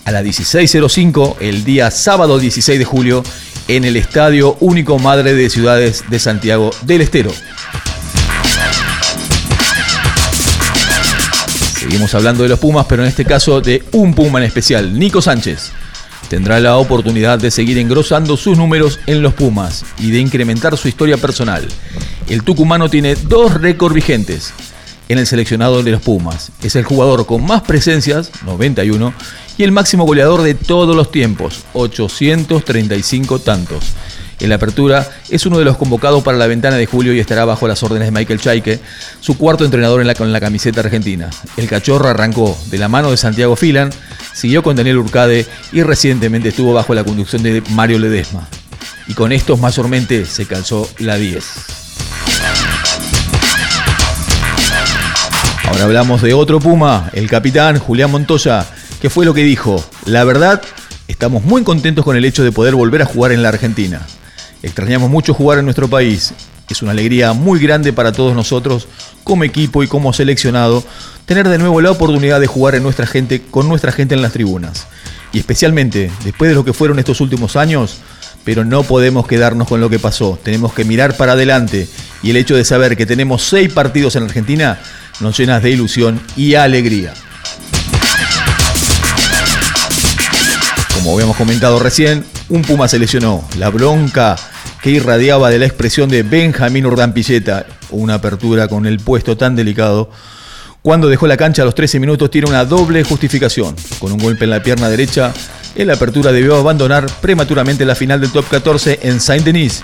a 0.05 0.11
las 0.13 0.25
16.05 0.25 1.37
el 1.41 1.65
día 1.65 1.91
sábado 1.91 2.39
16 2.39 2.79
de 2.79 2.85
julio 2.85 3.23
en 3.69 3.85
el 3.85 3.97
Estadio 3.97 4.57
Único 4.61 4.99
Madre 4.99 5.35
de 5.35 5.51
Ciudades 5.51 6.05
de 6.09 6.19
Santiago 6.19 6.71
del 6.83 7.03
Estero. 7.03 7.33
Seguimos 11.79 12.15
hablando 12.15 12.43
de 12.43 12.49
los 12.49 12.59
Pumas, 12.59 12.87
pero 12.89 13.03
en 13.03 13.09
este 13.09 13.25
caso 13.25 13.61
de 13.61 13.85
un 13.93 14.13
Puma 14.13 14.41
en 14.41 14.47
especial, 14.47 14.99
Nico 14.99 15.23
Sánchez. 15.23 15.73
Tendrá 16.29 16.59
la 16.59 16.77
oportunidad 16.77 17.39
de 17.39 17.51
seguir 17.51 17.79
engrosando 17.79 18.37
sus 18.37 18.59
números 18.59 18.99
en 19.07 19.23
los 19.23 19.35
Pumas 19.35 19.85
y 19.99 20.11
de 20.11 20.19
incrementar 20.19 20.77
su 20.77 20.89
historia 20.89 21.17
personal. 21.17 21.67
El 22.29 22.43
tucumano 22.43 22.89
tiene 22.91 23.15
dos 23.15 23.55
récords 23.55 23.95
vigentes 23.95 24.53
en 25.09 25.19
el 25.19 25.27
seleccionado 25.27 25.83
de 25.83 25.93
los 25.93 26.03
Pumas. 26.03 26.51
Es 26.63 26.75
el 26.75 26.85
jugador 26.85 27.27
con 27.27 27.45
más 27.45 27.63
presencias, 27.63 28.33
91, 28.45 29.15
y 29.57 29.63
el 29.63 29.73
máximo 29.73 30.05
goleador 30.05 30.43
de 30.43 30.55
todos 30.55 30.97
los 30.97 31.11
tiempos, 31.11 31.65
835 31.75 33.39
tantos. 33.39 33.85
En 34.39 34.51
la 34.51 34.57
apertura 34.57 35.09
es 35.31 35.47
uno 35.47 35.59
de 35.59 35.65
los 35.65 35.77
convocados 35.77 36.23
para 36.23 36.37
la 36.37 36.47
ventana 36.47 36.77
de 36.77 36.87
julio 36.87 37.15
y 37.15 37.21
estará 37.21 37.45
bajo 37.45 37.67
las 37.67 37.83
órdenes 37.83 38.09
de 38.09 38.13
Michael 38.13 38.41
Chaike, 38.41 38.81
su 39.21 39.39
cuarto 39.39 39.65
entrenador 39.65 40.01
en 40.01 40.07
la, 40.07 40.15
la 40.15 40.41
camiseta 40.41 40.81
argentina. 40.81 41.31
El 41.57 41.69
cachorro 41.69 42.09
arrancó 42.09 42.57
de 42.67 42.79
la 42.79 42.89
mano 42.89 43.11
de 43.11 43.17
Santiago 43.17 43.57
Filan, 43.57 43.91
siguió 44.35 44.63
con 44.63 44.77
Daniel 44.77 44.99
Urcade 44.99 45.47
y 45.73 45.83
recientemente 45.83 46.51
estuvo 46.51 46.75
bajo 46.75 46.95
la 46.95 47.05
conducción 47.05 47.43
de 47.43 47.63
Mario 47.71 47.99
Ledesma. 47.99 48.47
Y 49.09 49.15
con 49.15 49.33
estos 49.33 49.59
mayormente 49.59 50.27
se 50.27 50.47
calzó 50.47 50.89
la 50.99 51.17
10. 51.17 51.45
Ahora 55.65 55.85
hablamos 55.85 56.23
de 56.23 56.35
otro 56.35 56.61
Puma, 56.61 57.11
el 57.13 57.29
capitán 57.29 57.79
Julián 57.79 58.11
Montoya, 58.11 58.67
que 59.01 59.11
fue 59.11 59.25
lo 59.25 59.35
que 59.35 59.45
dijo. 59.45 59.85
La 60.05 60.25
verdad, 60.25 60.63
estamos 61.09 61.43
muy 61.45 61.65
contentos 61.65 62.05
con 62.05 62.17
el 62.17 62.25
hecho 62.25 62.45
de 62.45 62.53
poder 62.53 62.75
volver 62.75 63.03
a 63.03 63.07
jugar 63.07 63.33
en 63.33 63.43
la 63.43 63.49
Argentina. 63.49 64.01
Extrañamos 64.67 65.09
mucho 65.09 65.33
jugar 65.33 65.61
en 65.61 65.65
nuestro 65.65 65.87
país. 65.87 66.35
Es 66.69 66.83
una 66.83 66.91
alegría 66.91 67.33
muy 67.33 67.61
grande 67.61 67.93
para 67.93 68.11
todos 68.11 68.35
nosotros, 68.35 68.89
como 69.23 69.45
equipo 69.45 69.85
y 69.85 69.87
como 69.87 70.13
seleccionado, 70.13 70.83
tener 71.25 71.49
de 71.49 71.59
nuevo 71.59 71.81
la 71.81 71.93
oportunidad 71.93 72.41
de 72.41 72.49
jugar 72.49 72.75
en 72.75 72.83
nuestra 72.83 73.07
gente, 73.07 73.41
con 73.49 73.69
nuestra 73.69 73.93
gente 73.93 74.17
en 74.17 74.23
las 74.23 74.33
tribunas. 74.33 74.89
Y 75.33 75.39
especialmente 75.39 76.11
después 76.25 76.51
de 76.51 76.57
lo 76.57 76.65
que 76.65 76.73
fueron 76.73 76.99
estos 76.99 77.21
últimos 77.21 77.55
años, 77.55 77.99
pero 78.43 78.65
no 78.65 78.83
podemos 78.83 79.29
quedarnos 79.29 79.69
con 79.69 79.81
lo 79.81 79.89
que 79.89 80.01
pasó. 80.01 80.37
Tenemos 80.43 80.73
que 80.73 80.85
mirar 80.85 81.17
para 81.17 81.33
adelante 81.33 81.87
y 82.25 82.31
el 82.31 82.37
hecho 82.37 82.57
de 82.57 82.65
saber 82.65 82.97
que 82.97 83.07
tenemos 83.07 83.45
seis 83.45 83.73
partidos 83.73 84.17
en 84.17 84.25
Argentina 84.25 84.81
nos 85.21 85.39
llena 85.39 85.61
de 85.61 85.71
ilusión 85.71 86.21
y 86.35 86.55
alegría. 86.57 87.15
Como 90.93 91.13
habíamos 91.13 91.37
comentado 91.37 91.79
recién, 91.79 92.25
un 92.49 92.63
Puma 92.63 92.89
se 92.89 92.99
lesionó. 92.99 93.47
La 93.59 93.71
bronca 93.71 94.35
que 94.87 94.93
irradiaba 94.93 95.51
de 95.51 95.59
la 95.59 95.67
expresión 95.67 96.09
de 96.09 96.23
Benjamín 96.23 96.87
Urdampilleta, 96.87 97.67
una 97.91 98.15
apertura 98.15 98.69
con 98.69 98.87
el 98.87 99.01
puesto 99.01 99.37
tan 99.37 99.57
delicado, 99.57 100.09
cuando 100.81 101.09
dejó 101.09 101.27
la 101.27 101.37
cancha 101.37 101.63
a 101.63 101.65
los 101.65 101.75
13 101.75 101.99
minutos 101.99 102.31
tiene 102.31 102.49
una 102.49 102.65
doble 102.65 103.03
justificación. 103.03 103.75
Con 103.99 104.13
un 104.13 104.19
golpe 104.19 104.45
en 104.45 104.51
la 104.51 104.63
pierna 104.63 104.89
derecha, 104.89 105.35
en 105.75 105.89
la 105.89 105.95
apertura 105.95 106.31
debió 106.31 106.55
abandonar 106.55 107.05
prematuramente 107.21 107.85
la 107.85 107.97
final 107.97 108.21
del 108.21 108.31
top 108.31 108.49
14 108.49 109.01
en 109.03 109.19
Saint-Denis 109.19 109.83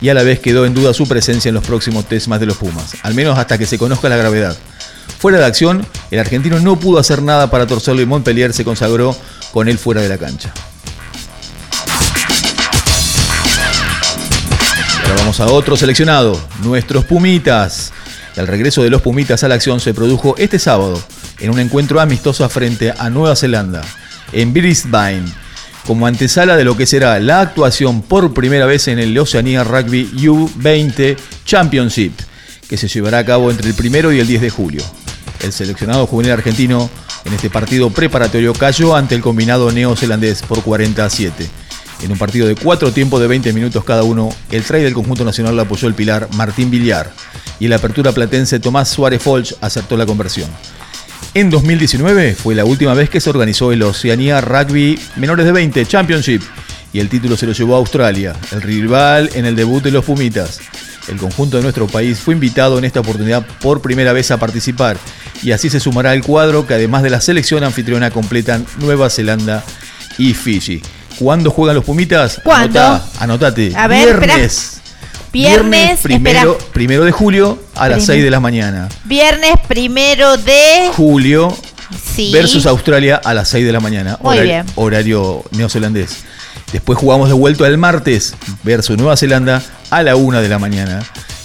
y 0.00 0.08
a 0.08 0.14
la 0.14 0.24
vez 0.24 0.40
quedó 0.40 0.66
en 0.66 0.74
duda 0.74 0.92
su 0.94 1.06
presencia 1.06 1.48
en 1.48 1.54
los 1.54 1.64
próximos 1.64 2.06
test 2.06 2.26
más 2.26 2.40
de 2.40 2.46
los 2.46 2.56
Pumas, 2.56 2.96
al 3.04 3.14
menos 3.14 3.38
hasta 3.38 3.56
que 3.56 3.66
se 3.66 3.78
conozca 3.78 4.08
la 4.08 4.16
gravedad. 4.16 4.56
Fuera 5.20 5.38
de 5.38 5.44
acción, 5.44 5.86
el 6.10 6.18
argentino 6.18 6.58
no 6.58 6.74
pudo 6.74 6.98
hacer 6.98 7.22
nada 7.22 7.52
para 7.52 7.68
torcerlo 7.68 8.02
y 8.02 8.06
Montpellier 8.06 8.52
se 8.52 8.64
consagró 8.64 9.16
con 9.52 9.68
él 9.68 9.78
fuera 9.78 10.02
de 10.02 10.08
la 10.08 10.18
cancha. 10.18 10.52
A 15.38 15.46
otro 15.46 15.76
seleccionado, 15.76 16.36
nuestros 16.64 17.04
Pumitas. 17.04 17.92
El 18.34 18.48
regreso 18.48 18.82
de 18.82 18.90
los 18.90 19.00
Pumitas 19.00 19.44
a 19.44 19.48
la 19.48 19.54
acción 19.54 19.78
se 19.78 19.94
produjo 19.94 20.34
este 20.38 20.58
sábado 20.58 21.00
en 21.38 21.50
un 21.50 21.60
encuentro 21.60 22.00
amistoso 22.00 22.48
frente 22.48 22.92
a 22.98 23.10
Nueva 23.10 23.36
Zelanda, 23.36 23.82
en 24.32 24.52
Brisbane, 24.52 25.26
como 25.86 26.08
antesala 26.08 26.56
de 26.56 26.64
lo 26.64 26.76
que 26.76 26.86
será 26.86 27.20
la 27.20 27.42
actuación 27.42 28.02
por 28.02 28.34
primera 28.34 28.66
vez 28.66 28.88
en 28.88 28.98
el 28.98 29.16
Oceanía 29.16 29.62
Rugby 29.62 30.10
U20 30.14 31.16
Championship, 31.44 32.12
que 32.68 32.76
se 32.76 32.88
llevará 32.88 33.18
a 33.18 33.24
cabo 33.24 33.52
entre 33.52 33.68
el 33.68 33.74
primero 33.74 34.12
y 34.12 34.18
el 34.18 34.26
10 34.26 34.40
de 34.40 34.50
julio. 34.50 34.82
El 35.40 35.52
seleccionado 35.52 36.08
juvenil 36.08 36.32
argentino 36.32 36.90
en 37.24 37.34
este 37.34 37.50
partido 37.50 37.90
preparatorio 37.90 38.52
cayó 38.52 38.96
ante 38.96 39.14
el 39.14 39.20
combinado 39.20 39.70
neozelandés 39.70 40.42
por 40.42 40.62
40 40.64 41.04
a 41.04 41.10
7. 41.10 41.48
En 42.02 42.10
un 42.10 42.18
partido 42.18 42.46
de 42.46 42.54
cuatro 42.54 42.92
tiempos 42.92 43.20
de 43.20 43.26
20 43.26 43.52
minutos 43.52 43.84
cada 43.84 44.02
uno, 44.02 44.30
el 44.50 44.62
try 44.62 44.82
del 44.82 44.94
conjunto 44.94 45.24
nacional 45.24 45.58
apoyó 45.58 45.86
el 45.86 45.94
pilar 45.94 46.28
Martín 46.34 46.70
Villar 46.70 47.12
y 47.58 47.64
en 47.64 47.70
la 47.70 47.76
apertura 47.76 48.12
platense 48.12 48.58
Tomás 48.58 48.88
Suárez 48.88 49.22
Folch 49.22 49.54
acertó 49.60 49.96
la 49.96 50.06
conversión. 50.06 50.48
En 51.34 51.50
2019 51.50 52.34
fue 52.34 52.54
la 52.54 52.64
última 52.64 52.94
vez 52.94 53.10
que 53.10 53.20
se 53.20 53.30
organizó 53.30 53.70
el 53.70 53.82
Oceanía 53.82 54.40
Rugby 54.40 54.98
Menores 55.16 55.46
de 55.46 55.52
20 55.52 55.86
Championship 55.86 56.42
y 56.92 56.98
el 56.98 57.08
título 57.08 57.36
se 57.36 57.46
lo 57.46 57.52
llevó 57.52 57.74
a 57.74 57.78
Australia, 57.78 58.34
el 58.50 58.62
rival 58.62 59.30
en 59.34 59.44
el 59.44 59.54
debut 59.54 59.82
de 59.82 59.92
los 59.92 60.04
Pumitas. 60.04 60.60
El 61.08 61.18
conjunto 61.18 61.56
de 61.56 61.62
nuestro 61.62 61.86
país 61.86 62.18
fue 62.18 62.34
invitado 62.34 62.78
en 62.78 62.84
esta 62.84 63.00
oportunidad 63.00 63.46
por 63.60 63.80
primera 63.80 64.12
vez 64.12 64.30
a 64.30 64.38
participar 64.38 64.96
y 65.42 65.52
así 65.52 65.70
se 65.70 65.80
sumará 65.80 66.10
al 66.10 66.22
cuadro 66.22 66.66
que 66.66 66.74
además 66.74 67.02
de 67.02 67.10
la 67.10 67.20
selección 67.20 67.62
anfitriona 67.62 68.10
completan 68.10 68.66
Nueva 68.78 69.10
Zelanda 69.10 69.62
y 70.18 70.34
Fiji. 70.34 70.82
¿Cuándo 71.20 71.50
juegan 71.50 71.76
los 71.76 71.84
Pumitas? 71.84 72.40
¿Cuándo? 72.42 72.80
Anotá, 72.80 73.04
anotate. 73.20 73.72
A 73.76 73.86
ver, 73.86 74.08
espera. 74.08 74.34
Viernes. 74.36 74.80
Viernes, 75.32 76.00
primero, 76.00 76.58
primero 76.72 77.04
de 77.04 77.12
julio 77.12 77.62
a 77.76 77.88
las 77.88 77.98
Primer- 77.98 78.06
6 78.16 78.24
de 78.24 78.30
la 78.30 78.40
mañana. 78.40 78.88
Viernes 79.04 79.52
primero 79.68 80.36
de. 80.38 80.90
Julio 80.96 81.56
Sí. 82.14 82.30
versus 82.32 82.64
Australia 82.66 83.20
a 83.22 83.34
las 83.34 83.48
6 83.50 83.64
de 83.66 83.72
la 83.72 83.80
mañana. 83.80 84.18
Muy 84.22 84.38
horario, 84.38 84.52
bien. 84.52 84.66
horario 84.76 85.44
neozelandés. 85.52 86.24
Después 86.72 86.98
jugamos 86.98 87.28
de 87.28 87.34
vuelta 87.34 87.66
el 87.66 87.76
martes 87.78 88.34
versus 88.62 88.96
Nueva 88.96 89.16
Zelanda 89.16 89.62
a 89.90 90.02
la 90.02 90.16
1 90.16 90.40
de 90.40 90.48
la 90.48 90.58
mañana. 90.58 91.02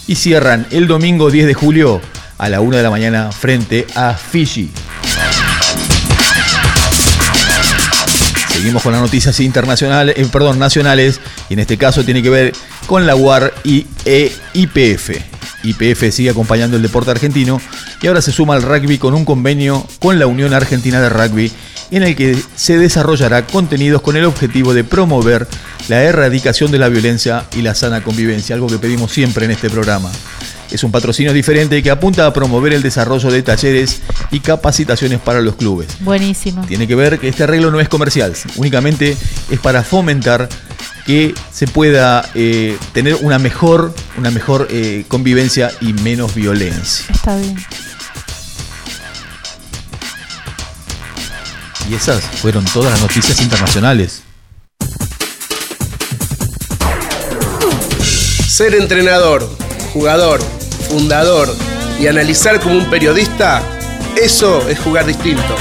Y 0.08 0.16
cierran 0.16 0.66
el 0.72 0.88
domingo 0.88 1.30
10 1.30 1.46
de 1.46 1.54
julio 1.54 2.00
a 2.38 2.48
la 2.50 2.62
1 2.62 2.78
de 2.78 2.84
la 2.84 2.90
mañana 2.92 3.32
frente 3.32 3.86
a 3.96 4.14
Fiji. 4.14 4.72
Seguimos 8.66 8.82
con 8.82 8.94
las 8.94 9.02
noticias 9.04 9.40
internacionales, 9.42 10.16
eh, 10.18 10.26
perdón, 10.32 10.58
nacionales, 10.58 11.22
y 11.50 11.54
en 11.54 11.60
este 11.60 11.78
caso 11.78 12.04
tiene 12.04 12.24
que 12.24 12.32
ver 12.32 12.52
con 12.88 13.06
la 13.06 13.16
UAR 13.16 13.54
y 13.64 13.86
e 14.06 14.32
IPF. 14.56 15.12
IPF 15.62 16.12
sigue 16.12 16.32
acompañando 16.32 16.76
el 16.76 16.82
deporte 16.82 17.12
argentino 17.12 17.62
y 18.02 18.08
ahora 18.08 18.24
se 18.24 18.32
suma 18.32 18.56
al 18.56 18.64
rugby 18.64 18.98
con 18.98 19.14
un 19.14 19.24
convenio 19.24 19.86
con 20.00 20.18
la 20.18 20.26
Unión 20.26 20.52
Argentina 20.56 21.00
de 21.00 21.10
Rugby 21.10 21.52
en 21.92 22.04
el 22.04 22.16
que 22.16 22.38
se 22.56 22.78
desarrollará 22.78 23.46
contenidos 23.46 24.02
con 24.02 24.16
el 24.16 24.26
objetivo 24.26 24.74
de 24.74 24.84
promover 24.84 25.48
la 25.88 26.04
erradicación 26.04 26.72
de 26.72 26.80
la 26.80 26.90
violencia 26.90 27.46
y 27.56 27.62
la 27.62 27.76
sana 27.76 28.04
convivencia, 28.04 28.56
algo 28.56 28.68
que 28.68 28.78
pedimos 28.78 29.12
siempre 29.12 29.46
en 29.46 29.52
este 29.52 29.70
programa. 29.70 30.12
Es 30.72 30.84
un 30.84 30.92
patrocinio 30.92 31.32
diferente 31.32 31.82
que 31.84 31.92
apunta 31.92 32.26
a 32.26 32.34
promover 32.34 32.74
el 32.74 32.82
desarrollo 32.82 33.30
de 33.32 33.44
talleres 33.44 34.02
y 34.32 34.40
capacitaciones 34.40 35.20
para 35.20 35.42
los 35.42 35.56
clubes. 35.56 35.88
Buenísimo. 36.00 36.66
Tiene 36.66 36.88
que 36.88 36.96
ver 36.96 37.20
que 37.20 37.30
este 37.30 37.44
arreglo 37.44 37.70
no 37.70 37.80
es 37.80 37.88
comercial, 37.88 38.34
únicamente 38.56 39.16
es 39.52 39.60
para 39.60 39.84
fomentar 39.84 40.50
que 41.06 41.36
se 41.52 41.68
pueda 41.68 42.28
eh, 42.34 42.78
tener 42.94 43.16
una 43.22 43.38
mejor, 43.38 43.94
una 44.18 44.32
mejor 44.32 44.68
eh, 44.72 45.06
convivencia 45.08 45.72
y 45.82 45.94
menos 45.94 46.34
violencia. 46.34 47.06
Está 47.14 47.38
bien. 47.38 47.56
Y 51.90 51.94
esas 51.94 52.24
fueron 52.24 52.66
todas 52.66 52.92
las 52.92 53.02
noticias 53.02 53.40
internacionales. 53.42 54.24
Ser 58.48 58.74
entrenador, 58.76 59.48
jugador, 59.94 60.42
fundador 60.90 61.54
y 62.00 62.08
analizar 62.08 62.60
como 62.60 62.76
un 62.76 62.90
periodista, 62.90 63.62
eso 64.16 64.68
es 64.68 64.80
jugar 64.80 65.06
distinto. 65.06 65.56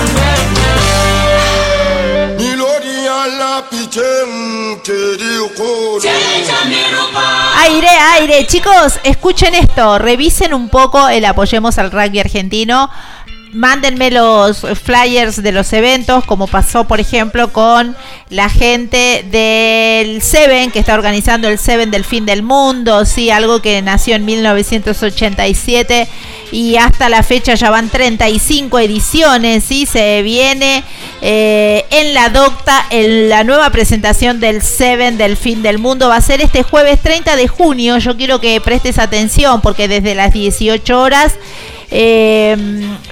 Aire, 7.58 7.88
aire, 7.88 8.46
chicos, 8.46 8.98
escuchen 9.04 9.54
esto, 9.54 9.98
revisen 9.98 10.54
un 10.54 10.68
poco 10.68 11.08
el 11.08 11.24
apoyemos 11.24 11.78
al 11.78 11.90
rugby 11.90 12.20
argentino. 12.20 12.90
Mándenme 13.54 14.10
los 14.10 14.66
flyers 14.82 15.40
de 15.40 15.52
los 15.52 15.72
eventos, 15.72 16.24
como 16.24 16.48
pasó, 16.48 16.88
por 16.88 16.98
ejemplo, 16.98 17.52
con 17.52 17.96
la 18.28 18.48
gente 18.48 19.24
del 19.30 20.22
Seven, 20.22 20.72
que 20.72 20.80
está 20.80 20.94
organizando 20.94 21.46
el 21.46 21.60
Seven 21.60 21.92
del 21.92 22.04
fin 22.04 22.26
del 22.26 22.42
mundo, 22.42 23.04
sí, 23.04 23.30
algo 23.30 23.62
que 23.62 23.80
nació 23.80 24.16
en 24.16 24.24
1987 24.24 26.08
y 26.50 26.74
hasta 26.74 27.08
la 27.08 27.22
fecha 27.22 27.54
ya 27.54 27.70
van 27.70 27.90
35 27.90 28.76
ediciones, 28.80 29.62
sí, 29.62 29.86
se 29.86 30.22
viene 30.22 30.82
eh, 31.22 31.84
en 31.90 32.12
la 32.12 32.30
docta 32.30 32.84
en 32.90 33.28
la 33.28 33.44
nueva 33.44 33.70
presentación 33.70 34.40
del 34.40 34.62
Seven 34.62 35.16
del 35.16 35.36
fin 35.36 35.62
del 35.62 35.78
mundo, 35.78 36.08
va 36.08 36.16
a 36.16 36.20
ser 36.20 36.40
este 36.40 36.64
jueves 36.64 37.00
30 37.00 37.36
de 37.36 37.46
junio, 37.46 37.98
yo 37.98 38.16
quiero 38.16 38.40
que 38.40 38.60
prestes 38.60 38.98
atención 38.98 39.60
porque 39.60 39.86
desde 39.86 40.16
las 40.16 40.32
18 40.32 41.00
horas 41.00 41.34
eh, 41.96 42.56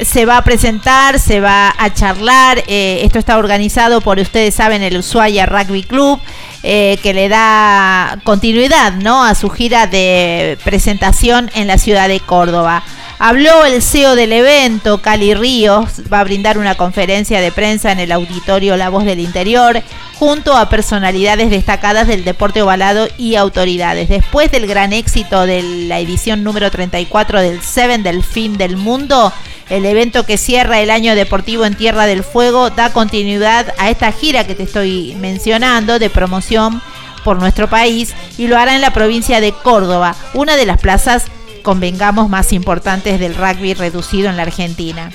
se 0.01 0.27
va 0.27 0.39
a 0.39 0.43
presentar, 0.43 1.21
se 1.21 1.39
va 1.41 1.73
a 1.79 1.95
charlar. 1.95 2.65
eh, 2.67 3.03
esto 3.05 3.21
está 3.21 3.39
organizado 3.39 4.01
por, 4.01 4.19
ustedes 4.19 4.57
saben, 4.57 4.83
el 4.83 4.97
Ushuaia 4.97 5.47
Rugby 5.47 5.85
Club, 5.85 6.19
eh, 6.65 6.99
que 7.01 7.15
le 7.15 7.29
da 7.29 8.19
continuidad 8.25 8.95
¿no? 8.95 9.25
a 9.25 9.37
su 9.37 9.51
gira 9.51 9.87
de 9.87 10.59
presentación 10.65 11.49
en 11.55 11.69
la 11.69 11.79
ciudad 11.79 12.09
de 12.09 12.19
Córdoba. 12.19 12.83
Habló 13.25 13.65
el 13.65 13.83
CEO 13.83 14.17
del 14.17 14.33
evento, 14.33 15.01
Cali 15.01 15.33
Ríos, 15.33 16.03
va 16.13 16.19
a 16.19 16.25
brindar 16.25 16.59
una 16.59 16.75
conferencia 16.75 17.41
de 17.41 17.53
prensa 17.53 17.93
en 17.93 18.01
el 18.01 18.11
auditorio 18.11 18.77
La 18.77 18.89
Voz 18.89 19.05
del 19.05 19.21
Interior, 19.21 19.81
junto 20.19 20.57
a 20.57 20.69
personalidades 20.69 21.49
destacadas 21.49 22.09
del 22.09 22.25
deporte 22.25 22.63
ovalado 22.63 23.07
y 23.19 23.37
autoridades. 23.37 24.09
Después 24.09 24.51
del 24.51 24.67
gran 24.67 24.93
éxito 24.93 25.47
de 25.47 25.63
la 25.63 26.01
edición 26.01 26.43
número 26.43 26.69
34 26.73 27.41
del 27.41 27.63
Seven 27.63 28.03
del 28.03 28.25
Fin 28.25 28.59
del 28.59 28.77
Mundo, 28.77 29.33
el 29.71 29.87
evento 29.87 30.27
que 30.27 30.37
cierra 30.37 30.81
el 30.81 30.91
año 30.91 31.15
deportivo 31.15 31.65
en 31.65 31.77
Tierra 31.77 32.07
del 32.07 32.25
Fuego 32.25 32.71
da 32.71 32.93
continuidad 32.93 33.73
a 33.79 33.89
esta 33.89 34.11
gira 34.11 34.49
que 34.49 34.57
te 34.57 34.65
estoy 34.65 35.15
mencionando 35.21 36.01
de 36.01 36.11
promoción 36.11 36.83
por 37.23 37.39
nuestro 37.39 37.71
país 37.71 38.15
y 38.37 38.49
lo 38.49 38.59
hará 38.59 38.75
en 38.75 38.81
la 38.81 38.93
provincia 38.93 39.41
de 39.41 39.53
Córdoba, 39.53 40.17
una 40.35 40.57
de 40.57 40.67
las 40.67 40.81
plazas 40.81 41.27
convengamos 41.63 42.29
más 42.29 42.53
importantes 42.53 43.19
del 43.19 43.35
rugby 43.35 43.75
reducido 43.75 44.29
en 44.29 44.37
la 44.37 44.43
Argentina. 44.43 45.11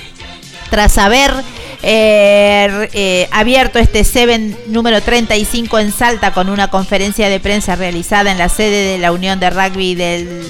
Tras 0.69 0.97
haber 0.97 1.33
eh, 1.83 2.89
eh, 2.93 3.27
abierto 3.31 3.79
este 3.79 4.03
Seven 4.03 4.57
número 4.67 5.01
35 5.01 5.79
en 5.79 5.91
Salta 5.91 6.33
con 6.33 6.49
una 6.49 6.69
conferencia 6.69 7.29
de 7.29 7.39
prensa 7.39 7.75
realizada 7.75 8.31
en 8.31 8.37
la 8.37 8.49
sede 8.49 8.91
de 8.91 8.97
la 8.97 9.11
Unión 9.11 9.39
de 9.39 9.49
Rugby 9.49 9.95
del 9.95 10.43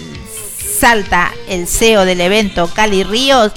Salta, 0.80 1.32
el 1.50 1.68
CEO 1.68 2.06
del 2.06 2.22
evento, 2.22 2.70
Cali 2.74 3.04
Ríos, 3.04 3.52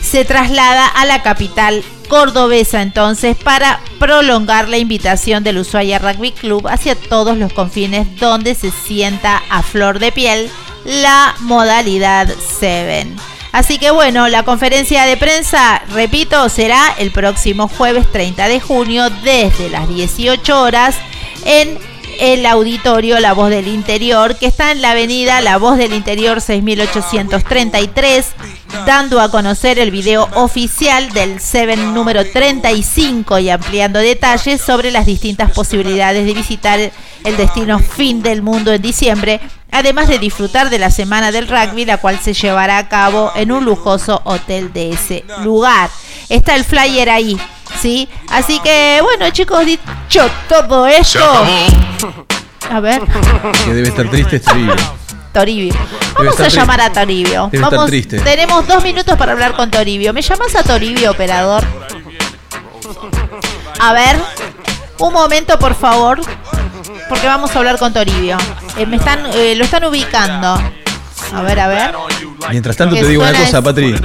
se 0.00 0.24
traslada 0.24 0.86
a 0.86 1.04
la 1.04 1.22
capital 1.22 1.82
cordobesa 2.08 2.82
entonces 2.82 3.36
para 3.36 3.80
prolongar 3.98 4.68
la 4.68 4.78
invitación 4.78 5.42
del 5.42 5.58
Ushuaia 5.58 5.98
Rugby 5.98 6.30
Club 6.30 6.68
hacia 6.68 6.94
todos 6.94 7.36
los 7.36 7.52
confines 7.52 8.06
donde 8.20 8.54
se 8.54 8.70
sienta 8.70 9.42
a 9.50 9.62
flor 9.62 9.98
de 9.98 10.12
piel 10.12 10.50
la 10.86 11.34
modalidad 11.40 12.28
7. 12.58 13.08
Así 13.52 13.78
que 13.78 13.90
bueno, 13.90 14.28
la 14.28 14.44
conferencia 14.44 15.04
de 15.04 15.16
prensa, 15.16 15.82
repito, 15.92 16.48
será 16.48 16.94
el 16.98 17.10
próximo 17.10 17.68
jueves 17.68 18.10
30 18.12 18.48
de 18.48 18.60
junio 18.60 19.08
desde 19.24 19.70
las 19.70 19.88
18 19.88 20.62
horas 20.62 20.94
en 21.44 21.78
el 22.20 22.46
auditorio 22.46 23.18
La 23.20 23.34
Voz 23.34 23.50
del 23.50 23.68
Interior, 23.68 24.36
que 24.36 24.46
está 24.46 24.72
en 24.72 24.82
la 24.82 24.92
avenida 24.92 25.40
La 25.40 25.58
Voz 25.58 25.78
del 25.78 25.92
Interior 25.92 26.40
6833, 26.40 28.26
dando 28.86 29.20
a 29.20 29.30
conocer 29.30 29.78
el 29.78 29.90
video 29.90 30.28
oficial 30.34 31.10
del 31.12 31.40
Seven 31.40 31.94
número 31.94 32.24
35 32.24 33.38
y 33.38 33.50
ampliando 33.50 33.98
detalles 33.98 34.60
sobre 34.60 34.90
las 34.90 35.06
distintas 35.06 35.50
posibilidades 35.52 36.26
de 36.26 36.34
visitar 36.34 36.92
el 37.26 37.36
destino 37.36 37.78
fin 37.80 38.22
del 38.22 38.40
mundo 38.40 38.72
en 38.72 38.80
diciembre, 38.80 39.40
además 39.70 40.08
de 40.08 40.18
disfrutar 40.18 40.70
de 40.70 40.78
la 40.78 40.90
semana 40.90 41.32
del 41.32 41.48
rugby, 41.48 41.84
la 41.84 41.98
cual 41.98 42.18
se 42.22 42.32
llevará 42.32 42.78
a 42.78 42.88
cabo 42.88 43.32
en 43.34 43.52
un 43.52 43.64
lujoso 43.64 44.22
hotel 44.24 44.72
de 44.72 44.90
ese 44.92 45.24
lugar. 45.42 45.90
Está 46.28 46.54
el 46.54 46.64
flyer 46.64 47.10
ahí, 47.10 47.36
¿sí? 47.80 48.08
Así 48.30 48.60
que, 48.60 49.00
bueno, 49.02 49.28
chicos, 49.30 49.66
dicho 49.66 50.30
todo 50.48 50.86
esto. 50.86 51.18
A 52.70 52.80
ver, 52.80 53.02
Que 53.64 53.74
debe 53.74 53.88
estar 53.88 54.08
triste 54.10 54.36
este 54.36 54.50
Toribio. 54.50 54.74
Toribio. 55.32 55.74
Vamos 56.16 56.32
estar 56.32 56.46
a 56.46 56.48
llamar 56.48 56.80
a 56.80 56.92
Toribio. 56.92 57.48
Debe 57.52 57.56
estar 57.58 57.70
Vamos, 57.70 57.86
triste. 57.90 58.20
tenemos 58.20 58.66
dos 58.66 58.82
minutos 58.82 59.16
para 59.18 59.32
hablar 59.32 59.54
con 59.54 59.70
Toribio. 59.70 60.12
¿Me 60.12 60.22
llamas 60.22 60.54
a 60.56 60.62
Toribio, 60.62 61.10
operador? 61.10 61.62
A 63.78 63.92
ver, 63.92 64.16
un 64.98 65.12
momento, 65.12 65.58
por 65.58 65.74
favor, 65.74 66.20
porque 67.08 67.26
vamos 67.26 67.54
a 67.54 67.58
hablar 67.58 67.78
con 67.78 67.92
Toribio. 67.92 68.36
Eh, 68.76 68.86
me 68.86 68.96
están, 68.96 69.20
eh, 69.34 69.54
lo 69.56 69.64
están 69.64 69.84
ubicando. 69.84 70.58
A 71.34 71.42
ver, 71.42 71.58
a 71.58 71.66
ver. 71.66 71.92
Mientras 72.50 72.76
tanto 72.76 72.94
te 72.94 73.04
digo 73.06 73.22
una 73.22 73.32
cosa, 73.32 73.58
es- 73.58 73.64
Patri. 73.64 73.96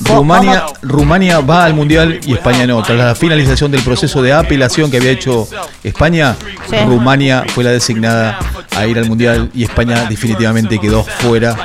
Rumania, 0.00 0.64
Rumania 0.82 1.38
va 1.40 1.64
al 1.64 1.74
Mundial 1.74 2.20
y 2.26 2.32
España 2.34 2.66
no. 2.66 2.82
Tras 2.82 2.98
la 2.98 3.14
finalización 3.14 3.70
del 3.70 3.82
proceso 3.82 4.20
de 4.22 4.32
apelación 4.32 4.90
que 4.90 4.96
había 4.96 5.12
hecho 5.12 5.46
España, 5.84 6.34
Sí. 6.68 6.76
Rumania 6.84 7.44
fue 7.54 7.62
la 7.62 7.70
designada 7.70 8.38
a 8.76 8.86
ir 8.86 8.98
al 8.98 9.04
Mundial 9.06 9.50
y 9.54 9.62
España 9.62 10.06
definitivamente 10.08 10.80
quedó 10.80 11.04
fuera 11.04 11.56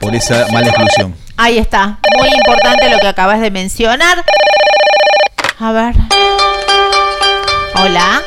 por 0.00 0.14
esa 0.14 0.46
mala 0.50 0.68
exclusión. 0.68 1.14
Ahí 1.36 1.58
está. 1.58 1.98
Muy 2.18 2.28
importante 2.28 2.88
lo 2.88 2.98
que 3.00 3.08
acabas 3.08 3.40
de 3.40 3.50
mencionar. 3.50 4.24
A 5.60 5.72
ver. 5.72 5.94
Hola. 7.74 8.22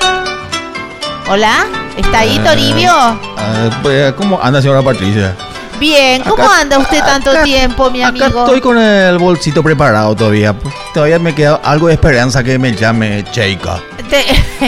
Hola. 1.30 1.66
¿Está 1.98 2.20
ahí, 2.20 2.40
Toribio? 2.40 2.92
Ah, 2.92 3.70
pues, 3.82 4.14
¿Cómo 4.14 4.40
anda, 4.42 4.62
señora 4.62 4.82
Patricia? 4.82 5.36
Bien. 5.80 6.22
¿Cómo 6.24 6.44
Acá- 6.44 6.62
anda 6.62 6.80
usted 6.80 7.00
tanto 7.00 7.32
tiempo, 7.44 7.90
mi 7.92 8.02
amigo? 8.02 8.26
Estoy 8.26 8.62
con 8.62 8.78
el 8.80 9.18
bolsito 9.18 9.62
preparado 9.62 10.16
todavía. 10.16 10.56
Todavía 10.94 11.20
me 11.20 11.36
queda 11.36 11.56
algo 11.64 11.88
de 11.88 11.94
esperanza 11.94 12.44
que 12.44 12.58
me 12.58 12.74
llame 12.76 13.24
Cheika. 13.32 13.80
Te- 14.10 14.26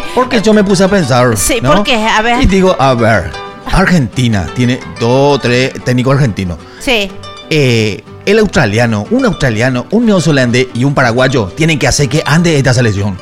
Porque 0.15 0.41
yo 0.41 0.53
me 0.53 0.64
puse 0.64 0.84
a 0.84 0.88
pensar. 0.88 1.35
Sí, 1.38 1.60
¿no? 1.61 1.73
¿por 1.76 1.84
qué? 1.84 1.95
A 1.95 2.22
ver. 2.22 2.41
Y 2.43 2.45
digo, 2.45 2.76
a 2.80 2.93
ver, 2.93 3.31
Argentina 3.72 4.47
tiene 4.56 4.80
dos 4.99 5.38
o 5.38 5.39
tres 5.39 5.73
técnicos 5.84 6.15
argentinos. 6.15 6.57
Sí. 6.80 7.11
Eh, 7.49 8.03
el 8.26 8.38
australiano, 8.39 9.07
un 9.10 9.26
australiano, 9.26 9.88
un 9.91 10.06
neozelandés 10.06 10.68
y 10.76 10.84
un 10.84 10.93
paraguayo 10.93 11.45
tienen 11.56 11.80
que 11.80 11.88
hacer 11.88 12.07
que 12.10 12.22
ande 12.26 12.56
esta 12.57 12.73
selección. 12.73 13.18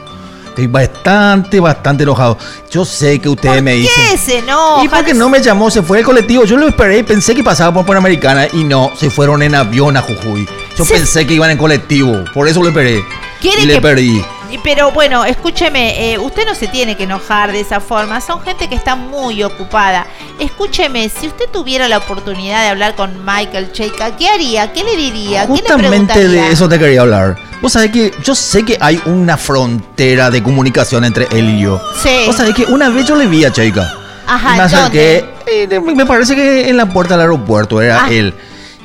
Estoy 0.57 0.65
bastante, 0.65 1.59
bastante 1.59 2.01
enojado. 2.01 2.35
Yo 2.71 2.83
sé 2.83 3.19
que 3.19 3.29
ustedes 3.29 3.61
me 3.61 3.73
dicen. 3.73 3.93
¿Qué 4.09 4.17
se 4.17 4.37
enoja? 4.39 4.83
¿Y 4.83 4.87
por 4.87 5.05
qué 5.05 5.13
no 5.13 5.29
me 5.29 5.39
llamó? 5.39 5.69
Se 5.69 5.83
fue 5.83 5.99
el 5.99 6.03
colectivo. 6.03 6.45
Yo 6.45 6.57
lo 6.57 6.67
esperé 6.67 6.97
y 6.97 7.03
pensé 7.03 7.35
que 7.35 7.43
pasaba 7.43 7.71
por 7.71 7.85
Panamericana 7.85 8.47
y 8.51 8.63
no, 8.63 8.91
se 8.97 9.11
fueron 9.11 9.43
en 9.43 9.53
avión 9.53 9.95
a 9.97 10.01
Jujuy. 10.01 10.49
Yo 10.75 10.83
Se- 10.83 10.95
pensé 10.95 11.27
que 11.27 11.35
iban 11.35 11.51
en 11.51 11.59
colectivo, 11.59 12.23
por 12.33 12.47
eso 12.47 12.63
lo 12.63 12.69
esperé. 12.69 13.05
¿Quiere 13.39 13.61
y 13.61 13.65
le 13.67 13.73
que- 13.75 13.81
perdí. 13.81 14.25
Y- 14.51 14.57
pero 14.59 14.91
bueno, 14.91 15.25
escúcheme, 15.25 16.13
eh, 16.13 16.17
usted 16.17 16.45
no 16.45 16.55
se 16.55 16.67
tiene 16.67 16.95
que 16.95 17.03
enojar 17.03 17.51
de 17.51 17.59
esa 17.59 17.79
forma, 17.79 18.21
son 18.21 18.41
gente 18.41 18.67
que 18.67 18.75
está 18.75 18.95
muy 18.95 19.43
ocupada. 19.43 20.05
Escúcheme, 20.39 21.09
si 21.09 21.27
usted 21.27 21.45
tuviera 21.51 21.87
la 21.87 21.97
oportunidad 21.97 22.61
de 22.63 22.69
hablar 22.69 22.95
con 22.95 23.25
Michael 23.25 23.71
Cheika, 23.71 24.15
¿qué 24.15 24.29
haría? 24.29 24.71
¿Qué 24.73 24.83
le 24.83 24.95
diría? 24.95 25.41
¿Qué 25.47 25.53
le 25.53 25.59
Justamente 25.59 26.27
de 26.27 26.51
eso 26.51 26.69
te 26.69 26.77
quería 26.79 27.01
hablar. 27.01 27.37
Vos 27.61 27.73
sabés 27.73 27.91
que 27.91 28.11
yo 28.23 28.35
sé 28.35 28.63
que 28.63 28.77
hay 28.79 29.01
una 29.05 29.35
frontera 29.37 30.29
de 30.29 30.43
comunicación 30.43 31.03
entre 31.05 31.27
él 31.31 31.49
y 31.57 31.61
yo. 31.63 31.81
Sí. 32.03 32.23
Vos 32.27 32.35
sabés 32.35 32.53
que 32.53 32.65
una 32.65 32.89
vez 32.89 33.05
yo 33.05 33.15
le 33.15 33.25
vi 33.25 33.43
a 33.45 33.51
Cheika. 33.51 33.91
Ajá, 34.27 34.55
me 34.55 34.63
acerqué, 34.63 35.21
¿dónde? 35.21 35.63
eh, 35.63 35.67
de- 35.67 35.79
me 35.79 36.05
parece 36.05 36.35
que 36.35 36.69
en 36.69 36.77
la 36.77 36.85
puerta 36.85 37.15
del 37.15 37.21
aeropuerto 37.21 37.81
era 37.81 38.05
Ah. 38.05 38.09
él. 38.11 38.33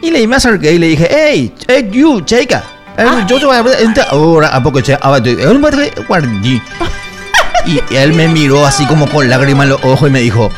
Y 0.00 0.10
le, 0.10 0.26
me 0.26 0.36
acerqué 0.36 0.72
y 0.72 0.78
le 0.78 0.86
dije, 0.88 1.08
hey, 1.10 1.52
hey, 1.68 1.88
you, 1.92 2.20
Cheika. 2.22 2.62
Ah. 2.98 3.26
Yo 3.28 3.38
te 3.38 3.46
voy 3.46 3.56
a 3.56 3.58
hablar 3.60 3.76
ahora, 4.10 4.48
¿a 4.48 4.62
poco 4.62 4.80
guardi". 6.08 6.62
Y 7.64 7.80
él 7.94 8.12
me 8.12 8.28
miró 8.28 8.66
así 8.66 8.84
como 8.86 9.08
con 9.08 9.28
lágrimas 9.28 9.64
en 9.64 9.70
los 9.70 9.84
ojos 9.84 10.08
y 10.08 10.12
me 10.12 10.20
dijo, 10.20 10.50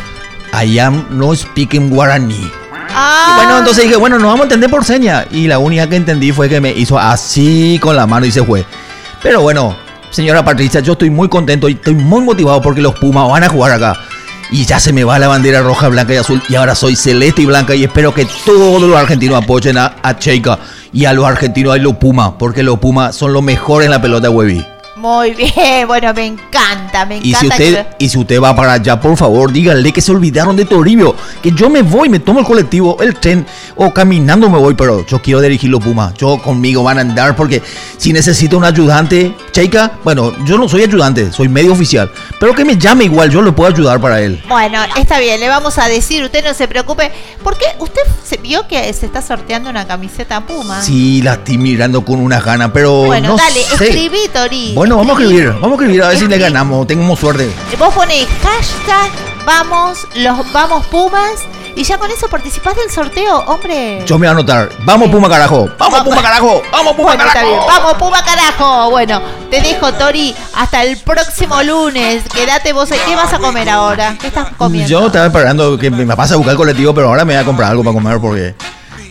I 0.53 0.79
am 0.79 1.05
no 1.11 1.35
speaking 1.35 1.91
Guarani. 1.91 2.51
Ah. 2.95 3.35
Bueno, 3.37 3.59
entonces 3.59 3.85
dije, 3.85 3.97
bueno, 3.97 4.19
nos 4.19 4.29
vamos 4.29 4.41
a 4.41 4.45
entender 4.45 4.71
por 4.71 4.85
seña. 4.85 5.27
Y 5.31 5.47
la 5.47 5.59
única 5.59 5.89
que 5.89 5.97
entendí 5.97 6.33
fue 6.33 6.49
que 6.49 6.61
me 6.61 6.73
hizo 6.73 6.99
así 6.99 7.79
con 7.83 7.97
la 7.97 8.07
mano 8.07 8.25
y 8.25 8.33
se 8.33 8.43
fue. 8.43 8.65
Pero 9.23 9.43
bueno, 9.43 9.77
señora 10.11 10.45
Patricia, 10.45 10.81
yo 10.81 10.93
estoy 10.93 11.11
muy 11.11 11.29
contento 11.29 11.69
y 11.69 11.73
estoy 11.73 11.95
muy 11.95 12.23
motivado 12.23 12.63
porque 12.63 12.81
los 12.81 12.95
Pumas 12.95 13.29
van 13.29 13.45
a 13.45 13.49
jugar 13.49 13.73
acá. 13.73 13.99
Y 14.51 14.65
ya 14.65 14.79
se 14.79 14.93
me 14.93 15.05
va 15.05 15.19
la 15.19 15.29
bandera 15.29 15.61
roja, 15.63 15.89
blanca 15.89 16.15
y 16.15 16.17
azul. 16.19 16.43
Y 16.49 16.55
ahora 16.55 16.75
soy 16.75 16.97
celeste 16.97 17.43
y 17.43 17.47
blanca. 17.47 17.75
Y 17.75 17.85
espero 17.85 18.15
que 18.15 18.27
todos 18.47 18.81
los 18.81 18.97
argentinos 18.97 19.43
apoyen 19.43 19.77
a, 19.77 19.97
a 20.03 20.17
Cheika 20.17 20.59
y 20.95 21.05
a 21.05 21.13
los 21.13 21.27
argentinos 21.27 21.75
a 21.75 21.77
los 21.77 21.97
Pumas. 21.97 22.33
Porque 22.39 22.63
los 22.63 22.79
Pumas 22.79 23.15
son 23.15 23.35
los 23.35 23.43
mejores 23.43 23.87
en 23.87 23.91
la 23.91 24.01
pelota 24.01 24.31
Webby. 24.31 24.74
Muy 25.05 25.35
bien, 25.35 25.87
bueno, 25.87 26.15
me 26.15 26.25
encanta, 26.25 27.05
me 27.05 27.17
encanta. 27.17 27.29
Y 27.29 27.35
si 27.35 27.47
usted, 27.47 27.87
y 27.99 28.09
si 28.09 28.19
usted 28.19 28.41
va 28.41 28.57
para 28.57 28.73
allá, 28.73 28.99
por 28.99 29.15
favor, 29.19 29.53
dígale 29.53 29.93
que 29.93 30.01
se 30.01 30.11
olvidaron 30.11 30.57
de 30.57 30.65
Toribio. 30.65 31.15
Que 31.43 31.53
yo 31.53 31.69
me 31.69 31.83
voy, 31.83 32.09
me 32.09 32.21
tomo 32.21 32.41
el 32.41 32.47
colectivo, 32.47 32.97
el 33.03 33.15
tren, 33.17 33.45
o 33.77 33.93
caminando 33.93 34.49
me 34.49 34.57
voy, 34.57 34.73
pero 34.73 35.05
yo 35.07 35.21
quiero 35.21 35.43
dirigir 35.43 35.69
los 35.69 35.85
Pumas. 35.85 36.15
Yo 36.15 36.41
conmigo 36.41 36.83
van 36.83 36.97
a 36.97 37.01
andar 37.03 37.37
porque 37.37 37.61
si 37.99 38.15
necesito 38.15 38.57
un 38.57 38.65
ayudante, 38.65 39.35
Cheika, 39.53 39.93
bueno, 40.03 40.33
yo 40.47 40.57
no 40.57 40.67
soy 40.71 40.85
ayudante, 40.85 41.31
soy 41.31 41.51
medio 41.51 41.75
oficial. 41.75 42.11
Pero 42.41 42.55
que 42.55 42.65
me 42.65 42.79
llame 42.79 43.05
igual, 43.05 43.29
yo 43.29 43.43
le 43.43 43.53
puedo 43.53 43.71
ayudar 43.71 44.01
para 44.01 44.23
él. 44.23 44.43
Bueno, 44.49 44.79
está 44.97 45.21
bien, 45.21 45.39
le 45.39 45.49
vamos 45.51 45.77
a 45.77 45.87
decir, 45.87 46.25
usted 46.25 46.43
no 46.43 46.55
se 46.55 46.67
preocupe, 46.67 47.13
porque 47.43 47.67
usted 47.79 48.01
se 48.27 48.39
vio 48.39 48.67
que 48.67 48.91
se 48.95 49.05
está 49.05 49.21
sorteando 49.21 49.69
una 49.69 49.87
camiseta 49.87 50.41
Puma. 50.47 50.81
Sí, 50.81 51.21
la 51.21 51.35
estoy 51.35 51.59
mirando 51.59 52.03
con 52.07 52.21
una 52.21 52.41
gana, 52.41 52.73
pero 52.73 53.05
Bueno, 53.05 53.29
no 53.33 53.37
dale, 53.37 53.61
sé. 53.77 53.89
escribí, 53.89 54.21
Tori. 54.33 54.73
Bueno, 54.75 54.94
vamos 54.97 55.19
a 55.19 55.23
escribir, 55.23 55.53
vamos 55.61 55.71
a 55.73 55.75
escribir 55.83 56.03
a 56.03 56.09
ver 56.09 56.19
si 56.19 56.29
le 56.29 56.39
ganamos, 56.39 56.87
tengamos 56.87 57.19
suerte. 57.19 57.51
Vos 57.79 57.93
ponés 57.95 58.27
hashtag 58.43 59.11
vamos, 59.45 60.07
los 60.17 60.53
vamos 60.53 60.87
Pumas 60.87 61.41
y 61.77 61.83
ya 61.83 61.99
con 61.99 62.09
eso 62.11 62.29
participás 62.29 62.77
del 62.77 62.89
sorteo, 62.91 63.39
hombre. 63.47 64.05
Yo 64.07 64.17
me 64.17 64.27
voy 64.27 64.29
a 64.29 64.31
anotar. 64.31 64.71
Vamos 64.85 65.11
Puma 65.11 65.29
carajo, 65.29 65.69
vamos 65.77 66.01
Puma 66.03 66.23
carajo, 66.23 66.63
vamos 66.71 66.95
Puma 66.95 67.09
Bueno, 67.09 67.25
está 67.25 67.43
bien. 67.43 67.59
carajo. 67.59 67.67
Vamos, 67.67 67.95
Puma 67.95 68.25
carajo. 68.25 68.91
Bueno, 68.91 69.21
te 69.51 69.61
dejo, 69.61 69.93
Tori, 69.95 70.35
hasta 70.55 70.85
el 70.85 70.97
próximo 70.99 71.63
lunes. 71.63 72.23
Quédate 72.33 72.73
vos 72.73 72.93
ahí. 72.93 73.01
¿Qué 73.07 73.17
vas 73.17 73.33
a 73.33 73.39
comer 73.39 73.69
ahora? 73.69 74.17
¿Qué 74.21 74.29
estás 74.29 74.51
comiendo? 74.57 74.89
Yo 74.89 75.07
estaba 75.07 75.27
esperando 75.27 75.77
que 75.77 75.91
me 75.91 76.07
pase 76.15 76.35
a 76.35 76.37
buscar 76.37 76.53
el 76.53 76.59
colectivo, 76.59 76.95
pero 76.95 77.09
ahora 77.09 77.25
me 77.25 77.35
voy 77.35 77.43
a 77.43 77.45
comprar 77.45 77.71
algo 77.71 77.83
para 77.83 77.95
comer 77.95 78.21
porque 78.21 78.55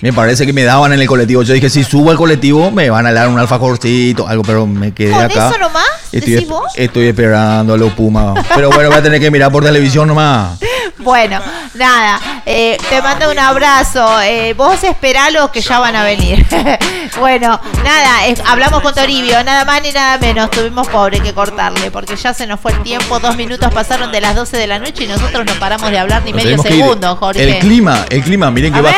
me 0.03 0.11
parece 0.11 0.45
que 0.45 0.51
me 0.51 0.63
daban 0.63 0.91
en 0.91 0.99
el 0.99 1.07
colectivo. 1.07 1.43
Yo 1.43 1.53
dije, 1.53 1.69
si 1.69 1.85
subo 1.85 2.11
al 2.11 2.17
colectivo, 2.17 2.71
me 2.71 2.89
van 2.89 3.07
a 3.07 3.13
dar 3.13 3.29
un 3.29 3.39
alfajorcito, 3.39 4.27
algo, 4.27 4.43
pero 4.43 4.67
me 4.67 4.93
quedé 4.93 5.11
¿Con 5.11 5.21
acá. 5.21 5.47
eso 5.47 5.57
nomás? 5.57 5.85
Estoy, 6.11 6.33
¿Decís 6.33 6.49
vos? 6.49 6.73
estoy 6.75 7.07
esperando 7.07 7.73
a 7.73 7.77
los 7.77 7.93
Pumas. 7.93 8.45
Pero 8.53 8.69
bueno, 8.69 8.89
voy 8.89 8.99
a 8.99 9.01
tener 9.01 9.21
que 9.21 9.31
mirar 9.31 9.49
por 9.49 9.63
televisión 9.63 10.09
nomás. 10.09 10.59
Bueno, 10.99 11.37
nada, 11.73 12.21
eh, 12.45 12.77
te 12.89 13.01
mando 13.01 13.29
un 13.29 13.37
abrazo. 13.37 14.21
Eh, 14.21 14.53
vos 14.53 14.81
esperalos 14.85 15.49
que 15.49 15.59
ya 15.59 15.79
van 15.79 15.97
a 15.97 16.03
venir. 16.05 16.45
bueno, 17.19 17.59
nada, 17.83 18.19
hablamos 18.45 18.81
con 18.81 18.93
Toribio, 18.93 19.43
nada 19.43 19.65
más 19.65 19.81
ni 19.81 19.91
nada 19.91 20.17
menos. 20.17 20.49
Tuvimos 20.49 20.87
pobre 20.87 21.19
que 21.19 21.33
cortarle 21.33 21.91
porque 21.91 22.15
ya 22.15 22.33
se 22.33 22.47
nos 22.47 22.57
fue 22.61 22.71
el 22.71 22.83
tiempo. 22.83 23.19
Dos 23.19 23.35
minutos 23.35 23.73
pasaron 23.73 24.13
de 24.13 24.21
las 24.21 24.33
12 24.33 24.55
de 24.55 24.67
la 24.67 24.79
noche 24.79 25.03
y 25.03 25.07
nosotros 25.07 25.45
no 25.45 25.53
paramos 25.59 25.91
de 25.91 25.99
hablar 25.99 26.23
ni 26.23 26.31
Nos 26.31 26.41
medio 26.41 26.61
segundo, 26.61 27.17
Jorge. 27.17 27.43
El 27.43 27.59
clima, 27.59 28.05
el 28.09 28.23
clima, 28.23 28.49
miren 28.49 28.71
que 28.71 28.79
A 28.79 28.83
ver. 28.83 28.95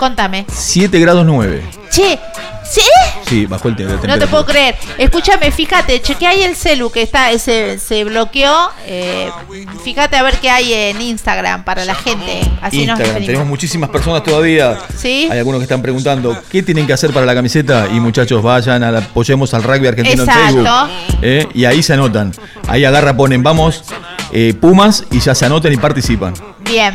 Contame. 0.00 0.46
7 0.50 0.98
grados 0.98 1.26
9. 1.26 1.62
Che, 1.90 2.18
¿sí? 2.64 2.80
Sí, 3.28 3.44
bajó 3.44 3.68
el 3.68 3.76
la 3.78 4.06
No 4.06 4.18
te 4.18 4.26
puedo 4.26 4.46
creer. 4.46 4.74
Escúchame, 4.96 5.50
fíjate, 5.50 6.00
chequea 6.00 6.30
ahí 6.30 6.40
el 6.42 6.56
celu 6.56 6.90
que 6.90 7.02
está, 7.02 7.38
se, 7.38 7.78
se 7.78 8.04
bloqueó. 8.04 8.70
eh, 8.86 9.30
fíjate 9.84 10.16
a 10.16 10.22
ver 10.22 10.36
qué 10.38 10.48
hay 10.48 10.72
en 10.72 11.02
Instagram 11.02 11.64
para 11.64 11.84
la 11.84 11.94
gente. 11.94 12.40
Así 12.62 12.84
Instagram, 12.84 13.26
tenemos 13.26 13.46
muchísimas 13.46 13.90
personas 13.90 14.22
todavía. 14.22 14.78
Sí. 14.96 15.28
Hay 15.30 15.38
algunos 15.38 15.58
que 15.60 15.64
están 15.64 15.82
preguntando 15.82 16.34
qué 16.50 16.62
tienen 16.62 16.86
que 16.86 16.94
hacer 16.94 17.12
para 17.12 17.26
la 17.26 17.34
camiseta 17.34 17.86
y 17.92 18.00
muchachos 18.00 18.42
vayan, 18.42 18.82
a 18.82 18.90
la- 18.90 18.98
apoyemos 19.00 19.52
al 19.52 19.62
rugby 19.64 19.86
argentino 19.88 20.22
Exacto. 20.22 20.40
en 20.48 20.64
Facebook. 20.64 21.18
¿eh? 21.20 21.46
Y 21.52 21.66
ahí 21.66 21.82
se 21.82 21.92
anotan. 21.92 22.32
Ahí 22.68 22.86
agarra, 22.86 23.14
ponen 23.14 23.42
vamos 23.42 23.84
eh, 24.32 24.54
Pumas 24.58 25.04
y 25.10 25.20
ya 25.20 25.34
se 25.34 25.44
anotan 25.44 25.74
y 25.74 25.76
participan. 25.76 26.32
Bien. 26.60 26.94